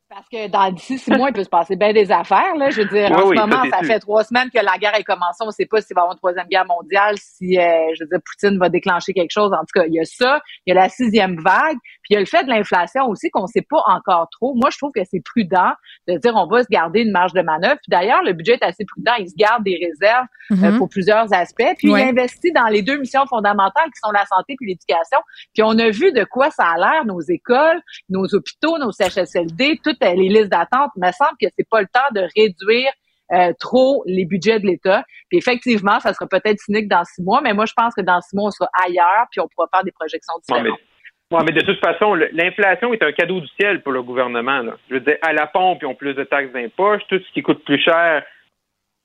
Parce 0.08 0.30
que 0.30 0.47
dans 0.47 0.72
d'ici 0.72 0.99
six 0.99 1.12
mois, 1.12 1.30
il 1.30 1.34
peut 1.34 1.43
se 1.43 1.49
passer 1.49 1.76
bien 1.76 1.91
des 1.91 2.12
affaires. 2.12 2.56
Là. 2.56 2.70
Je 2.70 2.82
veux 2.82 2.88
dire, 2.88 3.12
en 3.12 3.28
ce 3.28 3.34
moment, 3.34 3.64
ça, 3.72 3.82
fait 3.82 3.99
trois 3.99 4.24
semaines 4.24 4.49
que 4.53 4.64
la 4.64 4.78
guerre 4.78 4.93
a 4.93 5.01
commencé. 5.01 5.39
On 5.41 5.47
ne 5.47 5.51
sait 5.51 5.66
pas 5.66 5.82
s'il 5.82 5.95
va 5.95 6.01
y 6.01 6.03
avoir 6.03 6.14
une 6.14 6.20
troisième 6.20 6.47
guerre 6.47 6.66
mondiale, 6.66 7.16
si, 7.18 7.58
euh, 7.58 7.64
je 7.95 8.03
veux 8.03 8.10
dire, 8.10 8.20
Poutine 8.24 8.60
va 8.60 8.70
déclencher 8.70 9.14
quelque 9.14 9.32
chose. 9.32 9.51
En 9.51 9.62
tout 9.62 9.74
cas, 9.74 9.86
il 9.88 9.95
y 9.95 9.99
a 9.99 10.06
ça. 10.06 10.41
Il 10.66 10.74
y 10.74 10.78
a 10.78 10.82
la 10.82 10.89
sixième 10.89 11.38
vague. 11.41 11.78
Puis 12.06 12.12
il 12.12 12.14
y 12.14 12.18
a 12.18 12.20
le 12.20 12.28
fait 12.28 12.43
de 12.43 12.49
l'inflation 12.49 13.08
aussi 13.08 13.32
qu'on 13.32 13.43
ne 13.43 13.47
sait 13.47 13.66
pas 13.68 13.82
encore 13.88 14.30
trop. 14.32 14.53
Moi, 14.53 14.70
je 14.70 14.78
trouve 14.78 14.91
que 14.93 15.01
c'est 15.10 15.22
prudent 15.26 15.72
de 16.08 16.18
dire 16.18 16.34
on 16.36 16.45
va 16.45 16.62
se 16.62 16.68
garder 16.70 17.01
une 17.01 17.12
marge 17.12 17.34
de 17.34 17.41
manœuvre. 17.41 17.78
Puis 17.82 17.89
d'ailleurs, 17.89 18.22
le 18.24 18.34
budget 18.34 18.53
est 18.53 18.64
assez 18.64 18.86
prudent. 18.86 19.14
Il 19.18 19.28
se 19.28 19.36
garde 19.36 19.64
des 19.64 19.76
réserves 19.82 20.28
euh, 20.51 20.56
mm-hmm. 20.56 20.78
pour 20.78 20.88
plusieurs 20.88 21.34
aspects. 21.34 21.74
Puis 21.80 21.89
il 21.89 21.95
investit 21.95 22.51
dans 22.51 22.68
les 22.68 22.84
deux 22.84 22.97
missions 22.97 23.26
fondamentales 23.26 23.88
qui 23.88 23.99
sont 24.03 24.12
la 24.12 24.26
santé 24.26 24.56
puis 24.56 24.68
l'éducation. 24.68 25.18
Puis 25.53 25.64
on 25.64 25.78
a 25.80 25.89
vu 25.89 26.12
de 26.12 26.24
quoi 26.24 26.51
ça 26.51 26.66
a 26.66 26.78
l'air, 26.78 27.06
nos 27.06 27.22
écoles, 27.22 27.82
nos 28.10 28.26
hôpitaux, 28.34 28.78
nos 28.78 28.91
CHSLD, 28.91 29.80
toutes 29.84 30.03
les 30.03 30.30
listes 30.30 30.51
d'attente. 30.51 30.91
Il 30.95 31.03
me 31.03 31.12
semble 31.12 31.38
que 31.41 31.47
c'est 31.58 31.68
pas 31.68 31.82
le 31.82 31.88
temps 31.88 32.14
de 32.14 32.22
réduire 32.36 32.91
euh, 33.32 33.53
trop 33.60 34.03
les 34.06 34.26
budgets 34.26 34.60
de 34.60 34.68
l'État. 34.68 35.03
Puis 35.30 35.39
effectivement, 35.39 35.99
ça 35.99 36.14
sera 36.14 36.28
peut-être 36.28 36.60
cynique 36.60 36.88
dans 36.88 37.03
six 37.03 37.24
mois, 37.24 37.41
mais 37.41 37.53
moi, 37.53 37.66
je 37.66 37.74
pense 37.76 37.95
que 37.95 38.01
dans 38.01 38.22
six 38.22 38.36
mois, 38.36 38.49
on 38.49 38.51
sera 38.51 38.70
ailleurs, 38.86 39.26
puis 39.32 39.41
on 39.41 39.47
pourra 39.47 39.68
faire 39.74 39.84
des 39.84 39.91
projections 39.91 40.36
différentes. 40.47 40.80
Oui, 41.32 41.41
mais 41.43 41.53
de 41.53 41.61
toute 41.61 41.84
façon, 41.84 42.13
l'inflation 42.13 42.93
est 42.93 43.01
un 43.01 43.11
cadeau 43.11 43.39
du 43.39 43.47
ciel 43.59 43.82
pour 43.82 43.91
le 43.91 44.03
gouvernement. 44.03 44.61
Je 44.89 44.95
veux 44.95 44.99
dire, 44.99 45.17
à 45.23 45.34
la 45.34 45.47
pompe, 45.47 45.80
ils 45.82 45.88
ont 45.88 45.95
plus 45.95 46.13
de 46.13 46.23
taxes 46.23 46.51
d'impôts. 46.53 46.97
Tout 47.09 47.19
ce 47.19 47.34
qui 47.34 47.41
coûte 47.41 47.63
plus 47.65 47.80
cher, 47.80 48.23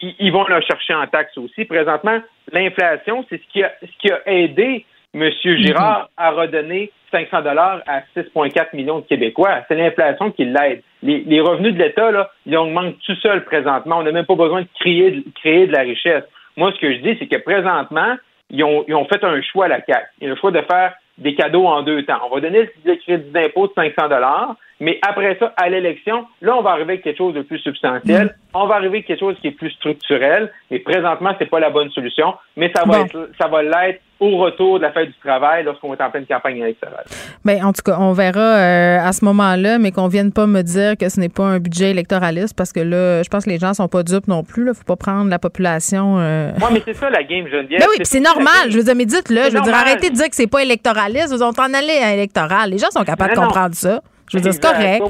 ils, 0.00 0.30
vont 0.30 0.44
le 0.44 0.60
chercher 0.60 0.94
en 0.94 1.06
taxes 1.06 1.38
aussi. 1.38 1.64
Présentement, 1.64 2.20
l'inflation, 2.52 3.24
c'est 3.28 3.40
ce 3.42 3.48
qui 3.50 3.62
a, 3.62 3.72
ce 3.80 3.98
qui 3.98 4.12
a 4.12 4.20
aidé 4.26 4.84
M. 5.14 5.30
Girard 5.42 6.10
à 6.18 6.30
redonner 6.30 6.92
500 7.10 7.40
dollars 7.40 7.80
à 7.86 8.00
6,4 8.14 8.76
millions 8.76 9.00
de 9.00 9.06
Québécois. 9.06 9.64
C'est 9.68 9.74
l'inflation 9.74 10.30
qui 10.30 10.44
l'aide. 10.44 10.82
Les, 11.02 11.40
revenus 11.40 11.72
de 11.74 11.78
l'État, 11.78 12.10
là, 12.10 12.30
ils 12.44 12.56
augmentent 12.56 12.98
tout 13.06 13.16
seul 13.16 13.44
présentement. 13.44 13.98
On 13.98 14.02
n'a 14.02 14.12
même 14.12 14.26
pas 14.26 14.34
besoin 14.34 14.60
de 14.60 14.68
créer, 14.78 15.10
de 15.10 15.24
créer 15.34 15.66
de 15.66 15.72
la 15.72 15.82
richesse. 15.82 16.24
Moi, 16.56 16.70
ce 16.72 16.80
que 16.80 16.92
je 16.92 16.98
dis, 16.98 17.16
c'est 17.18 17.26
que 17.26 17.42
présentement, 17.42 18.16
ils 18.50 18.62
ont, 18.62 18.84
ils 18.86 18.94
ont 18.94 19.06
fait 19.06 19.24
un 19.24 19.40
choix 19.40 19.64
à 19.64 19.68
la 19.68 19.80
CAQ. 19.84 20.06
Ont 20.22 20.26
le 20.28 20.36
choix 20.36 20.50
de 20.50 20.60
faire 20.70 20.94
des 21.20 21.34
cadeaux 21.34 21.66
en 21.66 21.82
deux 21.82 22.04
temps. 22.04 22.18
On 22.30 22.34
va 22.34 22.40
donner 22.40 22.68
le 22.84 22.96
crédit 22.96 23.30
d'impôt 23.30 23.68
de 23.68 23.72
500 23.74 24.08
dollars, 24.08 24.56
mais 24.80 24.98
après 25.06 25.36
ça, 25.38 25.52
à 25.58 25.68
l'élection, 25.68 26.26
là, 26.40 26.56
on 26.56 26.62
va 26.62 26.70
arriver 26.70 26.94
avec 26.94 27.04
quelque 27.04 27.18
chose 27.18 27.34
de 27.34 27.42
plus 27.42 27.58
substantiel. 27.58 28.26
Mm. 28.26 28.30
On 28.54 28.66
va 28.66 28.76
arriver 28.76 28.98
avec 28.98 29.06
quelque 29.06 29.20
chose 29.20 29.36
qui 29.40 29.48
est 29.48 29.52
plus 29.52 29.70
structurel. 29.72 30.50
Mais 30.70 30.78
présentement, 30.78 31.34
c'est 31.38 31.50
pas 31.50 31.60
la 31.60 31.68
bonne 31.68 31.90
solution. 31.90 32.34
Mais 32.56 32.72
ça 32.74 32.84
va 32.86 33.00
être, 33.00 33.28
ça 33.38 33.46
va 33.48 33.62
l'être 33.62 34.00
au 34.20 34.38
retour 34.38 34.78
de 34.78 34.82
la 34.82 34.92
fête 34.92 35.08
du 35.08 35.18
travail 35.22 35.64
lorsqu'on 35.64 35.94
est 35.94 36.00
en 36.00 36.10
pleine 36.10 36.26
campagne 36.26 36.58
électorale. 36.58 37.04
Bien, 37.44 37.64
en 37.64 37.72
tout 37.72 37.82
cas, 37.84 37.96
on 37.98 38.12
verra 38.12 38.40
euh, 38.40 38.98
à 39.00 39.12
ce 39.12 39.24
moment-là, 39.26 39.78
mais 39.78 39.92
qu'on 39.92 40.08
vienne 40.08 40.32
pas 40.32 40.46
me 40.46 40.62
dire 40.62 40.96
que 40.98 41.08
ce 41.08 41.20
n'est 41.20 41.30
pas 41.30 41.44
un 41.44 41.58
budget 41.58 41.90
électoraliste 41.90 42.56
parce 42.56 42.72
que 42.72 42.80
là, 42.80 43.22
je 43.22 43.28
pense 43.28 43.44
que 43.44 43.50
les 43.50 43.58
gens 43.58 43.74
sont 43.74 43.88
pas 43.88 44.02
dupes 44.02 44.28
non 44.28 44.42
plus. 44.44 44.68
Il 44.68 44.74
faut 44.74 44.84
pas 44.84 44.96
prendre 44.96 45.30
la 45.30 45.38
population. 45.38 46.16
Euh... 46.18 46.52
Oui, 46.56 46.68
mais 46.72 46.82
c'est 46.84 46.94
ça 46.94 47.10
la 47.10 47.22
game, 47.22 47.46
Geneviève. 47.48 47.80
Ben 47.80 47.86
oui, 47.90 48.02
c'est 48.04 48.20
normal. 48.20 48.70
Je 48.70 48.78
veux 48.78 48.84
dire, 48.84 48.94
mais 48.96 49.06
dites-le. 49.06 49.50
Je 49.50 49.56
veux 49.56 49.62
dire, 49.62 49.74
arrêtez 49.74 50.10
de 50.10 50.14
dire 50.14 50.28
que 50.28 50.36
c'est 50.36 50.50
pas 50.50 50.62
électoraliste. 50.62 51.32
Vous 51.32 51.42
en 51.42 51.52
aller 51.52 51.98
à 52.02 52.14
électoral. 52.14 52.70
Les 52.70 52.78
gens 52.78 52.90
sont 52.90 53.04
capables 53.04 53.34
de 53.34 53.38
comprendre 53.38 53.74
ça. 53.74 54.00
Je 54.30 54.38
veux 54.38 54.42
dire, 54.42 54.54
c'est 54.54 54.62
correct. 54.62 55.02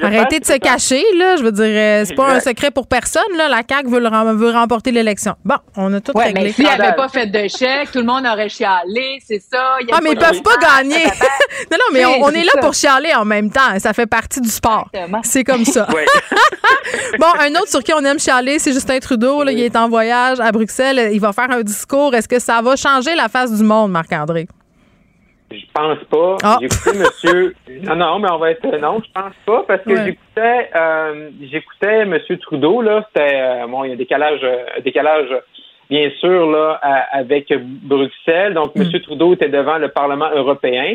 Arrêtez 0.00 0.38
de 0.38 0.44
se 0.44 0.56
cacher, 0.58 1.02
là. 1.16 1.36
Je 1.36 1.42
veux 1.42 1.50
dire, 1.50 1.64
euh, 1.64 2.04
c'est 2.06 2.14
pas 2.14 2.34
un 2.34 2.40
secret 2.40 2.70
pour 2.70 2.86
personne, 2.86 3.22
là. 3.36 3.48
La 3.48 3.62
CAQ 3.68 3.88
veut, 3.88 4.00
veut 4.00 4.50
remporter 4.50 4.92
l'élection. 4.92 5.34
Bon, 5.44 5.56
on 5.76 5.92
a 5.92 6.00
tout 6.00 6.12
ouais, 6.16 6.26
réglé. 6.26 6.42
Mais 6.44 6.52
s'il 6.52 6.66
avait 6.68 6.94
pas 6.94 7.08
fait 7.08 7.26
de 7.26 7.48
chèque, 7.48 7.90
tout 7.90 7.98
le 7.98 8.04
monde 8.04 8.24
aurait 8.24 8.48
chialé, 8.48 9.18
c'est 9.26 9.40
ça. 9.40 9.76
ah, 9.92 9.98
mais 10.02 10.12
ils 10.12 10.18
peuvent 10.18 10.42
pas 10.42 10.56
gagner. 10.56 11.04
non, 11.70 11.78
non, 11.78 11.84
mais 11.92 12.04
on, 12.04 12.30
est 12.30 12.44
là 12.44 12.52
pour 12.60 12.74
chialer 12.74 13.12
en 13.12 13.24
même 13.24 13.50
temps. 13.50 13.76
Ça 13.78 13.92
fait 13.92 14.06
partie 14.06 14.40
du 14.40 14.50
sport. 14.50 14.88
C'est 15.24 15.42
comme 15.42 15.64
ça. 15.64 15.88
bon, 17.18 17.26
un 17.40 17.50
autre 17.56 17.68
sur 17.68 17.82
qui 17.82 17.92
on 17.92 18.04
aime 18.04 18.20
chialer, 18.20 18.60
c'est 18.60 18.72
Justin 18.72 19.00
Trudeau. 19.00 19.42
Là, 19.42 19.50
il 19.50 19.60
est 19.60 19.74
en 19.74 19.88
voyage 19.88 20.38
à 20.38 20.52
Bruxelles. 20.52 21.10
Il 21.12 21.20
va 21.20 21.32
faire 21.32 21.50
un 21.50 21.62
discours. 21.62 22.14
Est-ce 22.14 22.28
que 22.28 22.38
ça 22.38 22.62
va 22.62 22.76
changer 22.76 23.16
la 23.16 23.28
face 23.28 23.52
du 23.52 23.64
monde, 23.64 23.90
Marc-André? 23.90 24.46
Je 25.52 25.66
pense 25.72 26.04
pas. 26.04 26.36
Ah. 26.42 26.58
J'écoutais 26.60 26.98
monsieur. 26.98 27.54
Non, 27.82 27.96
non, 27.96 28.18
mais 28.20 28.30
on 28.30 28.38
va 28.38 28.50
être. 28.50 28.66
Non, 28.78 29.00
je 29.04 29.10
pense 29.12 29.34
pas 29.44 29.64
parce 29.66 29.82
que 29.82 29.96
j'écoutais 29.96 30.70
euh, 30.76 31.30
j'écoutais 31.42 32.04
monsieur 32.04 32.38
Trudeau, 32.38 32.80
là. 32.80 33.04
C'était 33.08 33.34
euh, 33.34 33.66
bon, 33.66 33.84
il 33.84 33.88
y 33.88 33.90
a 33.90 33.94
un 33.94 33.96
décalage, 33.96 34.40
euh, 34.42 34.80
décalage 34.84 35.28
bien 35.90 36.10
sûr, 36.20 36.50
là, 36.50 36.80
avec 37.12 37.52
Bruxelles. 37.82 38.54
Donc, 38.54 38.72
M. 38.76 38.88
Trudeau 39.02 39.34
était 39.34 39.48
devant 39.48 39.78
le 39.78 39.88
Parlement 39.88 40.30
européen. 40.32 40.94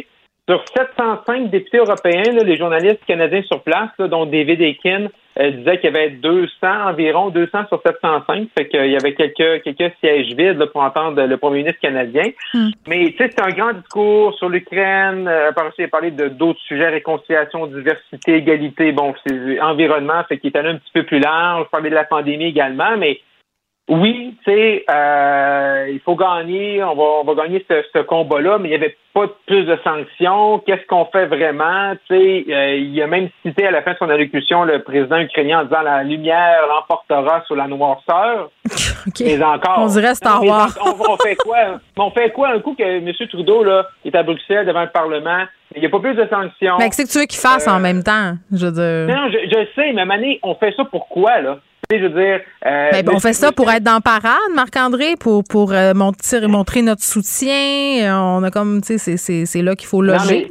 Sur 0.50 0.64
705 0.76 1.50
députés 1.50 1.78
européens, 1.78 2.24
les 2.44 2.58
journalistes 2.58 3.04
canadiens 3.06 3.44
sur 3.44 3.62
place, 3.62 3.90
dont 4.00 4.26
David 4.26 4.62
Ekin, 4.62 5.08
euh, 5.40 5.52
disait 5.52 5.80
qu'il 5.80 5.94
y 5.94 5.96
avait 5.96 6.10
200 6.10 6.50
environ, 6.88 7.30
200 7.30 7.68
sur 7.68 7.82
705, 7.86 8.48
fait 8.58 8.68
qu'il 8.68 8.92
y 8.92 8.96
avait 8.96 9.14
quelques 9.14 9.64
quelques 9.64 9.94
sièges 10.00 10.34
vides 10.36 10.64
pour 10.72 10.82
entendre 10.82 11.24
le 11.24 11.38
premier 11.38 11.60
ministre 11.60 11.80
canadien. 11.82 12.32
Hmm. 12.54 12.70
Mais 12.88 13.12
tu 13.12 13.18
sais, 13.18 13.30
c'est 13.30 13.42
un 13.42 13.52
grand 13.52 13.74
discours 13.74 14.34
sur 14.36 14.50
l'Ukraine. 14.50 15.28
Euh, 15.28 15.52
par 15.52 15.72
il 15.78 15.84
a 15.84 15.88
parlé 15.88 16.12
de 16.12 16.28
d'autres 16.28 16.60
sujets, 16.62 16.90
réconciliation, 16.90 17.68
diversité, 17.68 18.36
égalité, 18.36 18.92
bon, 18.92 19.14
c'est 19.26 19.60
environnement, 19.60 20.24
fait 20.28 20.38
qu'il 20.40 20.52
est 20.52 20.58
allé 20.58 20.70
un 20.70 20.78
petit 20.78 20.92
peu 20.94 21.04
plus 21.04 21.20
large. 21.20 21.68
Parler 21.70 21.90
de 21.90 21.96
la 21.96 22.06
pandémie 22.06 22.46
également, 22.46 22.98
mais 22.98 23.20
oui, 23.90 24.36
tu 24.44 24.52
sais, 24.52 24.84
euh, 24.92 25.88
il 25.90 26.00
faut 26.02 26.16
gagner, 26.16 26.84
on 26.84 26.94
va, 26.94 27.04
on 27.22 27.24
va 27.24 27.36
gagner 27.36 27.66
ce, 27.70 27.84
ce 27.94 28.00
combat-là, 28.00 28.58
mais 28.58 28.68
il 28.68 28.72
n'y 28.72 28.76
avait 28.76 28.98
pas 29.14 29.28
plus 29.46 29.64
de 29.64 29.78
sanctions. 29.82 30.60
Qu'est-ce 30.60 30.86
qu'on 30.88 31.06
fait 31.06 31.26
vraiment? 31.28 31.94
Tu 32.10 32.16
sais, 32.16 32.46
euh, 32.54 32.76
il 32.76 33.02
a 33.02 33.08
même 33.08 33.30
cité 33.46 33.66
à 33.66 33.72
la 33.72 33.82
fin 33.84 33.94
de 33.94 33.98
son 33.98 34.10
allocution 34.10 34.66
le 34.66 34.84
président 34.84 35.20
ukrainien 35.20 35.62
en 35.62 35.64
disant 35.64 35.82
la 35.84 36.04
lumière 36.04 36.68
l'emportera 36.68 37.44
sur 37.46 37.56
la 37.56 37.68
noirceur. 37.68 38.52
Mais 39.22 39.42
encore. 39.42 39.80
On 39.80 39.88
dirait 39.88 40.16
Star 40.16 40.44
Wars. 40.44 40.78
on, 40.86 41.14
on, 41.14 41.18
fait 41.18 41.36
quoi? 41.38 41.80
On 41.98 42.12
fait 42.12 42.32
quoi? 42.32 42.50
Un 42.50 42.60
coup 42.60 42.76
que 42.78 42.84
M. 42.84 43.10
Trudeau 43.30 43.64
là, 43.64 43.88
est 44.04 44.14
à 44.14 44.24
Bruxelles 44.24 44.66
devant 44.66 44.84
le 44.84 44.90
Parlement? 44.90 45.46
Il 45.76 45.80
n'y 45.80 45.88
a 45.88 45.90
pas 45.90 46.00
plus 46.00 46.14
de 46.14 46.28
sanctions. 46.30 46.76
Mais 46.78 46.90
qu'est-ce 46.90 47.04
que 47.04 47.12
tu 47.12 47.20
veux 47.20 47.26
qu'il 47.26 47.40
fasse 47.40 47.68
en 47.70 47.78
euh, 47.78 47.80
même 47.80 48.04
temps? 48.04 48.34
Je 48.52 48.66
veux 48.66 48.72
dire... 48.72 49.16
Non, 49.16 49.30
je, 49.30 49.38
je 49.50 49.68
sais, 49.76 49.94
mais 49.94 50.06
Mané, 50.06 50.40
on 50.44 50.56
fait 50.56 50.74
ça 50.76 50.84
pourquoi, 50.84 51.40
là? 51.40 51.60
Je 51.90 52.04
veux 52.04 52.10
dire, 52.10 52.42
euh, 52.66 53.02
on 53.14 53.20
fait 53.20 53.32
ça 53.34 53.54
pour 53.54 53.72
être 53.72 53.84
dans 53.84 54.02
parade, 54.02 54.52
Marc-André, 54.54 55.16
pour, 55.18 55.44
pour 55.50 55.72
euh, 55.72 55.94
montrer, 55.94 56.46
montrer 56.48 56.82
notre 56.82 57.02
soutien. 57.04 58.14
On 58.22 58.44
a 58.44 58.52
comme, 58.52 58.82
tu 58.82 58.98
sais, 58.98 59.16
c'est 59.46 59.62
là 59.62 59.74
qu'il 59.76 59.88
faut 59.88 60.02
loger. 60.02 60.50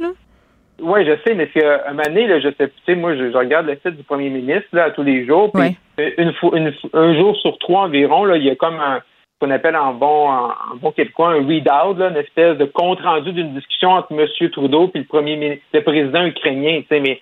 Oui, 0.79 1.05
je 1.05 1.13
sais, 1.25 1.33
mais 1.35 1.49
c'est 1.53 1.65
euh, 1.65 1.77
un 1.87 1.91
moment 1.91 2.03
donné, 2.05 2.27
là, 2.27 2.39
je 2.39 2.49
sais, 2.49 2.67
tu 2.67 2.73
sais, 2.85 2.95
moi, 2.95 3.15
je, 3.15 3.31
je 3.31 3.37
regarde 3.37 3.65
le 3.65 3.73
site 3.83 3.97
du 3.97 4.03
premier 4.03 4.29
ministre 4.29 4.67
là, 4.73 4.91
tous 4.91 5.01
les 5.03 5.25
jours, 5.25 5.51
puis 5.51 5.75
Ouais. 5.97 6.13
une, 6.17 6.73
un 6.93 7.13
jour 7.15 7.35
sur 7.37 7.57
trois 7.57 7.81
environ, 7.81 8.25
là, 8.25 8.37
il 8.37 8.43
y 8.43 8.49
a 8.49 8.55
comme 8.55 8.79
un 8.79 9.01
ce 9.39 9.45
qu'on 9.45 9.51
appelle 9.51 9.75
en 9.75 9.93
bon 9.93 10.29
en, 10.29 10.45
en 10.49 10.75
bon 10.81 10.91
québécois 10.91 11.29
un 11.29 11.45
readout, 11.47 12.01
une 12.01 12.17
espèce 12.17 12.57
de 12.57 12.65
compte 12.65 12.99
rendu 13.01 13.31
d'une 13.33 13.53
discussion 13.53 13.91
entre 13.91 14.11
M. 14.11 14.49
Trudeau 14.49 14.89
et 14.95 14.99
le 14.99 15.03
premier 15.05 15.35
ministre, 15.35 15.63
le 15.73 15.83
président 15.83 16.25
ukrainien, 16.25 16.81
mais 16.89 17.21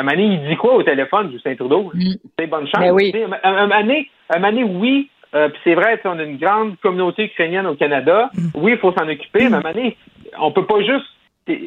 un 0.00 0.02
moment 0.02 0.16
donné, 0.16 0.40
il 0.42 0.48
dit 0.48 0.56
quoi 0.56 0.74
au 0.74 0.82
téléphone, 0.82 1.30
Justin 1.32 1.54
Trudeau? 1.56 1.92
C'est 2.38 2.46
bonne 2.46 2.66
chance. 2.66 2.80
Ben 2.80 2.92
oui. 2.92 3.12
Un, 3.42 3.48
un, 3.54 3.66
moment 3.66 3.80
donné, 3.80 4.10
un 4.30 4.38
moment 4.38 4.52
donné, 4.52 4.64
oui, 4.64 5.10
euh, 5.34 5.48
puis 5.48 5.60
c'est 5.64 5.74
vrai, 5.74 6.00
on 6.04 6.18
a 6.18 6.22
une 6.22 6.38
grande 6.38 6.76
communauté 6.80 7.24
ukrainienne 7.24 7.66
au 7.66 7.74
Canada. 7.74 8.30
Oui, 8.54 8.72
il 8.72 8.78
faut 8.78 8.92
s'en 8.92 9.08
occuper, 9.08 9.48
mais 9.48 9.54
à 9.54 9.58
un 9.58 9.60
moment 9.62 9.72
donné, 9.74 9.96
on 10.40 10.52
peut 10.52 10.66
pas 10.66 10.80
juste 10.80 11.06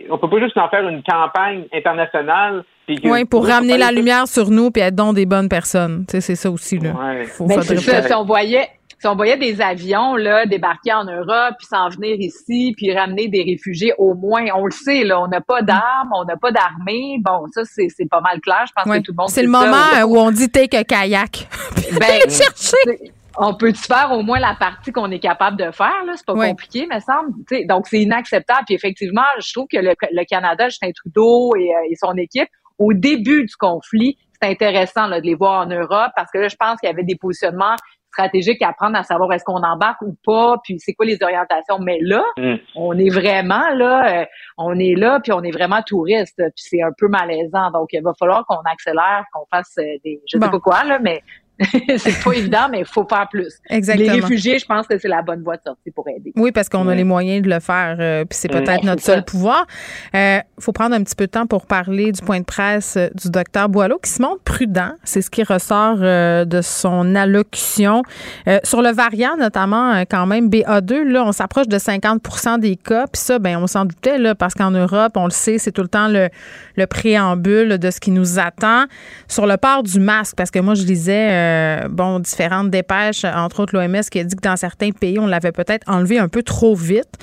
on 0.09 0.17
peut 0.17 0.29
pas 0.29 0.39
juste 0.41 0.57
en 0.57 0.67
faire 0.67 0.87
une 0.89 1.01
campagne 1.03 1.63
internationale. 1.73 2.63
que- 2.87 3.07
Oui, 3.09 3.23
pour 3.25 3.47
ramener 3.47 3.77
la 3.77 3.91
lumière 3.91 4.27
sur 4.27 4.49
nous 4.49 4.71
puis 4.71 4.81
être 4.81 4.95
donc 4.95 5.15
des 5.15 5.25
bonnes 5.25 5.47
personnes. 5.47 6.05
Tu 6.07 6.13
sais, 6.13 6.21
c'est 6.21 6.35
ça 6.35 6.51
aussi, 6.51 6.79
là. 6.79 6.89
Ouais. 6.91 7.23
Faut, 7.25 7.45
Mais 7.47 7.61
c'est 7.61 7.77
ça, 7.77 8.01
si 8.01 8.13
on 8.13 8.25
voyait 8.25 8.67
si 8.99 9.07
on 9.07 9.15
voyait 9.15 9.37
des 9.37 9.61
avions 9.61 10.15
là 10.15 10.45
débarquer 10.45 10.93
en 10.93 11.05
Europe 11.05 11.55
puis 11.57 11.67
s'en 11.67 11.89
venir 11.89 12.15
ici 12.19 12.73
puis 12.75 12.93
ramener 12.93 13.27
des 13.27 13.43
réfugiés 13.43 13.93
au 13.97 14.13
moins 14.13 14.45
on 14.55 14.65
le 14.65 14.71
sait 14.71 15.03
là 15.03 15.21
on 15.21 15.27
n'a 15.27 15.41
pas 15.41 15.61
d'armes 15.61 16.11
on 16.15 16.25
n'a 16.25 16.35
pas 16.37 16.51
d'armée 16.51 17.17
bon 17.21 17.45
ça 17.53 17.61
c'est 17.65 17.87
c'est 17.89 18.09
pas 18.09 18.21
mal 18.21 18.39
clair 18.41 18.65
je 18.67 18.73
pense 18.75 18.85
Ouais. 18.85 18.99
que 18.99 19.05
tout 19.05 19.11
le 19.13 19.21
monde 19.21 19.29
C'est 19.29 19.43
le 19.43 19.51
ça. 19.51 19.59
moment 19.65 20.05
où 20.07 20.17
on 20.19 20.31
dit 20.31 20.49
take 20.49 20.75
a 20.77 20.83
kayak. 20.83 21.47
ben, 21.99 22.29
chercher. 22.29 23.11
On 23.41 23.53
peut-tu 23.53 23.81
faire 23.83 24.11
au 24.11 24.21
moins 24.21 24.39
la 24.39 24.53
partie 24.59 24.91
qu'on 24.91 25.09
est 25.11 25.19
capable 25.19 25.55
de 25.57 25.71
faire 25.71 26.03
là, 26.05 26.13
c'est 26.17 26.25
pas 26.25 26.33
compliqué, 26.33 26.87
me 26.91 26.99
semble. 26.99 27.31
T'sais, 27.45 27.63
donc 27.65 27.87
c'est 27.87 28.01
inacceptable. 28.01 28.63
Puis 28.65 28.75
effectivement, 28.75 29.21
je 29.39 29.53
trouve 29.53 29.67
que 29.71 29.77
le, 29.77 29.93
le 30.11 30.25
Canada, 30.25 30.67
Justin 30.67 30.91
Trudeau 30.91 31.55
et, 31.55 31.69
euh, 31.73 31.89
et 31.89 31.95
son 31.95 32.13
équipe, 32.17 32.49
au 32.79 32.91
début 32.93 33.45
du 33.45 33.55
conflit, 33.55 34.17
c'est 34.41 34.49
intéressant 34.49 35.07
là, 35.07 35.21
de 35.21 35.25
les 35.25 35.35
voir 35.35 35.61
en 35.65 35.69
Europe 35.69 36.11
parce 36.17 36.29
que 36.31 36.39
là, 36.39 36.47
je 36.49 36.55
pense 36.57 36.79
qu'il 36.79 36.89
y 36.89 36.91
avait 36.91 37.03
des 37.03 37.15
positionnements 37.15 37.75
stratégiques 38.11 38.61
à 38.61 38.73
prendre 38.73 38.97
à 38.97 39.03
savoir 39.03 39.31
est-ce 39.33 39.43
qu'on 39.43 39.61
embarque 39.63 40.01
ou 40.01 40.15
pas, 40.25 40.57
puis 40.63 40.77
c'est 40.79 40.93
quoi 40.93 41.05
les 41.05 41.17
orientations. 41.21 41.79
Mais 41.79 41.99
là, 42.01 42.23
Mm. 42.37 42.55
on 42.75 42.97
est 42.97 43.09
vraiment 43.09 43.69
là, 43.75 44.21
euh, 44.21 44.25
on 44.57 44.77
est 44.79 44.95
là, 44.95 45.19
puis 45.21 45.31
on 45.31 45.41
est 45.43 45.51
vraiment 45.51 45.81
touriste, 45.81 46.35
puis 46.37 46.51
c'est 46.55 46.81
un 46.81 46.91
peu 46.97 47.07
malaisant. 47.07 47.71
Donc 47.71 47.89
il 47.93 48.01
va 48.01 48.13
falloir 48.17 48.45
qu'on 48.47 48.61
accélère, 48.69 49.23
qu'on 49.33 49.45
fasse 49.49 49.75
euh, 49.79 49.83
des, 50.03 50.19
je 50.27 50.37
sais 50.37 50.45
Bon. 50.45 50.49
pas 50.51 50.59
quoi 50.59 50.83
là, 50.83 50.99
mais 50.99 51.21
c'est 51.97 52.23
pas 52.23 52.31
évident, 52.33 52.67
mais 52.71 52.79
il 52.79 52.85
faut 52.85 53.05
faire 53.07 53.27
plus. 53.29 53.53
Exactement. 53.69 54.13
Les 54.13 54.21
réfugiés, 54.21 54.59
je 54.59 54.65
pense 54.65 54.87
que 54.87 54.97
c'est 54.97 55.07
la 55.07 55.21
bonne 55.21 55.43
voie 55.43 55.57
de 55.57 55.63
sortie 55.63 55.91
pour 55.91 56.07
aider. 56.07 56.31
Oui, 56.35 56.51
parce 56.51 56.69
qu'on 56.69 56.87
a 56.87 56.95
les 56.95 57.03
moyens 57.03 57.43
de 57.43 57.49
le 57.49 57.59
faire, 57.59 57.97
euh, 57.99 58.25
puis 58.25 58.37
c'est 58.37 58.47
peut-être 58.47 58.83
notre 58.83 59.03
seul 59.03 59.17
ça. 59.17 59.21
pouvoir. 59.23 59.65
Il 60.13 60.41
faut 60.59 60.71
prendre 60.71 60.95
un 60.95 61.03
petit 61.03 61.15
peu 61.15 61.25
de 61.25 61.31
temps 61.31 61.47
pour 61.47 61.65
parler 61.65 62.11
du 62.11 62.21
point 62.21 62.39
de 62.39 62.45
presse 62.45 62.97
euh, 62.97 63.09
du 63.15 63.29
docteur 63.29 63.69
Boileau, 63.69 63.99
qui 63.99 64.09
se 64.09 64.21
montre 64.21 64.41
prudent. 64.43 64.91
C'est 65.03 65.21
ce 65.21 65.29
qui 65.29 65.43
ressort 65.43 65.97
euh, 66.01 66.45
de 66.45 66.61
son 66.61 67.15
allocution. 67.15 68.03
Euh, 68.47 68.59
sur 68.63 68.81
le 68.81 68.91
variant, 68.91 69.37
notamment, 69.37 69.93
euh, 69.93 70.03
quand 70.09 70.25
même, 70.25 70.49
BA2, 70.49 71.03
là, 71.03 71.23
on 71.25 71.31
s'approche 71.31 71.67
de 71.67 71.77
50% 71.77 72.59
des 72.59 72.75
cas. 72.75 73.07
Puis 73.07 73.21
ça, 73.21 73.39
ben, 73.39 73.57
on 73.57 73.67
s'en 73.67 73.85
doutait, 73.85 74.17
là, 74.17 74.35
parce 74.35 74.53
qu'en 74.53 74.71
Europe, 74.71 75.13
on 75.15 75.25
le 75.25 75.31
sait, 75.31 75.57
c'est 75.57 75.71
tout 75.71 75.81
le 75.81 75.87
temps 75.87 76.07
le, 76.07 76.29
le 76.75 76.87
préambule 76.87 77.77
de 77.77 77.91
ce 77.91 77.99
qui 77.99 78.11
nous 78.11 78.39
attend. 78.39 78.85
Sur 79.27 79.45
le 79.45 79.57
port 79.57 79.83
du 79.83 79.99
masque, 79.99 80.35
parce 80.35 80.51
que 80.51 80.59
moi, 80.59 80.73
je 80.73 80.83
lisais, 80.83 81.29
euh, 81.49 81.87
bon, 81.89 82.19
différentes 82.19 82.69
dépêches, 82.69 83.25
entre 83.25 83.61
autres 83.61 83.75
l'OMS, 83.75 84.01
qui 84.11 84.19
a 84.19 84.23
dit 84.23 84.35
que 84.35 84.41
dans 84.41 84.57
certains 84.57 84.91
pays, 84.91 85.19
on 85.19 85.27
l'avait 85.27 85.51
peut-être 85.51 85.87
enlevé 85.87 86.19
un 86.19 86.27
peu 86.27 86.43
trop 86.43 86.75
vite. 86.75 87.17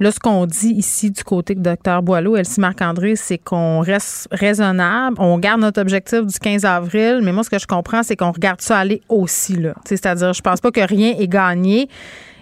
Là, 0.00 0.10
ce 0.10 0.18
qu'on 0.18 0.44
dit 0.46 0.70
ici 0.70 1.12
du 1.12 1.22
côté 1.22 1.54
de 1.54 1.62
Dr 1.62 2.02
Boileau, 2.02 2.36
Elsie 2.36 2.60
Marc-André, 2.60 3.14
c'est 3.14 3.38
qu'on 3.38 3.80
reste 3.80 4.26
raisonnable, 4.32 5.16
on 5.20 5.38
garde 5.38 5.60
notre 5.60 5.80
objectif 5.80 6.26
du 6.26 6.38
15 6.38 6.64
avril, 6.64 7.20
mais 7.22 7.32
moi, 7.32 7.44
ce 7.44 7.50
que 7.50 7.60
je 7.60 7.66
comprends, 7.66 8.02
c'est 8.02 8.16
qu'on 8.16 8.32
regarde 8.32 8.60
ça 8.60 8.78
aller 8.78 9.02
aussi, 9.08 9.54
là. 9.54 9.74
C'est-à-dire, 9.84 10.32
je 10.32 10.42
pense 10.42 10.60
pas 10.60 10.72
que 10.72 10.80
rien 10.80 11.14
est 11.16 11.28
gagné. 11.28 11.88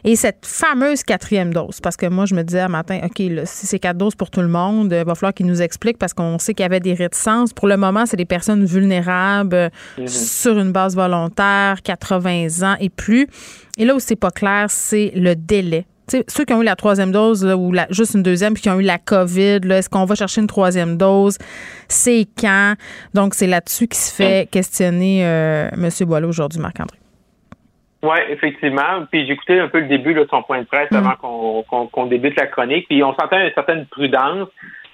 Et 0.04 0.16
cette 0.16 0.44
fameuse 0.44 1.04
quatrième 1.04 1.52
dose, 1.54 1.80
parce 1.80 1.96
que 1.96 2.06
moi, 2.06 2.24
je 2.26 2.34
me 2.34 2.42
disais 2.42 2.60
un 2.60 2.68
matin, 2.68 3.00
OK, 3.04 3.18
là, 3.20 3.46
si 3.46 3.66
c'est 3.68 3.78
quatre 3.78 3.96
doses 3.98 4.16
pour 4.16 4.30
tout 4.30 4.40
le 4.40 4.48
monde, 4.48 4.92
il 4.98 5.04
va 5.04 5.14
falloir 5.14 5.32
qu'ils 5.32 5.46
nous 5.46 5.62
expliquent 5.62 5.98
parce 5.98 6.12
qu'on 6.12 6.38
sait 6.40 6.54
qu'il 6.54 6.64
y 6.64 6.66
avait 6.66 6.80
des 6.80 6.94
réticences. 6.94 7.52
Pour 7.52 7.68
le 7.68 7.76
moment, 7.76 8.04
c'est 8.04 8.16
des 8.16 8.24
personnes 8.24 8.64
vulnérables 8.64 9.54
euh, 9.54 9.68
sur 10.08 10.58
une 10.58 10.72
base 10.72 10.96
volontaire, 10.96 11.82
80 11.82 12.62
ans 12.62 12.76
et 12.80 12.88
plus. 12.88 13.28
Et 13.78 13.84
là 13.84 13.94
où 13.94 14.00
c'est 14.00 14.16
pas 14.16 14.30
clair, 14.32 14.66
c'est 14.70 15.12
le 15.14 15.36
délai. 15.36 15.86
Ceux 16.28 16.44
qui 16.44 16.52
ont 16.52 16.60
eu 16.60 16.64
la 16.64 16.74
troisième 16.76 17.12
dose 17.12 17.44
là, 17.44 17.56
ou 17.56 17.70
la- 17.72 17.86
juste 17.90 18.14
une 18.14 18.24
deuxième 18.24 18.54
puis 18.54 18.62
qui 18.64 18.68
ont 18.70 18.78
eu 18.80 18.82
la 18.82 18.98
COVID, 18.98 19.60
est-ce 19.70 19.88
qu'on 19.88 20.04
va 20.04 20.14
chercher 20.16 20.40
une 20.40 20.46
troisième 20.48 20.96
dose? 20.98 21.38
C'est 21.88 22.26
quand? 22.38 22.74
Donc, 23.14 23.34
c'est 23.34 23.46
là-dessus 23.46 23.86
qui 23.86 23.98
se 23.98 24.12
fait 24.12 24.48
questionner 24.50 25.24
euh, 25.24 25.68
M. 25.72 25.88
Boileau 26.06 26.28
aujourd'hui, 26.28 26.60
Marc-André. 26.60 26.98
Oui, 28.02 28.16
effectivement. 28.30 29.06
Puis 29.10 29.26
j'écoutais 29.26 29.60
un 29.60 29.68
peu 29.68 29.80
le 29.80 29.86
début 29.86 30.14
de 30.14 30.26
son 30.30 30.42
point 30.42 30.60
de 30.60 30.66
presse 30.66 30.90
Mm. 30.90 30.96
avant 30.96 31.14
qu'on 31.16 31.62
qu'on 31.62 31.86
qu'on 31.86 32.06
débute 32.06 32.38
la 32.38 32.46
chronique. 32.46 32.86
Puis 32.88 33.02
on 33.02 33.14
sentait 33.14 33.46
une 33.46 33.52
certaine 33.54 33.86
prudence. 33.86 34.48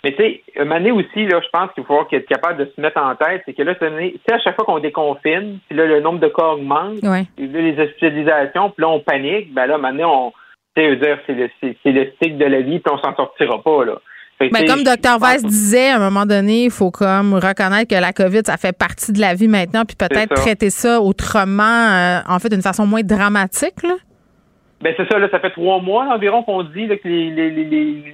Mais 0.05 0.13
tu 0.13 0.23
sais, 0.23 0.43
année 0.61 0.93
aussi, 0.93 1.27
là, 1.27 1.41
je 1.43 1.49
pense 1.53 1.73
qu'il 1.73 1.83
faut 1.83 1.89
falloir 1.95 2.07
être 2.13 2.27
capable 2.29 2.65
de 2.65 2.71
se 2.75 2.81
mettre 2.81 3.01
en 3.03 3.17
tête, 3.17 3.43
c'est 3.45 3.53
que 3.53 3.63
là, 3.63 3.73
cette 3.75 3.83
année, 3.83 4.13
tu 4.13 4.21
sais, 4.29 4.35
à 4.35 4.39
chaque 4.39 4.55
fois 4.55 4.65
qu'on 4.65 4.79
déconfine, 4.79 5.59
puis 5.69 5.77
là, 5.77 5.87
le 5.87 6.01
nombre 6.01 6.21
de 6.21 6.29
cas 6.29 6.51
augmente, 6.53 7.03
Ouais. 7.03 7.25
puis 7.37 7.49
là, 7.49 7.61
les 7.61 7.81
hospitalisations, 7.81 8.71
puis 8.71 8.83
là, 8.83 8.89
on 8.91 9.01
panique, 9.01 9.53
ben 9.53 9.67
là, 9.67 9.77
maintenant, 9.77 10.27
on, 10.29 10.33
tu 10.77 10.83
sais, 10.83 10.97
dire, 10.97 11.19
c'est 11.27 11.33
le, 11.35 11.51
c'est, 11.61 11.77
c'est 11.83 11.91
le 11.91 12.13
cycle 12.23 12.37
de 12.39 12.45
la 12.45 12.61
vie, 12.61 12.79
puis 12.79 12.93
on 12.95 12.99
s'en 12.99 13.17
sortira 13.17 13.61
pas, 13.61 13.85
là. 13.87 13.95
Que, 14.41 14.53
Ben, 14.53 14.67
comme 14.67 14.85
Dr. 14.85 15.19
Weiss 15.21 15.45
disait, 15.45 15.89
à 15.91 15.97
un 15.97 15.99
moment 15.99 16.25
donné, 16.25 16.65
il 16.65 16.71
faut 16.71 16.91
comme 16.93 17.35
reconnaître 17.35 17.89
que 17.95 18.01
la 18.01 18.13
COVID, 18.13 18.43
ça 18.47 18.57
fait 18.57 18.77
partie 18.77 19.13
de 19.13 19.21
la 19.21 19.35
vie 19.35 19.49
maintenant, 19.49 19.85
puis 19.85 19.97
peut-être 19.97 20.33
traiter 20.35 20.71
ça 20.71 21.01
autrement, 21.01 21.63
euh, 21.65 22.21
en 22.29 22.39
fait, 22.39 22.49
d'une 22.49 22.63
façon 22.63 22.87
moins 22.87 23.03
dramatique. 23.03 23.83
Là. 23.83 23.95
Ben 24.81 24.95
c'est 24.97 25.09
ça, 25.09 25.19
là, 25.19 25.29
ça 25.29 25.41
fait 25.41 25.51
trois 25.51 25.81
mois 25.81 26.05
là, 26.05 26.15
environ 26.15 26.45
qu'on 26.45 26.63
dit 26.63 26.87
là, 26.87 26.97
que 26.97 27.09
les, 27.09 27.31
les, 27.31 27.51
les, 27.51 27.65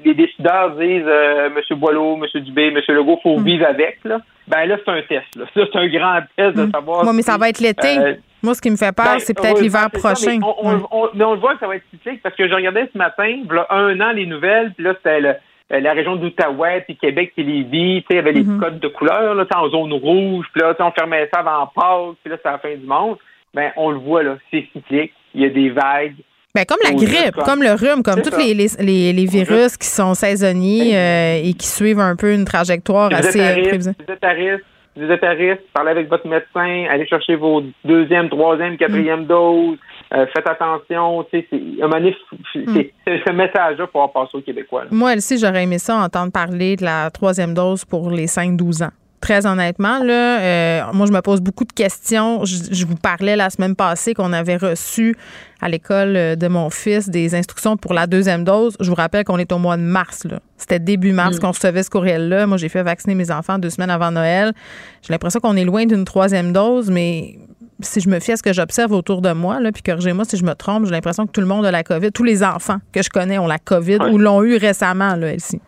les- 0.03 0.15
décideurs 0.15 0.71
disent 0.77 1.03
euh, 1.05 1.49
M. 1.55 1.79
Boileau, 1.79 2.17
M. 2.17 2.41
Dubé, 2.43 2.69
M. 2.69 2.81
Legault, 2.89 3.21
faut 3.23 3.39
Mm. 3.39 3.45
vivre 3.45 3.67
avec. 3.67 3.99
Là. 4.05 4.19
Ben 4.49 4.65
là, 4.65 4.79
c'est 4.83 4.91
un 4.91 5.03
test. 5.03 5.27
Là. 5.37 5.45
Ça, 5.55 5.61
c'est 5.71 5.79
un 5.79 5.89
grand 5.89 6.21
test 6.39 6.57
de 6.57 6.71
savoir. 6.73 7.05
Moi, 7.05 7.13
mais 7.13 7.21
ça 7.21 7.37
va 7.37 7.51
être 7.51 7.61
l'été. 7.61 7.99
euh, 7.99 8.15
Moi, 8.43 8.55
ce 8.55 8.63
qui 8.63 8.71
me 8.71 8.77
fait 8.77 8.97
peur, 8.97 9.05
ben, 9.13 9.19
c'est 9.19 9.35
peut-être 9.35 9.61
l'hiver 9.61 9.89
ça, 9.93 9.99
prochain. 9.99 10.39
mais 10.39 10.43
on, 10.43 10.67
on- 10.67 10.75
Ouais. 10.77 10.83
on- 10.91 11.09
mais 11.15 11.25
on 11.25 11.35
le 11.35 11.41
voit 11.41 11.53
que 11.53 11.61
ça 11.61 11.67
va 11.67 11.77
être 11.77 11.85
cyclique 11.91 12.23
parce 12.23 12.35
que 12.35 12.49
je 12.49 12.55
regardais 12.55 12.89
ce 12.91 12.97
matin, 12.97 13.31
là, 13.51 13.67
un 13.69 14.01
an, 14.01 14.13
les 14.13 14.25
nouvelles, 14.25 14.73
puis 14.75 14.85
là, 14.85 14.95
c'était 14.97 15.21
le- 15.21 15.35
la 15.71 15.93
région 15.93 16.17
d'Outaouais, 16.17 16.83
puis 16.87 16.97
Québec, 16.97 17.33
puis 17.35 17.45
Lévis, 17.45 18.03
tu 18.03 18.07
sais, 18.07 18.07
il 18.11 18.17
y 18.17 18.19
avait 18.19 18.33
les 18.33 18.45
Mhm. 18.45 18.61
codes 18.61 18.81
de 18.81 18.89
couleur, 18.89 19.35
là, 19.35 19.45
en 19.57 19.69
zone 19.71 19.93
rouge, 19.95 20.47
puis 20.53 20.61
là, 20.63 20.75
on 20.81 20.91
fermait 20.93 21.29
ça 21.33 21.41
avant 21.41 21.67
Pâques, 21.75 22.17
puis 22.23 22.31
là, 22.31 22.37
c'est 22.43 22.51
la 22.51 22.59
fin 22.59 22.75
du 22.75 22.87
monde. 22.87 23.17
Ben, 23.55 23.71
on 23.77 23.91
le 23.91 23.99
voit, 23.99 24.23
là, 24.23 24.37
c'est 24.51 24.67
cyclique, 24.73 25.13
il 25.35 25.43
y 25.43 25.45
a 25.47 25.49
des 25.49 25.71
vagues. 25.71 26.17
Ben, 26.55 26.65
comme 26.65 26.79
la 26.85 26.93
grippe, 26.93 27.35
comme 27.45 27.63
le 27.63 27.73
rhume, 27.73 28.03
comme 28.05 28.23
tous 28.23 28.37
les, 28.39 28.55
les, 28.55 28.67
les, 28.79 29.13
les 29.13 29.25
virus 29.27 29.77
qui 29.77 29.89
sont 29.89 30.15
saisonniers 30.15 30.97
euh, 30.97 31.41
et 31.43 31.53
qui 31.55 31.67
suivent 31.67 31.99
un 32.01 32.15
peu 32.15 32.33
une 32.33 32.45
trajectoire 32.45 33.11
vous 33.11 33.17
assez 33.17 33.41
euh, 33.41 33.63
prévisible. 33.63 33.95
si 33.99 34.05
vous 34.07 34.13
êtes 34.13 34.25
à 34.25 34.29
risque, 34.31 34.65
vous 34.97 35.11
êtes 35.11 35.25
à 35.25 35.31
risque, 35.31 35.63
parlez 35.73 35.91
avec 35.91 36.09
votre 36.09 36.29
médecin, 36.29 36.87
allez 36.89 37.07
chercher 37.09 37.35
vos 37.35 37.65
deuxième, 37.85 38.29
troisième, 38.29 38.77
quatrième 38.77 39.23
Mm. 39.23 39.27
doses, 39.27 39.79
euh, 40.15 40.27
faites 40.33 40.47
attention, 40.47 41.25
tu 41.25 41.41
sais, 41.41 41.47
c'est, 41.51 41.57
un 41.83 41.89
moment 41.89 41.97
donné, 41.99 42.11
f- 42.11 42.39
f- 42.55 42.65
Mm. 42.71 42.75
c'est, 42.75 42.93
c'est 43.07 43.21
ce 43.27 43.33
message-là 43.33 43.87
pour 43.89 44.13
passer 44.13 44.31
aux 44.37 44.41
Québécois. 44.43 44.83
là. 44.85 44.89
Moi, 44.93 45.15
aussi, 45.17 45.39
j'aurais 45.39 45.65
aimé 45.65 45.79
ça 45.79 45.97
entendre 45.97 46.31
parler 46.33 46.77
de 46.77 46.85
la 46.85 47.11
troisième 47.11 47.55
dose 47.55 47.85
pour 47.85 48.11
les 48.11 48.27
5-12 48.27 48.83
ans. 48.85 48.91
Très 49.21 49.47
honnêtement, 49.47 50.01
là, 50.05 50.39
euh, 50.41 50.83
moi, 50.93 51.07
je 51.07 51.13
me 51.13 51.21
pose 51.23 51.41
beaucoup 51.41 51.65
de 51.65 51.73
questions. 51.73 52.45
Je, 52.45 52.57
je 52.73 52.85
vous 52.85 52.95
parlais 52.97 53.37
la 53.37 53.49
semaine 53.49 53.75
passée 53.75 54.13
qu'on 54.13 54.35
avait 54.35 54.59
reçu 54.59 55.17
à 55.63 55.71
l'école 55.71 56.15
euh, 56.15 56.37
de 56.37 56.47
mon 56.47 56.69
fils 56.69 57.09
des 57.09 57.35
instructions 57.35 57.79
pour 57.79 57.95
la 57.95 58.07
deuxième 58.07 58.45
dose. 58.45 58.77
Je 58.81 58.89
vous 58.91 58.95
rappelle 58.95 59.25
qu'on 59.25 59.39
est 59.39 59.51
au 59.51 59.57
mois 59.59 59.79
de 59.79 59.83
mars. 59.83 60.25
là. 60.27 60.41
C'était 60.59 60.79
début 60.79 61.13
mars 61.13 61.39
qu'on 61.41 61.53
recevait 61.53 61.83
ce 61.83 61.89
courriel-là. 61.89 62.47
Moi, 62.47 62.59
j'ai 62.59 62.69
fait 62.69 62.83
vacciner 62.83 63.15
mes 63.15 63.31
enfants 63.31 63.59
deux 63.59 63.71
semaines 63.71 63.89
avant 63.89 64.11
Noël. 64.11 64.53
J'ai 65.01 65.15
l'impression 65.15 65.41
qu'on 65.41 65.57
est 65.57 65.65
loin 65.65 65.87
d'une 65.87 66.05
troisième 66.05 66.53
dose, 66.53 66.91
mais 66.91 67.37
si 67.81 68.01
je 68.01 68.09
me 68.09 68.21
fie 68.21 68.33
à 68.33 68.37
ce 68.37 68.43
que 68.43 68.53
j'observe 68.53 68.93
autour 68.93 69.21
de 69.23 69.33
moi, 69.33 69.61
là, 69.61 69.73
puis 69.73 69.83
corrigez-moi 69.83 70.25
si 70.25 70.37
je 70.37 70.45
me 70.45 70.55
trompe, 70.55 70.85
j'ai 70.87 70.93
l'impression 70.93 71.27
que 71.27 71.33
tout 71.33 71.41
le 71.41 71.47
monde 71.47 71.65
a 71.67 71.71
la 71.71 71.83
COVID. 71.83 72.13
Tous 72.13 72.25
les 72.25 72.43
enfants 72.43 72.79
que 72.93 73.03
je 73.03 73.11
connais 73.11 73.39
ont 73.39 73.47
la 73.47 73.59
COVID 73.59 73.99
ou 74.13 74.19
l'ont 74.19 74.43
eu 74.43 74.57
récemment, 74.57 75.15
là, 75.17 75.29
Elsie. 75.33 75.61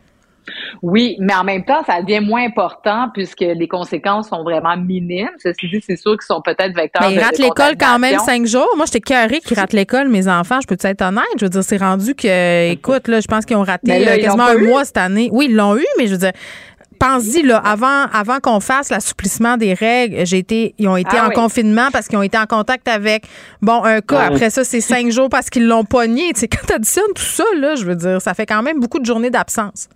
Oui, 0.80 1.16
mais 1.18 1.34
en 1.34 1.42
même 1.42 1.64
temps, 1.64 1.82
ça 1.84 2.00
devient 2.02 2.20
moins 2.20 2.44
important 2.44 3.08
puisque 3.12 3.40
les 3.40 3.66
conséquences 3.66 4.28
sont 4.28 4.44
vraiment 4.44 4.76
minimes. 4.76 5.28
Ceci 5.42 5.68
dit, 5.68 5.80
c'est 5.84 5.96
sûr 5.96 6.12
qu'ils 6.12 6.22
sont 6.26 6.40
peut-être 6.40 6.72
vecteurs 6.74 7.02
Mais 7.08 7.14
ils 7.14 7.18
de- 7.18 7.24
ratent 7.24 7.38
l'école 7.38 7.76
quand 7.78 7.98
même 7.98 8.18
cinq 8.20 8.46
jours. 8.46 8.68
Moi, 8.76 8.86
j'étais 8.86 9.00
carré 9.00 9.40
qu'ils 9.40 9.58
ratent 9.58 9.72
l'école, 9.72 10.08
mes 10.08 10.28
enfants. 10.28 10.60
Je 10.60 10.66
peux 10.68 10.76
être 10.80 11.02
honnête? 11.02 11.24
Je 11.40 11.46
veux 11.46 11.48
dire, 11.50 11.64
c'est 11.64 11.78
rendu 11.78 12.14
que, 12.14 12.70
écoute, 12.70 13.08
là, 13.08 13.18
je 13.20 13.26
pense 13.26 13.44
qu'ils 13.44 13.56
ont 13.56 13.64
raté 13.64 13.98
là, 14.04 14.12
euh, 14.12 14.16
quasiment 14.18 14.44
un 14.44 14.56
eu. 14.58 14.68
mois 14.68 14.84
cette 14.84 14.98
année. 14.98 15.28
Oui, 15.32 15.46
ils 15.50 15.56
l'ont 15.56 15.76
eu, 15.76 15.84
mais 15.98 16.06
je 16.06 16.12
veux 16.12 16.18
dire, 16.18 16.32
pense-y, 16.98 17.42
là, 17.42 17.58
avant, 17.58 18.06
avant 18.12 18.40
qu'on 18.40 18.60
fasse 18.60 18.90
l'assouplissement 18.90 19.56
des 19.56 19.74
règles, 19.74 20.26
j'ai 20.26 20.38
été, 20.38 20.74
ils 20.78 20.88
ont 20.88 20.96
été 20.96 21.16
Ah 21.18 21.26
en 21.26 21.28
oui. 21.28 21.34
confinement 21.34 21.88
parce 21.92 22.08
qu'ils 22.08 22.18
ont 22.18 22.22
été 22.22 22.36
en 22.38 22.46
contact 22.46 22.88
avec, 22.88 23.26
bon, 23.62 23.84
un 23.84 24.00
cas. 24.00 24.22
Après 24.26 24.50
ça, 24.50 24.64
c'est 24.64 24.80
cinq 24.80 25.10
jours 25.10 25.28
parce 25.28 25.50
qu'ils 25.50 25.66
l'ont 25.68 25.84
pogné. 25.84 26.32
Tu 26.32 26.40
sais, 26.40 26.48
quand 26.48 26.66
tu 26.66 26.72
additionnes 26.72 27.12
tout 27.14 27.22
ça, 27.22 27.44
là, 27.58 27.74
je 27.76 27.84
veux 27.84 27.96
dire, 27.96 28.20
ça 28.20 28.34
fait 28.34 28.46
quand 28.46 28.62
même 28.62 28.80
beaucoup 28.80 28.98
de 28.98 29.06
journées 29.06 29.30
d'absence. 29.30 29.88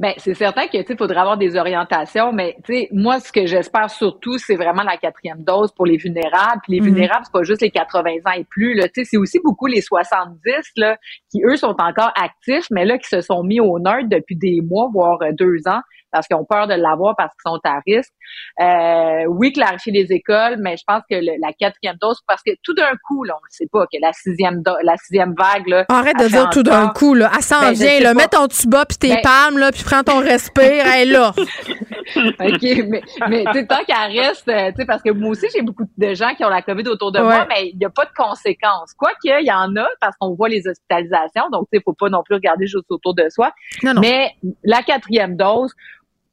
Ben, 0.00 0.12
c'est 0.16 0.34
certain 0.34 0.66
que, 0.66 0.82
tu 0.82 0.96
faudrait 0.96 1.18
avoir 1.20 1.36
des 1.36 1.54
orientations, 1.56 2.32
mais, 2.32 2.56
tu 2.64 2.74
sais, 2.74 2.88
moi, 2.90 3.20
ce 3.20 3.30
que 3.30 3.46
j'espère 3.46 3.88
surtout, 3.90 4.38
c'est 4.38 4.56
vraiment 4.56 4.82
la 4.82 4.96
quatrième 4.96 5.44
dose 5.44 5.70
pour 5.72 5.86
les 5.86 5.98
vulnérables. 5.98 6.60
Puis 6.64 6.72
les 6.72 6.80
Mhm. 6.80 6.86
vulnérables, 6.86 7.20
c'est 7.24 7.32
pas 7.32 7.44
juste 7.44 7.60
les 7.62 7.70
80 7.70 8.10
ans 8.26 8.32
et 8.36 8.42
plus, 8.42 8.74
là. 8.74 8.88
Tu 8.88 9.04
sais, 9.04 9.04
c'est 9.12 9.16
aussi 9.16 9.38
beaucoup 9.44 9.66
les 9.66 9.80
70, 9.80 10.50
là, 10.78 10.96
qui, 11.30 11.42
eux, 11.44 11.54
sont 11.56 11.76
encore 11.78 12.10
actifs, 12.20 12.66
mais 12.72 12.84
là, 12.84 12.98
qui 12.98 13.08
se 13.08 13.20
sont 13.20 13.44
mis 13.44 13.60
au 13.60 13.78
nerd 13.78 14.08
depuis 14.08 14.34
des 14.34 14.62
mois, 14.62 14.88
voire 14.92 15.18
euh, 15.22 15.30
deux 15.32 15.58
ans, 15.66 15.80
parce 16.14 16.26
qu'ils 16.28 16.36
ont 16.36 16.46
peur 16.48 16.66
de 16.68 16.74
l'avoir 16.74 17.14
parce 17.16 17.32
qu'ils 17.34 17.50
sont 17.52 17.60
à 17.64 17.80
risque. 17.86 18.12
Euh, 18.60 19.24
oui, 19.28 19.52
clarifier 19.52 19.92
les 19.92 20.12
écoles, 20.12 20.56
mais 20.60 20.76
je 20.76 20.84
pense 20.86 21.02
que 21.10 21.16
le- 21.16 21.38
la 21.40 21.52
quatrième 21.52 21.96
dose, 22.00 22.20
parce 22.26 22.40
que 22.42 22.52
tout 22.62 22.72
d'un 22.74 22.92
coup, 23.06 23.24
là, 23.24 23.34
on 23.34 23.44
ne 23.44 23.50
sait 23.50 23.66
pas 23.70 23.84
que 23.86 23.98
la 24.00 24.12
sixième, 24.12 24.62
do- 24.62 24.76
la 24.82 24.96
sixième 24.96 25.34
vague, 25.36 25.66
là. 25.66 25.84
Arrête 25.88 26.16
de 26.18 26.28
dire 26.28 26.48
tout 26.50 26.62
d'un 26.62 26.88
coup, 26.88 27.14
là. 27.14 27.30
Elle 27.36 27.42
s'en 27.42 27.60
Ben, 27.60 27.72
vient, 27.72 28.00
là. 28.00 28.14
pas. 28.14 28.22
Mets 28.22 28.28
ton 28.28 28.46
tuba 28.46 28.84
puis 28.86 28.96
tes 28.96 29.08
Ben- 29.16 29.22
palmes, 29.22 29.58
là, 29.58 29.72
puis 29.72 29.82
prends 29.84 30.02
ton 30.04 30.20
respire. 30.20 30.84
Elle 30.86 31.08
est 31.08 31.12
là. 31.12 31.32
OK, 32.16 32.62
mais, 32.88 33.02
mais 33.28 33.44
tu 33.46 33.52
sais, 33.52 33.66
tant 33.66 33.82
qu'elle 33.84 34.18
reste, 34.20 34.48
euh, 34.48 34.70
tu 34.70 34.76
sais, 34.76 34.86
parce 34.86 35.02
que 35.02 35.10
moi 35.10 35.30
aussi, 35.30 35.46
j'ai 35.54 35.62
beaucoup 35.62 35.84
de 35.96 36.14
gens 36.14 36.34
qui 36.36 36.44
ont 36.44 36.48
la 36.48 36.62
COVID 36.62 36.86
autour 36.88 37.10
de 37.12 37.18
Ouais. 37.18 37.24
moi, 37.24 37.46
mais 37.48 37.68
il 37.70 37.78
n'y 37.78 37.84
a 37.84 37.90
pas 37.90 38.04
de 38.04 38.10
conséquences. 38.16 38.92
Quoique, 38.96 39.16
il 39.40 39.46
y 39.46 39.52
en 39.52 39.74
a, 39.76 39.86
parce 40.00 40.14
qu'on 40.18 40.34
voit 40.34 40.48
les 40.48 40.66
hospitalisations, 40.66 41.48
donc, 41.50 41.66
tu 41.72 41.78
sais, 41.78 41.82
faut 41.84 41.94
pas 41.94 42.08
non 42.08 42.22
plus 42.22 42.34
regarder 42.34 42.66
juste 42.66 42.90
autour 42.90 43.14
de 43.14 43.28
soi. 43.30 43.50
Non, 43.82 43.94
non. 43.94 44.00
Mais 44.00 44.32
la 44.62 44.82
quatrième 44.82 45.36
dose, 45.36 45.72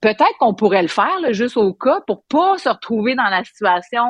peut-être 0.01 0.37
qu'on 0.39 0.53
pourrait 0.53 0.81
le 0.81 0.87
faire, 0.87 1.19
là, 1.21 1.31
juste 1.31 1.57
au 1.57 1.73
cas, 1.73 2.01
pour 2.07 2.23
pas 2.27 2.57
se 2.57 2.69
retrouver 2.69 3.15
dans 3.15 3.29
la 3.29 3.43
situation 3.43 4.03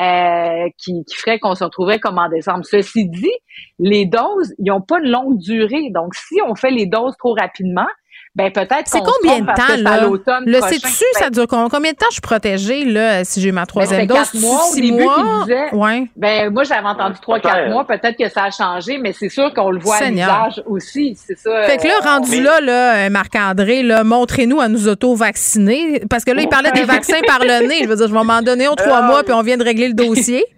euh, 0.00 0.68
qui, 0.78 1.04
qui 1.04 1.16
ferait 1.16 1.38
qu'on 1.38 1.54
se 1.54 1.64
retrouverait 1.64 1.98
comme 1.98 2.18
en 2.18 2.28
décembre. 2.28 2.64
Ceci 2.64 3.08
dit, 3.08 3.32
les 3.78 4.06
doses, 4.06 4.54
ils 4.58 4.66
n'ont 4.66 4.80
pas 4.80 4.98
une 5.00 5.10
longue 5.10 5.38
durée. 5.38 5.90
Donc, 5.90 6.14
si 6.14 6.40
on 6.46 6.54
fait 6.54 6.70
les 6.70 6.86
doses 6.86 7.16
trop 7.18 7.34
rapidement, 7.34 7.88
ben 8.34 8.50
peut-être 8.50 8.84
C'est 8.86 9.00
combien 9.00 9.40
de 9.40 9.46
temps, 9.46 9.76
là? 9.90 10.00
l'automne 10.04 10.44
Le 10.46 10.58
sais-tu, 10.62 11.04
Ben, 11.14 11.20
ça 11.24 11.28
dure 11.30 11.46
combien, 11.46 11.68
combien 11.68 11.92
de 11.92 11.96
temps 11.96 12.06
je 12.08 12.14
suis 12.14 12.20
protégée, 12.22 12.84
là, 12.86 13.24
si 13.24 13.42
j'ai 13.42 13.52
ma 13.52 13.66
troisième 13.66 14.06
Ben, 14.06 14.06
dose? 14.06 14.18
c'était 14.24 14.38
quatre 14.38 14.46
mois 14.50 14.64
au 14.68 14.72
six 14.72 14.80
début 14.80 15.02
mois? 15.04 15.40
disait. 15.42 15.74
Ouais. 15.74 16.06
Ben, 16.16 16.50
moi, 16.50 16.64
j'avais 16.64 16.86
entendu 16.88 17.16
trois, 17.20 17.40
quatre 17.40 17.68
mois. 17.68 17.86
Peut-être 17.86 18.16
que 18.16 18.28
ça 18.30 18.44
a 18.44 18.50
changé, 18.50 18.96
mais 18.96 19.12
c'est 19.12 19.28
sûr 19.28 19.52
qu'on 19.52 19.70
le 19.70 19.78
voit 19.80 19.98
Seigneur. 19.98 20.30
à 20.32 20.46
l'usage 20.48 20.64
aussi. 20.66 21.14
C'est 21.22 21.36
ça. 21.38 21.62
Fait 21.64 21.76
que 21.76 21.86
là, 21.86 21.94
euh, 22.02 22.08
rendu 22.08 22.30
mais- 22.30 22.40
là, 22.40 22.60
là, 22.62 22.94
euh, 23.06 23.10
Marc-André, 23.10 23.82
là, 23.82 24.02
montrez-nous 24.02 24.60
à 24.60 24.68
nous 24.68 24.88
auto-vacciner. 24.88 26.02
Parce 26.08 26.24
que 26.24 26.30
là, 26.30 26.40
il 26.42 26.48
parlait 26.48 26.72
des 26.72 26.84
vaccins 26.84 27.20
par 27.26 27.40
le 27.40 27.66
nez. 27.68 27.80
Je 27.82 27.88
veux 27.88 27.96
dire, 27.96 28.08
je 28.08 28.14
vais 28.14 28.24
m'en 28.24 28.40
donner 28.40 28.64
un 28.64 28.74
trois 28.74 29.00
Ah, 29.02 29.06
mois, 29.06 29.22
puis 29.24 29.34
on 29.34 29.42
vient 29.42 29.58
de 29.58 29.64
régler 29.64 29.88
le 29.88 29.94
dossier. 29.94 30.44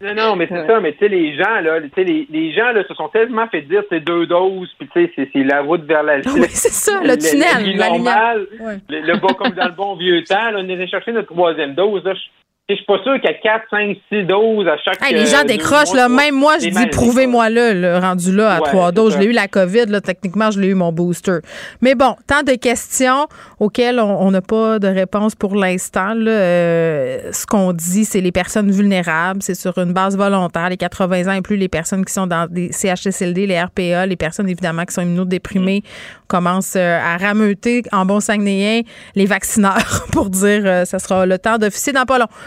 Non, 0.00 0.14
non, 0.14 0.36
mais 0.36 0.46
c'est 0.46 0.58
Ouais. 0.60 0.66
ça, 0.66 0.78
mais 0.80 0.92
tu 0.92 0.98
sais, 0.98 1.08
les 1.08 1.34
gens, 1.36 1.60
là, 1.62 1.80
tu 1.80 1.88
sais, 1.94 2.04
les, 2.04 2.26
les 2.30 2.52
gens, 2.52 2.70
là, 2.72 2.84
se 2.86 2.92
sont 2.92 3.08
tellement 3.08 3.46
fait 3.48 3.62
dire, 3.62 3.82
c'est 3.88 4.00
deux 4.00 4.26
doses, 4.26 4.70
puis 4.78 4.88
tu 4.92 5.06
sais, 5.06 5.28
c'est- 5.32 5.42
la 5.44 5.62
route 5.62 5.84
vers 5.84 6.02
la, 6.02 6.16
Oui, 6.16 6.46
c'est 6.50 6.68
ça, 6.72 7.00
le 7.02 7.16
tunnel, 7.16 7.48
la 7.54 7.60
lumière. 7.60 7.88
normale. 7.92 8.46
Ouais. 8.60 8.76
Le, 8.90 9.00
le 9.00 9.16
bas 9.18 9.32
comme 9.38 9.52
dans 9.52 9.64
le 9.64 9.72
bon 9.72 9.96
vieux 9.96 10.22
temps, 10.24 10.50
là, 10.50 10.58
on 10.58 10.68
est 10.68 10.74
allé 10.74 10.86
chercher 10.86 11.12
notre 11.12 11.32
troisième 11.32 11.74
dose, 11.74 12.04
là. 12.04 12.12
Je 12.68 12.74
suis 12.74 12.84
pas 12.84 13.00
sûr 13.04 13.20
qu'à 13.22 13.32
4, 13.32 13.64
5, 13.70 13.96
6 14.12 14.24
doses 14.24 14.66
à 14.66 14.76
chaque 14.78 15.00
Hey, 15.00 15.14
les 15.14 15.26
gens 15.26 15.42
euh, 15.42 15.44
décrochent, 15.44 15.90
mois, 15.90 15.96
là. 15.96 16.08
Même 16.08 16.34
moi, 16.34 16.58
je 16.58 16.66
dis, 16.66 16.72
mal, 16.72 16.90
prouvez-moi 16.90 17.48
là, 17.48 17.72
le 17.72 17.98
rendu 17.98 18.34
là, 18.34 18.56
à 18.56 18.60
Ouais, 18.60 18.68
trois 18.68 18.90
doses. 18.90 19.14
Je 19.14 19.20
l'ai 19.20 19.26
eu 19.26 19.32
la 19.32 19.46
COVID, 19.46 19.86
là. 19.86 20.00
Techniquement, 20.00 20.50
je 20.50 20.58
l'ai 20.58 20.66
eu 20.66 20.74
mon 20.74 20.90
booster. 20.90 21.38
Mais 21.80 21.94
bon, 21.94 22.16
tant 22.26 22.42
de 22.42 22.56
questions 22.56 23.28
auxquelles 23.60 24.00
on 24.00 24.20
on 24.26 24.32
n'a 24.32 24.40
pas 24.40 24.80
de 24.80 24.88
réponse 24.88 25.36
pour 25.36 25.54
l'instant, 25.54 26.14
là. 26.14 26.32
Euh, 26.32 27.30
ce 27.30 27.46
qu'on 27.46 27.72
dit, 27.72 28.04
c'est 28.04 28.20
les 28.20 28.32
personnes 28.32 28.72
vulnérables. 28.72 29.42
C'est 29.42 29.54
sur 29.54 29.78
une 29.78 29.92
base 29.92 30.16
volontaire. 30.16 30.68
Les 30.68 30.76
80 30.76 31.28
ans 31.28 31.36
et 31.36 31.42
plus, 31.42 31.56
les 31.56 31.68
personnes 31.68 32.04
qui 32.04 32.12
sont 32.12 32.26
dans 32.26 32.50
des 32.50 32.72
CHSLD, 32.72 33.46
les 33.46 33.62
RPA, 33.62 34.06
les 34.06 34.16
personnes, 34.16 34.48
évidemment, 34.48 34.84
qui 34.84 34.92
sont 34.92 35.02
immunodéprimées, 35.02 35.84
commencent 36.26 36.74
euh, 36.74 36.98
à 36.98 37.16
rameuter 37.16 37.84
en 37.92 38.04
bon 38.04 38.18
saguenéen 38.18 38.80
les 39.14 39.26
vaccineurs 39.26 40.06
pour 40.12 40.30
dire 40.30 40.62
euh, 40.64 40.84
ça 40.84 40.98
sera 40.98 41.26
le 41.26 41.38
temps 41.38 41.58
d'officier 41.58 41.92
dans 41.92 42.06
pas 42.06 42.18
long. 42.18 42.26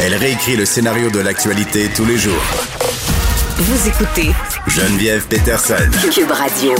Elle 0.00 0.14
réécrit 0.14 0.56
le 0.56 0.64
scénario 0.64 1.10
de 1.10 1.20
l'actualité 1.20 1.88
tous 1.94 2.04
les 2.04 2.16
jours. 2.16 2.42
Vous 3.56 3.88
écoutez 3.88 4.30
Geneviève 4.66 5.26
Peterson. 5.28 5.74
Cube 6.10 6.30
Radio. 6.30 6.72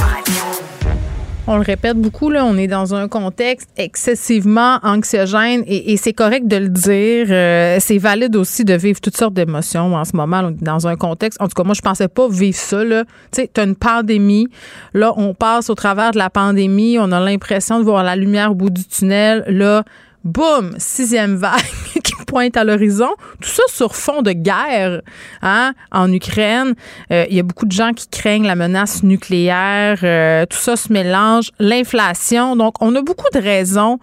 On 1.46 1.56
le 1.56 1.62
répète 1.62 1.96
beaucoup, 1.96 2.30
là, 2.30 2.44
on 2.44 2.56
est 2.56 2.68
dans 2.68 2.94
un 2.94 3.08
contexte 3.08 3.68
excessivement 3.76 4.78
anxiogène 4.82 5.64
et, 5.66 5.92
et 5.92 5.96
c'est 5.96 6.12
correct 6.12 6.46
de 6.46 6.56
le 6.56 6.68
dire. 6.68 7.26
Euh, 7.30 7.78
c'est 7.80 7.98
valide 7.98 8.36
aussi 8.36 8.64
de 8.64 8.74
vivre 8.74 9.00
toutes 9.00 9.16
sortes 9.16 9.34
d'émotions 9.34 9.94
en 9.94 10.04
ce 10.04 10.16
moment. 10.16 10.40
On 10.44 10.50
est 10.50 10.62
dans 10.62 10.86
un 10.86 10.96
contexte, 10.96 11.40
en 11.40 11.48
tout 11.48 11.54
cas, 11.54 11.64
moi, 11.64 11.74
je 11.74 11.82
pensais 11.82 12.08
pas 12.08 12.28
vivre 12.28 12.56
ça. 12.56 12.82
Tu 12.84 12.94
sais, 13.32 13.50
tu 13.52 13.60
as 13.60 13.64
une 13.64 13.76
pandémie. 13.76 14.48
Là, 14.94 15.12
on 15.16 15.34
passe 15.34 15.68
au 15.68 15.74
travers 15.74 16.12
de 16.12 16.18
la 16.18 16.30
pandémie. 16.30 16.96
On 16.98 17.10
a 17.12 17.20
l'impression 17.20 17.78
de 17.78 17.84
voir 17.84 18.04
la 18.04 18.14
lumière 18.16 18.52
au 18.52 18.54
bout 18.54 18.70
du 18.70 18.84
tunnel. 18.84 19.44
Là, 19.48 19.84
boum, 20.24 20.74
sixième 20.78 21.34
vague 21.36 21.60
pointe 22.32 22.56
à 22.56 22.64
l'horizon. 22.64 23.10
Tout 23.42 23.50
ça 23.50 23.62
sur 23.68 23.94
fond 23.94 24.22
de 24.22 24.32
guerre 24.32 25.02
hein, 25.42 25.74
en 25.90 26.10
Ukraine. 26.10 26.72
Euh, 27.10 27.26
Il 27.28 27.36
y 27.36 27.40
a 27.40 27.42
beaucoup 27.42 27.66
de 27.66 27.72
gens 27.72 27.92
qui 27.92 28.08
craignent 28.08 28.46
la 28.46 28.54
menace 28.54 29.02
nucléaire. 29.02 29.98
Euh, 30.02 30.46
tout 30.46 30.56
ça 30.56 30.76
se 30.76 30.90
mélange. 30.90 31.50
L'inflation. 31.58 32.56
Donc, 32.56 32.76
on 32.80 32.96
a 32.96 33.02
beaucoup 33.02 33.28
de 33.34 33.38
raisons 33.38 33.98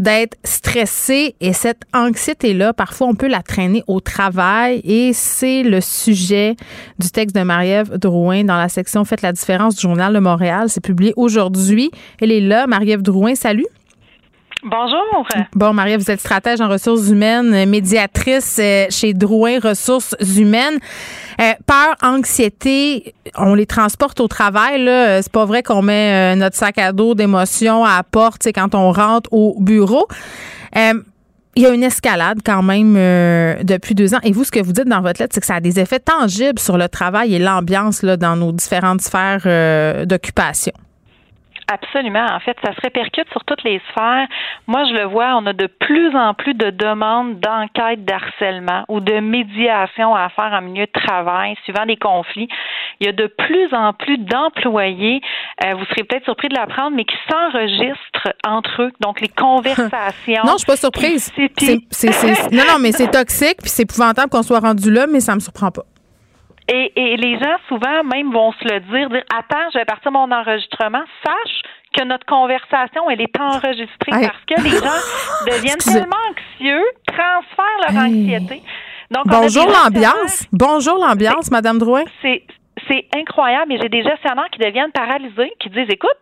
d'être 0.00 0.36
stressé 0.42 1.36
et 1.40 1.52
cette 1.52 1.82
anxiété-là, 1.94 2.72
parfois, 2.72 3.06
on 3.06 3.14
peut 3.14 3.28
la 3.28 3.42
traîner 3.42 3.84
au 3.86 4.00
travail 4.00 4.80
et 4.84 5.12
c'est 5.12 5.62
le 5.62 5.80
sujet 5.80 6.56
du 6.98 7.10
texte 7.10 7.36
de 7.36 7.42
Marie-Ève 7.42 7.96
Drouin 7.98 8.42
dans 8.42 8.56
la 8.56 8.68
section 8.68 9.04
Faites 9.04 9.22
la 9.22 9.32
différence 9.32 9.76
du 9.76 9.82
Journal 9.82 10.12
de 10.12 10.18
Montréal. 10.18 10.64
C'est 10.66 10.82
publié 10.82 11.12
aujourd'hui. 11.16 11.92
Elle 12.20 12.32
est 12.32 12.40
là. 12.40 12.66
Marie-Ève 12.66 13.02
Drouin, 13.02 13.36
salut. 13.36 13.68
Bonjour. 14.64 15.26
Bon, 15.56 15.72
Marie, 15.72 15.96
vous 15.96 16.08
êtes 16.08 16.20
stratège 16.20 16.60
en 16.60 16.68
ressources 16.68 17.08
humaines, 17.08 17.68
médiatrice 17.68 18.58
euh, 18.60 18.86
chez 18.90 19.12
Drouin 19.12 19.58
Ressources 19.58 20.14
humaines. 20.36 20.78
Euh, 21.40 21.52
peur, 21.66 21.96
anxiété, 22.00 23.12
on 23.36 23.54
les 23.54 23.66
transporte 23.66 24.20
au 24.20 24.28
travail. 24.28 24.84
Là. 24.84 25.08
Euh, 25.08 25.20
C'est 25.20 25.32
pas 25.32 25.46
vrai 25.46 25.64
qu'on 25.64 25.82
met 25.82 26.34
euh, 26.34 26.36
notre 26.36 26.56
sac 26.56 26.78
à 26.78 26.92
dos 26.92 27.16
d'émotions 27.16 27.84
à 27.84 27.96
la 27.96 28.02
porte 28.04 28.46
quand 28.54 28.76
on 28.76 28.92
rentre 28.92 29.32
au 29.32 29.56
bureau. 29.58 30.06
Euh, 30.76 30.94
il 31.56 31.62
y 31.64 31.66
a 31.66 31.70
une 31.70 31.82
escalade 31.82 32.38
quand 32.46 32.62
même 32.62 32.94
euh, 32.96 33.56
depuis 33.64 33.96
deux 33.96 34.14
ans. 34.14 34.20
Et 34.22 34.30
vous, 34.30 34.44
ce 34.44 34.52
que 34.52 34.60
vous 34.60 34.72
dites 34.72 34.86
dans 34.86 35.00
votre 35.02 35.20
lettre, 35.20 35.34
c'est 35.34 35.40
que 35.40 35.46
ça 35.46 35.56
a 35.56 35.60
des 35.60 35.80
effets 35.80 35.98
tangibles 35.98 36.60
sur 36.60 36.78
le 36.78 36.88
travail 36.88 37.34
et 37.34 37.40
l'ambiance 37.40 38.02
là, 38.02 38.16
dans 38.16 38.36
nos 38.36 38.52
différentes 38.52 39.00
sphères 39.00 40.06
d'occupation. 40.06 40.72
Absolument. 41.70 42.26
En 42.30 42.40
fait, 42.40 42.56
ça 42.64 42.72
se 42.74 42.80
répercute 42.80 43.28
sur 43.30 43.44
toutes 43.44 43.62
les 43.62 43.80
sphères. 43.90 44.26
Moi, 44.66 44.84
je 44.84 44.94
le 44.94 45.04
vois, 45.04 45.36
on 45.36 45.46
a 45.46 45.52
de 45.52 45.66
plus 45.66 46.14
en 46.16 46.34
plus 46.34 46.54
de 46.54 46.70
demandes 46.70 47.40
d'enquête 47.40 48.04
d'harcèlement 48.04 48.84
ou 48.88 49.00
de 49.00 49.20
médiation 49.20 50.14
à 50.14 50.28
faire 50.30 50.52
en 50.52 50.60
milieu 50.62 50.86
de 50.86 51.00
travail, 51.00 51.54
suivant 51.64 51.84
les 51.84 51.96
conflits. 51.96 52.48
Il 53.00 53.06
y 53.06 53.08
a 53.08 53.12
de 53.12 53.26
plus 53.26 53.72
en 53.72 53.92
plus 53.92 54.18
d'employés, 54.18 55.20
euh, 55.64 55.70
vous 55.74 55.84
serez 55.86 56.04
peut-être 56.04 56.24
surpris 56.24 56.48
de 56.48 56.54
l'apprendre, 56.54 56.96
mais 56.96 57.04
qui 57.04 57.16
s'enregistrent 57.30 58.32
entre 58.46 58.82
eux. 58.82 58.90
Donc, 59.00 59.20
les 59.20 59.28
conversations. 59.28 60.42
Non, 60.44 60.52
je 60.52 60.58
suis 60.58 60.66
pas 60.66 60.76
surprise. 60.76 61.32
C'est- 61.58 61.78
c'est- 61.90 62.12
c'est- 62.12 62.52
non, 62.52 62.64
non, 62.68 62.78
mais 62.80 62.92
c'est 62.92 63.10
toxique, 63.10 63.58
puis 63.60 63.70
c'est 63.70 63.82
épouvantable 63.84 64.28
qu'on 64.30 64.42
soit 64.42 64.60
rendu 64.60 64.90
là, 64.90 65.06
mais 65.06 65.20
ça 65.20 65.34
me 65.34 65.40
surprend 65.40 65.70
pas. 65.70 65.82
Et, 66.68 66.92
et 66.96 67.16
les 67.16 67.38
gens, 67.38 67.56
souvent, 67.68 68.04
même, 68.04 68.32
vont 68.32 68.52
se 68.52 68.64
le 68.64 68.80
dire, 68.80 69.08
dire 69.10 69.24
Attends, 69.36 69.70
je 69.72 69.78
vais 69.78 69.84
partir 69.84 70.12
mon 70.12 70.30
enregistrement, 70.30 71.02
sache 71.24 71.62
que 71.96 72.04
notre 72.04 72.24
conversation, 72.26 73.10
elle 73.10 73.20
est 73.20 73.40
enregistrée 73.40 74.10
parce 74.10 74.44
que 74.46 74.62
les 74.62 74.70
gens 74.70 75.46
deviennent 75.46 75.76
tellement 75.76 76.16
anxieux, 76.30 76.82
transfèrent 77.06 77.92
leur 77.92 78.04
anxiété. 78.04 78.62
Donc, 79.10 79.26
Bonjour 79.26 79.66
l'ambiance. 79.66 80.46
Bonjour 80.52 80.96
l'ambiance, 80.96 81.50
Madame 81.50 81.78
Drouin. 81.78 82.04
C'est 82.22 82.44
c'est 82.88 83.06
incroyable, 83.14 83.66
mais 83.68 83.78
j'ai 83.80 83.88
des 83.88 84.02
gestionnaires 84.02 84.48
qui 84.50 84.58
deviennent 84.58 84.90
paralysés, 84.92 85.52
qui 85.60 85.68
disent, 85.68 85.90
écoute, 85.90 86.16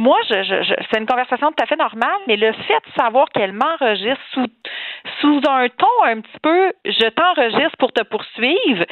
moi, 0.00 0.16
je, 0.30 0.42
je, 0.42 0.74
c'est 0.90 0.98
une 0.98 1.06
conversation 1.06 1.48
tout 1.48 1.62
à 1.62 1.66
fait 1.66 1.76
normale, 1.76 2.20
mais 2.26 2.36
le 2.36 2.52
fait 2.52 2.80
de 2.86 2.92
savoir 2.98 3.28
qu'elle 3.28 3.52
m'enregistre 3.52 4.22
sous, 4.32 4.46
sous 5.20 5.40
un 5.46 5.68
ton 5.68 6.04
un 6.04 6.22
petit 6.22 6.38
peu, 6.42 6.72
je 6.86 7.08
t'enregistre 7.10 7.76
pour 7.78 7.92
te 7.92 8.02
poursuivre, 8.04 8.86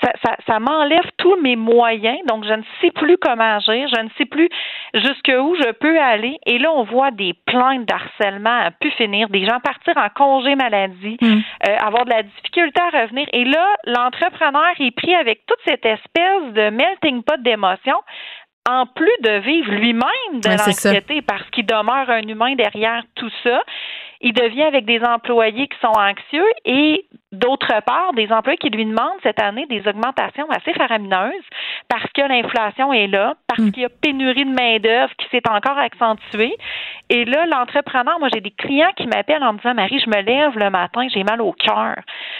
ça, 0.00 0.12
ça, 0.24 0.36
ça 0.46 0.60
m'enlève 0.60 1.10
tous 1.18 1.34
mes 1.42 1.56
moyens, 1.56 2.18
donc 2.28 2.44
je 2.44 2.52
ne 2.52 2.62
sais 2.80 2.92
plus 2.92 3.18
comment 3.18 3.56
agir, 3.56 3.88
je 3.92 4.02
ne 4.02 4.08
sais 4.16 4.24
plus 4.24 4.48
jusqu'où 4.94 5.56
je 5.56 5.72
peux 5.72 5.98
aller. 5.98 6.38
Et 6.46 6.60
là, 6.60 6.70
on 6.70 6.84
voit 6.84 7.10
des 7.10 7.34
plaintes 7.44 7.86
d'harcèlement 7.86 8.60
à 8.60 8.70
pu 8.70 8.92
finir, 8.92 9.28
des 9.30 9.44
gens 9.44 9.58
partir 9.58 9.94
en 9.96 10.10
congé 10.10 10.54
maladie, 10.54 11.16
mm. 11.20 11.40
euh, 11.66 11.76
avoir 11.84 12.04
de 12.04 12.10
la 12.10 12.22
difficulté 12.22 12.80
à 12.80 13.02
revenir. 13.02 13.26
Et 13.32 13.44
là, 13.44 13.66
l'entrepreneur 13.84 14.74
est 14.78 14.94
pris 14.94 15.14
avec 15.16 15.44
toute 15.46 15.58
cette 15.66 15.84
espèce 15.84 16.52
de 16.52 16.70
melting 16.70 17.24
pot 17.24 17.42
d'émotions 17.42 18.00
en 18.68 18.86
plus 18.86 19.16
de 19.22 19.40
vivre 19.40 19.72
lui-même 19.72 20.40
de 20.40 20.48
l'anxiété 20.48 21.22
parce 21.22 21.48
qu'il 21.50 21.66
demeure 21.66 22.08
un 22.08 22.22
humain 22.22 22.54
derrière 22.54 23.02
tout 23.14 23.30
ça, 23.42 23.62
il 24.22 24.32
devient 24.32 24.62
avec 24.62 24.84
des 24.84 25.02
employés 25.02 25.66
qui 25.66 25.78
sont 25.80 25.98
anxieux 25.98 26.46
et 26.64 27.04
d'autre 27.32 27.72
part, 27.84 28.12
des 28.14 28.30
employés 28.30 28.58
qui 28.58 28.70
lui 28.70 28.84
demandent 28.84 29.18
cette 29.22 29.40
année 29.40 29.66
des 29.66 29.86
augmentations 29.88 30.48
assez 30.50 30.72
faramineuses 30.74 31.44
parce 31.88 32.06
que 32.14 32.22
l'inflation 32.22 32.92
est 32.92 33.08
là, 33.08 33.34
parce 33.48 33.60
hmm. 33.60 33.72
qu'il 33.72 33.82
y 33.82 33.86
a 33.86 33.88
pénurie 33.88 34.44
de 34.44 34.50
main-d'œuvre 34.50 35.12
qui 35.18 35.26
s'est 35.30 35.42
encore 35.48 35.78
accentuée. 35.78 36.54
Et 37.08 37.24
là, 37.24 37.46
l'entrepreneur, 37.46 38.18
moi, 38.20 38.28
j'ai 38.32 38.40
des 38.40 38.50
clients 38.50 38.92
qui 38.96 39.06
m'appellent 39.06 39.42
en 39.42 39.54
me 39.54 39.58
disant 39.58 39.74
Marie, 39.74 39.98
je 39.98 40.08
me 40.08 40.22
lève 40.22 40.56
le 40.56 40.70
matin, 40.70 41.08
j'ai 41.12 41.24
mal 41.24 41.40
au 41.40 41.52
cœur. 41.52 41.96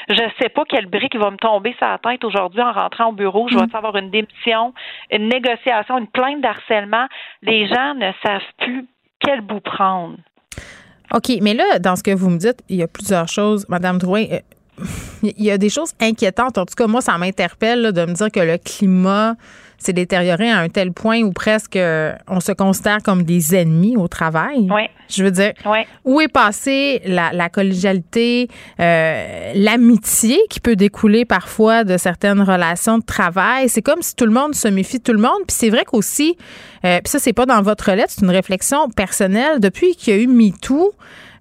Je 0.09 0.23
sais 0.41 0.51
pas 0.51 0.65
quelle 0.65 0.87
brique 0.87 1.17
va 1.17 1.31
me 1.31 1.37
tomber 1.37 1.75
sur 1.79 1.89
la 1.89 1.99
tête 1.99 2.25
aujourd'hui 2.25 2.63
en 2.63 2.73
rentrant 2.73 3.09
au 3.09 3.13
bureau. 3.13 3.49
Je 3.49 3.57
vais 3.57 3.67
hmm. 3.67 3.77
avoir 3.77 3.97
une 3.97 4.11
démission, 4.11 4.73
une 5.11 5.29
négociation, 5.29 5.99
une 5.99 6.07
plainte 6.07 6.41
d'harcèlement. 6.43 7.07
Les 7.43 7.67
gens 7.67 7.95
ne 7.95 8.13
savent 8.25 8.41
plus 8.59 8.87
quel 9.19 9.41
bout 9.41 9.61
prendre. 9.61 10.17
OK, 11.15 11.39
mais 11.43 11.55
là, 11.55 11.79
dans 11.79 11.97
ce 11.97 12.03
que 12.03 12.15
vous 12.15 12.31
me 12.31 12.39
dites, 12.39 12.63
il 12.69 12.77
y 12.77 12.83
a 12.83 12.89
plusieurs 12.89 13.29
choses. 13.29 13.67
Madame 13.69 13.99
Drouin, 13.99 14.25
euh, 14.31 14.41
il 15.23 15.45
y 15.45 15.51
a 15.51 15.59
des 15.59 15.69
choses 15.69 15.93
inquiétantes. 16.01 16.59
En 16.59 16.65
tout 16.65 16.75
cas, 16.75 16.87
moi, 16.87 17.01
ça 17.01 17.19
m'interpelle 17.19 17.93
de 17.93 18.05
me 18.07 18.15
dire 18.15 18.31
que 18.31 18.41
le 18.41 18.59
climat 18.59 19.37
s'est 19.83 19.93
détérioré 19.93 20.51
à 20.51 20.59
un 20.59 20.69
tel 20.69 20.93
point 20.93 21.21
où 21.23 21.33
presque 21.33 21.77
euh, 21.77 22.15
on 22.29 22.41
se 22.41 22.53
considère 22.53 22.99
comme 23.03 23.23
des 23.25 23.55
ennemis 23.55 23.97
au 23.97 24.09
travail. 24.09 24.69
Oui. 24.71 24.83
Je 25.09 25.25
veux 25.25 25.31
dire, 25.31 25.53
où 26.05 26.21
est 26.21 26.33
passée 26.33 27.03
la, 27.05 27.49
collégialité, 27.49 28.49
euh, 28.81 29.53
l'amitié 29.55 30.39
qui 30.49 30.61
peut 30.61 30.77
découler 30.77 31.25
parfois 31.25 31.85
de 31.85 31.97
certaines 31.97 32.41
relations 32.41 32.99
de 32.99 33.05
travail? 33.05 33.69
C'est 33.69 33.83
comme 33.83 34.01
si 34.01 34.17
tout 34.17 34.25
le 34.25 34.33
monde 34.33 34.55
se 34.55 34.69
méfie 34.69 34.99
de 34.99 35.03
tout 35.03 35.13
le 35.13 35.21
monde. 35.21 35.43
Puis 35.47 35.57
c'est 35.59 35.71
vrai 35.71 35.85
qu'aussi, 35.85 36.37
euh, 36.85 37.01
puis 37.03 37.11
ça, 37.11 37.19
c'est 37.19 37.33
pas 37.33 37.47
dans 37.47 37.61
votre 37.63 37.91
lettre, 37.93 38.13
c'est 38.17 38.25
une 38.25 38.31
réflexion 38.31 38.89
personnelle. 38.89 39.61
Depuis 39.61 39.95
qu'il 39.95 40.15
y 40.15 40.19
a 40.19 40.21
eu 40.21 40.27
MeToo, 40.27 40.93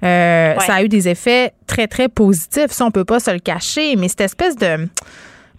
euh, 0.04 0.56
ça 0.60 0.76
a 0.76 0.84
eu 0.84 0.90
des 0.90 1.08
effets 1.08 1.54
très, 1.68 1.88
très 1.88 2.10
positifs. 2.10 2.72
Ça, 2.72 2.86
on 2.86 2.92
peut 2.92 3.06
pas 3.06 3.20
se 3.20 3.32
le 3.32 3.40
cacher. 3.40 3.96
Mais 3.96 4.08
cette 4.08 4.22
espèce 4.22 4.56
de 4.56 4.88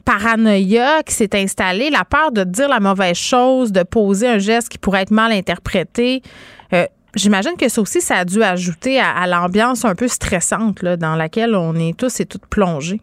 paranoïa 0.04 1.02
qui 1.02 1.14
s'est 1.14 1.34
installée, 1.34 1.90
la 1.90 2.04
peur 2.04 2.32
de 2.32 2.44
dire 2.44 2.68
la 2.68 2.80
mauvaise 2.80 3.16
chose, 3.16 3.72
de 3.72 3.82
poser 3.82 4.28
un 4.28 4.38
geste 4.38 4.68
qui 4.68 4.78
pourrait 4.78 5.02
être 5.02 5.10
mal 5.10 5.32
interprété. 5.32 6.22
Euh, 6.72 6.86
j'imagine 7.14 7.56
que 7.58 7.68
ça 7.68 7.80
aussi, 7.80 8.00
ça 8.00 8.16
a 8.18 8.24
dû 8.24 8.42
ajouter 8.42 9.00
à, 9.00 9.26
l'ambiance 9.26 9.84
un 9.84 9.94
peu 9.94 10.08
stressante 10.08 10.84
dans 10.84 11.14
laquelle 11.14 11.54
on 11.54 11.74
est 11.74 11.96
tous 11.96 12.20
et 12.20 12.26
toutes 12.26 12.46
plongés. 12.46 13.00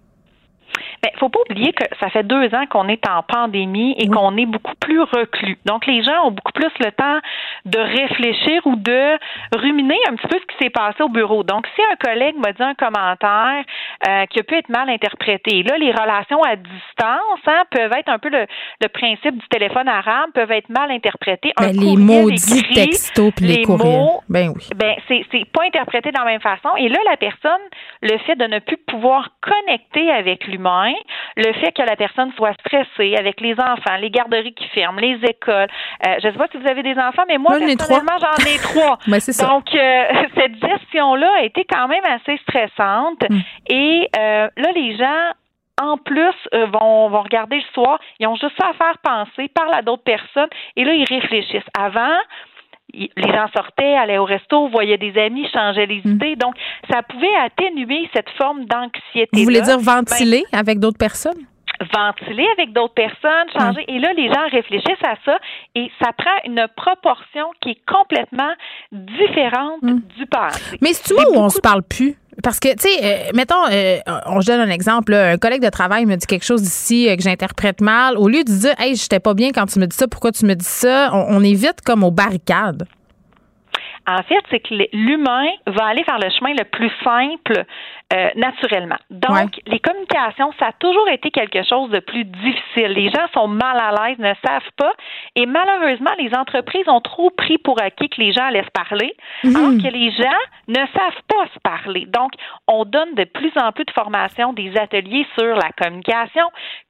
Mais 1.04 1.12
faut 1.18 1.30
pas 1.30 1.40
oublier 1.50 1.74
que 1.74 1.84
ça 2.00 2.10
fait 2.10 2.24
deux 2.24 2.54
ans 2.56 2.66
qu'on 2.70 2.88
est 2.88 3.08
en 3.08 3.24
pandémie 3.24 3.96
et 3.98 4.08
qu'on 4.08 4.36
est 4.38 4.46
beaucoup 4.46 4.76
plus 4.80 5.02
reclus. 5.02 5.58
Donc, 5.66 5.86
les 5.86 6.04
gens 6.04 6.26
ont 6.26 6.32
beaucoup 6.32 6.52
plus 6.52 6.72
le 6.80 6.92
temps 6.92 7.20
de 7.66 7.80
réfléchir 7.80 8.62
ou 8.66 8.76
de 8.76 9.18
ruminer 9.56 9.98
un 10.10 10.16
petit 10.16 10.28
peu 10.28 10.38
ce 10.40 10.46
qui 10.56 10.64
s'est 10.64 10.70
passé 10.70 11.02
au 11.04 11.10
bureau. 11.10 11.44
Donc, 11.44 11.68
si 11.76 11.82
un 11.92 11.96
collègue 11.96 12.36
m'a 12.38 12.52
dit 12.54 12.64
un 12.64 12.74
commentaire 12.74 13.64
euh, 14.08 14.26
qui 14.28 14.40
a 14.40 14.44
pu 14.44 14.56
être 14.56 14.70
mal 14.70 14.90
interprété, 14.90 15.64
là, 15.64 15.78
les 15.78 15.92
relations 15.92 16.42
à 16.44 16.56
distance 16.56 17.40
hein, 17.48 17.64
peuvent 17.72 17.94
être 17.98 18.10
un 18.10 18.20
peu 18.20 18.30
le, 18.30 18.46
le, 18.82 18.88
principe 18.90 19.38
du 19.38 19.48
téléphone 19.50 19.88
arabe, 19.88 20.32
peuvent 20.34 20.52
être 20.52 20.70
mal 20.70 20.92
interprétées. 20.92 21.52
Ben, 21.58 21.72
les 21.72 21.96
maudits 21.96 22.64
textos 22.74 23.32
puis 23.36 23.46
les, 23.46 23.66
Mots, 23.66 24.22
ben 24.28 24.52
oui. 24.56 24.68
Ben, 24.76 24.96
c'est, 25.08 25.24
c'est 25.32 25.46
pas 25.52 25.64
interprété 25.64 26.12
de 26.12 26.18
la 26.18 26.26
même 26.26 26.42
façon. 26.42 26.70
Et 26.78 26.90
là, 26.90 26.98
la 27.10 27.18
personne, 27.18 27.62
le 28.02 28.18
fait 28.20 28.36
de 28.36 28.46
ne 28.46 28.60
plus 28.60 28.78
pouvoir 28.78 29.30
connecter 29.42 30.12
avec 30.12 30.48
l'humain, 30.48 30.89
le 31.38 31.54
fait 31.54 31.72
que 31.72 31.82
la 31.82 31.96
personne 31.96 32.32
soit 32.36 32.54
stressée 32.66 33.16
avec 33.16 33.42
les 33.42 33.54
enfants, 33.54 33.96
les 34.00 34.10
garderies 34.10 34.54
qui 34.54 34.68
ferment, 34.70 35.00
les 35.00 35.20
écoles. 35.24 35.68
Euh, 36.06 36.16
je 36.22 36.28
ne 36.28 36.32
sais 36.32 36.38
pas 36.38 36.48
si 36.52 36.58
vous 36.58 36.68
avez 36.68 36.84
des 36.84 36.98
enfants, 36.98 37.24
mais 37.28 37.38
moi, 37.38 37.58
personnellement, 37.58 38.18
j'en 38.20 38.46
ai 38.46 38.58
trois. 38.58 38.98
Ben, 39.08 39.20
Donc, 39.48 39.74
euh, 39.74 40.06
cette 40.36 40.56
gestion-là 40.60 41.30
a 41.40 41.44
été 41.44 41.66
quand 41.66 41.88
même 41.88 42.04
assez 42.06 42.38
stressante. 42.38 43.22
Hmm. 43.30 43.40
Et 43.70 44.10
euh, 44.18 44.50
là, 44.56 44.72
les 44.76 44.98
gens 44.98 45.32
en 45.82 45.96
plus, 45.96 46.36
vont, 46.52 47.08
vont 47.08 47.22
regarder 47.22 47.56
le 47.56 47.74
soir, 47.74 48.00
ils 48.20 48.28
ont 48.28 48.36
juste 48.36 48.52
ça 48.60 48.68
à 48.68 48.74
faire 48.74 48.98
penser, 49.02 49.48
parlent 49.48 49.74
à 49.74 49.82
d'autres 49.82 50.04
personnes, 50.04 50.50
et 50.76 50.84
là, 50.84 50.94
ils 50.94 51.06
réfléchissent. 51.06 51.64
Avant, 51.80 52.18
les 52.94 53.32
gens 53.32 53.48
sortaient, 53.56 53.96
allaient 53.96 54.18
au 54.18 54.26
resto, 54.26 54.68
voyaient 54.70 54.98
des 54.98 55.18
amis, 55.20 55.48
changeaient 55.54 55.86
les 55.86 56.02
hmm. 56.04 56.12
idées. 56.12 56.36
Donc, 56.36 56.56
ça 56.90 57.02
pouvait 57.04 57.36
atténuer 57.44 58.10
cette 58.14 58.30
forme 58.38 58.66
d'anxiété. 58.66 59.30
Vous 59.34 59.44
voulez 59.44 59.62
dire 59.62 59.80
ventiler 59.80 60.44
avec 60.52 60.80
d'autres 60.80 60.98
personnes? 60.98 61.46
ventiler 61.94 62.46
avec 62.58 62.74
d'autres 62.74 62.94
personnes, 62.94 63.48
changer. 63.58 63.86
Et 63.88 64.00
là, 64.00 64.12
les 64.14 64.28
gens 64.28 64.48
réfléchissent 64.52 65.04
à 65.04 65.16
ça 65.24 65.38
et 65.76 65.90
ça 66.02 66.12
prend 66.12 66.36
une 66.46 66.68
proportion 66.76 67.46
qui 67.62 67.70
est 67.70 67.82
complètement 67.88 68.52
différente 68.92 69.82
hmm. 69.82 70.00
du 70.18 70.26
passé. 70.26 70.78
Mais 70.82 70.94
c'est-tu 70.94 71.14
où 71.14 71.40
on 71.40 71.50
se 71.50 71.62
parle 71.62 71.84
plus? 71.84 72.18
Parce 72.44 72.60
que, 72.60 72.70
tu 72.70 72.88
sais, 72.88 73.00
euh, 73.04 73.32
mettons, 73.34 73.66
euh, 73.72 73.98
on 74.26 74.42
se 74.42 74.48
donne 74.48 74.62
un 74.62 74.72
exemple. 74.72 75.14
un 75.14 75.38
collègue 75.38 75.64
de 75.64 75.70
travail 75.70 76.06
me 76.06 76.16
dit 76.16 76.26
quelque 76.26 76.46
chose 76.46 76.62
ici 76.62 77.10
euh, 77.10 77.16
que 77.16 77.22
j'interprète 77.22 77.82
mal. 77.82 78.18
Au 78.18 78.28
lieu 78.28 78.44
de 78.44 78.52
dire, 78.52 78.74
hey, 78.80 78.96
j'étais 78.96 79.20
pas 79.20 79.34
bien 79.34 79.50
quand 79.52 79.66
tu 79.66 79.80
me 79.80 79.88
dis 79.88 79.96
ça, 79.96 80.08
pourquoi 80.08 80.32
tu 80.32 80.46
me 80.46 80.54
dis 80.54 80.66
ça, 80.66 81.12
on, 81.14 81.44
est 81.44 81.54
vite 81.54 81.82
comme 81.86 82.04
aux 82.04 82.12
barricades. 82.12 82.88
En 84.08 84.24
fait, 84.24 84.42
c'est 84.50 84.60
que 84.60 84.74
l'humain 84.94 85.48
va 85.68 85.86
aller 85.86 86.04
vers 86.08 86.20
le 86.20 86.30
chemin 86.38 86.54
le 86.58 86.64
plus 86.66 86.92
simple 87.04 87.66
euh, 88.12 88.30
naturellement. 88.36 88.98
Donc, 89.12 89.62
les 89.68 89.80
communications, 89.80 90.52
ça 90.58 90.70
a 90.70 90.72
toujours 90.72 91.08
été 91.10 91.30
quelque 91.30 91.62
chose 91.62 91.92
de 91.92 92.00
plus 92.00 92.26
difficile. 92.26 92.88
Les 92.88 93.12
gens 93.12 93.28
sont 93.36 93.48
mal 93.48 93.78
à 93.78 93.92
l'aise, 93.92 94.18
ne 94.18 94.34
savent 94.44 94.72
pas. 94.78 94.94
Et 95.36 95.46
malheureusement, 95.46 96.10
les 96.18 96.34
entreprises 96.34 96.88
ont 96.88 97.02
trop 97.02 97.30
pris 97.30 97.60
pour 97.60 97.80
acquis 97.80 98.10
que 98.10 98.20
les 98.20 98.34
gens 98.34 98.46
allaient 98.46 98.64
se 98.64 98.72
parler, 98.72 99.14
mhm. 99.44 99.56
alors 99.56 99.72
que 99.74 99.94
les 99.94 100.12
gens 100.12 100.42
ne 100.68 100.80
savent 100.80 101.22
pas 101.28 101.46
se 101.54 101.60
parler. 101.60 102.08
Donc, 102.08 102.32
on 102.68 102.84
donne 102.84 103.14
de 103.14 103.26
plus 103.26 103.52
en 103.62 103.72
plus 103.72 103.86
de 103.86 103.92
formations, 103.92 104.54
des 104.54 104.76
ateliers 104.76 105.28
sur 105.38 105.56
la 105.56 105.70
communication, 105.78 106.46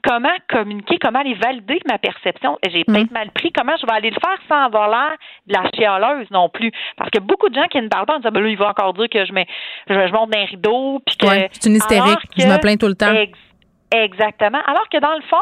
comment 0.08 0.30
communiquer, 0.48 1.00
comment 1.00 1.20
aller 1.20 1.34
valider 1.34 1.82
ma 1.86 1.98
perception? 1.98 2.58
J'ai 2.66 2.86
mhm. 2.88 2.96
peut-être 2.96 3.12
mal 3.12 3.30
pris, 3.32 3.52
comment 3.52 3.76
je 3.76 3.86
vais 3.86 3.94
aller 3.94 4.12
le 4.12 4.20
faire 4.26 4.40
sans 4.48 4.64
avoir 4.64 4.88
l'air 4.90 5.18
de 5.48 5.54
la 5.54 5.70
chialeuse 5.74 6.32
non 6.32 6.48
plus? 6.48 6.72
Parce 6.96 7.10
que 7.10 7.20
beaucoup 7.20 7.50
de 7.50 7.56
gens 7.56 7.68
qui 7.68 7.82
ne 7.82 7.90
parlent 7.90 8.06
pas, 8.06 8.16
on 8.16 8.20
dit, 8.20 8.30
ben 8.32 8.42
là, 8.42 8.50
il 8.50 8.58
va 8.58 8.70
encore 8.70 8.94
dire 8.94 9.10
que 9.10 9.26
je 9.26 9.34
mets, 9.34 9.48
je, 9.90 9.94
je 9.94 10.14
monte 10.14 10.30
d'un 10.30 10.46
rideau, 10.46 11.02
c'est 11.20 11.70
une 11.70 11.76
hystérique. 11.76 12.20
je 12.38 12.46
me 12.46 12.60
plains 12.60 12.78
tout 12.78 12.88
le 12.88 12.96
temps. 12.96 13.14
exactement. 13.92 14.60
Alors 14.66 14.88
que 14.92 15.00
dans 15.00 15.16
le 15.16 15.22
fond, 15.30 15.38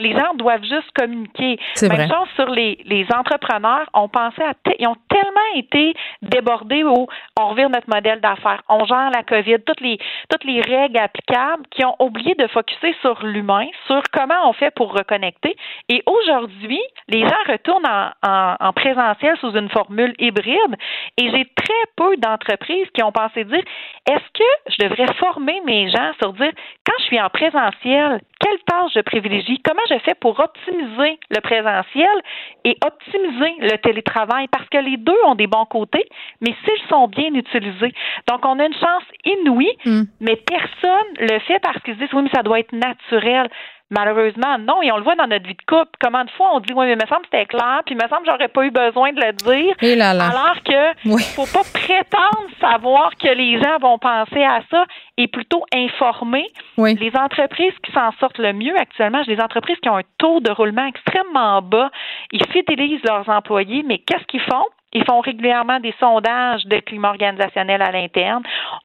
les 0.00 0.12
gens 0.12 0.34
doivent 0.34 0.64
juste 0.64 0.90
communiquer. 0.98 1.58
Même 1.82 1.92
vrai. 1.92 2.08
chose 2.08 2.28
sur 2.34 2.50
les, 2.50 2.78
les 2.84 3.06
entrepreneurs. 3.14 3.88
On 3.94 4.08
pensait 4.08 4.44
à 4.44 4.54
ils 4.78 4.86
ont 4.86 4.96
tellement 5.08 5.54
été 5.56 5.94
débordés 6.22 6.84
où 6.84 7.06
on 7.38 7.48
revire 7.48 7.70
notre 7.70 7.88
modèle 7.92 8.20
d'affaires. 8.20 8.62
On 8.68 8.84
gère 8.84 9.10
la 9.10 9.22
COVID, 9.22 9.60
toutes 9.66 9.80
les 9.80 9.98
toutes 10.30 10.44
les 10.44 10.60
règles 10.60 10.98
applicables 10.98 11.64
qui 11.70 11.84
ont 11.84 11.96
oublié 11.98 12.34
de 12.34 12.46
focuser 12.48 12.94
sur 13.00 13.24
l'humain, 13.24 13.66
sur 13.86 14.02
comment 14.12 14.48
on 14.48 14.52
fait 14.52 14.70
pour 14.74 14.92
reconnecter. 14.92 15.56
Et 15.88 16.02
aujourd'hui, 16.06 16.80
les 17.08 17.20
gens 17.22 17.42
retournent 17.48 17.86
en, 17.86 18.10
en, 18.26 18.56
en 18.60 18.72
présentiel 18.72 19.36
sous 19.40 19.52
une 19.52 19.68
formule 19.70 20.14
hybride. 20.18 20.76
Et 21.16 21.30
j'ai 21.30 21.46
très 21.56 21.84
peu 21.96 22.16
d'entreprises 22.16 22.88
qui 22.94 23.02
ont 23.02 23.12
pensé 23.12 23.44
dire 23.44 23.62
est-ce 24.08 24.28
que 24.34 24.72
je 24.72 24.88
devrais 24.88 25.12
former 25.14 25.60
mes 25.66 25.90
gens 25.90 26.12
sur 26.22 26.32
dire 26.34 26.52
quand 26.86 26.94
je 27.00 27.04
suis 27.04 27.20
en 27.20 27.28
présentiel, 27.28 28.20
quelle 28.40 28.58
tâche 28.66 28.92
je 28.94 29.00
privilégie, 29.00 29.60
comment 29.64 29.82
je 29.90 29.98
fais 29.98 30.14
pour 30.14 30.38
optimiser 30.38 31.18
le 31.30 31.40
présentiel 31.40 32.22
et 32.64 32.76
optimiser 32.84 33.54
le 33.60 33.76
télétravail 33.78 34.48
parce 34.48 34.68
que 34.68 34.78
les 34.78 34.96
deux 34.96 35.18
ont 35.26 35.34
des 35.34 35.46
bons 35.46 35.66
côtés, 35.66 36.08
mais 36.40 36.54
s'ils 36.64 36.88
sont 36.88 37.08
bien 37.08 37.34
utilisés. 37.34 37.92
Donc, 38.28 38.44
on 38.44 38.58
a 38.58 38.66
une 38.66 38.74
chance 38.74 39.02
inouïe, 39.24 39.76
hmm. 39.84 40.02
mais 40.20 40.36
personne 40.36 41.14
le 41.18 41.38
fait 41.40 41.58
parce 41.60 41.80
qu'ils 41.82 41.96
disent 41.98 42.12
oui, 42.12 42.22
mais 42.22 42.30
ça 42.34 42.42
doit 42.42 42.60
être 42.60 42.72
naturel. 42.72 43.48
Malheureusement, 43.90 44.56
non. 44.58 44.82
Et 44.82 44.92
on 44.92 44.96
le 44.96 45.02
voit 45.02 45.16
dans 45.16 45.26
notre 45.26 45.46
vie 45.46 45.54
de 45.54 45.62
couple. 45.66 45.90
Comment 46.00 46.24
de 46.24 46.30
fois 46.30 46.50
on 46.54 46.60
dit, 46.60 46.72
oui, 46.72 46.86
mais 46.86 46.92
il 46.92 46.96
me 46.96 47.06
semble 47.08 47.22
que 47.22 47.28
c'était 47.32 47.46
clair, 47.46 47.82
puis 47.84 47.94
il 47.94 48.02
me 48.02 48.08
semble 48.08 48.24
que 48.24 48.30
j'aurais 48.30 48.48
pas 48.48 48.64
eu 48.64 48.70
besoin 48.70 49.12
de 49.12 49.20
le 49.20 49.32
dire. 49.32 49.74
Et 49.82 49.96
là 49.96 50.14
là. 50.14 50.28
Alors 50.28 50.62
que 50.62 51.10
faut 51.34 51.46
pas 51.52 51.64
prétendre 51.74 52.48
savoir 52.60 53.10
que 53.16 53.28
les 53.28 53.60
gens 53.60 53.78
vont 53.80 53.98
penser 53.98 54.42
à 54.44 54.60
ça 54.70 54.84
et 55.16 55.26
plutôt 55.26 55.64
informer. 55.74 56.46
Les 56.78 57.12
entreprises 57.16 57.74
qui 57.82 57.92
s'en 57.92 58.12
sortent 58.20 58.38
le 58.38 58.52
mieux 58.52 58.76
actuellement, 58.78 59.22
j'ai 59.24 59.36
des 59.36 59.42
entreprises 59.42 59.76
qui 59.82 59.88
ont 59.88 59.98
un 59.98 60.04
taux 60.18 60.40
de 60.40 60.50
roulement 60.50 60.86
extrêmement 60.86 61.60
bas. 61.60 61.90
Ils 62.32 62.46
fidélisent 62.46 63.02
leurs 63.04 63.28
employés, 63.28 63.82
mais 63.86 63.98
qu'est-ce 63.98 64.24
qu'ils 64.24 64.40
font? 64.40 64.66
Ils 64.92 65.04
font 65.04 65.20
régulièrement 65.20 65.78
des 65.80 65.94
sondages 66.00 66.64
de 66.66 66.78
climat 66.80 67.10
organisationnel 67.10 67.80
à 67.80 67.92
l'interne. 67.92 68.42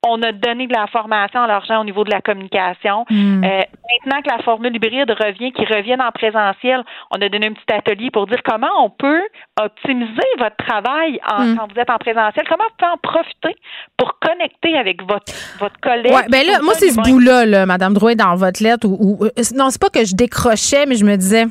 On 0.07 0.21
a 0.21 0.31
donné 0.31 0.67
de 0.67 0.73
la 0.73 0.85
formation 0.87 1.41
à 1.41 1.47
leurs 1.47 1.65
gens 1.65 1.81
au 1.81 1.83
niveau 1.83 2.03
de 2.03 2.11
la 2.11 2.21
communication. 2.21 3.05
Hmm. 3.09 3.43
Euh, 3.43 3.61
maintenant 3.89 4.21
que 4.21 4.29
la 4.29 4.43
formule 4.43 4.75
hybride 4.75 5.09
revient, 5.09 5.51
qu'ils 5.51 5.67
reviennent 5.67 6.01
en 6.01 6.11
présentiel, 6.11 6.83
on 7.11 7.21
a 7.21 7.29
donné 7.29 7.47
un 7.47 7.53
petit 7.53 7.73
atelier 7.73 8.11
pour 8.11 8.27
dire 8.27 8.41
comment 8.45 8.69
on 8.83 8.89
peut 8.91 9.21
optimiser 9.59 10.27
votre 10.37 10.55
travail 10.57 11.19
en, 11.27 11.43
Hmm. 11.45 11.57
quand 11.57 11.73
vous 11.73 11.79
êtes 11.79 11.89
en 11.89 11.97
présentiel. 11.97 12.45
Comment 12.47 12.63
vous 12.69 12.75
pouvez 12.77 12.91
en 12.91 12.97
profiter 12.97 13.55
pour 13.97 14.19
connecter 14.19 14.77
avec 14.77 15.01
votre, 15.01 15.33
votre 15.59 15.79
collègue. 15.81 16.13
Ouais, 16.13 16.27
ben 16.29 16.45
là, 16.45 16.59
moi, 16.63 16.73
c'est 16.75 16.89
ce 16.91 17.01
bout-là, 17.01 17.45
là, 17.45 17.65
Madame 17.65 17.93
Drouet, 17.93 18.15
dans 18.15 18.35
votre 18.35 18.61
lettre. 18.63 18.87
Où, 18.87 18.97
où- 19.21 19.25
euh, 19.25 19.29
non, 19.55 19.69
c'est 19.69 19.81
pas 19.81 19.89
que 19.89 20.05
je 20.05 20.15
décrochais, 20.15 20.85
mais 20.85 20.95
je 20.95 21.05
me 21.05 21.15
disais, 21.15 21.45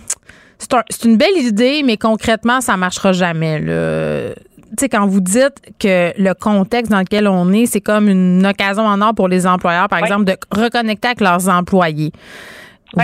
c'est 0.58 0.74
un- 0.74 0.82
c'est 0.88 1.04
une 1.04 1.16
belle 1.16 1.36
idée, 1.38 1.82
mais 1.84 1.96
concrètement, 1.96 2.60
ça 2.60 2.76
marchera 2.76 3.12
jamais. 3.12 3.60
là. 3.60 4.30
Tu 4.76 4.80
sais, 4.80 4.88
quand 4.88 5.06
vous 5.06 5.20
dites 5.20 5.54
que 5.78 6.12
le 6.20 6.34
contexte 6.34 6.90
dans 6.90 6.98
lequel 6.98 7.28
on 7.28 7.52
est, 7.52 7.66
c'est 7.66 7.80
comme 7.80 8.08
une 8.08 8.44
occasion 8.44 8.84
en 8.84 9.00
or 9.02 9.14
pour 9.14 9.28
les 9.28 9.46
employeurs, 9.46 9.88
par 9.88 10.00
exemple, 10.00 10.24
de 10.24 10.36
reconnecter 10.50 11.08
avec 11.08 11.20
leurs 11.20 11.48
employés. 11.48 12.10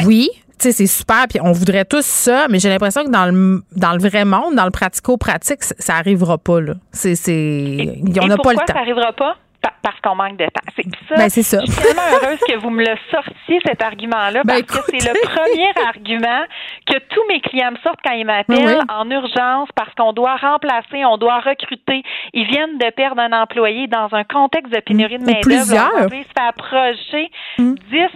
Oui, 0.07 0.29
tu 0.35 0.41
sais, 0.59 0.73
c'est 0.73 0.87
super, 0.87 1.27
puis 1.29 1.39
on 1.43 1.53
voudrait 1.53 1.85
tous 1.85 2.05
ça, 2.05 2.47
mais 2.51 2.59
j'ai 2.59 2.69
l'impression 2.69 3.05
que 3.05 3.11
dans 3.11 3.27
le, 3.27 3.63
dans 3.77 3.93
le 3.93 3.99
vrai 4.01 4.25
monde, 4.25 4.55
dans 4.57 4.65
le 4.65 4.71
pratico-pratique, 4.71 5.63
ça, 5.63 5.75
ça 5.79 5.95
arrivera 5.97 6.39
pas, 6.39 6.61
là. 6.61 6.75
C'est, 6.93 7.15
c'est, 7.15 7.95
on 8.21 8.27
n'a 8.27 8.37
pas 8.37 8.37
le 8.37 8.37
pourquoi 8.37 8.55
temps. 8.57 8.65
ça 8.67 8.75
n'arrivera 8.75 9.13
pas? 9.13 9.37
Pa- 9.63 9.75
Parce 9.83 10.01
qu'on 10.01 10.15
manque 10.15 10.37
de 10.39 10.45
temps. 10.47 10.73
C'est 10.75 10.85
ça. 11.09 11.15
Ben, 11.17 11.29
c'est 11.29 11.43
ça. 11.43 11.61
Je 11.67 11.71
suis 11.71 11.83
tellement 11.83 12.03
heureuse 12.15 12.39
que 12.49 12.57
vous 12.57 12.71
me 12.71 12.83
le 12.85 12.95
sortiez, 13.11 13.61
cet 13.67 13.83
argument-là, 13.83 14.43
Ben, 14.45 14.63
parce 14.65 14.87
que 14.87 14.97
c'est 14.99 15.13
le 15.13 15.21
premier 15.27 15.71
argument 15.87 16.43
que 16.87 16.99
tous 17.11 17.23
mes 17.29 17.41
clients 17.41 17.73
me 17.73 17.77
sortent 17.79 18.01
quand 18.05 18.13
ils 18.15 18.25
m'appellent 18.25 18.57
Oui, 18.79 18.85
en 18.89 19.11
urgence 19.11 19.69
parce 19.77 19.93
qu'on 19.95 20.13
doit 20.13 20.37
remplacer, 20.37 21.05
on 21.05 21.19
doit 21.19 21.41
recruter. 21.41 22.03
Ils 22.33 22.47
viennent 22.47 22.79
de 22.79 22.91
perdre 22.91 23.21
un 23.21 23.33
employé 23.33 23.87
dans 23.87 24.09
un 24.13 24.25
contexte 24.25 24.73
de 24.73 24.81
pénurie 24.81 25.19
de 25.19 25.25
main-d'œuvre. 25.25 25.41
plusieurs. 25.43 25.95
Employé 26.05 26.23
se 26.25 26.29
fait 26.29 26.47
approcher 26.49 27.31
10, 27.59 27.77
15 27.91 28.09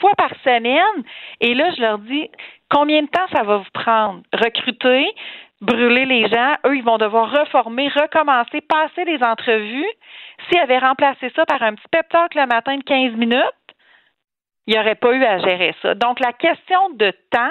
fois 0.00 0.12
par 0.18 0.30
semaine. 0.44 1.04
Et 1.40 1.54
là, 1.54 1.70
je 1.76 1.80
leur 1.80 1.98
dis, 1.98 2.28
combien 2.70 3.02
de 3.02 3.08
temps 3.08 3.26
ça 3.32 3.42
va 3.44 3.56
vous 3.58 3.70
prendre? 3.72 4.20
Recruter, 4.32 5.06
brûler 5.60 6.04
les 6.06 6.28
gens. 6.28 6.54
Eux, 6.66 6.76
ils 6.76 6.82
vont 6.84 6.98
devoir 6.98 7.30
reformer, 7.30 7.88
recommencer, 7.88 8.60
passer 8.60 9.04
les 9.04 9.22
entrevues. 9.22 9.86
S'ils 10.48 10.60
avaient 10.60 10.78
remplacé 10.78 11.30
ça 11.36 11.44
par 11.46 11.62
un 11.62 11.74
petit 11.74 11.88
pep 11.90 12.08
talk 12.08 12.34
le 12.34 12.46
matin 12.46 12.76
de 12.76 12.82
15 12.82 13.12
minutes, 13.16 13.42
il 14.66 14.74
n'y 14.74 14.80
aurait 14.80 14.94
pas 14.94 15.12
eu 15.12 15.24
à 15.24 15.38
gérer 15.38 15.74
ça. 15.82 15.94
Donc, 15.94 16.20
la 16.20 16.32
question 16.32 16.90
de 16.90 17.10
temps, 17.30 17.50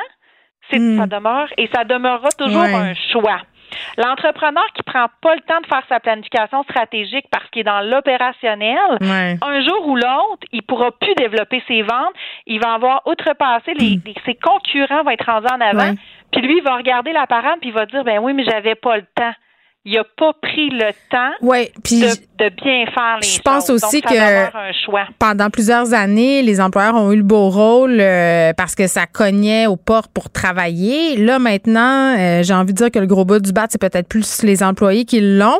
c'est 0.69 0.77
ça 0.97 1.05
demeure 1.07 1.49
et 1.57 1.68
ça 1.73 1.84
demeurera 1.84 2.30
toujours 2.38 2.61
Ouais. 2.61 2.73
un 2.73 2.93
choix. 3.11 3.41
L'entrepreneur 3.97 4.65
qui 4.76 4.84
prend 4.84 5.07
pas 5.22 5.34
le 5.35 5.41
temps 5.41 5.59
de 5.61 5.65
faire 5.65 5.84
sa 5.89 5.99
planification 5.99 6.61
stratégique 6.63 7.26
parce 7.31 7.49
qu'il 7.49 7.61
est 7.61 7.63
dans 7.63 7.81
l'opérationnel, 7.81 8.97
Ouais. 9.01 9.38
un 9.41 9.61
jour 9.61 9.88
ou 9.88 9.95
l'autre, 9.95 10.45
il 10.51 10.61
pourra 10.63 10.91
plus 10.91 11.13
développer 11.15 11.63
ses 11.68 11.81
ventes. 11.81 12.13
Il 12.45 12.59
va 12.61 12.73
avoir 12.73 13.01
outrepassé 13.07 13.73
les, 13.73 13.99
les- 14.05 14.15
ses 14.26 14.35
concurrents 14.35 15.03
vont 15.03 15.11
être 15.11 15.26
rendus 15.26 15.47
en 15.51 15.61
avant. 15.61 15.91
Ouais. 15.91 15.95
Puis 16.31 16.41
lui, 16.41 16.57
il 16.57 16.63
va 16.63 16.76
regarder 16.76 17.11
la 17.13 17.27
parade 17.27 17.59
puis 17.59 17.69
il 17.69 17.73
va 17.73 17.85
dire 17.85 18.03
ben 18.03 18.19
oui, 18.19 18.34
mais 18.34 18.43
j'avais 18.43 18.76
pas 18.76 18.97
le 18.97 19.05
temps. 19.15 19.34
Il 19.83 19.97
a 19.97 20.03
pas 20.15 20.33
pris 20.39 20.69
le 20.69 20.91
temps 21.09 21.31
Ouais, 21.41 21.71
puis 21.83 22.01
de, 22.01 22.07
de 22.07 22.49
bien 22.63 22.85
faire 22.93 23.17
les 23.19 23.27
je 23.27 23.41
pense 23.41 23.65
choses. 23.65 23.83
aussi 23.83 24.01
Donc, 24.01 24.11
que- 24.11 25.11
pendant 25.17 25.49
plusieurs 25.49 25.93
années, 25.95 26.43
les 26.43 26.61
employeurs 26.61 26.93
ont 26.95 27.11
eu 27.11 27.15
le 27.17 27.23
beau 27.23 27.49
rôle 27.49 27.97
euh, 27.99 28.53
parce 28.53 28.75
que 28.75 28.85
ça 28.85 29.07
cognait 29.07 29.65
aux 29.65 29.77
portes 29.77 30.11
pour 30.13 30.29
travailler. 30.29 31.17
Là, 31.17 31.39
maintenant, 31.39 32.15
euh, 32.15 32.43
j'ai 32.43 32.53
envie 32.53 32.73
de 32.73 32.77
dire 32.77 32.91
que 32.91 32.99
le 32.99 33.07
gros 33.07 33.25
bout 33.25 33.39
du 33.39 33.51
bat, 33.53 33.65
c'est 33.69 33.81
peut-être 33.81 34.07
plus 34.07 34.43
les 34.43 34.61
employés 34.61 35.03
qui 35.05 35.19
l'ont. 35.19 35.59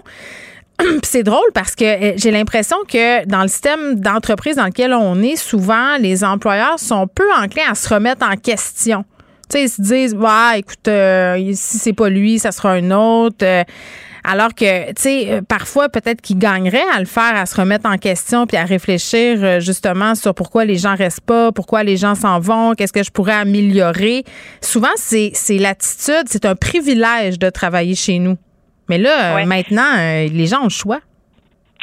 C'est 1.04 1.24
drôle 1.24 1.52
parce 1.54 1.76
que 1.76 1.84
euh, 1.86 2.14
j'ai 2.18 2.30
l'impression 2.32 2.78
que 2.88 3.26
dans 3.26 3.42
le 3.42 3.48
système 3.48 4.00
d'entreprise 4.00 4.56
dans 4.56 4.66
lequel 4.66 4.94
on 4.94 5.22
est, 5.22 5.36
souvent, 5.36 5.98
les 6.00 6.24
employeurs 6.24 6.80
sont 6.80 7.08
peu 7.08 7.26
enclins 7.40 7.70
à 7.72 7.76
se 7.76 7.92
remettre 7.92 8.26
en 8.28 8.36
question. 8.36 9.04
Tu 9.50 9.58
sais, 9.58 9.64
ils 9.66 9.70
se 9.70 9.82
disent, 9.82 10.14
ouais, 10.16 10.60
écoute, 10.60 10.88
euh, 10.88 11.38
si 11.54 11.78
c'est 11.78 11.94
pas 11.94 12.10
lui, 12.10 12.40
ça 12.40 12.52
sera 12.52 12.72
un 12.72 12.90
autre. 12.92 13.44
Euh, 13.46 13.64
alors 14.24 14.54
que, 14.54 14.88
tu 14.90 14.94
sais, 15.02 15.32
euh, 15.32 15.42
parfois, 15.42 15.90
peut-être 15.90 16.22
qu'ils 16.22 16.38
gagneraient 16.38 16.84
à 16.94 17.00
le 17.00 17.06
faire, 17.06 17.36
à 17.36 17.46
se 17.46 17.56
remettre 17.56 17.90
en 17.90 17.98
question 17.98 18.46
puis 18.46 18.58
à 18.58 18.64
réfléchir 18.66 19.40
euh, 19.44 19.60
justement 19.60 20.16
sur 20.16 20.34
pourquoi 20.36 20.66
les 20.66 20.78
gens 20.78 20.96
restent 20.96 21.22
pas, 21.22 21.52
pourquoi 21.52 21.84
les 21.84 21.98
gens 21.98 22.16
s'en 22.16 22.40
vont, 22.40 22.74
qu'est-ce 22.76 22.94
que 22.94 23.04
je 23.04 23.12
pourrais 23.12 23.34
améliorer. 23.34 24.24
Souvent, 24.62 24.90
c'est 24.96 25.32
c'est 25.34 25.58
l'attitude, 25.58 26.24
c'est 26.28 26.46
un 26.46 26.56
privilège 26.56 27.40
de 27.40 27.50
travailler 27.50 27.96
chez 27.96 28.20
nous. 28.20 28.38
Mais 28.90 28.98
là, 28.98 29.32
euh, 29.32 29.36
Ouais. 29.36 29.46
maintenant, 29.46 29.96
les 29.98 30.48
gens 30.48 30.62
ont 30.62 30.66
le 30.66 30.70
choix. 30.70 31.00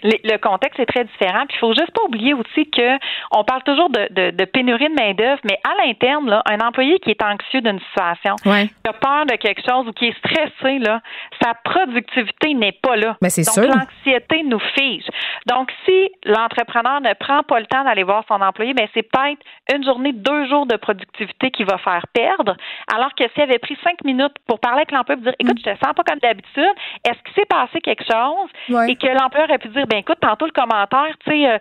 Le 0.02 0.36
contexte 0.38 0.78
est 0.80 0.86
très 0.86 1.04
différent. 1.04 1.44
Puis 1.48 1.56
il 1.56 1.60
faut 1.60 1.72
juste 1.74 1.90
pas 1.92 2.02
oublier 2.02 2.34
aussi 2.34 2.70
que 2.70 2.98
on 3.32 3.44
parle 3.44 3.62
toujours 3.64 3.90
de, 3.90 4.06
de, 4.10 4.30
de 4.30 4.44
pénurie 4.44 4.88
de 4.88 4.94
main 4.94 5.12
d'œuvre, 5.14 5.40
mais 5.44 5.58
à 5.68 5.74
l'interne, 5.86 6.28
là, 6.30 6.42
un 6.48 6.60
employé 6.60 6.98
qui 7.00 7.10
est 7.10 7.22
anxieux 7.22 7.60
d'une 7.60 7.80
situation, 7.80 8.36
Ouais. 8.46 8.68
qui 8.68 8.88
a 8.88 8.92
peur 8.92 9.26
de 9.26 9.34
quelque 9.36 9.62
chose 9.68 9.88
ou 9.88 9.92
qui 9.92 10.06
est 10.08 10.18
stressé, 10.18 10.78
là, 10.78 11.00
sa 11.42 11.54
productivité 11.54 12.54
n'est 12.54 12.72
pas 12.72 12.96
là. 12.96 13.16
Ben, 13.20 13.28
c'est 13.30 13.42
Donc 13.44 13.74
l'anxiété 13.74 14.42
nous 14.44 14.60
fige. 14.76 15.06
Donc 15.46 15.70
si 15.84 16.10
l'entrepreneur 16.24 17.00
ne 17.00 17.14
prend 17.14 17.42
pas 17.42 17.58
le 17.60 17.66
temps 17.66 17.84
d'aller 17.84 18.02
voir 18.04 18.24
son 18.28 18.40
employé, 18.40 18.74
ben 18.74 18.86
c'est 18.94 19.02
peut-être 19.02 19.40
une 19.74 19.84
journée, 19.84 20.12
deux 20.12 20.46
jours 20.48 20.66
de 20.66 20.76
productivité 20.76 21.50
qui 21.50 21.64
va 21.64 21.78
faire 21.78 22.04
perdre. 22.12 22.56
Alors 22.94 23.14
que 23.14 23.24
s'il 23.34 23.42
avait 23.42 23.58
pris 23.58 23.76
cinq 23.84 24.04
minutes 24.04 24.34
pour 24.46 24.60
parler 24.60 24.78
avec 24.78 24.92
l'employé, 24.92 25.20
pour 25.20 25.30
dire, 25.30 25.34
écoute, 25.38 25.58
je 25.64 25.70
te 25.70 25.84
sens 25.84 25.94
pas 25.94 26.02
comme 26.04 26.18
d'habitude, 26.20 26.72
est-ce 27.04 27.18
qu'il 27.24 27.34
s'est 27.34 27.46
passé 27.48 27.80
quelque 27.80 28.04
chose? 28.04 28.48
Ouais. 28.68 28.90
et 28.92 28.96
que 28.96 29.06
l'employeur 29.06 29.48
aurait 29.48 29.58
pu 29.58 29.68
dire, 29.68 29.86
ben 29.88 29.98
écoute, 29.98 30.18
tantôt 30.20 30.46
le 30.46 30.52
commentaire, 30.52 31.16
tu 31.24 31.30
sais, 31.30 31.48
euh, 31.48 31.58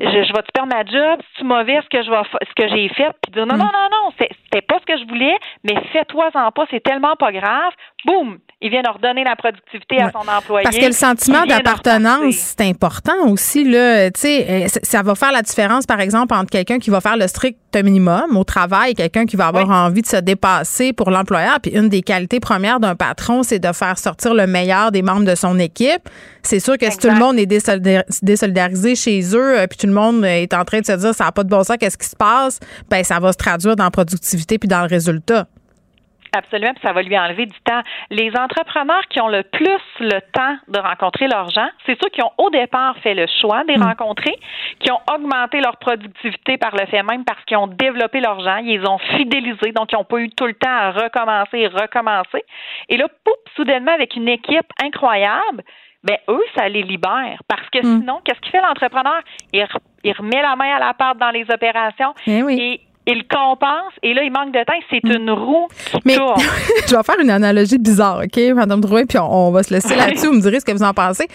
je, 0.00 0.06
je 0.06 0.32
vais 0.32 0.42
te 0.42 0.50
perdre 0.54 0.72
ma 0.74 0.84
job, 0.84 1.20
c'est 1.36 1.44
mauvais 1.44 1.78
ce 1.82 1.88
que 1.96 2.02
je 2.02 2.10
vais 2.10 2.16
ce 2.48 2.54
que 2.56 2.68
j'ai 2.74 2.88
fait, 2.94 3.10
puis 3.22 3.32
dire 3.32 3.46
non, 3.46 3.56
non, 3.56 3.64
non, 3.64 3.88
non, 3.90 4.10
c'est- 4.18 4.30
c'était 4.44 4.62
pas 4.62 4.76
ce 4.80 4.86
que 4.92 4.98
je 4.98 5.06
voulais, 5.06 5.36
mais 5.64 5.74
fais-toi-en 5.92 6.50
pas, 6.52 6.64
c'est 6.70 6.82
tellement 6.82 7.14
pas 7.16 7.30
grave. 7.32 7.72
Boum, 8.06 8.38
il 8.62 8.70
vient 8.70 8.80
de 8.82 8.88
redonner 8.90 9.24
la 9.24 9.36
productivité 9.36 10.00
à 10.00 10.10
son 10.10 10.26
employé. 10.26 10.64
Parce 10.64 10.76
que 10.78 10.86
le 10.86 10.92
sentiment 10.92 11.44
d'appartenance, 11.44 12.34
c'est 12.34 12.62
important 12.66 13.12
aussi. 13.28 13.64
Là. 13.64 14.10
Tu 14.10 14.20
sais, 14.20 14.46
euh, 14.48 14.68
ça- 14.68 15.02
va 15.02 15.14
faire 15.14 15.32
la 15.32 15.42
différence, 15.42 15.86
par 15.86 16.00
exemple, 16.00 16.34
entre 16.34 16.50
quelqu'un 16.50 16.78
qui 16.78 16.88
va 16.90 17.00
faire 17.00 17.16
le 17.16 17.26
strict 17.26 17.58
minimum 17.82 18.36
au 18.36 18.44
travail 18.44 18.92
et 18.92 18.94
quelqu'un 18.94 19.26
qui 19.26 19.36
va 19.36 19.46
avoir 19.48 19.68
envie 19.70 20.02
de 20.02 20.06
se 20.06 20.16
dépasser 20.16 20.92
pour 20.92 21.10
l'employeur. 21.10 21.58
Puis 21.62 21.72
une 21.72 21.88
des 21.88 22.02
qualités 22.02 22.40
premières 22.40 22.80
d'un 22.80 22.94
patron, 22.96 23.42
c'est 23.42 23.58
de 23.58 23.72
faire 23.72 23.96
sortir 23.98 24.34
le 24.34 24.46
meilleur 24.46 24.92
des 24.92 25.02
membres 25.02 25.24
de 25.26 25.34
son 25.34 25.58
équipe. 25.58 26.08
C'est 26.42 26.58
sûr 26.60 26.76
que 26.78 26.90
si 26.90 26.98
tout 26.98 27.08
le 27.08 27.18
monde 27.18 27.38
est 27.38 27.46
désolidar- 27.46 28.04
désolidarisé 28.22 28.94
chez 28.94 29.20
eux, 29.36 29.58
euh, 29.60 29.66
puis 29.66 29.78
tout 29.78 29.86
le 29.90 29.94
monde 29.94 30.24
est 30.24 30.54
en 30.54 30.64
train 30.64 30.80
de 30.80 30.86
se 30.86 30.92
dire 30.92 31.14
ça 31.14 31.24
n'a 31.24 31.32
pas 31.32 31.44
de 31.44 31.48
bon 31.48 31.62
sens, 31.62 31.76
qu'est-ce 31.78 31.98
qui 31.98 32.08
se 32.08 32.16
passe, 32.16 32.60
ben 32.88 33.04
ça 33.04 33.18
va 33.20 33.32
se 33.32 33.38
traduire 33.38 33.76
dans 33.76 33.84
la 33.84 33.90
productivité 33.90 34.58
puis 34.58 34.68
dans 34.68 34.80
le 34.80 34.88
résultat. 34.88 35.46
Absolument, 36.32 36.72
puis 36.74 36.82
ça 36.86 36.92
va 36.92 37.02
lui 37.02 37.18
enlever 37.18 37.46
du 37.46 37.58
temps. 37.64 37.80
Les 38.10 38.30
entrepreneurs 38.38 39.02
qui 39.10 39.20
ont 39.20 39.28
le 39.28 39.42
plus 39.42 39.82
le 39.98 40.20
temps 40.32 40.56
de 40.68 40.78
rencontrer 40.78 41.26
leurs 41.26 41.50
gens, 41.50 41.68
c'est 41.86 41.98
ceux 42.00 42.08
qui 42.10 42.22
ont 42.22 42.30
au 42.38 42.50
départ 42.50 42.96
fait 43.02 43.14
le 43.14 43.26
choix 43.40 43.64
de 43.64 43.72
les 43.72 43.82
rencontrer, 43.82 44.36
qui 44.78 44.92
ont 44.92 45.00
augmenté 45.12 45.60
leur 45.60 45.76
productivité 45.78 46.56
par 46.56 46.76
le 46.76 46.86
fait 46.86 47.02
même 47.02 47.24
parce 47.24 47.44
qu'ils 47.46 47.56
ont 47.56 47.66
développé 47.66 48.20
leurs 48.20 48.40
gens, 48.40 48.58
ils 48.58 48.78
les 48.78 48.88
ont 48.88 48.98
fidélisés, 49.16 49.72
donc 49.72 49.90
ils 49.90 49.96
n'ont 49.96 50.04
pas 50.04 50.18
eu 50.18 50.30
tout 50.30 50.46
le 50.46 50.54
temps 50.54 50.70
à 50.70 50.92
recommencer 50.92 51.58
et 51.58 51.66
recommencer. 51.66 52.44
Et 52.88 52.96
là, 52.96 53.08
poup, 53.08 53.34
soudainement, 53.56 53.92
avec 53.92 54.14
une 54.14 54.28
équipe 54.28 54.70
incroyable, 54.84 55.64
ben 56.04 56.16
eux, 56.28 56.42
ça 56.56 56.68
les 56.68 56.82
libère. 56.82 57.38
Parce 57.48 57.68
que 57.72 57.80
sinon, 57.82 58.20
qu'est-ce 58.24 58.40
qu'il 58.40 58.52
fait 58.52 58.60
l'entrepreneur? 58.62 59.20
Il, 59.52 59.60
re- 59.62 59.76
il 60.04 60.12
remet 60.12 60.40
la 60.42 60.56
main 60.56 60.76
à 60.76 60.78
la 60.78 60.94
pâte 60.94 61.18
dans 61.18 61.30
les 61.30 61.44
opérations 61.52 62.14
Eh 62.26 62.42
oui. 62.42 62.58
et 62.60 62.80
il 63.06 63.26
compense, 63.26 63.92
et 64.02 64.14
là, 64.14 64.22
il 64.22 64.30
manque 64.30 64.52
de 64.52 64.62
temps. 64.64 64.72
C'est 64.90 65.02
une 65.04 65.30
roue 65.30 65.66
qui 65.90 65.98
Mais 66.04 66.16
tourne. 66.16 66.40
je 66.88 66.94
vais 66.96 67.02
faire 67.02 67.18
une 67.20 67.30
analogie 67.30 67.78
bizarre, 67.78 68.20
OK, 68.24 68.40
Madame 68.54 68.80
Drouin, 68.80 69.04
puis 69.04 69.18
on, 69.18 69.48
on 69.48 69.50
va 69.50 69.62
se 69.62 69.72
laisser 69.74 69.94
là-dessus. 69.96 70.26
Vous 70.28 70.34
me 70.34 70.40
direz 70.40 70.60
ce 70.60 70.64
que 70.64 70.72
vous 70.72 70.82
en 70.82 70.94
pensez. 70.94 71.26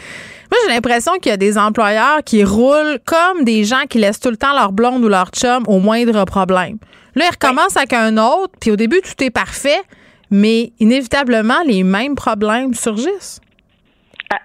Moi, 0.52 0.60
j'ai 0.68 0.74
l'impression 0.74 1.14
qu'il 1.22 1.32
y 1.32 1.34
a 1.34 1.38
des 1.38 1.58
employeurs 1.58 2.24
qui 2.24 2.44
roulent 2.44 3.00
comme 3.06 3.44
des 3.44 3.64
gens 3.66 3.84
qui 3.90 3.98
laissent 3.98 4.20
tout 4.20 4.30
le 4.30 4.38
temps 4.38 4.54
leur 4.54 4.72
blonde 4.72 5.04
ou 5.04 5.10
leur 5.10 5.30
chum 5.30 5.64
au 5.68 5.80
moindre 5.80 6.24
problème. 6.26 6.78
Là, 7.16 7.26
ils 7.26 7.32
recommencent 7.32 7.78
avec 7.78 7.94
un 7.94 8.18
autre, 8.18 8.54
puis 8.62 8.72
au 8.72 8.76
début, 8.76 9.02
tout 9.02 9.24
est 9.24 9.32
parfait, 9.32 9.82
mais 10.32 10.72
inévitablement, 10.80 11.62
les 11.66 11.84
mêmes 11.84 12.16
problèmes 12.16 12.74
surgissent. 12.74 13.42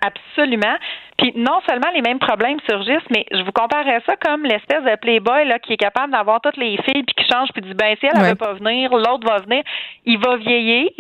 Absolument. 0.03 0.77
Puis 1.19 1.33
non 1.37 1.61
seulement 1.69 1.89
les 1.95 2.03
mêmes 2.03 2.19
problèmes 2.19 2.59
surgissent, 2.69 3.09
mais 3.11 3.27
je 3.33 3.43
vous 3.43 3.53
comparerais 3.53 4.03
ça 4.07 4.15
comme 4.17 4.45
l'espèce 4.45 4.83
de 4.85 4.97
playboy 4.97 5.47
là, 5.47 5.59
qui 5.59 5.73
est 5.75 5.77
capable 5.77 6.13
d'avoir 6.13 6.41
toutes 6.41 6.57
les 6.57 6.77
filles 6.83 7.03
puis 7.03 7.15
qui 7.17 7.25
change 7.31 7.49
puis 7.53 7.63
dit 7.63 7.75
ben 7.75 7.95
si 7.99 8.07
elle 8.07 8.17
ne 8.19 8.23
Ouais. 8.23 8.29
veut 8.31 8.35
pas 8.37 8.53
venir, 8.55 8.91
l'autre 8.93 9.27
va 9.27 9.39
venir. 9.39 9.63
Il 10.05 10.19
va 10.19 10.37
vieillir, 10.37 10.91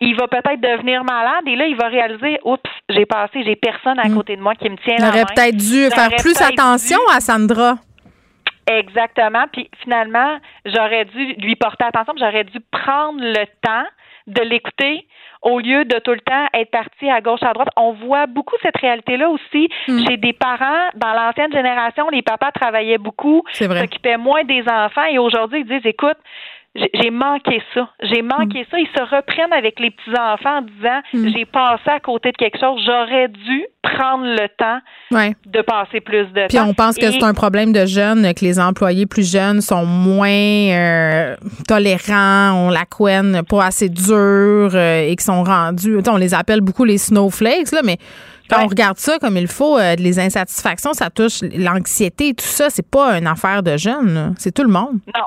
il 0.00 0.16
va 0.16 0.26
peut-être 0.28 0.60
devenir 0.60 1.02
malade 1.04 1.42
et 1.46 1.56
là 1.56 1.66
il 1.66 1.76
va 1.76 1.88
réaliser 1.88 2.38
oups, 2.44 2.62
j'ai 2.88 3.06
passé, 3.06 3.42
j'ai 3.44 3.56
personne 3.56 3.98
à 3.98 4.08
côté 4.08 4.36
de 4.36 4.42
moi 4.42 4.54
qui 4.54 4.68
me 4.70 4.76
tient 4.78 4.96
la 4.98 5.12
main. 5.12 5.24
peut-être 5.24 5.56
dû 5.56 5.88
faire 5.90 6.04
J'aurais 6.10 6.16
plus 6.16 6.40
attention 6.42 6.98
dû- 7.10 7.16
à 7.16 7.20
Sandra. 7.20 7.74
Exactement. 8.66 9.44
Puis 9.52 9.70
finalement, 9.82 10.38
j'aurais 10.66 11.06
dû 11.06 11.34
lui 11.38 11.56
porter 11.56 11.84
attention, 11.84 12.12
j'aurais 12.18 12.44
dû 12.44 12.58
prendre 12.70 13.18
le 13.20 13.46
temps 13.62 13.86
de 14.28 14.42
l'écouter 14.42 15.06
au 15.42 15.58
lieu 15.60 15.84
de 15.84 15.98
tout 16.00 16.10
le 16.10 16.20
temps 16.20 16.46
être 16.52 16.70
parti 16.70 17.08
à 17.08 17.20
gauche, 17.20 17.42
à 17.42 17.52
droite. 17.52 17.68
On 17.76 17.92
voit 17.92 18.26
beaucoup 18.26 18.56
cette 18.62 18.76
réalité-là 18.76 19.28
aussi 19.28 19.68
Hmm. 19.86 20.04
chez 20.06 20.16
des 20.16 20.32
parents. 20.32 20.88
Dans 20.96 21.12
l'ancienne 21.12 21.52
génération, 21.52 22.08
les 22.10 22.22
papas 22.22 22.50
travaillaient 22.52 22.98
beaucoup, 22.98 23.42
C'est 23.52 23.66
vrai. 23.68 23.80
s'occupaient 23.80 24.16
moins 24.16 24.44
des 24.44 24.62
enfants 24.68 25.04
et 25.10 25.18
aujourd'hui, 25.18 25.60
ils 25.60 25.66
disent, 25.66 25.86
écoute, 25.86 26.16
j'ai 26.74 27.10
manqué 27.10 27.60
ça. 27.74 27.88
J'ai 28.02 28.22
manqué 28.22 28.64
ça. 28.70 28.78
Ils 28.78 28.86
se 28.96 29.02
reprennent 29.02 29.52
avec 29.52 29.80
les 29.80 29.90
petits-enfants 29.90 30.58
en 30.58 30.62
disant, 30.62 31.00
Hmm. 31.12 31.28
j'ai 31.34 31.44
passé 31.44 31.88
à 31.90 31.98
côté 32.00 32.30
de 32.30 32.36
quelque 32.36 32.58
chose. 32.60 32.80
J'aurais 32.86 33.28
dû 33.28 33.64
prendre 33.82 34.24
le 34.24 34.48
temps 34.58 34.78
Ouais. 35.10 35.34
de 35.46 35.60
passer 35.62 36.00
plus 36.00 36.26
de 36.26 36.46
Puis 36.48 36.58
temps. 36.58 36.68
on 36.68 36.74
pense 36.74 36.96
que 36.96 37.10
c'est 37.10 37.22
un 37.24 37.34
problème 37.34 37.72
de 37.72 37.86
jeunes, 37.86 38.32
que 38.34 38.44
les 38.44 38.60
employés 38.60 39.06
plus 39.06 39.28
jeunes 39.30 39.60
sont 39.60 39.86
moins 39.86 40.28
euh, 40.28 41.34
tolérants, 41.66 42.52
ont 42.66 42.70
la 42.70 42.84
couenne 42.84 43.42
pas 43.48 43.64
assez 43.66 43.88
dure 43.88 44.70
euh, 44.74 45.02
et 45.08 45.16
qui 45.16 45.24
sont 45.24 45.42
rendus. 45.42 45.96
On 46.08 46.16
les 46.16 46.34
appelle 46.34 46.60
beaucoup 46.60 46.84
les 46.84 46.98
snowflakes, 46.98 47.72
là, 47.72 47.80
mais 47.84 47.96
quand 48.50 48.64
on 48.64 48.66
regarde 48.66 48.96
ça 48.98 49.18
comme 49.18 49.36
il 49.36 49.46
faut, 49.48 49.78
euh, 49.78 49.94
les 49.96 50.18
insatisfactions, 50.18 50.92
ça 50.92 51.10
touche 51.10 51.40
l'anxiété, 51.56 52.34
tout 52.34 52.44
ça, 52.46 52.70
c'est 52.70 52.88
pas 52.88 53.18
une 53.18 53.26
affaire 53.26 53.62
de 53.62 53.76
jeunes, 53.76 54.34
c'est 54.38 54.52
tout 54.52 54.62
le 54.62 54.70
monde. 54.72 54.98
Non, 55.14 55.24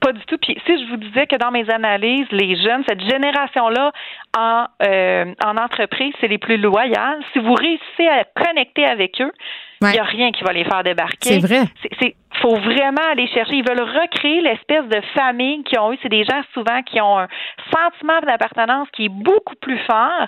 pas 0.00 0.12
du 0.12 0.24
tout. 0.26 0.38
Puis 0.38 0.56
si 0.66 0.84
je 0.84 0.90
vous 0.90 0.96
disais 0.96 1.26
que 1.26 1.36
dans 1.36 1.50
mes 1.50 1.68
analyses, 1.70 2.26
les 2.30 2.56
jeunes, 2.56 2.84
cette 2.88 3.00
génération-là 3.02 3.92
en, 4.36 4.64
euh, 4.86 5.34
en 5.44 5.56
entreprise, 5.56 6.12
c'est 6.20 6.28
les 6.28 6.38
plus 6.38 6.56
loyales. 6.56 7.20
Si 7.32 7.38
vous 7.38 7.54
réussissez 7.54 8.08
à 8.08 8.24
connecter 8.24 8.84
avec 8.84 9.20
eux, 9.20 9.32
il 9.80 9.86
n'y 9.92 9.98
a 10.00 10.04
rien 10.04 10.32
qui 10.32 10.42
va 10.42 10.52
les 10.52 10.64
faire 10.64 10.82
débarquer. 10.82 11.40
C'est 11.40 11.46
vrai. 11.46 11.62
C'est, 12.00 12.16
faut 12.42 12.56
vraiment 12.56 13.02
aller 13.10 13.26
chercher. 13.28 13.54
Ils 13.54 13.68
veulent 13.68 13.80
recréer 13.80 14.40
l'espèce 14.40 14.84
de 14.88 15.00
famille 15.16 15.62
qu'ils 15.64 15.78
ont 15.80 15.92
eu. 15.92 15.98
C'est 16.02 16.08
des 16.08 16.24
gens 16.24 16.40
souvent 16.52 16.82
qui 16.82 17.00
ont 17.00 17.18
un 17.18 17.28
sentiment 17.72 18.20
d'appartenance 18.20 18.88
qui 18.92 19.06
est 19.06 19.08
beaucoup 19.08 19.54
plus 19.60 19.78
fort. 19.90 20.26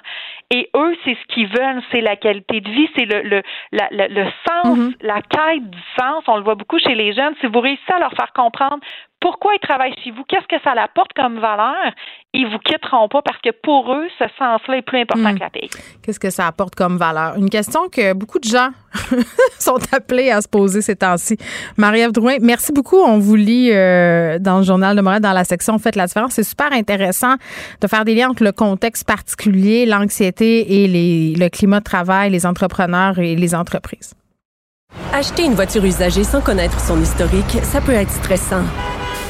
Et 0.50 0.68
eux, 0.76 0.96
c'est 1.04 1.14
ce 1.16 1.34
qu'ils 1.34 1.46
veulent, 1.48 1.82
c'est 1.92 2.00
la 2.00 2.16
qualité 2.16 2.60
de 2.60 2.68
vie, 2.70 2.88
c'est 2.96 3.04
le, 3.06 3.22
le, 3.22 3.42
la- 3.72 3.88
la- 3.92 4.08
le 4.08 4.24
sens, 4.48 4.76
la 5.00 5.20
quête 5.22 5.68
du 5.70 5.78
sens. 5.98 6.24
On 6.26 6.36
le 6.36 6.42
voit 6.42 6.56
beaucoup 6.56 6.78
chez 6.78 6.94
les 6.94 7.12
jeunes. 7.12 7.34
Si 7.40 7.46
vous 7.46 7.60
réussissez 7.60 7.92
à 7.92 7.98
leur 8.00 8.12
faire 8.12 8.32
comprendre 8.32 8.78
pourquoi 9.20 9.52
ils 9.54 9.60
travaillent 9.60 9.94
chez 10.02 10.10
vous, 10.12 10.22
qu'est-ce 10.28 10.46
que 10.48 10.62
ça 10.64 10.72
apporte 10.82 11.12
comme 11.14 11.38
valeur, 11.40 11.74
ils 12.32 12.46
vous 12.46 12.58
quitteront 12.58 13.08
pas 13.08 13.20
parce 13.22 13.38
que 13.42 13.50
pour 13.62 13.92
eux, 13.92 14.06
ce 14.18 14.24
sens-là 14.38 14.78
est 14.78 14.82
plus 14.82 15.00
important 15.00 15.32
Mm. 15.32 15.34
que 15.34 15.40
la 15.40 15.50
paye. 15.50 15.68
Qu'est-ce 16.02 16.18
que 16.20 16.30
ça 16.30 16.46
apporte 16.46 16.74
comme 16.74 16.96
valeur? 16.96 17.36
Une 17.36 17.50
question 17.50 17.88
que 17.90 18.14
beaucoup 18.14 18.38
de 18.38 18.48
gens 18.48 18.70
sont 19.58 19.78
appelés 19.92 20.30
à 20.30 20.40
se 20.40 20.48
poser 20.48 20.80
ces 20.80 20.96
temps-ci. 20.96 21.36
Marie-Ève 21.76 22.12
Drouin, 22.12 22.36
merci 22.40 22.72
beaucoup. 22.72 22.96
On 22.96 23.18
vous 23.18 23.36
lit 23.36 23.70
euh, 23.72 24.38
dans 24.38 24.58
le 24.58 24.64
Journal 24.64 24.96
de 24.96 25.02
Montréal, 25.02 25.20
dans 25.22 25.32
la 25.32 25.44
section 25.44 25.78
Faites 25.78 25.96
la 25.96 26.06
différence. 26.06 26.32
C'est 26.32 26.42
super 26.42 26.72
intéressant 26.72 27.34
de 27.80 27.86
faire 27.86 28.04
des 28.04 28.14
liens 28.14 28.30
entre 28.30 28.42
le 28.44 28.52
contexte 28.52 29.06
particulier, 29.06 29.84
l'anxiété 29.86 30.82
et 30.82 30.88
les, 30.88 31.34
le 31.34 31.48
climat 31.50 31.80
de 31.80 31.84
travail, 31.84 32.30
les 32.30 32.46
entrepreneurs 32.46 33.18
et 33.18 33.36
les 33.36 33.54
entreprises. 33.54 34.14
Acheter 35.12 35.44
une 35.44 35.54
voiture 35.54 35.84
usagée 35.84 36.24
sans 36.24 36.40
connaître 36.40 36.80
son 36.80 37.00
historique, 37.00 37.58
ça 37.62 37.80
peut 37.80 37.92
être 37.92 38.10
stressant. 38.10 38.62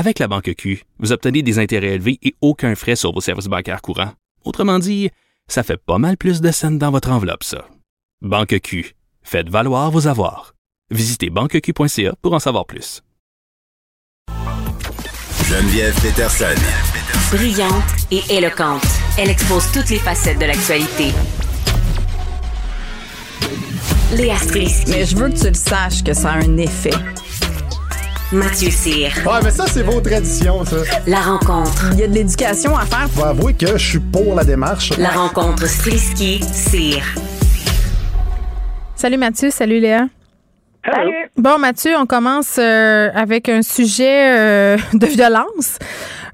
Avec 0.00 0.18
la 0.18 0.28
Banque 0.28 0.54
Q, 0.56 0.82
vous 0.98 1.12
obtenez 1.12 1.42
des 1.42 1.58
intérêts 1.58 1.94
élevés 1.96 2.18
et 2.22 2.34
aucun 2.40 2.74
frais 2.74 2.96
sur 2.96 3.12
vos 3.12 3.20
services 3.20 3.48
bancaires 3.48 3.82
courants. 3.82 4.12
Autrement 4.46 4.78
dit, 4.78 5.10
ça 5.46 5.62
fait 5.62 5.76
pas 5.76 5.98
mal 5.98 6.16
plus 6.16 6.40
de 6.40 6.50
scènes 6.50 6.78
dans 6.78 6.90
votre 6.90 7.10
enveloppe, 7.10 7.44
ça. 7.44 7.68
Banque 8.22 8.60
Q. 8.60 8.94
Faites 9.22 9.50
valoir 9.50 9.90
vos 9.90 10.06
avoirs. 10.06 10.54
Visitez 10.90 11.28
banqueq.ca 11.28 12.14
pour 12.22 12.32
en 12.32 12.38
savoir 12.38 12.64
plus. 12.64 13.02
Geneviève 15.44 15.94
Peterson. 16.00 16.58
Brillante 17.36 17.92
et 18.10 18.22
éloquente, 18.30 18.86
elle 19.18 19.28
expose 19.28 19.70
toutes 19.70 19.90
les 19.90 19.98
facettes 19.98 20.38
de 20.38 20.46
l'actualité. 20.46 21.12
Léa 24.16 24.38
Strisky. 24.38 24.92
Mais 24.92 25.04
je 25.04 25.14
veux 25.14 25.28
que 25.28 25.38
tu 25.38 25.48
le 25.48 25.52
saches 25.52 26.02
que 26.02 26.14
ça 26.14 26.30
a 26.30 26.36
un 26.38 26.56
effet. 26.56 26.90
Mathieu 28.32 28.70
Cyr. 28.70 29.10
Ouais, 29.26 29.40
mais 29.42 29.50
ça, 29.50 29.66
c'est 29.66 29.82
vos 29.82 30.00
traditions, 30.00 30.64
ça. 30.64 30.76
La 31.08 31.20
rencontre. 31.20 31.90
Il 31.94 31.98
y 31.98 32.02
a 32.04 32.06
de 32.06 32.14
l'éducation 32.14 32.76
à 32.76 32.84
faire. 32.84 33.08
Faut 33.10 33.24
avouer 33.24 33.54
que 33.54 33.76
je 33.76 33.84
suis 33.84 33.98
pour 33.98 34.36
la 34.36 34.44
démarche. 34.44 34.96
La 34.98 35.08
rencontre 35.08 35.66
Strisky-Cyr. 35.66 37.02
Salut 38.94 39.16
Mathieu, 39.16 39.50
salut 39.50 39.80
Léa. 39.80 40.06
Salut. 40.84 41.30
Bon, 41.36 41.58
Mathieu, 41.58 41.96
on 41.98 42.06
commence 42.06 42.56
euh, 42.60 43.08
avec 43.14 43.48
un 43.48 43.62
sujet 43.62 44.38
euh, 44.38 44.76
de 44.92 45.06
violence. 45.06 45.78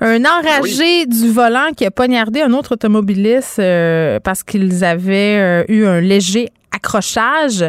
Un 0.01 0.23
enragé 0.27 1.06
du 1.06 1.31
volant 1.31 1.70
qui 1.74 1.86
a 1.86 1.90
poignardé 1.90 2.43
un 2.43 2.52
autre 2.52 2.73
automobiliste 2.73 3.59
euh, 3.59 4.20
parce 4.20 4.43
qu'ils 4.43 4.85
avaient 4.85 5.39
euh, 5.39 5.64
eu 5.68 5.86
un 5.86 6.02
léger 6.02 6.51
accrochage 6.74 7.64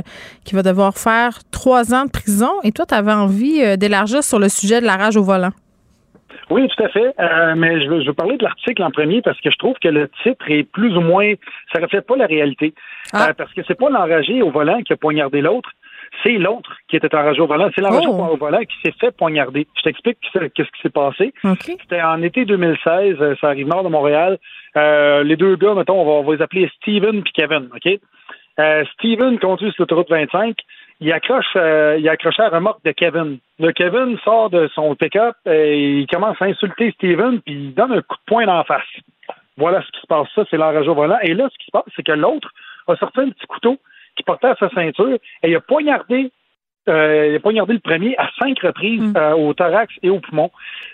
qui 0.46 0.56
va 0.56 0.64
devoir 0.64 0.94
faire 0.98 1.40
trois 1.52 1.94
ans 1.94 2.06
de 2.06 2.12
prison. 2.12 2.52
Et 2.64 2.72
toi, 2.72 2.86
tu 2.86 2.94
avais 2.94 3.12
envie 3.14 3.62
euh, 3.64 3.76
d'élargir 3.78 4.24
sur 4.24 4.40
le 4.40 4.50
sujet 4.50 4.82
de 4.82 4.86
la 4.86 4.96
rage 4.98 5.18
au 5.18 5.24
volant. 5.24 5.52
Oui, 6.50 6.66
tout 6.70 6.84
à 6.84 6.88
fait. 6.90 7.14
Euh, 7.20 7.56
mais 7.58 7.82
je 7.82 7.90
veux, 7.90 8.02
je 8.02 8.08
veux 8.08 8.14
parler 8.14 8.38
de 8.38 8.44
l'article 8.44 8.82
en 8.84 8.92
premier 8.92 9.22
parce 9.22 9.40
que 9.42 9.52
je 9.52 9.58
trouve 9.58 9.76
que 9.82 9.90
le 9.90 10.10
titre 10.24 10.46
est 10.50 10.64
plus 10.64 10.96
ou 10.96 11.02
moins, 11.02 11.34
ça 11.74 11.82
reflète 11.82 12.06
pas 12.08 12.16
la 12.16 12.26
réalité. 12.26 12.74
Euh, 13.16 13.34
parce 13.38 13.54
que 13.54 13.62
c'est 13.68 13.76
pas 13.78 13.90
l'enragé 13.90 14.42
au 14.42 14.50
volant 14.52 14.82
qui 14.82 14.94
a 14.94 14.98
poignardé 14.98 15.42
l'autre, 15.42 15.70
c'est 16.24 16.38
l'autre 16.38 16.72
qui 16.88 16.96
était 16.96 17.14
enragé 17.14 17.42
au 17.42 17.48
volant. 17.48 17.70
C'est 17.76 17.82
l'enragé 17.82 18.08
Oh. 18.10 18.28
au 18.32 18.38
volant 18.38 18.60
qui 18.62 18.76
s'est 18.84 18.94
fait 18.98 19.12
poignerder. 19.12 19.68
Je 19.78 19.82
t'explique 19.84 20.20
qu'est-ce 20.22 20.46
qu'est-ce 20.48 20.70
qui 20.70 20.82
s'est 20.82 20.90
passé. 20.90 21.34
C'était 21.82 22.02
en 22.02 22.22
été 22.22 22.46
2016, 22.46 23.18
euh, 23.20 23.36
ça 23.42 23.48
arrive 23.48 23.68
nord 23.68 23.84
de 23.84 23.90
Montréal. 23.90 24.38
Euh, 24.78 25.24
les 25.24 25.36
deux 25.36 25.58
gars, 25.58 25.74
mettons, 25.74 26.00
on 26.02 26.06
va, 26.06 26.12
on 26.12 26.24
va 26.24 26.36
les 26.36 26.42
appeler 26.42 26.72
Steven 26.78 27.24
puis 27.24 27.34
Kevin, 27.34 27.68
OK? 27.76 28.00
Euh, 28.60 28.84
Steven 28.94 29.40
conduit 29.40 29.72
sur 29.72 29.84
l'autoroute 29.84 30.10
25. 30.10 30.56
Il 31.00 31.12
accroche, 31.12 31.46
euh, 31.56 31.98
il 32.00 32.10
accroche 32.10 32.40
à 32.40 32.50
la 32.50 32.58
remorque 32.58 32.84
de 32.84 32.92
Kevin. 32.92 33.38
Le 33.60 33.72
Kevin 33.72 34.18
sort 34.24 34.50
de 34.50 34.68
son 34.74 34.96
pick-up 34.96 35.36
et 35.46 36.00
il 36.00 36.08
commence 36.08 36.42
à 36.42 36.46
insulter 36.46 36.92
Steven 36.92 37.40
puis 37.42 37.54
il 37.54 37.74
donne 37.76 37.92
un 37.92 38.02
coup 38.02 38.16
de 38.16 38.22
poing 38.26 38.46
dans 38.46 38.58
la 38.58 38.64
face. 38.64 38.82
Voilà 39.58 39.82
ce 39.82 39.92
qui 39.92 40.02
se 40.02 40.08
passe. 40.08 40.28
Ça, 40.34 40.44
c'est 40.50 40.58
l'enragé 40.58 40.90
au 40.90 40.96
volant. 40.96 41.18
Et 41.22 41.34
là, 41.34 41.50
ce 41.52 41.58
qui 41.60 41.66
se 41.66 41.72
passe, 41.72 41.84
c'est 41.96 42.04
que 42.04 42.12
l'autre 42.12 42.50
a 42.88 42.96
sorti 42.96 43.20
un 43.20 43.30
petit 43.30 43.46
couteau 43.48 43.78
qui 44.16 44.24
portait 44.24 44.48
à 44.48 44.56
sa 44.56 44.70
ceinture 44.70 45.20
et 45.44 45.50
il 45.50 45.56
a 45.56 45.62
poignardé 45.62 46.32
euh, 46.90 47.28
il 47.32 47.36
a 47.36 47.40
poignardé 47.40 47.74
le 47.74 47.80
premier 47.80 48.16
à 48.18 48.30
cinq 48.40 48.60
reprises 48.60 49.14
euh, 49.18 49.34
au 49.34 49.54
thorax 49.54 49.94
et 50.04 50.10
au 50.10 50.20
poumon. 50.20 50.50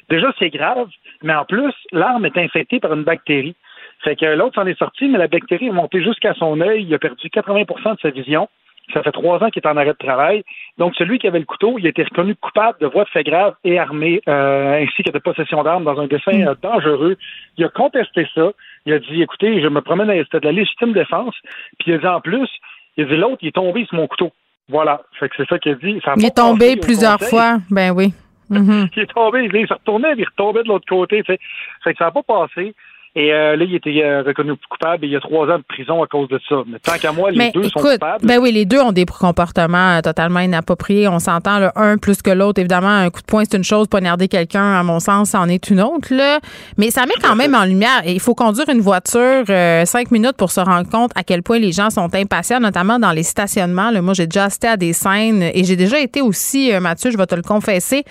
Déjà, 0.09 0.33
c'est 0.39 0.49
grave, 0.49 0.89
mais 1.21 1.35
en 1.35 1.45
plus, 1.45 1.73
l'arme 1.91 2.25
est 2.25 2.37
infectée 2.37 2.79
par 2.79 2.93
une 2.93 3.03
bactérie. 3.03 3.55
Fait 4.03 4.15
que 4.15 4.25
l'autre 4.25 4.55
s'en 4.55 4.67
est 4.67 4.77
sorti, 4.77 5.07
mais 5.07 5.17
la 5.17 5.27
bactérie 5.27 5.67
est 5.67 5.71
montée 5.71 6.03
jusqu'à 6.03 6.33
son 6.33 6.59
œil. 6.61 6.83
Il 6.83 6.93
a 6.93 6.99
perdu 6.99 7.27
80% 7.29 7.95
de 7.95 7.99
sa 8.01 8.09
vision. 8.09 8.49
Ça 8.93 9.01
fait 9.01 9.13
trois 9.13 9.41
ans 9.41 9.49
qu'il 9.49 9.61
est 9.63 9.67
en 9.67 9.77
arrêt 9.77 9.93
de 9.93 9.97
travail. 9.97 10.43
Donc, 10.77 10.93
celui 10.97 11.17
qui 11.17 11.25
avait 11.25 11.39
le 11.39 11.45
couteau, 11.45 11.79
il 11.79 11.85
a 11.85 11.89
été 11.89 12.03
reconnu 12.03 12.35
coupable 12.35 12.77
de 12.81 12.87
voies 12.87 13.05
de 13.05 13.09
fait 13.09 13.23
grave 13.23 13.55
et 13.63 13.79
armé, 13.79 14.21
euh, 14.27 14.83
ainsi 14.83 15.03
que 15.03 15.11
de 15.11 15.19
possession 15.19 15.63
d'armes 15.63 15.85
dans 15.85 15.97
un 16.01 16.07
dessin 16.07 16.33
euh, 16.45 16.53
dangereux. 16.61 17.15
Il 17.57 17.63
a 17.63 17.69
contesté 17.69 18.27
ça. 18.35 18.51
Il 18.85 18.91
a 18.91 18.99
dit, 18.99 19.21
écoutez, 19.21 19.61
je 19.61 19.67
me 19.69 19.79
promène, 19.79 20.09
à- 20.09 20.17
c'était 20.25 20.41
de 20.41 20.45
la 20.47 20.51
légitime 20.51 20.91
défense. 20.91 21.33
Puis 21.79 21.91
il 21.91 21.93
a 21.93 21.97
dit 21.99 22.07
en 22.07 22.19
plus, 22.19 22.49
il 22.97 23.05
a 23.05 23.07
dit 23.07 23.15
l'autre, 23.15 23.37
il 23.41 23.47
est 23.47 23.51
tombé 23.55 23.85
sur 23.85 23.95
mon 23.95 24.07
couteau. 24.07 24.33
Voilà. 24.67 25.01
Fait 25.17 25.29
que 25.29 25.35
c'est 25.37 25.47
ça 25.47 25.57
qu'il 25.59 25.71
a 25.71 25.75
dit. 25.75 26.01
Ça 26.03 26.13
Il 26.17 26.25
est 26.25 26.35
tombé 26.35 26.75
plusieurs 26.75 27.13
conseil. 27.19 27.29
fois. 27.29 27.57
Ben 27.71 27.91
oui. 27.91 28.13
Mhm. 28.49 28.89
il 28.95 29.01
est 29.03 29.11
tombé, 29.13 29.49
il 29.51 29.67
s'est 29.67 29.73
retourné, 29.73 30.09
il 30.17 30.25
retombait 30.25 30.61
de 30.63 30.67
l'autre 30.67 30.85
côté. 30.87 31.23
Fait 31.23 31.37
que 31.37 31.97
ça 31.97 32.05
n'a 32.05 32.11
pas 32.11 32.21
passé. 32.21 32.75
Et 33.15 33.31
euh, 33.31 33.55
là, 33.55 33.63
il 33.63 33.75
était 33.75 34.01
euh, 34.03 34.23
reconnu 34.23 34.53
coupable 34.69 35.05
et 35.05 35.07
il 35.07 35.13
y 35.13 35.15
a 35.15 35.19
trois 35.19 35.45
ans 35.47 35.59
de 35.59 35.63
prison 35.67 36.01
à 36.01 36.07
cause 36.07 36.27
de 36.29 36.39
ça. 36.49 36.55
Mais 36.65 36.79
tant 36.79 36.97
qu'à 36.97 37.11
moi, 37.11 37.29
les 37.29 37.37
Mais 37.37 37.51
deux 37.51 37.69
sont 37.69 37.79
coupables. 37.79 38.25
ben 38.25 38.39
oui, 38.41 38.51
les 38.51 38.65
deux 38.65 38.79
ont 38.79 38.91
des 38.91 39.05
comportements 39.05 39.97
euh, 39.97 40.01
totalement 40.01 40.39
inappropriés. 40.39 41.07
On 41.07 41.19
s'entend, 41.19 41.59
le 41.59 41.69
un 41.75 41.97
plus 41.97 42.23
que 42.23 42.31
l'autre. 42.31 42.59
Évidemment, 42.59 42.87
un 42.87 43.11
coup 43.11 43.21
de 43.21 43.25
poing, 43.27 43.43
c'est 43.47 43.55
une 43.57 43.63
chose. 43.63 43.87
Poignarder 43.87 44.27
quelqu'un, 44.27 44.79
à 44.79 44.81
mon 44.81 44.99
sens, 44.99 45.29
c'en 45.31 45.47
est 45.47 45.69
une 45.69 45.81
autre. 45.81 46.11
Là. 46.11 46.39
Mais 46.77 46.89
ça 46.89 47.05
met 47.05 47.13
quand 47.21 47.35
même 47.35 47.53
en 47.53 47.65
lumière. 47.65 48.01
Et 48.03 48.13
il 48.13 48.19
faut 48.19 48.33
conduire 48.33 48.67
une 48.69 48.81
voiture 48.81 49.43
euh, 49.47 49.85
cinq 49.85 50.09
minutes 50.09 50.35
pour 50.35 50.51
se 50.51 50.59
rendre 50.59 50.89
compte 50.89 51.11
à 51.15 51.23
quel 51.23 51.43
point 51.43 51.59
les 51.59 51.71
gens 51.71 51.91
sont 51.91 52.09
impatients, 52.15 52.59
notamment 52.59 52.97
dans 52.97 53.11
les 53.11 53.23
stationnements. 53.23 53.91
Là. 53.91 54.01
Moi, 54.01 54.15
j'ai 54.15 54.25
déjà 54.25 54.45
assisté 54.45 54.67
à 54.69 54.77
des 54.77 54.93
scènes 54.93 55.43
et 55.43 55.63
j'ai 55.63 55.75
déjà 55.75 55.99
été 55.99 56.23
aussi, 56.23 56.73
euh, 56.73 56.79
Mathieu, 56.79 57.11
je 57.11 57.17
vais 57.17 57.27
te 57.27 57.35
le 57.35 57.43
confesser, 57.43 58.05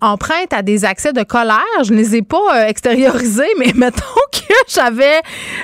empreinte 0.00 0.52
à 0.52 0.62
des 0.62 0.84
accès 0.84 1.12
de 1.12 1.22
colère. 1.22 1.62
Je 1.84 1.92
ne 1.92 1.98
les 1.98 2.16
ai 2.16 2.22
pas 2.22 2.38
euh, 2.56 2.66
extériorisés, 2.66 3.46
mais 3.60 3.72
mettons 3.76 4.02
que 4.32 4.47
j'avais, 4.68 5.20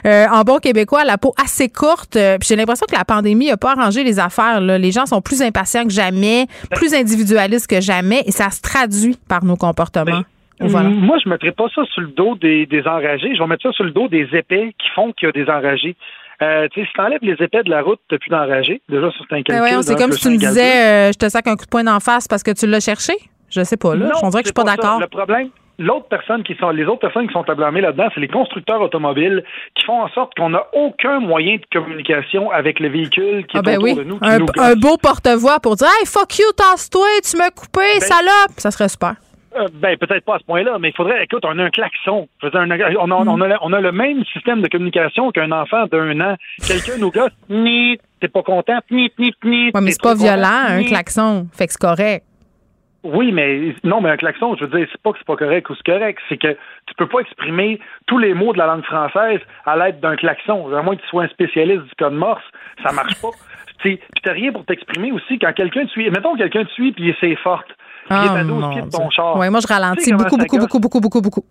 euh, 0.06 0.27
en 0.32 0.43
bon 0.43 0.59
québécois, 0.59 1.05
la 1.05 1.19
peau 1.19 1.32
assez 1.43 1.69
courte. 1.69 2.16
euh, 2.16 2.39
puis 2.39 2.48
j'ai 2.48 2.56
l'impression 2.56 2.86
que 2.89 2.97
la 2.97 3.05
pandémie 3.05 3.48
n'a 3.48 3.56
pas 3.56 3.73
arrangé 3.73 4.05
les 4.05 4.19
affaires. 4.19 4.61
là. 4.61 4.78
Les 4.78 4.93
gens 4.93 5.06
sont 5.06 5.20
plus 5.20 5.43
impatients 5.43 5.85
que 5.85 5.93
jamais, 5.93 6.47
plus 6.74 6.94
individualistes 6.94 7.66
que 7.69 7.81
jamais, 7.81 8.23
et 8.27 8.32
ça 8.32 8.51
se 8.51 8.61
traduit 8.61 9.16
par 9.28 9.44
nos 9.44 9.56
comportements. 9.56 10.23
Voilà. 10.61 10.89
M- 10.89 10.94
Moi, 11.01 11.16
je 11.23 11.28
ne 11.28 11.35
mettrais 11.35 11.52
pas 11.52 11.66
ça 11.74 11.82
sur 11.93 12.01
le 12.02 12.09
dos 12.09 12.36
des, 12.36 12.66
des 12.66 12.82
enragés. 12.86 13.35
Je 13.35 13.40
vais 13.43 13.47
mettre 13.48 13.62
ça 13.65 13.73
sur 13.73 13.85
le 13.85 13.90
dos 13.90 14.09
des 14.09 14.28
épais 14.32 14.74
qui 14.78 14.89
font 14.94 15.12
qu'il 15.12 15.27
y 15.27 15.28
a 15.28 15.32
des 15.32 15.51
enragés. 15.51 15.97
Euh, 16.43 16.69
tu 16.73 16.81
sais, 16.81 16.86
si 16.86 16.93
t'enlèves 16.94 17.20
les 17.23 17.36
épais 17.44 17.62
de 17.65 17.70
la 17.70 17.82
route, 17.82 17.98
t'as 18.09 18.19
plus 18.19 18.31
d'enragés. 18.31 18.81
Déjà, 18.89 19.09
c'est 19.16 19.35
un 19.35 19.36
Ben 19.39 19.43
calcul. 19.44 19.56
voyons, 19.59 19.82
c'est 19.82 19.94
d'un 19.94 20.01
comme 20.01 20.12
si 20.12 20.20
tu 20.20 20.31
me 20.31 20.36
disais, 20.36 21.09
euh, 21.09 21.12
je 21.12 21.19
te 21.19 21.28
sac 21.28 21.47
un 21.47 21.56
coup 21.56 21.65
de 21.65 21.70
poing 21.70 21.85
d'en 21.85 22.01
face 22.01 22.27
parce 22.28 22.43
que 22.43 22.51
tu 22.52 22.66
l'as 22.66 22.81
cherché. 22.81 23.12
Je 23.51 23.62
sais 23.62 23.77
pas, 23.77 23.94
là. 23.94 24.06
Non, 24.06 24.12
On 24.23 24.31
dirait 24.31 24.43
que 24.43 24.48
je 24.48 24.51
suis 24.51 24.52
pas 24.52 24.65
ça. 24.69 24.77
d'accord. 24.77 25.01
Le 25.01 25.06
problème, 25.06 25.48
l'autre 25.79 26.07
personne 26.09 26.43
qui 26.43 26.55
sont, 26.57 26.71
les 26.71 26.85
autres 26.85 27.01
personnes 27.01 27.27
qui 27.27 27.33
sont 27.33 27.49
à 27.49 27.55
blâmer 27.55 27.81
là-dedans, 27.81 28.09
c'est 28.15 28.21
les 28.21 28.29
constructeurs 28.29 28.81
automobiles 28.81 29.43
qui 29.75 29.85
font 29.85 30.03
en 30.03 30.09
sorte 30.09 30.35
qu'on 30.37 30.51
n'a 30.51 30.65
aucun 30.73 31.21
moyen 31.21 31.57
de 31.57 31.65
communication 31.73 32.51
avec 32.51 32.81
le 32.81 32.89
véhicule 32.89 33.47
qui 33.47 33.57
Ah 33.57 33.61
est 33.61 33.63
ben 33.63 33.77
autour 33.79 33.85
oui, 33.85 33.95
de 33.97 34.03
nous. 34.05 34.19
qui 34.19 34.29
un, 34.29 34.39
nous 34.39 34.47
un 34.59 34.75
beau 34.75 34.97
porte-voix 34.97 35.61
pour 35.61 35.77
dire 35.77 35.89
Hey, 36.01 36.07
fuck 36.07 36.39
you, 36.39 36.45
tasse-toi, 36.57 37.07
tu 37.29 37.37
m'as 37.37 37.51
coupé, 37.51 37.81
Ben- 37.95 38.01
salope! 38.01 38.53
Ça 38.59 38.71
serait 38.71 38.89
super. 38.89 39.15
Euh, 39.57 39.69
ben, 39.73 39.97
peut-être 39.97 40.25
pas 40.25 40.35
à 40.35 40.39
ce 40.41 40.45
point-là, 40.47 40.79
mais 40.81 40.89
il 40.89 40.97
faudrait, 40.97 41.23
écoute, 41.23 41.45
on 41.45 41.57
a 41.61 41.63
un 41.63 41.71
klaxon. 41.71 42.27
On, 42.43 42.49
a, 42.49 43.15
on, 43.15 43.41
a, 43.41 43.59
on 43.63 43.73
a 43.73 43.81
le 43.81 43.93
même 43.93 44.25
système 44.33 44.61
de 44.63 44.67
communication 44.69 45.31
qu'un 45.31 45.53
enfant 45.53 45.87
d'un 45.87 46.21
an. 46.21 46.35
Quelqu'un 46.67 46.97
nous 46.99 47.13
gosse, 47.13 47.31
Nit, 47.49 47.99
t'es 48.21 48.27
pas 48.27 48.43
content, 48.43 48.79
nit, 48.91 49.13
nit, 49.17 49.33
nit. 49.45 49.71
Ouais, 49.73 49.81
mais 49.81 49.93
c'est 49.93 50.03
pas 50.03 50.17
violent, 50.17 50.65
un 50.71 50.83
klaxon. 50.83 51.47
Fait 51.53 51.67
que 51.69 51.73
c'est 51.73 51.81
correct. 51.81 52.25
Oui, 53.05 53.32
mais 53.32 53.74
non, 53.85 54.01
mais 54.01 54.10
un 54.10 54.16
klaxon, 54.16 54.56
je 54.56 54.64
veux 54.64 54.78
dire, 54.78 54.89
c'est 54.90 55.01
pas 55.02 55.12
que 55.12 55.18
c'est 55.18 55.26
pas 55.26 55.36
correct 55.36 55.68
ou 55.68 55.74
c'est 55.74 55.93
correct, 55.93 56.18
c'est 56.28 56.39
que 56.39 56.56
tu 56.86 56.94
peux 56.97 57.06
pas 57.06 57.20
exprimer 57.20 57.78
tous 58.06 58.18
les 58.18 58.32
mots 58.32 58.55
de 58.55 58.59
la 58.59 58.66
langue 58.66 58.85
française 58.85 59.40
à 59.66 59.76
l'aide 59.76 60.01
d'un 60.01 60.16
klaxon. 60.16 60.74
À 60.74 60.82
moins 60.82 60.97
que 60.97 61.02
tu 61.02 61.09
sois 61.09 61.24
un 61.24 61.28
spécialiste 61.28 61.82
du 61.85 61.94
code 61.98 62.14
morse, 62.14 62.43
ça 62.82 62.93
marche 62.93 63.20
pas. 63.20 63.28
Puis 63.78 64.01
t'as 64.22 64.32
rien 64.32 64.51
pour 64.51 64.64
t'exprimer 64.64 65.12
aussi 65.12 65.39
quand 65.39 65.52
quelqu'un 65.52 65.85
te 65.85 65.90
suit. 65.90 66.09
Mettons 66.10 66.32
que 66.32 66.39
quelqu'un 66.39 66.64
te 66.64 66.70
suit 66.70 66.93
puis 66.93 67.14
c'est 67.20 67.36
forte. 67.36 67.68
Puis 68.09 68.18
il 68.18 68.32
est 68.32 68.40
à 68.40 68.44
12 68.44 68.70
pieds 68.70 68.82
de 68.82 68.90
ton 68.90 69.10
char. 69.10 69.36
Oui, 69.36 69.51
moi, 69.51 69.60
je 69.60 69.66
ralentis 69.66 70.12
beaucoup, 70.12 70.36
beaucoup, 70.39 70.59
beaucoup, 70.59 70.78
beaucoup, 70.78 71.01
beaucoup, 71.01 71.20
beaucoup. 71.20 71.44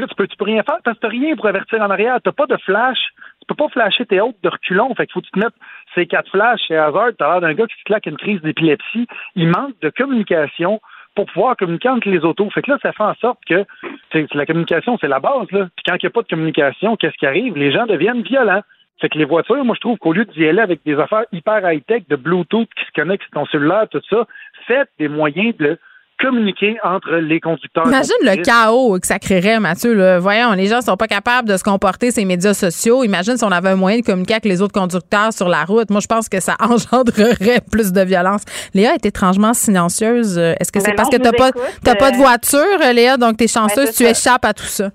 Tu 0.00 0.14
peux, 0.14 0.26
tu 0.26 0.36
peux 0.36 0.44
rien 0.44 0.62
faire? 0.62 0.78
Parce 0.84 0.96
que 0.96 1.02
t'as 1.02 1.08
rien 1.08 1.34
pour 1.36 1.46
avertir 1.46 1.80
en 1.80 1.90
arrière. 1.90 2.18
T'as 2.22 2.32
pas 2.32 2.46
de 2.46 2.56
flash. 2.58 2.98
Tu 3.40 3.46
peux 3.48 3.54
pas 3.54 3.68
flasher 3.68 4.06
tes 4.06 4.20
autres 4.20 4.38
de 4.42 4.48
reculons. 4.48 4.94
Fait 4.94 5.06
qu'il 5.06 5.14
faut 5.14 5.20
que 5.20 5.26
tu 5.26 5.32
te 5.32 5.38
mettes 5.38 5.54
ces 5.94 6.06
quatre 6.06 6.30
flashs 6.30 6.60
chez 6.68 6.76
Hazard. 6.76 7.12
T'as 7.18 7.32
l'air 7.32 7.40
d'un 7.40 7.54
gars 7.54 7.66
qui 7.66 7.78
se 7.78 7.84
claque 7.84 8.06
une 8.06 8.16
crise 8.16 8.40
d'épilepsie. 8.42 9.06
Il 9.34 9.48
manque 9.48 9.78
de 9.80 9.90
communication 9.90 10.80
pour 11.14 11.26
pouvoir 11.26 11.56
communiquer 11.56 11.88
entre 11.88 12.08
les 12.08 12.24
autos. 12.24 12.48
Fait 12.50 12.62
que 12.62 12.70
là, 12.70 12.78
ça 12.82 12.92
fait 12.92 13.02
en 13.02 13.14
sorte 13.14 13.40
que 13.48 13.64
la 14.12 14.46
communication, 14.46 14.98
c'est 15.00 15.08
la 15.08 15.18
base. 15.20 15.50
Là. 15.50 15.68
Puis 15.74 15.84
quand 15.86 15.94
il 15.94 16.04
n'y 16.04 16.08
a 16.08 16.10
pas 16.10 16.22
de 16.22 16.28
communication, 16.28 16.96
qu'est-ce 16.96 17.16
qui 17.16 17.26
arrive? 17.26 17.56
Les 17.56 17.72
gens 17.72 17.86
deviennent 17.86 18.22
violents. 18.22 18.62
Fait 19.00 19.08
que 19.08 19.18
les 19.18 19.24
voitures, 19.24 19.64
moi, 19.64 19.74
je 19.74 19.80
trouve 19.80 19.98
qu'au 19.98 20.12
lieu 20.12 20.24
d'y 20.24 20.46
aller 20.46 20.60
avec 20.60 20.80
des 20.84 20.98
affaires 20.98 21.24
hyper 21.32 21.70
high-tech, 21.70 22.04
de 22.08 22.16
Bluetooth 22.16 22.68
qui 22.74 22.84
se 22.84 22.92
connectent 22.94 23.24
sur 23.24 23.32
ton 23.32 23.46
cellulaire, 23.46 23.88
tout 23.90 24.00
ça, 24.08 24.26
faites 24.66 24.88
des 24.98 25.08
moyens 25.08 25.56
de 25.56 25.78
communiquer 26.18 26.76
entre 26.82 27.16
les 27.16 27.40
conducteurs. 27.40 27.86
Imagine 27.86 28.14
le 28.22 28.42
chaos 28.42 28.98
que 28.98 29.06
ça 29.06 29.18
créerait, 29.18 29.60
Mathieu. 29.60 29.94
Là. 29.94 30.18
Voyons, 30.18 30.52
les 30.52 30.66
gens 30.66 30.80
sont 30.80 30.96
pas 30.96 31.06
capables 31.08 31.48
de 31.48 31.56
se 31.56 31.64
comporter 31.64 32.10
ces 32.10 32.24
médias 32.24 32.54
sociaux. 32.54 33.04
Imagine 33.04 33.36
si 33.36 33.44
on 33.44 33.52
avait 33.52 33.70
un 33.70 33.76
moyen 33.76 33.98
de 34.00 34.04
communiquer 34.04 34.34
avec 34.34 34.44
les 34.46 34.62
autres 34.62 34.72
conducteurs 34.72 35.32
sur 35.32 35.48
la 35.48 35.64
route. 35.64 35.90
Moi, 35.90 36.00
je 36.00 36.06
pense 36.06 36.28
que 36.28 36.40
ça 36.40 36.56
engendrerait 36.60 37.60
plus 37.70 37.92
de 37.92 38.00
violence. 38.00 38.42
Léa 38.74 38.94
est 38.94 39.06
étrangement 39.06 39.52
silencieuse. 39.54 40.38
Euh, 40.38 40.54
Est-ce 40.58 40.72
que 40.72 40.80
c'est 40.80 40.90
Ben 40.92 40.96
parce 40.96 41.12
non, 41.12 41.18
que 41.18 41.22
t'as 41.22 41.30
vous 41.30 41.36
pas, 41.36 41.94
pas 41.94 42.10
de 42.10 42.16
euh, 42.16 42.18
voiture, 42.18 42.92
Léa, 42.94 43.16
donc 43.16 43.36
t'es 43.36 43.48
chanceuse, 43.48 43.90
c'est 43.90 44.04
tu 44.04 44.14
ça. 44.14 44.30
échappes 44.30 44.44
à 44.44 44.54
tout 44.54 44.64
ça? 44.64 44.90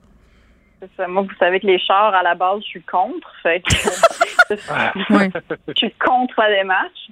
C'est 0.81 0.89
ça. 0.97 1.07
Moi, 1.07 1.21
vous 1.23 1.35
savez 1.39 1.59
que 1.59 1.67
les 1.67 1.77
chars, 1.77 2.13
à 2.15 2.23
la 2.23 2.33
base, 2.33 2.61
je 2.63 2.69
suis 2.69 2.81
contre. 2.83 3.31
Fait 3.43 3.61
que 3.61 3.75
je 5.69 5.73
suis 5.75 5.93
contre 6.03 6.33
la 6.39 6.49
démarche. 6.57 7.09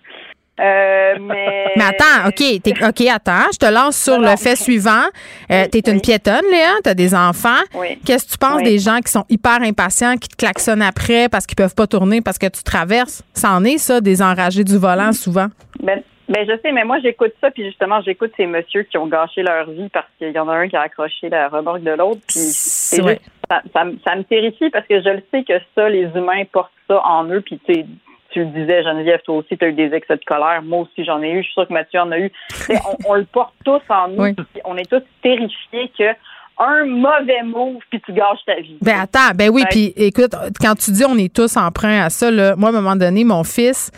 Euh, 0.60 1.16
mais... 1.22 1.66
Mais 1.76 1.84
attends, 1.84 2.28
OK, 2.28 2.62
t'es- 2.62 2.86
OK, 2.86 3.02
attends. 3.08 3.48
Je 3.54 3.58
te 3.58 3.72
lance 3.72 3.98
sur 3.98 4.20
le 4.20 4.36
fait 4.36 4.56
suivant. 4.56 5.04
Euh, 5.52 5.66
t'es 5.72 5.80
une 5.92 6.02
piétonne, 6.02 6.44
Léa, 6.52 6.74
t'as 6.84 6.94
des 6.94 7.16
enfants. 7.16 7.62
Oui. 7.76 7.98
Qu'est-ce 8.06 8.26
que 8.26 8.32
tu 8.32 8.38
penses 8.38 8.58
Oui. 8.58 8.64
des 8.64 8.78
gens 8.80 9.00
qui 9.00 9.12
sont 9.12 9.26
hyper 9.30 9.62
impatients, 9.62 10.16
qui 10.18 10.28
te 10.28 10.36
klaxonnent 10.36 10.82
après 10.82 11.30
parce 11.30 11.46
qu'ils 11.46 11.56
peuvent 11.56 11.76
pas 11.76 11.88
tourner 11.88 12.22
parce 12.22 12.38
que 12.38 12.48
tu 12.48 12.64
traverses? 12.64 13.24
Ça 13.34 13.52
en 13.52 13.64
est, 13.64 13.78
ça, 13.78 14.02
des 14.02 14.22
enragés 14.22 14.64
du 14.64 14.78
volant, 14.78 15.12
souvent? 15.14 15.48
Ben, 15.82 16.02
ben, 16.28 16.46
je 16.48 16.54
sais, 16.62 16.72
mais 16.72 16.84
moi, 16.84 17.00
j'écoute 17.02 17.32
ça, 17.42 17.50
puis 17.52 17.66
justement, 17.66 18.02
j'écoute 18.02 18.32
ces 18.38 18.46
messieurs 18.46 18.84
qui 18.84 18.98
ont 18.98 19.08
gâché 19.08 19.42
leur 19.42 19.70
vie 19.72 19.90
parce 19.92 20.06
qu'il 20.18 20.32
y 20.32 20.40
en 20.40 20.48
a 20.50 20.54
un 20.56 20.68
qui 20.68 20.76
a 20.76 20.82
accroché 20.82 21.30
la 21.30 21.48
remorque 21.48 21.82
de 21.84 21.92
l'autre, 21.92 22.20
puis 22.28 22.38
c'est 22.40 23.02
ça, 23.50 23.62
ça 23.74 23.84
me- 23.86 23.98
ça 24.06 24.16
me 24.16 24.24
terrifie 24.24 24.70
parce 24.70 24.86
que 24.88 25.02
je 25.02 25.10
le 25.10 25.24
sais 25.32 25.44
que 25.44 25.54
ça, 25.74 25.90
les 25.90 26.04
humains 26.16 26.44
portent 26.52 26.72
ça 26.88 27.02
en 27.04 27.26
eux, 27.30 27.42
puis 27.42 27.60
tu 27.66 27.74
sais, 27.74 27.86
tu 28.32 28.40
le 28.40 28.46
disais, 28.48 28.84
Geneviève, 28.84 29.22
toi 29.24 29.38
aussi, 29.38 29.58
tu 29.58 29.66
as 29.66 29.70
eu 29.70 29.74
des 29.74 29.94
excès 29.94 30.16
de 30.16 30.26
colère. 30.26 30.62
Moi 30.64 30.80
aussi, 30.80 31.04
j'en 31.06 31.22
ai 31.22 31.32
eu. 31.32 31.38
Je 31.38 31.44
suis 31.44 31.54
sûre 31.54 31.68
que 31.68 31.74
Mathieu 31.74 32.00
en 32.00 32.12
a 32.12 32.20
eu. 32.20 32.32
On, 32.70 33.12
on 33.12 33.14
le 33.16 33.26
porte 33.26 33.54
tous 33.66 33.82
en 33.90 34.10
nous. 34.10 34.24
Oui. 34.24 34.36
On 34.66 34.78
est 34.78 34.90
tous 34.90 35.04
terrifiés 35.22 35.92
que 35.98 36.14
un 36.60 36.86
mauvais 36.86 37.42
move, 37.44 37.82
puis 37.90 38.02
tu 38.02 38.12
gâches 38.12 38.44
ta 38.46 38.56
vie. 38.56 38.78
Ben 38.82 39.00
attends, 39.00 39.34
ben 39.34 39.50
oui, 39.50 39.64
puis 39.70 39.94
écoute, 39.96 40.36
quand 40.60 40.76
tu 40.76 40.92
dis 40.92 41.06
on 41.06 41.18
est 41.18 41.34
tous 41.34 41.56
emprunts 41.56 42.02
à 42.04 42.10
ça, 42.10 42.30
là, 42.30 42.58
moi, 42.58 42.70
à 42.70 42.74
un 42.74 42.82
moment 42.82 42.98
donné, 42.98 43.24
mon 43.24 43.46
fils 43.46 43.92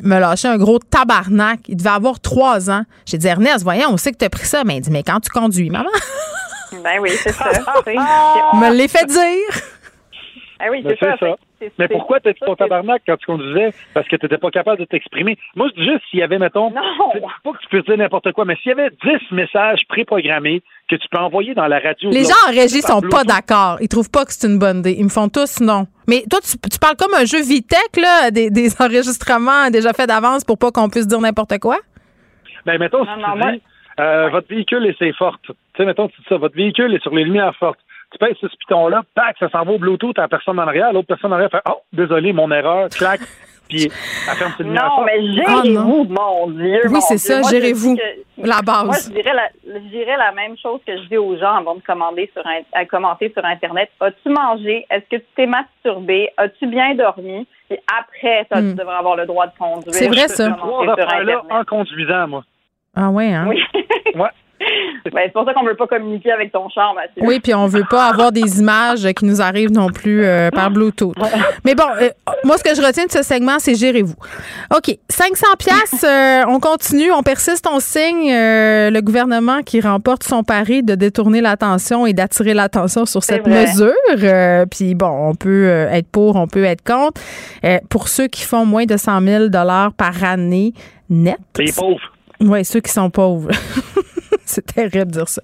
me 0.00 0.18
lâchait 0.18 0.48
un 0.48 0.58
gros 0.58 0.78
tabarnak. 0.78 1.60
Il 1.68 1.76
devait 1.76 1.90
avoir 1.90 2.20
trois 2.20 2.70
ans. 2.70 2.82
J'ai 3.06 3.18
dit, 3.18 3.26
Ernest, 3.26 3.62
voyons, 3.62 3.88
on 3.90 3.96
sait 3.96 4.12
que 4.12 4.18
tu 4.18 4.24
as 4.24 4.30
pris 4.30 4.44
ça. 4.44 4.62
Mais 4.64 4.76
il 4.76 4.80
dit, 4.80 4.90
mais 4.90 5.02
quand 5.02 5.20
tu 5.20 5.30
conduis, 5.30 5.70
maman, 5.70 5.90
Ben 6.84 6.98
oui, 7.00 7.10
c'est 7.10 7.32
ça. 7.32 7.50
me 8.54 8.74
l'ai 8.74 8.88
fait 8.88 9.06
dire. 9.06 9.62
Ah 10.58 10.66
oui, 10.70 10.84
c'est 10.86 10.98
ça. 10.98 11.16
c'est 11.18 11.26
ça. 11.26 11.36
Mais 11.78 11.88
pourquoi 11.88 12.20
t'as 12.20 12.32
dit 12.32 12.40
ton 12.44 12.54
tabarnak 12.56 13.02
quand 13.06 13.16
tu 13.16 13.26
conduisais? 13.26 13.72
Parce 13.94 14.06
que 14.08 14.16
t'étais 14.16 14.38
pas 14.38 14.50
capable 14.50 14.78
de 14.80 14.84
t'exprimer. 14.84 15.38
Moi, 15.56 15.68
je 15.74 15.80
dis 15.82 15.88
juste 15.88 16.02
s'il 16.10 16.20
y 16.20 16.22
avait, 16.22 16.38
mettons, 16.38 16.70
pas 16.70 17.52
que 17.52 17.58
tu 17.62 17.68
peux 17.70 17.82
dire 17.82 17.96
n'importe 17.98 18.32
quoi, 18.32 18.44
mais 18.44 18.56
s'il 18.62 18.70
y 18.70 18.72
avait 18.72 18.90
10 18.90 19.32
messages 19.34 19.80
préprogrammés 19.88 20.62
que 20.88 20.96
tu 20.96 21.08
peux 21.10 21.18
envoyer 21.18 21.54
dans 21.54 21.66
la 21.66 21.78
radio. 21.78 22.10
Les 22.10 22.24
gens 22.24 22.34
en 22.48 22.50
régie 22.52 22.82
sont 22.82 23.00
pas 23.00 23.24
d'accord. 23.24 23.78
Ils 23.80 23.88
trouvent 23.88 24.10
pas 24.10 24.24
que 24.24 24.32
c'est 24.32 24.46
une 24.46 24.58
bonne 24.58 24.78
idée. 24.78 24.96
Ils 24.98 25.04
me 25.04 25.08
font 25.10 25.28
tous 25.28 25.60
non. 25.60 25.86
Mais 26.08 26.24
toi, 26.30 26.40
tu, 26.40 26.58
tu 26.70 26.78
parles 26.78 26.96
comme 26.96 27.14
un 27.14 27.24
jeu 27.24 27.40
Vitech, 27.42 27.96
là, 27.96 28.30
des, 28.30 28.50
des 28.50 28.68
enregistrements 28.80 29.70
déjà 29.70 29.92
faits 29.92 30.08
d'avance 30.08 30.44
pour 30.44 30.58
pas 30.58 30.70
qu'on 30.70 30.88
puisse 30.88 31.06
dire 31.06 31.20
n'importe 31.20 31.58
quoi? 31.58 31.78
Ben, 32.66 32.78
mettons, 32.78 33.04
si 33.04 33.10
Non, 33.10 33.16
tu 33.16 33.20
non, 33.22 33.32
dis, 33.34 33.38
moi- 33.38 33.52
euh, 34.00 34.28
votre 34.30 34.48
véhicule 34.48 34.86
est 34.86 34.96
c'est 34.98 35.12
forte. 35.12 35.42
Tu 35.46 35.52
sais, 35.76 35.84
mettons, 35.84 36.08
tu 36.08 36.20
dis 36.20 36.26
ça, 36.28 36.36
votre 36.38 36.54
véhicule 36.56 36.94
est 36.94 37.02
sur 37.02 37.14
les 37.14 37.24
lumières 37.24 37.54
fortes. 37.56 37.78
Tu 38.12 38.18
pèses 38.18 38.36
ce 38.40 38.46
piton-là, 38.46 39.02
tac, 39.14 39.36
ça 39.40 39.48
s'en 39.48 39.64
va 39.64 39.72
au 39.72 39.78
Bluetooth 39.78 40.18
à 40.18 40.22
la 40.22 40.28
personne 40.28 40.58
en 40.58 40.66
arrière. 40.68 40.92
L'autre 40.92 41.08
personne 41.08 41.32
en 41.32 41.36
arrière 41.36 41.50
fait, 41.50 41.62
oh, 41.68 41.80
désolé, 41.92 42.32
mon 42.32 42.50
erreur, 42.50 42.88
clac, 42.90 43.20
puis 43.68 43.84
elle 43.84 44.36
ferme 44.36 44.52
ses 44.58 44.64
lumières 44.64 44.90
Non, 44.98 45.04
mais 45.04 45.32
gérez-vous, 45.32 46.04
mon 46.10 46.48
Dieu. 46.50 46.80
Oui, 46.84 46.92
mon 46.92 47.00
c'est 47.00 47.14
Dieu. 47.16 47.42
ça, 47.42 47.50
gérez-vous. 47.50 47.96
La 48.36 48.60
base. 48.60 48.84
Moi, 48.84 48.96
je 49.06 49.10
dirais 49.14 49.32
la, 49.34 49.48
je 49.66 49.78
dirais 49.88 50.16
la 50.18 50.32
même 50.32 50.56
chose 50.58 50.80
que 50.86 50.94
je 50.96 51.02
dis 51.08 51.16
aux 51.16 51.36
gens 51.38 51.54
avant 51.56 51.74
de 51.76 51.80
commander 51.82 52.30
sur 52.34 52.46
un- 52.46 52.60
à 52.72 52.84
commenter 52.84 53.32
sur 53.32 53.44
Internet. 53.44 53.88
As-tu 54.00 54.28
mangé? 54.28 54.84
Est-ce 54.90 55.04
que 55.08 55.16
tu 55.16 55.26
t'es 55.36 55.46
masturbé? 55.46 56.28
As-tu 56.36 56.66
bien 56.66 56.94
dormi? 56.94 57.46
Puis 57.70 57.78
après, 57.98 58.46
ça, 58.52 58.60
Hmm. 58.60 58.70
tu 58.70 58.74
devrais 58.74 58.96
avoir 58.96 59.16
le 59.16 59.24
droit 59.26 59.46
de 59.46 59.52
conduire. 59.58 59.94
C'est 59.94 60.08
vrai, 60.08 60.28
ça. 60.28 60.50
commenter 60.50 60.60
Trois 60.60 60.84
sur 60.84 60.92
affaires-là 60.92 61.32
Internet. 61.38 61.52
en 61.52 61.64
conduisant, 61.64 62.28
moi. 62.28 62.44
Ah 62.94 63.08
ouais, 63.08 63.32
hein? 63.32 63.46
Oui. 63.48 63.62
Ouais. 64.14 64.28
Ben, 65.12 65.22
c'est 65.26 65.32
pour 65.32 65.44
ça 65.44 65.52
qu'on 65.52 65.64
veut 65.64 65.74
pas 65.74 65.86
communiquer 65.86 66.32
avec 66.32 66.52
ton 66.52 66.68
char, 66.68 66.94
Mathieu. 66.94 67.22
Oui, 67.26 67.40
puis 67.40 67.54
on 67.54 67.66
veut 67.66 67.84
pas 67.90 68.06
avoir 68.06 68.32
des 68.32 68.60
images 68.60 69.06
qui 69.12 69.24
nous 69.24 69.42
arrivent 69.42 69.72
non 69.72 69.88
plus 69.88 70.24
euh, 70.24 70.50
par 70.50 70.70
Bluetooth. 70.70 71.14
Mais 71.64 71.74
bon, 71.74 71.84
euh, 72.00 72.08
moi, 72.44 72.56
ce 72.56 72.64
que 72.64 72.74
je 72.74 72.80
retiens 72.80 73.06
de 73.06 73.10
ce 73.10 73.22
segment, 73.22 73.58
c'est 73.58 73.74
gérez-vous. 73.74 74.14
OK, 74.74 74.96
500 75.08 75.46
pièces, 75.58 76.06
on 76.48 76.60
continue, 76.60 77.12
on 77.12 77.22
persiste, 77.22 77.66
on 77.70 77.80
signe 77.80 78.32
euh, 78.32 78.90
le 78.90 79.00
gouvernement 79.00 79.62
qui 79.62 79.80
remporte 79.80 80.22
son 80.22 80.44
pari 80.44 80.82
de 80.82 80.94
détourner 80.94 81.40
l'attention 81.40 82.06
et 82.06 82.12
d'attirer 82.12 82.54
l'attention 82.54 83.06
sur 83.06 83.22
cette 83.22 83.46
mesure. 83.46 83.92
Euh, 84.18 84.66
puis 84.66 84.94
bon, 84.94 85.28
on 85.28 85.34
peut 85.34 85.66
euh, 85.66 85.90
être 85.90 86.08
pour, 86.08 86.36
on 86.36 86.46
peut 86.46 86.64
être 86.64 86.82
contre. 86.82 87.20
Euh, 87.64 87.78
pour 87.88 88.08
ceux 88.08 88.28
qui 88.28 88.42
font 88.42 88.64
moins 88.66 88.84
de 88.84 88.96
100 88.96 89.20
000 89.20 89.44
par 89.96 90.24
année 90.24 90.72
net. 91.08 91.38
Les 91.58 91.72
pauvres. 91.72 92.12
Oui, 92.40 92.64
ceux 92.64 92.80
qui 92.80 92.90
sont 92.90 93.10
pauvres. 93.10 93.50
c'est 94.64 94.66
terrible 94.74 95.06
de 95.06 95.18
dire 95.18 95.28
ça. 95.28 95.42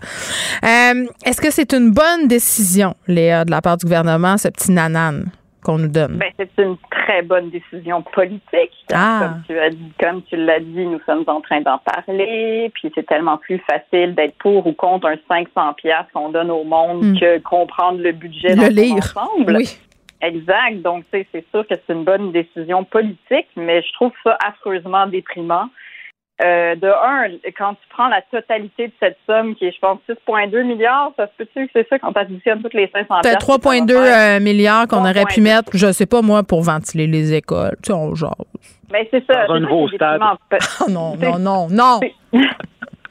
Euh, 0.65 1.07
Est-ce 1.25 1.41
que 1.41 1.51
c'est 1.51 1.73
une 1.73 1.91
bonne 1.93 2.29
décision, 2.29 2.95
Léa, 3.07 3.45
de 3.45 3.51
la 3.51 3.61
part 3.61 3.77
du 3.77 3.85
gouvernement, 3.87 4.37
ce 4.37 4.49
petit 4.49 4.73
nanan 4.73 5.25
qu'on 5.63 5.79
nous 5.79 5.89
donne? 5.89 6.19
Ben, 6.19 6.31
c'est 6.39 6.63
une 6.63 6.77
très 6.91 7.23
bonne 7.23 7.51
décision 7.51 8.03
politique. 8.03 8.73
Ah. 8.93 9.21
Comme 9.23 9.43
tu 9.47 9.59
as 9.59 9.71
dit, 9.71 9.93
comme 10.01 10.23
tu 10.25 10.37
l'as 10.37 10.61
dit, 10.61 10.87
nous 10.87 11.01
sommes 11.07 11.25
en 11.27 11.41
train 11.41 11.61
d'en 11.63 11.79
parler. 11.79 12.71
Puis 12.75 12.93
c'est 12.95 13.07
tellement 13.07 13.39
plus 13.39 13.61
facile 13.71 14.15
d'être 14.15 14.37
pour 14.39 14.67
ou 14.67 14.73
contre 14.73 15.07
un 15.09 15.17
500 15.29 15.75
pièces 15.75 16.07
qu'on 16.13 16.29
donne 16.31 16.51
au 16.51 16.65
monde 16.65 17.03
Hmm. 17.05 17.19
que 17.19 17.39
comprendre 17.41 17.99
le 18.01 18.13
budget 18.13 18.51
Le 18.51 18.57
dans 18.57 18.63
son 18.65 18.69
lire. 18.71 19.15
ensemble. 19.17 19.57
Oui. 19.57 19.79
Exact. 20.21 20.83
Donc, 20.83 21.05
tu 21.13 21.25
c'est 21.33 21.45
sûr 21.53 21.67
que 21.67 21.75
c'est 21.87 21.93
une 21.95 22.05
bonne 22.05 22.33
décision 22.33 22.83
politique, 22.85 23.47
mais 23.57 23.83
je 23.83 23.93
trouve 23.95 24.13
ça 24.25 24.37
affreusement 24.47 25.07
déprimant. 25.07 25.69
Euh, 26.41 26.77
de 26.77 26.87
un, 26.87 27.31
quand 27.57 27.75
tu 27.75 27.89
prends 27.91 28.07
la 28.07 28.23
totalité 28.23 28.87
de 28.89 28.93
cette 29.01 29.19
somme, 29.27 29.57
qui 29.57 29.67
est, 29.67 29.73
je 29.73 29.79
pense, 29.81 29.99
6,2 30.09 30.63
milliards, 30.63 31.11
ça 31.17 31.27
se 31.27 31.33
peut-tu 31.37 31.67
que 31.67 31.71
c'est 31.75 31.89
ça 31.89 31.99
quand 31.99 32.13
tu 32.13 32.21
additionnes 32.21 32.63
toutes 32.63 32.75
les 32.75 32.89
500 32.93 33.07
C'était 33.25 33.31
piastres 33.37 33.47
que 33.47 33.63
ça 33.65 33.69
va 33.71 33.77
3,2 33.81 33.93
faire? 34.05 34.37
euh, 34.37 34.41
milliards 34.41 34.87
qu'on 34.87 35.01
aurait 35.01 35.25
pu 35.25 35.41
3,2. 35.41 35.43
mettre, 35.43 35.71
je 35.75 35.91
sais 35.91 36.07
pas 36.07 36.23
moi, 36.23 36.45
pour 36.45 36.63
ventiler 36.63 37.09
les 37.09 37.35
écoles. 37.35 37.77
Tu 37.83 37.89
sais, 37.89 37.93
on 37.93 38.15
jase. 38.15 38.31
Mais 38.93 39.09
c'est 39.11 39.25
ça. 39.27 39.47
Dans 39.49 39.55
un 39.55 39.61
nouveau 39.61 39.89
stade. 39.89 40.21
déprimant. 40.21 40.37
Oh 40.87 40.91
non, 40.91 41.17
non, 41.17 41.39
non, 41.39 41.69
non. 41.71 42.01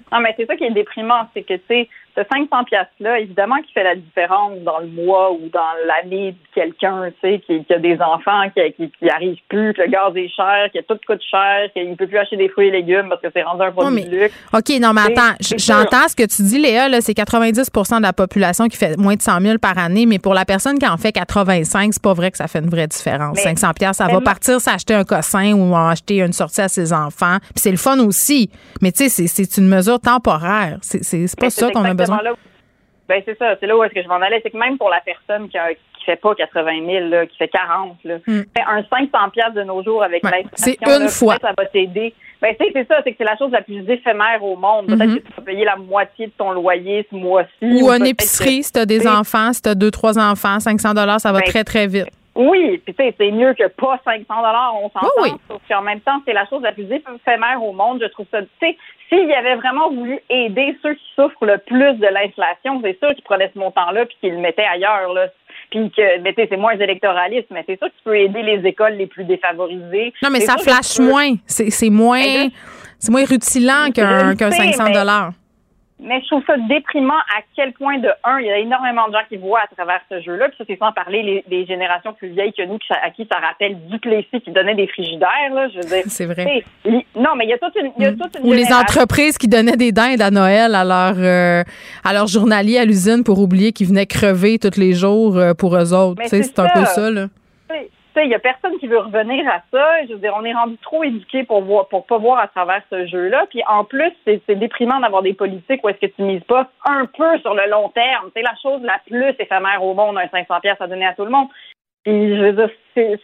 Non, 0.09 0.19
mais 0.21 0.33
c'est 0.37 0.45
ça 0.45 0.55
qui 0.55 0.63
est 0.63 0.71
déprimant, 0.71 1.27
c'est 1.33 1.43
que, 1.43 1.55
tu 1.55 1.61
sais, 1.67 1.89
ce 2.17 2.23
500 2.33 2.63
piastres-là, 2.65 3.19
évidemment, 3.19 3.57
qui 3.65 3.71
fait 3.73 3.83
la 3.83 3.95
différence 3.95 4.57
dans 4.65 4.79
le 4.79 4.87
mois 4.87 5.31
ou 5.31 5.49
dans 5.53 5.59
l'année 5.85 6.31
de 6.31 6.37
quelqu'un, 6.55 7.11
tu 7.21 7.29
sais, 7.29 7.41
qui, 7.45 7.63
qui 7.63 7.73
a 7.73 7.77
des 7.77 7.97
enfants, 8.01 8.49
qui, 8.55 8.73
qui, 8.73 8.91
qui 8.97 9.09
arrivent 9.09 9.37
plus, 9.49 9.73
que 9.73 9.81
le 9.83 9.87
gaz 9.89 10.11
est 10.15 10.29
cher, 10.35 10.69
que 10.73 10.79
tout 10.81 10.97
coûte 11.05 11.21
cher, 11.29 11.69
qu'il 11.73 11.95
peut 11.95 12.07
plus 12.07 12.17
acheter 12.17 12.37
des 12.37 12.49
fruits 12.49 12.69
et 12.69 12.71
légumes 12.71 13.07
parce 13.09 13.21
que 13.21 13.27
c'est 13.33 13.43
rendu 13.43 13.61
un 13.61 13.71
produit 13.71 14.03
de 14.05 14.09
luxe. 14.23 14.35
OK, 14.51 14.69
non, 14.81 14.93
mais 14.93 15.01
attends, 15.01 15.35
j'entends 15.57 16.07
ce 16.07 16.15
que 16.15 16.23
tu 16.23 16.41
dis, 16.41 16.59
Léa, 16.59 16.89
là, 16.89 17.01
c'est 17.01 17.13
90% 17.13 17.97
de 17.97 18.01
la 18.01 18.13
population 18.13 18.67
qui 18.67 18.77
fait 18.77 18.97
moins 18.97 19.15
de 19.15 19.21
100 19.21 19.39
000 19.41 19.57
par 19.59 19.77
année, 19.77 20.07
mais 20.07 20.17
pour 20.17 20.33
la 20.33 20.45
personne 20.45 20.79
qui 20.79 20.87
en 20.87 20.97
fait 20.97 21.11
85, 21.11 21.93
c'est 21.93 22.01
pas 22.01 22.13
vrai 22.13 22.31
que 22.31 22.37
ça 22.37 22.47
fait 22.47 22.59
une 22.59 22.69
vraie 22.69 22.87
différence. 22.87 23.35
Mais- 23.35 23.43
500 23.43 23.73
pièces, 23.73 23.97
ça 23.97 24.07
va 24.07 24.21
partir 24.21 24.59
s'acheter 24.59 24.95
un 24.95 25.03
cossin 25.03 25.53
ou 25.53 25.75
acheter 25.75 26.17
une 26.21 26.33
sortie 26.33 26.61
à 26.61 26.67
ses 26.67 26.93
enfants. 26.93 27.37
Puis 27.41 27.57
c'est 27.57 27.71
le 27.71 27.77
fun 27.77 27.99
aussi, 27.99 28.49
mais 28.81 28.91
tu 28.91 29.07
sais, 29.09 29.27
c'est- 29.27 29.57
une 29.57 29.67
mesure 29.69 29.99
temporaire. 29.99 30.77
C'est 30.81 30.99
pas 31.39 31.49
ça 31.49 31.69
qu'on 31.71 31.83
a 31.85 31.93
besoin. 31.93 32.06
Exactement 32.13 32.23
là 32.23 32.33
où- 32.33 32.37
Ben, 33.09 33.21
c'est 33.25 33.37
ça. 33.37 33.55
C'est 33.59 33.67
là 33.67 33.77
où 33.77 33.83
est-ce 33.85 33.93
que 33.93 34.03
je 34.03 34.07
m'en 34.09 34.15
allais. 34.15 34.41
C'est 34.43 34.49
que 34.51 34.57
même 34.57 34.77
pour 34.77 34.89
la 34.89 34.99
personne 34.99 35.47
qui, 35.47 35.57
a, 35.57 35.73
qui 35.73 36.03
fait 36.05 36.17
pas 36.17 36.35
80 36.35 36.85
000, 36.85 37.07
là, 37.07 37.25
qui 37.25 37.37
fait 37.37 37.47
40, 37.47 37.95
là, 38.03 38.17
Hmm. 38.27 38.41
fait 38.55 38.63
un 38.67 38.83
500 38.83 39.29
piastres 39.31 39.53
de 39.53 39.63
nos 39.63 39.81
jours 39.81 40.03
avec 40.03 40.21
Ouais, 40.25 40.45
c'est 40.55 40.77
une 40.81 41.03
là, 41.03 41.07
fois. 41.07 41.37
Ça 41.41 41.53
va 41.57 41.65
t'aider. 41.67 42.13
Ben, 42.41 42.53
c'est 42.59 42.69
c'est 42.73 42.85
ça. 42.87 42.99
C'est 43.05 43.11
que 43.11 43.17
c'est 43.19 43.23
la 43.23 43.37
chose 43.37 43.51
la 43.51 43.61
plus 43.61 43.89
éphémère 43.89 44.43
au 44.43 44.57
monde. 44.57 44.87
Peut-être 44.87 45.05
Mhm. 45.07 45.19
que 45.19 45.27
tu 45.27 45.33
vas 45.37 45.41
payer 45.41 45.63
la 45.65 45.77
moitié 45.77 46.27
de 46.27 46.31
ton 46.37 46.51
loyer 46.51 47.07
ce 47.09 47.15
mois-ci. 47.15 47.49
Ou 47.61 47.89
une 47.91 47.99
peut-être 47.99 48.07
épicerie, 48.07 48.61
si 48.63 48.73
t'as 48.73 48.85
des 48.85 48.99
c'est- 48.99 49.07
enfants, 49.09 49.53
si 49.53 49.61
t'as 49.61 49.73
deux, 49.75 49.89
trois 49.91 50.19
enfants, 50.19 50.59
500 50.59 50.93
ça 51.19 51.31
va 51.31 51.39
Ben, 51.39 51.45
très, 51.45 51.63
très 51.63 51.87
vite. 51.87 52.09
Oui, 52.35 52.79
puis 52.85 52.93
tu 52.93 53.03
sais, 53.03 53.15
c'est 53.17 53.31
mieux 53.31 53.53
que 53.55 53.67
pas 53.69 53.99
500 54.05 54.35
dollars, 54.37 54.75
on 54.83 54.89
s'entend. 54.91 55.07
Oui, 55.23 55.31
oui. 55.49 55.57
Qu'en 55.67 55.81
même 55.81 56.01
temps, 56.01 56.21
c'est 56.25 56.33
la 56.33 56.45
chose 56.45 56.61
la 56.61 56.71
plus 56.71 56.83
éphémère 56.91 57.63
au 57.63 57.71
monde. 57.73 57.99
Je 58.01 58.07
trouve 58.09 58.27
ça, 58.29 58.41
tu 58.41 58.47
sais, 58.59 58.77
s'il 59.09 59.31
avait 59.31 59.55
vraiment 59.55 59.89
voulu 59.89 60.19
aider 60.29 60.75
ceux 60.83 60.93
qui 60.93 61.03
souffrent 61.15 61.45
le 61.45 61.57
plus 61.59 61.93
de 61.93 62.07
l'inflation, 62.07 62.81
c'est 62.83 62.97
sûr 62.99 63.13
qu'il 63.15 63.23
prenait 63.23 63.49
ce 63.53 63.59
montant-là 63.59 64.05
puis 64.05 64.17
qu'il 64.21 64.33
le 64.33 64.39
mettait 64.39 64.65
ailleurs, 64.65 65.13
là. 65.13 65.27
Puis 65.71 65.91
que, 65.91 66.19
mais 66.21 66.33
tu 66.33 66.41
sais, 66.41 66.47
c'est 66.49 66.57
moins 66.57 66.77
électoraliste, 66.77 67.47
mais 67.51 67.63
c'est 67.67 67.77
sûr 67.77 67.87
que 67.87 67.93
tu 67.97 68.03
peux 68.05 68.17
aider 68.17 68.41
les 68.41 68.65
écoles 68.67 68.93
les 68.93 69.07
plus 69.07 69.23
défavorisées. 69.25 70.13
Non, 70.23 70.29
mais 70.31 70.39
ça 70.41 70.57
flash 70.57 70.97
peux- 70.97 71.03
moins. 71.03 71.33
C'est 71.45 71.89
moins, 71.89 72.21
moins 73.09 73.25
rutilant 73.25 73.91
qu'un 73.93 74.31
Je 74.31 74.35
qu'un 74.37 74.51
sais, 74.51 74.57
500 74.73 74.83
mais- 74.85 74.93
Mais 75.99 76.21
je 76.21 76.27
trouve 76.27 76.43
ça 76.45 76.55
déprimant 76.69 77.17
à 77.17 77.41
quel 77.55 77.73
point, 77.73 77.97
de 77.97 78.09
un, 78.23 78.39
il 78.39 78.45
y 78.45 78.51
a 78.51 78.59
énormément 78.59 79.07
de 79.07 79.13
gens 79.13 79.23
qui 79.27 79.37
voient 79.37 79.61
à 79.61 79.75
travers 79.75 79.99
ce 80.09 80.21
jeu-là. 80.21 80.49
Puis 80.49 80.57
ça, 80.59 80.63
c'est 80.67 80.77
sans 80.77 80.91
parler 80.91 81.23
les, 81.23 81.43
des 81.49 81.65
générations 81.65 82.13
plus 82.13 82.29
vieilles 82.29 82.53
que 82.53 82.63
nous, 82.65 82.77
à 83.03 83.09
qui 83.09 83.27
ça 83.31 83.39
rappelle 83.39 83.77
Duplessis 83.87 84.41
qui 84.41 84.51
donnait 84.51 84.75
des 84.75 84.87
frigidaires. 84.87 85.53
Là, 85.53 85.69
je 85.69 85.77
veux 85.77 85.83
dire, 85.83 86.03
C'est 86.07 86.25
vrai. 86.25 86.63
non, 87.15 87.35
mais 87.35 87.45
il 87.45 87.49
y 87.49 87.53
a 87.53 87.57
toute 87.57 87.75
une, 87.75 87.91
il 87.97 88.03
y 88.03 88.05
a 88.05 88.11
toute 88.11 88.37
une 88.39 88.47
Ou 88.47 88.53
les 88.53 88.71
entreprises 88.71 89.39
qui 89.39 89.47
donnaient 89.47 89.75
des 89.75 89.91
dindes 89.91 90.21
à 90.21 90.29
Noël 90.29 90.75
à 90.75 90.83
leurs 90.83 91.17
euh, 91.17 91.63
à 92.03 92.13
leurs 92.13 92.27
journaliers 92.27 92.77
à 92.77 92.85
l'usine 92.85 93.23
pour 93.23 93.39
oublier 93.39 93.71
qu'ils 93.71 93.87
venaient 93.87 94.05
crever 94.05 94.59
tous 94.59 94.79
les 94.79 94.93
jours 94.93 95.37
euh, 95.37 95.53
pour 95.55 95.75
eux 95.75 95.93
autres. 95.93 96.19
Mais 96.19 96.25
Tu 96.25 96.29
sais, 96.29 96.43
c'est 96.43 96.59
un 96.59 96.69
peu 96.73 96.85
ça, 96.85 97.09
là. 97.09 97.27
Sais, 98.17 98.25
il 98.25 98.31
y 98.31 98.35
a 98.35 98.39
personne 98.39 98.77
qui 98.79 98.87
veut 98.87 98.97
revenir 98.97 99.47
à 99.47 99.61
ça. 99.71 100.05
Je 100.07 100.13
veux 100.13 100.19
dire, 100.19 100.33
on 100.35 100.43
est 100.43 100.53
rendu 100.53 100.75
trop 100.79 101.03
éduqué 101.03 101.43
pour 101.43 101.61
voir, 101.61 101.87
pour 101.87 102.05
pas 102.07 102.17
voir 102.17 102.39
à 102.39 102.47
travers 102.47 102.81
ce 102.89 103.05
jeu-là. 103.05 103.45
Puis 103.51 103.61
en 103.67 103.83
plus, 103.83 104.11
c'est 104.25 104.55
déprimant 104.55 104.99
d'avoir 104.99 105.21
des 105.21 105.35
politiques 105.35 105.83
où 105.83 105.89
est-ce 105.89 105.99
que 105.99 106.11
tu 106.11 106.23
mises 106.23 106.43
pas 106.45 106.67
un 106.85 107.05
peu 107.05 107.37
sur 107.39 107.53
le 107.53 107.69
long 107.69 107.89
terme. 107.89 108.31
C'est 108.35 108.41
la 108.41 108.55
chose 108.59 108.81
la 108.81 108.99
plus 109.05 109.35
éphémère 109.37 109.83
au 109.83 109.93
monde, 109.93 110.17
un 110.17 110.27
500 110.29 110.59
pièces 110.61 110.81
à 110.81 110.87
donner 110.87 111.05
à 111.05 111.13
tout 111.13 111.25
le 111.25 111.29
monde. 111.31 111.47
Puis 112.03 112.35
je 112.35 112.41
veux 112.41 112.53
dire, 112.53 112.69
c'est 112.95 113.19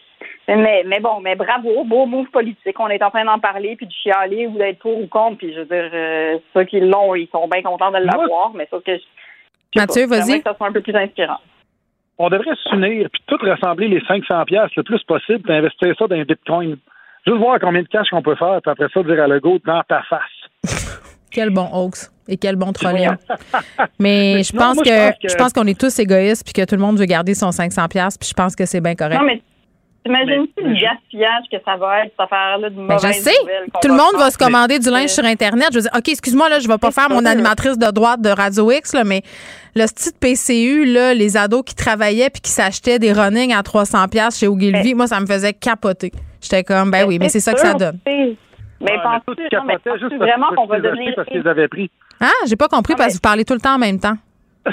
mais, 0.46 0.84
mais 0.86 1.00
bon, 1.00 1.18
mais 1.20 1.34
bravo, 1.34 1.82
beau 1.84 2.06
move 2.06 2.28
politique. 2.30 2.78
On 2.78 2.88
est 2.88 3.02
en 3.02 3.10
train 3.10 3.24
d'en 3.24 3.40
parler, 3.40 3.74
puis 3.74 3.86
de 3.86 3.92
chialer 3.92 4.46
ou 4.46 4.56
d'être 4.58 4.78
pour 4.78 4.96
ou 4.96 5.08
contre. 5.08 5.38
Puis 5.38 5.52
je 5.54 5.60
veux 5.60 5.64
dire, 5.66 5.90
euh, 5.92 6.38
ceux 6.52 6.64
qui 6.64 6.78
l'ont, 6.80 7.16
ils 7.16 7.28
sont 7.32 7.48
bien 7.48 7.62
contents 7.62 7.90
de 7.90 7.98
l'avoir, 7.98 8.52
mais 8.54 8.68
sauf 8.70 8.84
que 8.84 8.96
je- 8.96 9.02
Mathieu, 9.80 10.06
vas-y. 10.06 10.38
que 10.40 10.48
ça 10.50 10.56
soit 10.56 10.68
un 10.68 10.72
peu 10.72 10.82
plus 10.82 10.94
inspirant. 10.94 11.38
On 12.18 12.28
devrait 12.28 12.54
s'unir 12.68 13.08
puis 13.12 13.22
tout 13.26 13.38
rassembler 13.42 13.88
les 13.88 14.00
500 14.06 14.44
pièces 14.44 14.70
le 14.76 14.82
plus 14.82 15.02
possible 15.04 15.40
puis 15.42 15.52
investir 15.52 15.94
ça 15.98 16.06
dans 16.06 16.14
les 16.16 16.24
bitcoins. 16.24 16.76
Juste 17.26 17.38
voir 17.38 17.58
combien 17.60 17.82
de 17.82 17.88
cash 17.88 18.08
qu'on 18.10 18.22
peut 18.22 18.36
faire 18.36 18.60
puis 18.62 18.70
après 18.70 18.86
ça 18.92 19.02
dire 19.02 19.22
à 19.22 19.26
Legault 19.26 19.58
dans 19.66 19.82
ta 19.88 20.02
face. 20.02 20.20
Quel 21.30 21.50
bon 21.50 21.68
hoax 21.72 22.12
et 22.28 22.36
quel 22.36 22.54
bon 22.56 22.72
trolling. 22.72 23.10
Mais 23.98 24.34
Mais 24.36 24.42
je 24.44 24.54
non, 24.56 24.62
pense 24.62 24.74
moi, 24.76 24.84
je 24.86 24.90
que 24.90 25.10
pense 25.10 25.18
que- 25.20 25.28
je 25.28 25.34
pense 25.36 25.52
qu'on 25.52 25.66
est 25.66 25.78
tous 25.78 25.98
égoïstes 25.98 26.44
puis 26.44 26.52
que 26.52 26.64
tout 26.64 26.76
le 26.76 26.80
monde 26.80 26.96
veut 26.98 27.04
garder 27.06 27.34
son 27.34 27.50
500 27.50 27.88
pièces 27.88 28.16
puis 28.16 28.28
je 28.28 28.34
pense 28.34 28.54
que 28.54 28.64
c'est 28.66 28.80
bien 28.80 28.94
correct. 28.94 29.18
Non, 29.18 29.26
mais 29.26 29.42
t'imagines-tu 30.04 30.64
le 30.64 30.74
gaspillage 30.74 31.44
que 31.50 31.56
ça 31.64 31.76
va 31.76 32.00
être, 32.00 32.10
cette 32.10 32.20
affaire-là 32.20 32.70
de 32.70 32.74
Ben, 32.74 32.82
mauvaises 32.82 33.16
je 33.16 33.22
sais. 33.22 33.36
Tout 33.82 33.88
le 33.88 33.94
monde 33.94 34.14
va 34.18 34.30
se 34.30 34.38
commander 34.38 34.78
du 34.78 34.90
linge 34.90 35.10
sur 35.10 35.24
Internet. 35.24 35.68
Je 35.72 35.78
veux 35.78 35.82
dire, 35.82 35.90
OK, 35.96 36.08
excuse-moi, 36.08 36.48
là, 36.48 36.58
je 36.58 36.68
vais 36.68 36.78
pas 36.78 36.90
faire 36.90 37.08
mon 37.08 37.24
animatrice 37.24 37.78
de 37.78 37.90
droite 37.90 38.20
de 38.20 38.28
Radio 38.30 38.70
X, 38.70 38.94
là, 38.94 39.04
mais 39.04 39.22
le 39.74 39.86
style 39.86 40.12
PCU, 40.20 40.84
là, 40.84 41.14
les 41.14 41.36
ados 41.36 41.62
qui 41.64 41.74
travaillaient 41.74 42.30
puis 42.30 42.42
qui 42.42 42.50
s'achetaient 42.50 42.98
des 42.98 43.12
running 43.12 43.52
à 43.54 43.62
300$ 43.62 44.08
piastres 44.08 44.40
chez 44.40 44.48
Ogilvy, 44.48 44.94
moi, 44.94 45.06
ça 45.06 45.20
me 45.20 45.26
faisait 45.26 45.52
capoter. 45.52 46.12
J'étais 46.40 46.62
comme, 46.62 46.90
ben 46.90 47.06
oui, 47.06 47.18
mais 47.18 47.28
c'est 47.28 47.40
ça 47.40 47.54
que 47.54 47.60
ça 47.60 47.74
donne. 47.74 47.98
Mais 48.06 48.36
Ouais, 48.80 48.98
penses-tu 49.02 50.16
vraiment 50.18 50.48
qu'on 50.54 50.66
va 50.66 50.78
devenir 50.78 51.14
parce 51.16 51.28
qu'ils 51.28 51.46
avaient 51.48 51.68
pris. 51.68 51.90
Ah, 52.20 52.26
j'ai 52.46 52.56
pas 52.56 52.68
compris 52.68 52.94
parce 52.94 53.08
que 53.08 53.14
vous 53.14 53.20
parlez 53.20 53.44
tout 53.44 53.54
le 53.54 53.60
temps 53.60 53.76
en 53.76 53.78
même 53.78 53.98
temps. 53.98 54.16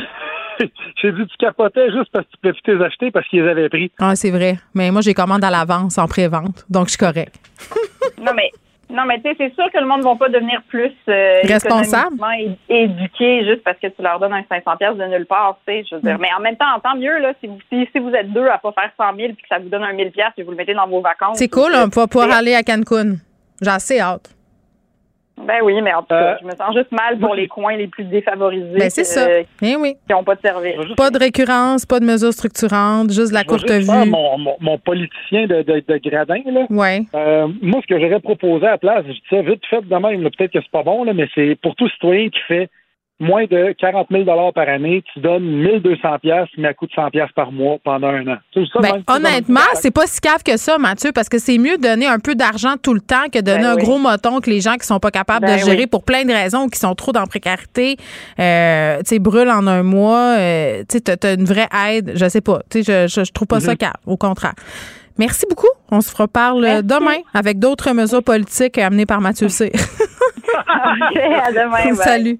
J'ai 1.01 1.11
dit 1.11 1.25
tu 1.27 1.37
capotais 1.37 1.91
juste 1.91 2.11
parce 2.11 2.25
que 2.25 2.31
tu 2.31 2.37
pouvais 2.41 2.53
plus 2.53 2.77
les 2.77 2.85
acheter 2.85 3.11
parce 3.11 3.27
qu'ils 3.27 3.43
les 3.43 3.49
avaient 3.49 3.69
pris. 3.69 3.91
Ah, 3.99 4.15
c'est 4.15 4.31
vrai. 4.31 4.57
Mais 4.73 4.91
moi, 4.91 5.01
j'ai 5.01 5.13
commande 5.13 5.43
à 5.43 5.49
l'avance, 5.49 5.97
en 5.97 6.07
pré-vente. 6.07 6.65
Donc, 6.69 6.85
je 6.85 6.91
suis 6.91 6.97
correct. 6.97 7.35
Non, 8.23 8.33
mais 8.35 8.51
non, 8.89 9.03
mais 9.07 9.17
tu 9.21 9.29
sais, 9.29 9.35
c'est 9.37 9.53
sûr 9.55 9.71
que 9.71 9.79
le 9.79 9.85
monde 9.87 9.99
ne 9.99 10.03
va 10.03 10.15
pas 10.15 10.29
devenir 10.29 10.61
plus 10.67 10.91
euh, 11.07 11.39
Responsable. 11.43 12.17
éduqué 12.69 13.45
juste 13.45 13.63
parce 13.63 13.77
que 13.79 13.87
tu 13.87 14.01
leur 14.01 14.19
donnes 14.19 14.33
un 14.33 14.43
500 14.47 14.77
pièces 14.77 14.95
de 14.97 15.05
nulle 15.05 15.25
part, 15.25 15.57
tu 15.65 15.73
sais. 15.73 15.83
Je 15.89 15.95
veux 15.95 16.01
dire, 16.01 16.17
Mm. 16.17 16.21
mais 16.21 16.27
en 16.37 16.41
même 16.41 16.55
temps, 16.55 16.65
tant 16.83 16.95
mieux 16.95 17.17
là, 17.19 17.33
si 17.39 17.47
vous 17.47 17.57
si, 17.71 17.87
si 17.91 17.99
vous 17.99 18.09
êtes 18.11 18.31
deux 18.31 18.47
à 18.47 18.57
pas 18.57 18.71
faire 18.73 18.91
100 18.97 19.15
000 19.15 19.33
puis 19.33 19.43
que 19.43 19.47
ça 19.49 19.59
vous 19.59 19.69
donne 19.69 19.83
un 19.83 19.93
1000 19.93 20.11
pièces 20.11 20.33
et 20.37 20.43
vous 20.43 20.51
le 20.51 20.57
mettez 20.57 20.73
dans 20.73 20.87
vos 20.87 21.01
vacances. 21.01 21.37
C'est 21.37 21.47
cool, 21.49 21.71
on 21.73 21.87
va 21.87 22.07
pouvoir 22.07 22.31
aller 22.31 22.53
à 22.53 22.63
Cancun. 22.63 23.15
J'ai 23.61 23.69
assez 23.71 23.99
hâte. 23.99 24.29
Ben 25.45 25.59
oui, 25.63 25.81
mais 25.81 25.93
en 25.93 26.01
tout 26.01 26.07
cas, 26.09 26.33
Euh, 26.33 26.35
je 26.41 26.45
me 26.47 26.51
sens 26.51 26.73
juste 26.75 26.91
mal 26.91 27.17
pour 27.19 27.35
les 27.35 27.47
coins 27.47 27.75
les 27.75 27.87
plus 27.87 28.03
défavorisés. 28.05 28.77
Ben, 28.77 28.89
c'est 28.89 29.03
ça. 29.03 29.27
Eh 29.61 29.75
oui. 29.75 29.95
Qui 30.07 30.13
n'ont 30.13 30.23
pas 30.23 30.35
de 30.35 30.41
service. 30.41 30.75
Pas 30.95 31.09
de 31.09 31.17
récurrence, 31.19 31.85
pas 31.85 31.99
de 31.99 32.05
mesures 32.05 32.33
structurantes, 32.33 33.11
juste 33.11 33.29
de 33.29 33.33
la 33.33 33.41
Je 33.41 33.45
courte 33.47 33.67
juste 33.71 33.91
vue. 33.91 34.09
Mon, 34.09 34.37
mon, 34.37 34.55
mon 34.59 34.77
politicien 34.77 35.47
de, 35.47 35.61
de, 35.63 35.83
de 35.87 35.97
gradin, 36.09 36.41
là. 36.45 36.65
Ouais. 36.69 37.01
Euh, 37.15 37.47
moi, 37.61 37.81
ce 37.81 37.87
que 37.87 37.99
j'aurais 37.99 38.19
proposé 38.19 38.65
à 38.67 38.71
la 38.71 38.77
place, 38.77 39.03
je 39.07 39.11
dis 39.13 39.23
ça 39.29 39.41
vite 39.41 39.65
fait 39.69 39.81
de 39.81 39.95
même, 39.95 40.21
là, 40.23 40.29
peut-être 40.37 40.51
que 40.53 40.59
c'est 40.61 40.71
pas 40.71 40.83
bon, 40.83 41.03
là, 41.03 41.13
mais 41.13 41.27
c'est 41.35 41.55
pour 41.61 41.75
tout 41.75 41.89
citoyen 41.89 42.29
qui 42.29 42.39
fait 42.47 42.69
moins 43.21 43.45
de 43.45 43.73
40 43.79 44.07
000 44.11 44.25
par 44.53 44.67
année, 44.67 45.03
tu 45.13 45.19
donnes 45.21 45.43
1200 45.45 46.19
pièces 46.19 46.49
mais 46.57 46.67
à 46.69 46.73
coût 46.73 46.87
de 46.87 46.91
100 46.93 47.09
pièces 47.11 47.31
par 47.35 47.51
mois 47.51 47.77
pendant 47.83 48.07
un 48.09 48.27
an. 48.27 48.37
C'est 48.53 48.65
ça, 48.73 48.79
Ben, 48.81 49.01
honnêtement, 49.07 49.59
c'est 49.75 49.91
pas 49.91 50.07
si 50.07 50.19
cave 50.19 50.43
que 50.43 50.57
ça, 50.57 50.77
Mathieu, 50.77 51.11
parce 51.13 51.29
que 51.29 51.37
c'est 51.37 51.57
mieux 51.57 51.77
de 51.77 51.83
donner 51.83 52.07
un 52.07 52.19
peu 52.19 52.35
d'argent 52.35 52.73
tout 52.81 52.93
le 52.93 52.99
temps 52.99 53.27
que 53.31 53.37
de 53.39 53.43
donner 53.45 53.61
Ben 53.63 53.69
un 53.71 53.75
oui. 53.75 53.83
gros 53.83 53.99
moton 53.99 54.39
que 54.41 54.49
les 54.49 54.59
gens 54.59 54.75
qui 54.75 54.85
sont 54.87 54.99
pas 54.99 55.11
capables 55.11 55.45
Ben 55.45 55.55
de 55.59 55.63
gérer 55.63 55.77
oui. 55.83 55.87
pour 55.87 56.03
plein 56.03 56.25
de 56.25 56.33
raisons 56.33 56.63
ou 56.63 56.67
qui 56.67 56.79
sont 56.79 56.95
trop 56.95 57.11
dans 57.11 57.21
la 57.21 57.27
précarité, 57.27 57.95
euh, 58.39 58.97
tu 58.99 59.03
sais, 59.05 59.19
brûlent 59.19 59.49
en 59.51 59.67
un 59.67 59.83
mois, 59.83 60.35
euh, 60.39 60.79
tu 60.89 60.97
sais, 60.97 61.01
t'as- 61.01 61.17
t'as 61.17 61.35
une 61.35 61.45
vraie 61.45 61.69
aide, 61.89 62.13
je 62.15 62.27
sais 62.27 62.41
pas, 62.41 62.59
tu 62.69 62.83
sais, 62.83 63.07
je, 63.07 63.13
je, 63.21 63.23
je 63.25 63.31
trouve 63.31 63.47
pas 63.47 63.59
ça 63.59 63.71
Mhm. 63.71 63.77
cave, 63.77 63.93
au 64.07 64.17
contraire. 64.17 64.53
Merci 65.17 65.45
beaucoup. 65.49 65.67
On 65.91 66.01
se 66.01 66.15
reparle 66.15 66.61
Merci. 66.63 66.83
demain 66.85 67.17
avec 67.33 67.59
d'autres 67.59 67.91
mesures 67.93 68.23
politiques 68.23 68.77
amenées 68.79 69.05
par 69.05 69.21
Mathieu 69.21 69.49
Cyr. 69.49 69.69
OK, 69.73 71.17
à 71.17 71.51
demain. 71.51 71.83
bye. 71.85 71.95
Salut. 71.95 72.39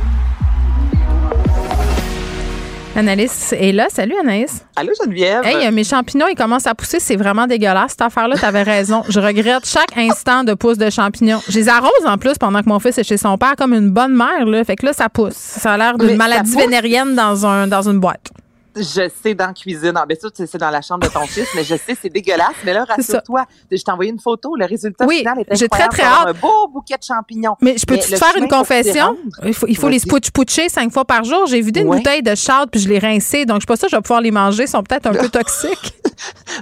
Anaïs 2.95 3.53
est 3.53 3.71
là. 3.71 3.87
Salut 3.89 4.15
Anaïs. 4.21 4.65
Allô 4.75 4.91
Geneviève. 5.01 5.45
Hey, 5.45 5.71
mes 5.71 5.83
champignons, 5.83 6.27
ils 6.27 6.35
commencent 6.35 6.67
à 6.67 6.75
pousser. 6.75 6.99
C'est 6.99 7.15
vraiment 7.15 7.47
dégueulasse, 7.47 7.91
cette 7.91 8.01
affaire-là. 8.01 8.35
T'avais 8.37 8.63
raison. 8.63 9.03
Je 9.07 9.19
regrette 9.19 9.65
chaque 9.65 9.97
instant 9.97 10.43
de 10.43 10.53
pousse 10.53 10.77
de 10.77 10.89
champignons. 10.89 11.39
Je 11.47 11.57
les 11.57 11.69
arrose 11.69 12.05
en 12.05 12.17
plus 12.17 12.37
pendant 12.37 12.61
que 12.61 12.67
mon 12.67 12.79
fils 12.79 12.97
est 12.97 13.03
chez 13.03 13.17
son 13.17 13.37
père 13.37 13.55
comme 13.57 13.73
une 13.73 13.89
bonne 13.89 14.13
mère. 14.15 14.45
Là. 14.45 14.63
Fait 14.65 14.75
que 14.75 14.85
là, 14.85 14.93
ça 14.93 15.07
pousse. 15.07 15.35
Ça 15.35 15.73
a 15.73 15.77
l'air 15.77 15.97
d'une 15.97 16.17
maladie 16.17 16.55
vénérienne 16.55 17.15
dans, 17.15 17.45
un, 17.45 17.67
dans 17.67 17.87
une 17.87 17.99
boîte. 17.99 18.29
Je 18.75 19.09
sais 19.23 19.33
dans 19.33 19.47
la 19.47 19.53
cuisine. 19.53 19.93
Ah, 19.95 20.05
ça, 20.19 20.29
c'est 20.33 20.47
c'est 20.47 20.57
dans 20.57 20.69
la 20.69 20.81
chambre 20.81 21.05
de 21.07 21.11
ton 21.13 21.25
fils, 21.27 21.47
mais 21.55 21.63
je 21.63 21.75
sais, 21.75 21.97
c'est 22.01 22.09
dégueulasse. 22.09 22.55
Mais 22.63 22.73
là, 22.73 22.85
rassure-toi. 22.85 23.45
Je 23.69 23.77
t'ai 23.81 23.91
envoyé 23.91 24.11
une 24.11 24.19
photo. 24.19 24.55
Le 24.55 24.65
résultat 24.65 25.05
Oui, 25.05 25.19
final 25.19 25.39
est 25.39 25.55
j'ai 25.55 25.67
très, 25.67 25.83
incroyable. 25.83 25.93
très 25.93 26.29
hâte. 26.29 26.35
Un 26.37 26.39
beau 26.39 26.67
bouquet 26.69 26.95
de 26.97 27.03
champignons. 27.03 27.55
Mais 27.61 27.77
je 27.77 27.85
peux-tu 27.85 28.11
le 28.11 28.17
te 28.17 28.23
faire 28.23 28.37
une 28.37 28.47
confession? 28.47 29.17
Il 29.43 29.53
faut, 29.53 29.67
il 29.67 29.75
faut 29.77 29.89
les 29.89 29.99
spouch-poucher 29.99 30.69
cinq 30.69 30.91
fois 30.93 31.03
par 31.05 31.23
jour. 31.25 31.47
J'ai 31.47 31.59
vidé 31.61 31.81
une 31.81 31.87
bouteille 31.89 32.23
de 32.23 32.33
chard 32.35 32.67
puis 32.71 32.79
je 32.79 32.87
l'ai 32.87 32.99
rincée. 32.99 33.45
Donc, 33.45 33.57
je 33.57 33.61
suis 33.61 33.67
pas 33.67 33.75
sûre 33.75 33.87
que 33.87 33.91
je 33.91 33.95
vais 33.97 34.01
pouvoir 34.01 34.21
les 34.21 34.31
manger. 34.31 34.63
Ils 34.63 34.69
sont 34.69 34.83
peut-être 34.83 35.07
un 35.07 35.13
peu 35.13 35.27
toxiques. 35.39 35.93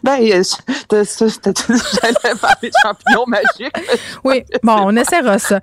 Ben, 0.03 0.19
euh, 0.21 0.41
j'allais 0.91 2.35
parler 2.41 2.69
de 2.69 2.75
champignons 2.81 3.25
magiques. 3.27 3.75
Oui, 4.23 4.43
bon, 4.63 4.77
on 4.85 4.95
essaiera 4.95 5.37
ça. 5.37 5.59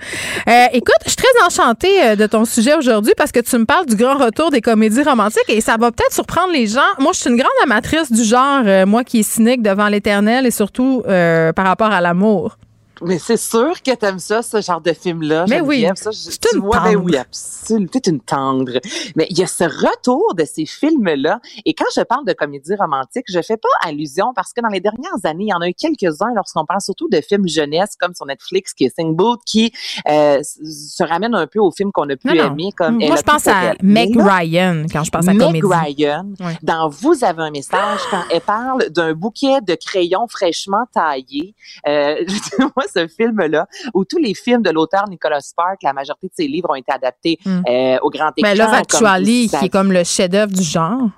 Euh, 0.48 0.66
écoute, 0.73 0.94
je 1.05 1.10
suis 1.10 1.16
très 1.16 1.44
enchantée 1.47 2.02
euh, 2.02 2.16
de 2.16 2.27
ton 2.27 2.44
sujet 2.44 2.74
aujourd'hui 2.74 3.14
parce 3.16 3.32
que 3.32 3.40
tu 3.40 3.56
me 3.59 3.64
parles 3.64 3.86
du 3.86 3.97
grand 3.97 4.16
retour 4.18 4.51
des 4.51 4.60
comédies 4.60 5.02
romantiques 5.02 5.48
et 5.48 5.60
ça 5.60 5.77
va 5.78 5.90
peut-être 5.90 6.12
surprendre 6.12 6.36
les 6.53 6.67
gens. 6.67 6.81
Moi, 6.99 7.13
je 7.13 7.21
suis 7.21 7.31
une 7.31 7.37
grande 7.37 7.49
amatrice 7.63 8.13
du 8.13 8.23
genre, 8.23 8.63
euh, 8.67 8.85
moi 8.87 9.05
qui 9.05 9.21
est 9.21 9.23
cynique 9.23 9.63
devant 9.63 9.89
l'éternel 9.89 10.47
et 10.47 10.51
surtout 10.51 11.03
euh, 11.07 11.53
par 11.53 11.67
rapport 11.67 11.91
à 11.91 12.01
l'amour. 12.01 12.59
Mais 13.02 13.18
c'est 13.18 13.36
sûr 13.36 13.82
que 13.82 13.94
t'aimes 13.94 14.18
ça, 14.18 14.43
ce 14.43 14.60
genre 14.60 14.81
de 14.81 14.93
film-là. 14.93 15.44
Mais 15.48 15.60
oui. 15.60 15.77
Geneviève. 15.82 15.97
Ça, 15.97 16.10
je, 16.10 16.16
C'est 16.16 16.52
une 16.55 16.60
vois, 16.60 16.81
ben 16.81 16.93
tendre. 16.94 17.05
oui, 17.05 17.16
absolument. 17.16 17.89
T'es 17.93 18.10
une 18.10 18.20
tendre. 18.20 18.73
Mais 19.16 19.27
il 19.31 19.39
y 19.39 19.43
a 19.43 19.47
ce 19.47 19.64
retour 19.64 20.35
de 20.35 20.44
ces 20.44 20.66
films-là. 20.66 21.40
Et 21.64 21.74
quand 21.74 21.85
je 21.94 22.01
parle 22.02 22.24
de 22.27 22.32
comédie 22.32 22.74
romantique, 22.74 23.24
je 23.28 23.40
fais 23.43 23.56
pas 23.56 23.68
allusion 23.85 24.32
parce 24.35 24.52
que 24.52 24.60
dans 24.60 24.68
les 24.68 24.81
dernières 24.81 25.10
années, 25.24 25.44
il 25.44 25.51
y 25.51 25.55
en 25.55 25.60
a 25.60 25.68
eu 25.68 25.74
quelques-uns 25.74 26.32
lorsqu'on 26.35 26.64
parle 26.64 26.81
surtout 26.81 27.09
de 27.09 27.20
films 27.20 27.48
jeunesse 27.48 27.90
comme 27.98 28.14
sur 28.14 28.27
Netflix, 28.27 28.73
Kissing 28.74 29.14
Booth, 29.14 29.40
qui 29.44 29.73
euh, 30.09 30.40
se 30.43 31.02
ramène 31.02 31.35
un 31.35 31.47
peu 31.47 31.59
aux 31.60 31.70
films 31.70 31.93
qu'on 31.93 32.09
a 32.09 32.16
pu 32.16 32.28
Non, 32.28 32.35
non. 32.35 32.44
aimer 32.52 32.70
comme 32.77 32.97
Moi, 32.98 33.16
je 33.16 33.23
pense 33.23 33.47
à 33.47 33.74
Meg 33.82 34.16
Ryan 34.16 34.85
quand 34.90 35.05
je 35.05 35.10
pense 35.10 35.28
à 35.28 35.32
Meg 35.35 35.47
comédie. 35.47 35.66
Ryan, 35.66 36.27
dans 36.62 36.89
Vous 36.89 37.24
avez 37.24 37.43
un 37.43 37.51
message, 37.51 38.01
quand 38.10 38.23
elle 38.31 38.40
parle 38.40 38.89
d'un 38.90 39.12
bouquet 39.12 39.60
de 39.62 39.74
crayons 39.74 40.27
fraîchement 40.28 40.85
taillés, 40.93 41.55
euh, 41.86 42.24
moi, 42.59 42.86
ce 42.93 43.07
film-là, 43.09 43.67
où 43.95 44.05
tous 44.05 44.19
les 44.19 44.35
films 44.35 44.63
de 44.63 44.71
l'auteur 44.71 45.05
Nicolas 45.09 45.41
Spark, 45.41 45.83
la 45.83 45.93
majorité 45.93 46.27
de 46.29 46.33
ses 46.35 46.49
livres 46.49 46.71
ont 46.71 46.75
été 46.75 46.93
adaptés 46.93 47.39
Mm. 47.45 47.63
euh, 47.69 47.97
au 48.03 48.11
grand 48.11 48.31
écran. 48.37 48.43
Mais 48.51 48.55
Love 48.55 48.73
Actually, 48.75 49.49
qui 49.49 49.67
est 49.67 49.69
comme 49.69 49.93
le 49.93 50.05
chef-d'œuvre 50.05 50.53
du 50.53 50.63
genre. 50.63 51.09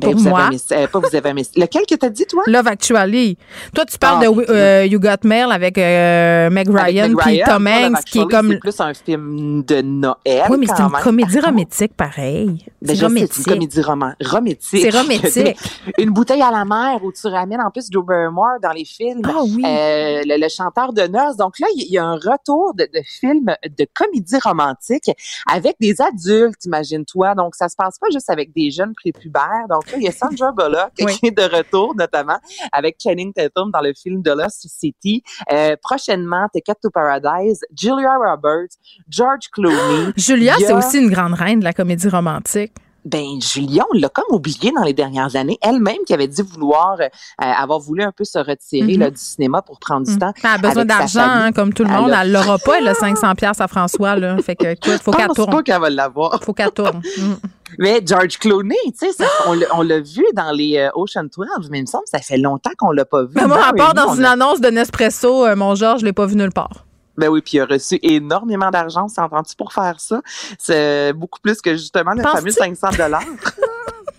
Ben, 0.00 0.12
pour 0.12 0.20
vous 0.20 0.26
avez 0.26 0.30
moi? 0.30 0.50
euh, 0.72 0.86
pas 0.86 0.98
vous 0.98 1.16
avez 1.16 1.32
Lequel 1.56 1.82
que 1.88 1.94
t'as 1.94 2.08
dit, 2.08 2.24
toi? 2.26 2.42
Love 2.46 2.66
Actually. 2.66 3.36
Toi, 3.74 3.84
tu 3.84 3.98
parles 3.98 4.24
Ah, 4.24 4.30
de 4.30 4.50
euh, 4.50 4.86
You 4.86 4.98
Got 4.98 5.24
Mail 5.24 5.52
avec 5.52 5.76
euh, 5.76 6.48
Meg 6.50 6.68
Ryan 6.68 7.12
puis 7.16 7.42
Tom 7.44 7.66
Hanks, 7.66 8.04
qui 8.04 8.20
est 8.20 8.26
comme. 8.30 8.52
C'est 8.52 8.58
plus 8.58 8.80
un 8.80 8.94
film 8.94 9.62
de 9.64 9.82
Noël. 9.82 10.44
Oui, 10.50 10.56
mais 10.58 10.66
c'est 10.66 10.80
une 10.82 10.90
même. 10.90 11.02
comédie 11.02 11.40
romantique, 11.40 11.94
pareil. 11.96 12.64
ben, 12.80 12.96
C'est 12.96 13.06
une 13.06 13.44
comédie 13.44 13.82
roman 13.82 14.12
romantique. 14.24 14.58
C'est 14.82 14.90
romantique. 14.90 15.58
Une 15.98 16.10
bouteille 16.10 16.42
à 16.42 16.50
la 16.50 16.64
mer 16.64 17.00
où 17.04 17.12
tu 17.12 17.26
ramènes 17.26 17.60
en 17.60 17.70
plus 17.70 17.88
Joe 17.90 18.04
Barrymore 18.04 18.58
dans 18.62 18.72
les 18.72 18.84
films. 18.84 19.20
Ah 19.24 19.42
oui. 19.42 19.62
Le, 19.64 20.40
le 20.40 20.48
chanteur 20.48 20.92
de 20.92 21.02
noces. 21.02 21.36
Donc 21.36 21.58
là, 21.58 21.66
il 21.76 21.90
y, 21.92 21.98
a 21.98 22.04
un 22.04 22.14
retour 22.14 22.74
de, 22.74 22.84
de 22.84 23.00
films 23.04 23.54
de 23.64 23.86
comédie 23.94 24.38
romantique 24.42 25.10
avec 25.50 25.76
des 25.80 25.96
adultes, 26.00 26.64
imagine-toi. 26.64 27.34
Donc 27.34 27.54
ça 27.54 27.68
se 27.68 27.76
passe 27.76 27.98
pas 27.98 28.06
juste 28.12 28.30
avec 28.30 28.52
des 28.54 28.70
jeunes 28.70 28.94
prépubères. 28.94 29.66
Donc 29.68 29.81
là, 29.90 29.96
il 29.98 30.02
y 30.04 30.08
a 30.08 30.12
Sandra 30.12 30.52
Bullock 30.52 30.92
Oui. 31.00 31.16
qui 31.18 31.26
est 31.26 31.30
de 31.36 31.42
retour, 31.42 31.94
notamment 31.96 32.38
avec 32.72 32.96
Channing 33.02 33.32
Tatum 33.32 33.70
dans 33.70 33.80
le 33.80 33.92
film 33.94 34.22
The 34.22 34.28
Lost 34.36 34.66
City. 34.68 35.22
Euh, 35.52 35.76
prochainement, 35.82 36.46
Ticket 36.52 36.74
to 36.82 36.90
Paradise, 36.90 37.60
Julia 37.76 38.16
Roberts, 38.16 38.76
George 39.08 39.48
Clooney. 39.52 40.12
Julia, 40.16 40.54
c'est 40.58 40.72
aussi 40.72 40.98
une 40.98 41.10
grande 41.10 41.34
reine 41.34 41.60
de 41.60 41.64
la 41.64 41.72
comédie 41.72 42.08
romantique. 42.08 42.72
Ben, 43.04 43.40
Julia, 43.40 43.84
on 43.92 43.98
l'a 43.98 44.08
comme 44.08 44.24
oublié 44.30 44.72
dans 44.76 44.82
les 44.84 44.92
dernières 44.92 45.34
années. 45.36 45.58
Elle-même 45.60 45.98
qui 46.06 46.14
avait 46.14 46.28
dit 46.28 46.42
vouloir, 46.42 46.96
euh, 47.00 47.08
avoir 47.38 47.80
voulu 47.80 48.02
un 48.02 48.12
peu 48.12 48.24
se 48.24 48.38
retirer 48.38 48.94
Mhm. 48.94 49.00
là, 49.00 49.10
du 49.10 49.16
cinéma 49.18 49.60
pour 49.62 49.78
prendre 49.80 50.06
du 50.06 50.16
temps. 50.18 50.32
Elle 50.42 50.50
a 50.50 50.58
besoin 50.58 50.84
d'argent, 50.84 51.20
hein, 51.26 51.52
comme 51.52 51.72
tout 51.72 51.82
le 51.84 51.90
monde. 51.90 52.12
Elle 52.20 52.32
l'aura 52.32 52.58
pas, 52.58 52.78
elle 52.78 52.88
a 52.88 52.94
500 53.26 53.34
pièces 53.34 53.60
à 53.60 53.66
François. 53.68 54.16
Là. 54.16 54.36
Fait 54.38 54.54
que, 54.56 54.66
écoute, 54.66 55.00
faut 55.02 55.10
qu'elle 55.10 55.26
pense 55.26 55.36
tourne. 55.36 55.50
pas 55.50 55.62
qu'elle 55.62 55.80
va 55.80 55.90
l'avoir. 55.90 56.40
Faut 56.42 56.52
qu'elle 56.52 56.70
tourne. 56.72 57.00
Mm. 57.18 57.34
Mais 57.78 58.02
George 58.04 58.38
Clooney, 58.38 58.76
tu 58.86 59.06
sais, 59.06 59.12
ça- 59.12 59.24
on 59.72 59.82
l'a- 59.82 60.00
vu 60.00 60.22
dans 60.34 60.50
les 60.52 60.76
euh, 60.76 60.90
Ocean 60.94 61.24
12, 61.24 61.70
mais 61.70 61.78
il 61.78 61.82
me 61.82 61.86
semble 61.86 62.04
que 62.04 62.10
ça 62.10 62.18
fait 62.18 62.36
longtemps 62.36 62.70
qu'on 62.76 62.90
l'a 62.90 63.06
pas 63.06 63.22
vu. 63.22 63.30
Mais 63.34 63.46
moi, 63.46 63.56
à 63.66 63.72
Barry 63.72 63.76
part 63.78 63.94
dans 63.94 64.14
une 64.14 64.26
a- 64.26 64.32
annonce 64.32 64.60
de 64.60 64.68
Nespresso, 64.68 65.46
euh, 65.46 65.56
mon 65.56 65.74
Georges, 65.74 66.00
je 66.00 66.04
l'ai 66.04 66.12
pas 66.12 66.26
vu 66.26 66.36
nulle 66.36 66.52
part. 66.52 66.84
Ben 67.16 67.28
oui, 67.28 67.42
puis 67.42 67.58
il 67.58 67.60
a 67.60 67.66
reçu 67.66 67.98
énormément 68.02 68.70
d'argent, 68.70 69.08
s'entends-tu, 69.08 69.56
pour 69.56 69.72
faire 69.72 70.00
ça? 70.00 70.20
C'est 70.58 71.12
beaucoup 71.12 71.40
plus 71.40 71.60
que 71.60 71.72
justement 71.72 72.12
le 72.12 72.22
fameux 72.22 72.50
500 72.50 72.88
dollars. 72.96 73.22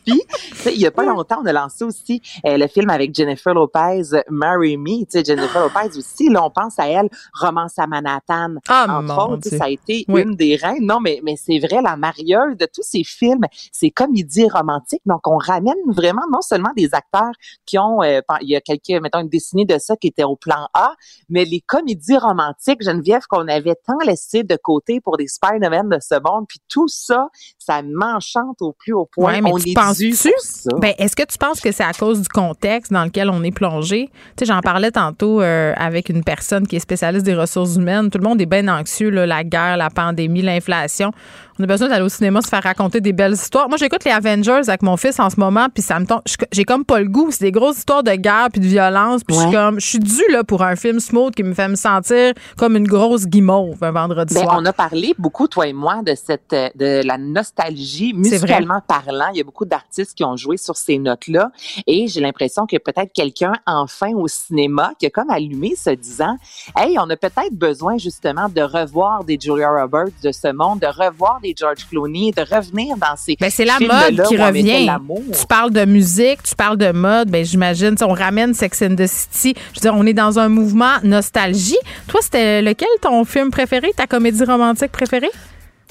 Puis, 0.06 0.22
il 0.74 0.80
y 0.82 0.86
a 0.86 0.92
pas 0.92 1.04
longtemps, 1.06 1.40
on 1.42 1.46
a 1.46 1.54
lancé 1.54 1.84
aussi 1.84 2.22
euh, 2.46 2.58
le 2.58 2.68
film 2.68 2.90
avec 2.90 3.14
Jennifer 3.16 3.54
Lopez, 3.54 4.02
Marry 4.30 4.78
Me. 4.78 5.00
Tu 5.02 5.06
sais, 5.10 5.24
Jennifer 5.24 5.62
Lopez 5.62 5.98
aussi, 5.98 6.30
là, 6.30 6.44
on 6.44 6.50
pense 6.50 6.80
à 6.80 6.88
elle, 6.88 7.10
Romance 7.34 7.78
à 7.78 7.88
Manhattan. 7.88 8.56
Ah, 8.68 8.86
Entre 9.00 9.30
autres, 9.30 9.50
ça 9.50 9.66
a 9.66 9.70
été 9.70 10.06
Oui. 10.08 10.22
une 10.22 10.36
des 10.36 10.56
reines. 10.56 10.86
Non, 10.86 11.00
mais, 11.00 11.20
mais 11.24 11.36
c'est 11.36 11.60
vrai, 11.60 11.82
la 11.82 11.96
marieuse 11.98 12.58
de 12.58 12.66
tous 12.66 12.84
ces 12.84 13.04
films, 13.04 13.44
ces 13.72 13.92
comédies 13.92 14.48
romantiques. 14.50 15.02
Donc, 15.06 15.22
on 15.28 15.38
ramène 15.38 15.76
vraiment 15.88 16.24
non 16.32 16.42
seulement 16.42 16.72
des 16.76 16.94
acteurs 16.94 17.32
qui 17.66 17.78
ont, 17.78 18.02
euh, 18.04 18.22
il 18.42 18.50
y 18.50 18.56
a 18.56 18.62
quelques, 18.62 19.02
mettons, 19.02 19.20
une 19.20 19.30
décennie 19.30 19.66
de 19.66 19.78
ça 19.78 19.96
qui 19.96 20.08
étaient 20.08 20.24
au 20.24 20.36
plan 20.36 20.68
A, 20.74 20.94
mais 21.30 21.46
les 21.46 21.62
comédies 21.62 22.18
romantiques, 22.18 22.84
Geneviève, 22.84 23.24
qu'on 23.30 23.48
avait 23.48 23.76
tant 23.76 23.98
laissé 24.06 24.44
de 24.44 24.56
côté 24.62 25.00
pour 25.02 25.18
des 25.18 25.28
Spider-Man 25.28 25.90
de 25.90 25.98
ce 26.02 26.16
monde, 26.22 26.46
puis 26.48 26.60
tout 26.70 26.88
ça, 26.88 27.28
ça 27.58 27.82
m'enchante 27.82 28.62
au 28.62 28.74
plus 28.74 28.94
haut 28.94 29.08
point. 29.12 29.34
Ouais, 29.34 29.42
mais 29.42 29.52
on 29.52 29.58
tu 29.58 29.70
est 29.70 29.74
penses-tu? 29.94 30.80
Ben, 30.80 30.94
est-ce 30.98 31.16
que 31.16 31.24
tu 31.24 31.38
penses 31.38 31.60
que 31.60 31.72
c'est 31.72 31.84
à 31.84 31.94
cause 31.94 32.22
du 32.22 32.28
contexte 32.28 32.92
dans 32.92 33.06
lequel 33.06 33.30
on 33.30 33.44
est 33.44 33.52
plongé? 33.52 34.10
Tu 34.36 34.46
sais, 34.46 34.46
j'en 34.46 34.62
parlais 34.62 34.92
tantôt 34.92 35.42
euh, 35.42 35.74
avec 35.76 36.10
une 36.10 36.24
personne 36.24 36.68
qui 36.68 36.76
est 36.76 36.80
spécialiste 36.80 37.26
des 37.26 37.36
ressources 37.36 37.76
humaines. 37.76 38.10
Tout 38.10 38.18
le 38.18 38.24
monde 38.24 38.42
est 38.42 38.46
bien 38.46 38.68
anxieux, 38.68 39.10
là, 39.10 39.26
la 39.26 39.44
guerre, 39.44 39.78
la 39.78 39.90
pandémie, 39.90 40.42
l'inflation. 40.42 41.12
On 41.60 41.64
a 41.64 41.68
besoin 41.68 41.88
d'aller 41.88 42.04
au 42.04 42.10
cinéma 42.10 42.42
se 42.42 42.48
faire 42.48 42.64
raconter 42.64 43.00
des 43.00 43.14
belles 43.14 43.34
histoires. 43.34 43.70
Moi, 43.70 43.78
j'écoute 43.78 44.04
les 44.06 44.12
Avengers 44.12 44.68
avec 44.68 44.82
mon 44.82 44.98
fils 44.98 45.20
en 45.20 45.30
ce 45.30 45.40
moment, 45.40 45.68
puis 45.72 45.84
ça 45.84 46.00
me 46.00 46.06
tombe. 46.06 46.22
J'ai 46.52 46.64
comme 46.64 46.84
pas 46.84 47.00
le 47.00 47.08
goût. 47.08 47.30
C'est 47.30 47.46
des 47.46 47.52
grosses 47.52 47.78
histoires 47.78 48.02
de 48.04 48.12
guerre 48.14 48.48
puis 48.52 48.60
de 48.60 48.66
violence. 48.66 49.24
Puis 49.24 49.36
je 49.36 49.42
suis 49.42 49.52
comme, 49.52 49.80
je 49.80 49.86
suis 49.86 50.00
due 50.00 50.32
là 50.32 50.44
pour 50.44 50.64
un 50.64 50.76
film 50.76 51.00
smooth 51.00 51.36
qui 51.36 51.44
me 51.44 51.54
fait 51.54 51.68
me 51.68 51.76
sentir 51.76 52.34
comme 52.58 52.76
une 52.76 52.88
grosse 52.88 53.28
guimauve 53.28 53.78
un 53.84 53.92
vendredi 53.92 54.34
Ben, 54.34 54.42
soir. 54.44 54.58
on 54.60 54.66
a 54.66 54.74
parlé 54.74 55.14
beaucoup, 55.20 55.48
toi 55.48 55.68
et 55.68 55.74
moi, 55.74 56.02
de 56.04 56.16
cette 56.16 56.54
euh, 56.54 56.70
de 56.76 57.06
la 57.06 57.18
nostalgie 57.18 58.14
musicalement 58.14 58.82
parlant. 58.88 59.28
Il 59.34 59.38
y 59.38 59.42
a 59.42 59.44
beaucoup 59.44 59.66
d'artistes 59.66 60.16
qui 60.16 60.24
ont 60.24 60.36
joué 60.36 60.58
sur 60.58 60.76
ces 60.76 60.98
notes-là. 60.98 61.52
Et 61.86 62.08
j'ai 62.08 62.20
l'impression 62.22 62.66
que 62.66 62.78
peut-être 62.78 63.14
quelqu'un, 63.14 63.54
enfin, 63.68 64.12
au 64.14 64.28
cinéma, 64.28 64.94
qui 64.98 65.06
a 65.06 65.10
comme 65.10 65.30
allumé 65.30 65.76
se 65.76 65.92
disant 65.92 66.36
Hey, 66.76 66.98
on 67.00 67.10
a 67.10 67.16
peut-être 67.16 67.54
besoin 67.54 67.98
justement 67.98 68.50
de 68.50 68.62
revoir 68.62 69.24
des 69.24 69.38
Julia 69.40 69.70
Roberts 69.70 70.14
de 70.24 70.32
ce 70.32 70.52
monde, 70.52 70.80
de 70.80 70.88
revoir 70.88 71.40
George 71.58 71.86
Clooney, 71.90 72.32
de 72.32 72.42
revenir 72.42 72.96
dans 72.98 73.16
ces 73.18 73.36
Ben, 73.40 73.50
c'est 73.50 73.66
la 73.66 73.80
mode 73.80 74.28
qui 74.28 74.38
revient. 74.38 74.90
Tu 75.40 75.46
parles 75.48 75.72
de 75.72 75.86
musique, 75.86 76.44
tu 76.44 76.56
parles 76.56 76.78
de 76.78 76.92
mode, 76.92 77.30
ben 77.30 77.44
j'imagine, 77.44 77.96
on 78.02 78.14
ramène 78.14 78.54
Sex 78.54 78.82
and 78.82 78.96
the 78.96 79.08
City. 79.08 79.56
Je 79.74 79.80
veux 79.80 79.82
dire, 79.82 79.96
on 79.96 80.06
est 80.06 80.14
dans 80.14 80.40
un 80.40 80.50
mouvement 80.50 80.96
nostalgie. 81.04 81.78
Toi, 82.08 82.22
c'était 82.22 82.62
lequel 82.62 82.88
ton 83.02 83.26
film 83.26 83.52
préféré, 83.52 83.92
ta 83.96 84.08
comédie 84.08 84.44
romantique 84.44 84.92
préférée? 84.92 85.32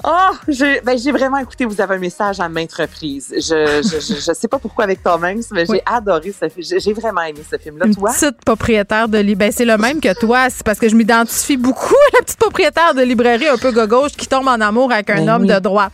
Oh, 0.05 0.31
j'ai 0.47 0.81
ben, 0.81 0.97
vraiment 1.11 1.37
écouté. 1.37 1.65
Vous 1.65 1.79
avez 1.79 1.95
un 1.95 1.99
message 1.99 2.39
à 2.39 2.49
maintes 2.49 2.73
reprises. 2.73 3.33
Je 3.35 3.81
je, 3.83 3.99
je, 3.99 4.19
je 4.19 4.33
sais 4.33 4.47
pas 4.47 4.59
pourquoi 4.59 4.83
avec 4.83 5.01
Tom 5.01 5.23
Hanks, 5.23 5.45
mais 5.51 5.63
Oui. 5.69 5.77
j'ai 5.77 5.83
adoré 5.95 6.33
ce 6.37 6.49
film. 6.49 6.79
J'ai 6.79 6.93
vraiment 6.93 7.21
aimé 7.21 7.39
ce 7.49 7.57
film-là. 7.57 7.85
Toi? 7.93 8.11
petite 8.11 8.43
propriétaire 8.43 9.07
de 9.07 9.17
librairie. 9.17 9.33
Ben, 9.35 9.51
c'est 9.51 9.65
le 9.65 9.77
même 9.77 9.99
que 10.01 10.13
toi. 10.19 10.49
C'est 10.49 10.63
parce 10.63 10.77
que 10.79 10.87
je 10.89 10.95
m'identifie 10.95 11.57
beaucoup 11.57 11.95
à 12.13 12.17
la 12.17 12.23
petite 12.23 12.37
propriétaire 12.39 12.93
de 12.93 13.01
librairie 13.01 13.47
un 13.47 13.57
peu 13.57 13.71
gauche 13.87 14.11
qui 14.11 14.27
tombe 14.27 14.47
en 14.47 14.59
amour 14.61 14.91
avec 14.91 15.09
un 15.09 15.15
Ben 15.15 15.29
homme 15.29 15.41
oui. 15.43 15.47
de 15.47 15.59
droite. 15.59 15.93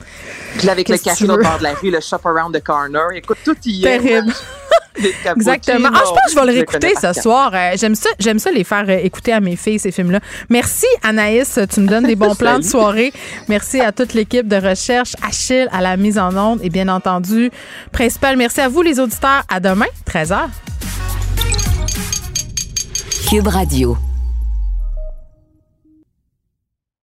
Puis 0.58 0.66
là, 0.66 0.74
avec 0.74 0.90
le 0.90 0.98
café 0.98 1.26
au 1.26 1.38
bord 1.38 1.58
de 1.60 1.64
la 1.64 1.74
rue, 1.74 1.90
le 1.92 2.00
shop 2.00 2.20
around 2.26 2.56
the 2.58 2.64
corner. 2.64 3.12
Écoute, 3.16 3.38
tout 3.46 3.56
y 3.66 3.86
est. 3.86 4.00
Terrible. 4.00 4.34
Exactement. 5.36 5.90
Ah, 5.94 6.02
je 6.06 6.10
pense 6.10 6.20
que 6.26 6.32
je 6.32 6.36
vais 6.36 6.46
le 6.46 6.52
réécouter 6.54 6.94
ce 7.02 7.14
soir. 7.22 7.52
Euh, 7.54 7.72
j'aime 7.76 7.96
ça, 7.96 8.10
j'aime 8.20 8.40
ça 8.40 8.52
les 8.52 8.64
faire 8.64 8.86
euh, 8.88 9.00
écouter 9.02 9.34
à 9.34 9.40
mes 9.40 9.56
filles 9.56 9.80
ces 9.80 9.92
films-là. 9.92 10.20
Merci 10.50 10.88
Anaïs, 11.04 11.60
tu 11.74 11.80
me 11.80 11.88
donnes 11.88 12.06
des 12.06 12.16
bons 12.16 12.36
plans 12.40 12.60
de 12.60 12.64
soirée. 12.64 13.14
Merci 13.48 13.80
à 13.82 13.92
toute 13.92 14.14
l'équipe 14.14 14.48
de 14.48 14.56
recherche, 14.56 15.16
Achille 15.28 15.68
à 15.72 15.82
la 15.82 15.98
mise 15.98 16.18
en 16.18 16.36
onde 16.36 16.60
et 16.64 16.70
bien 16.70 16.88
entendu 16.88 17.52
principal. 17.92 18.38
Merci 18.38 18.62
à 18.62 18.68
vous 18.68 18.82
les 18.82 19.00
auditeurs. 19.00 19.44
À 19.50 19.60
demain 19.60 19.86
13h. 20.08 20.48
Cube 23.30 23.48
Radio. 23.48 24.09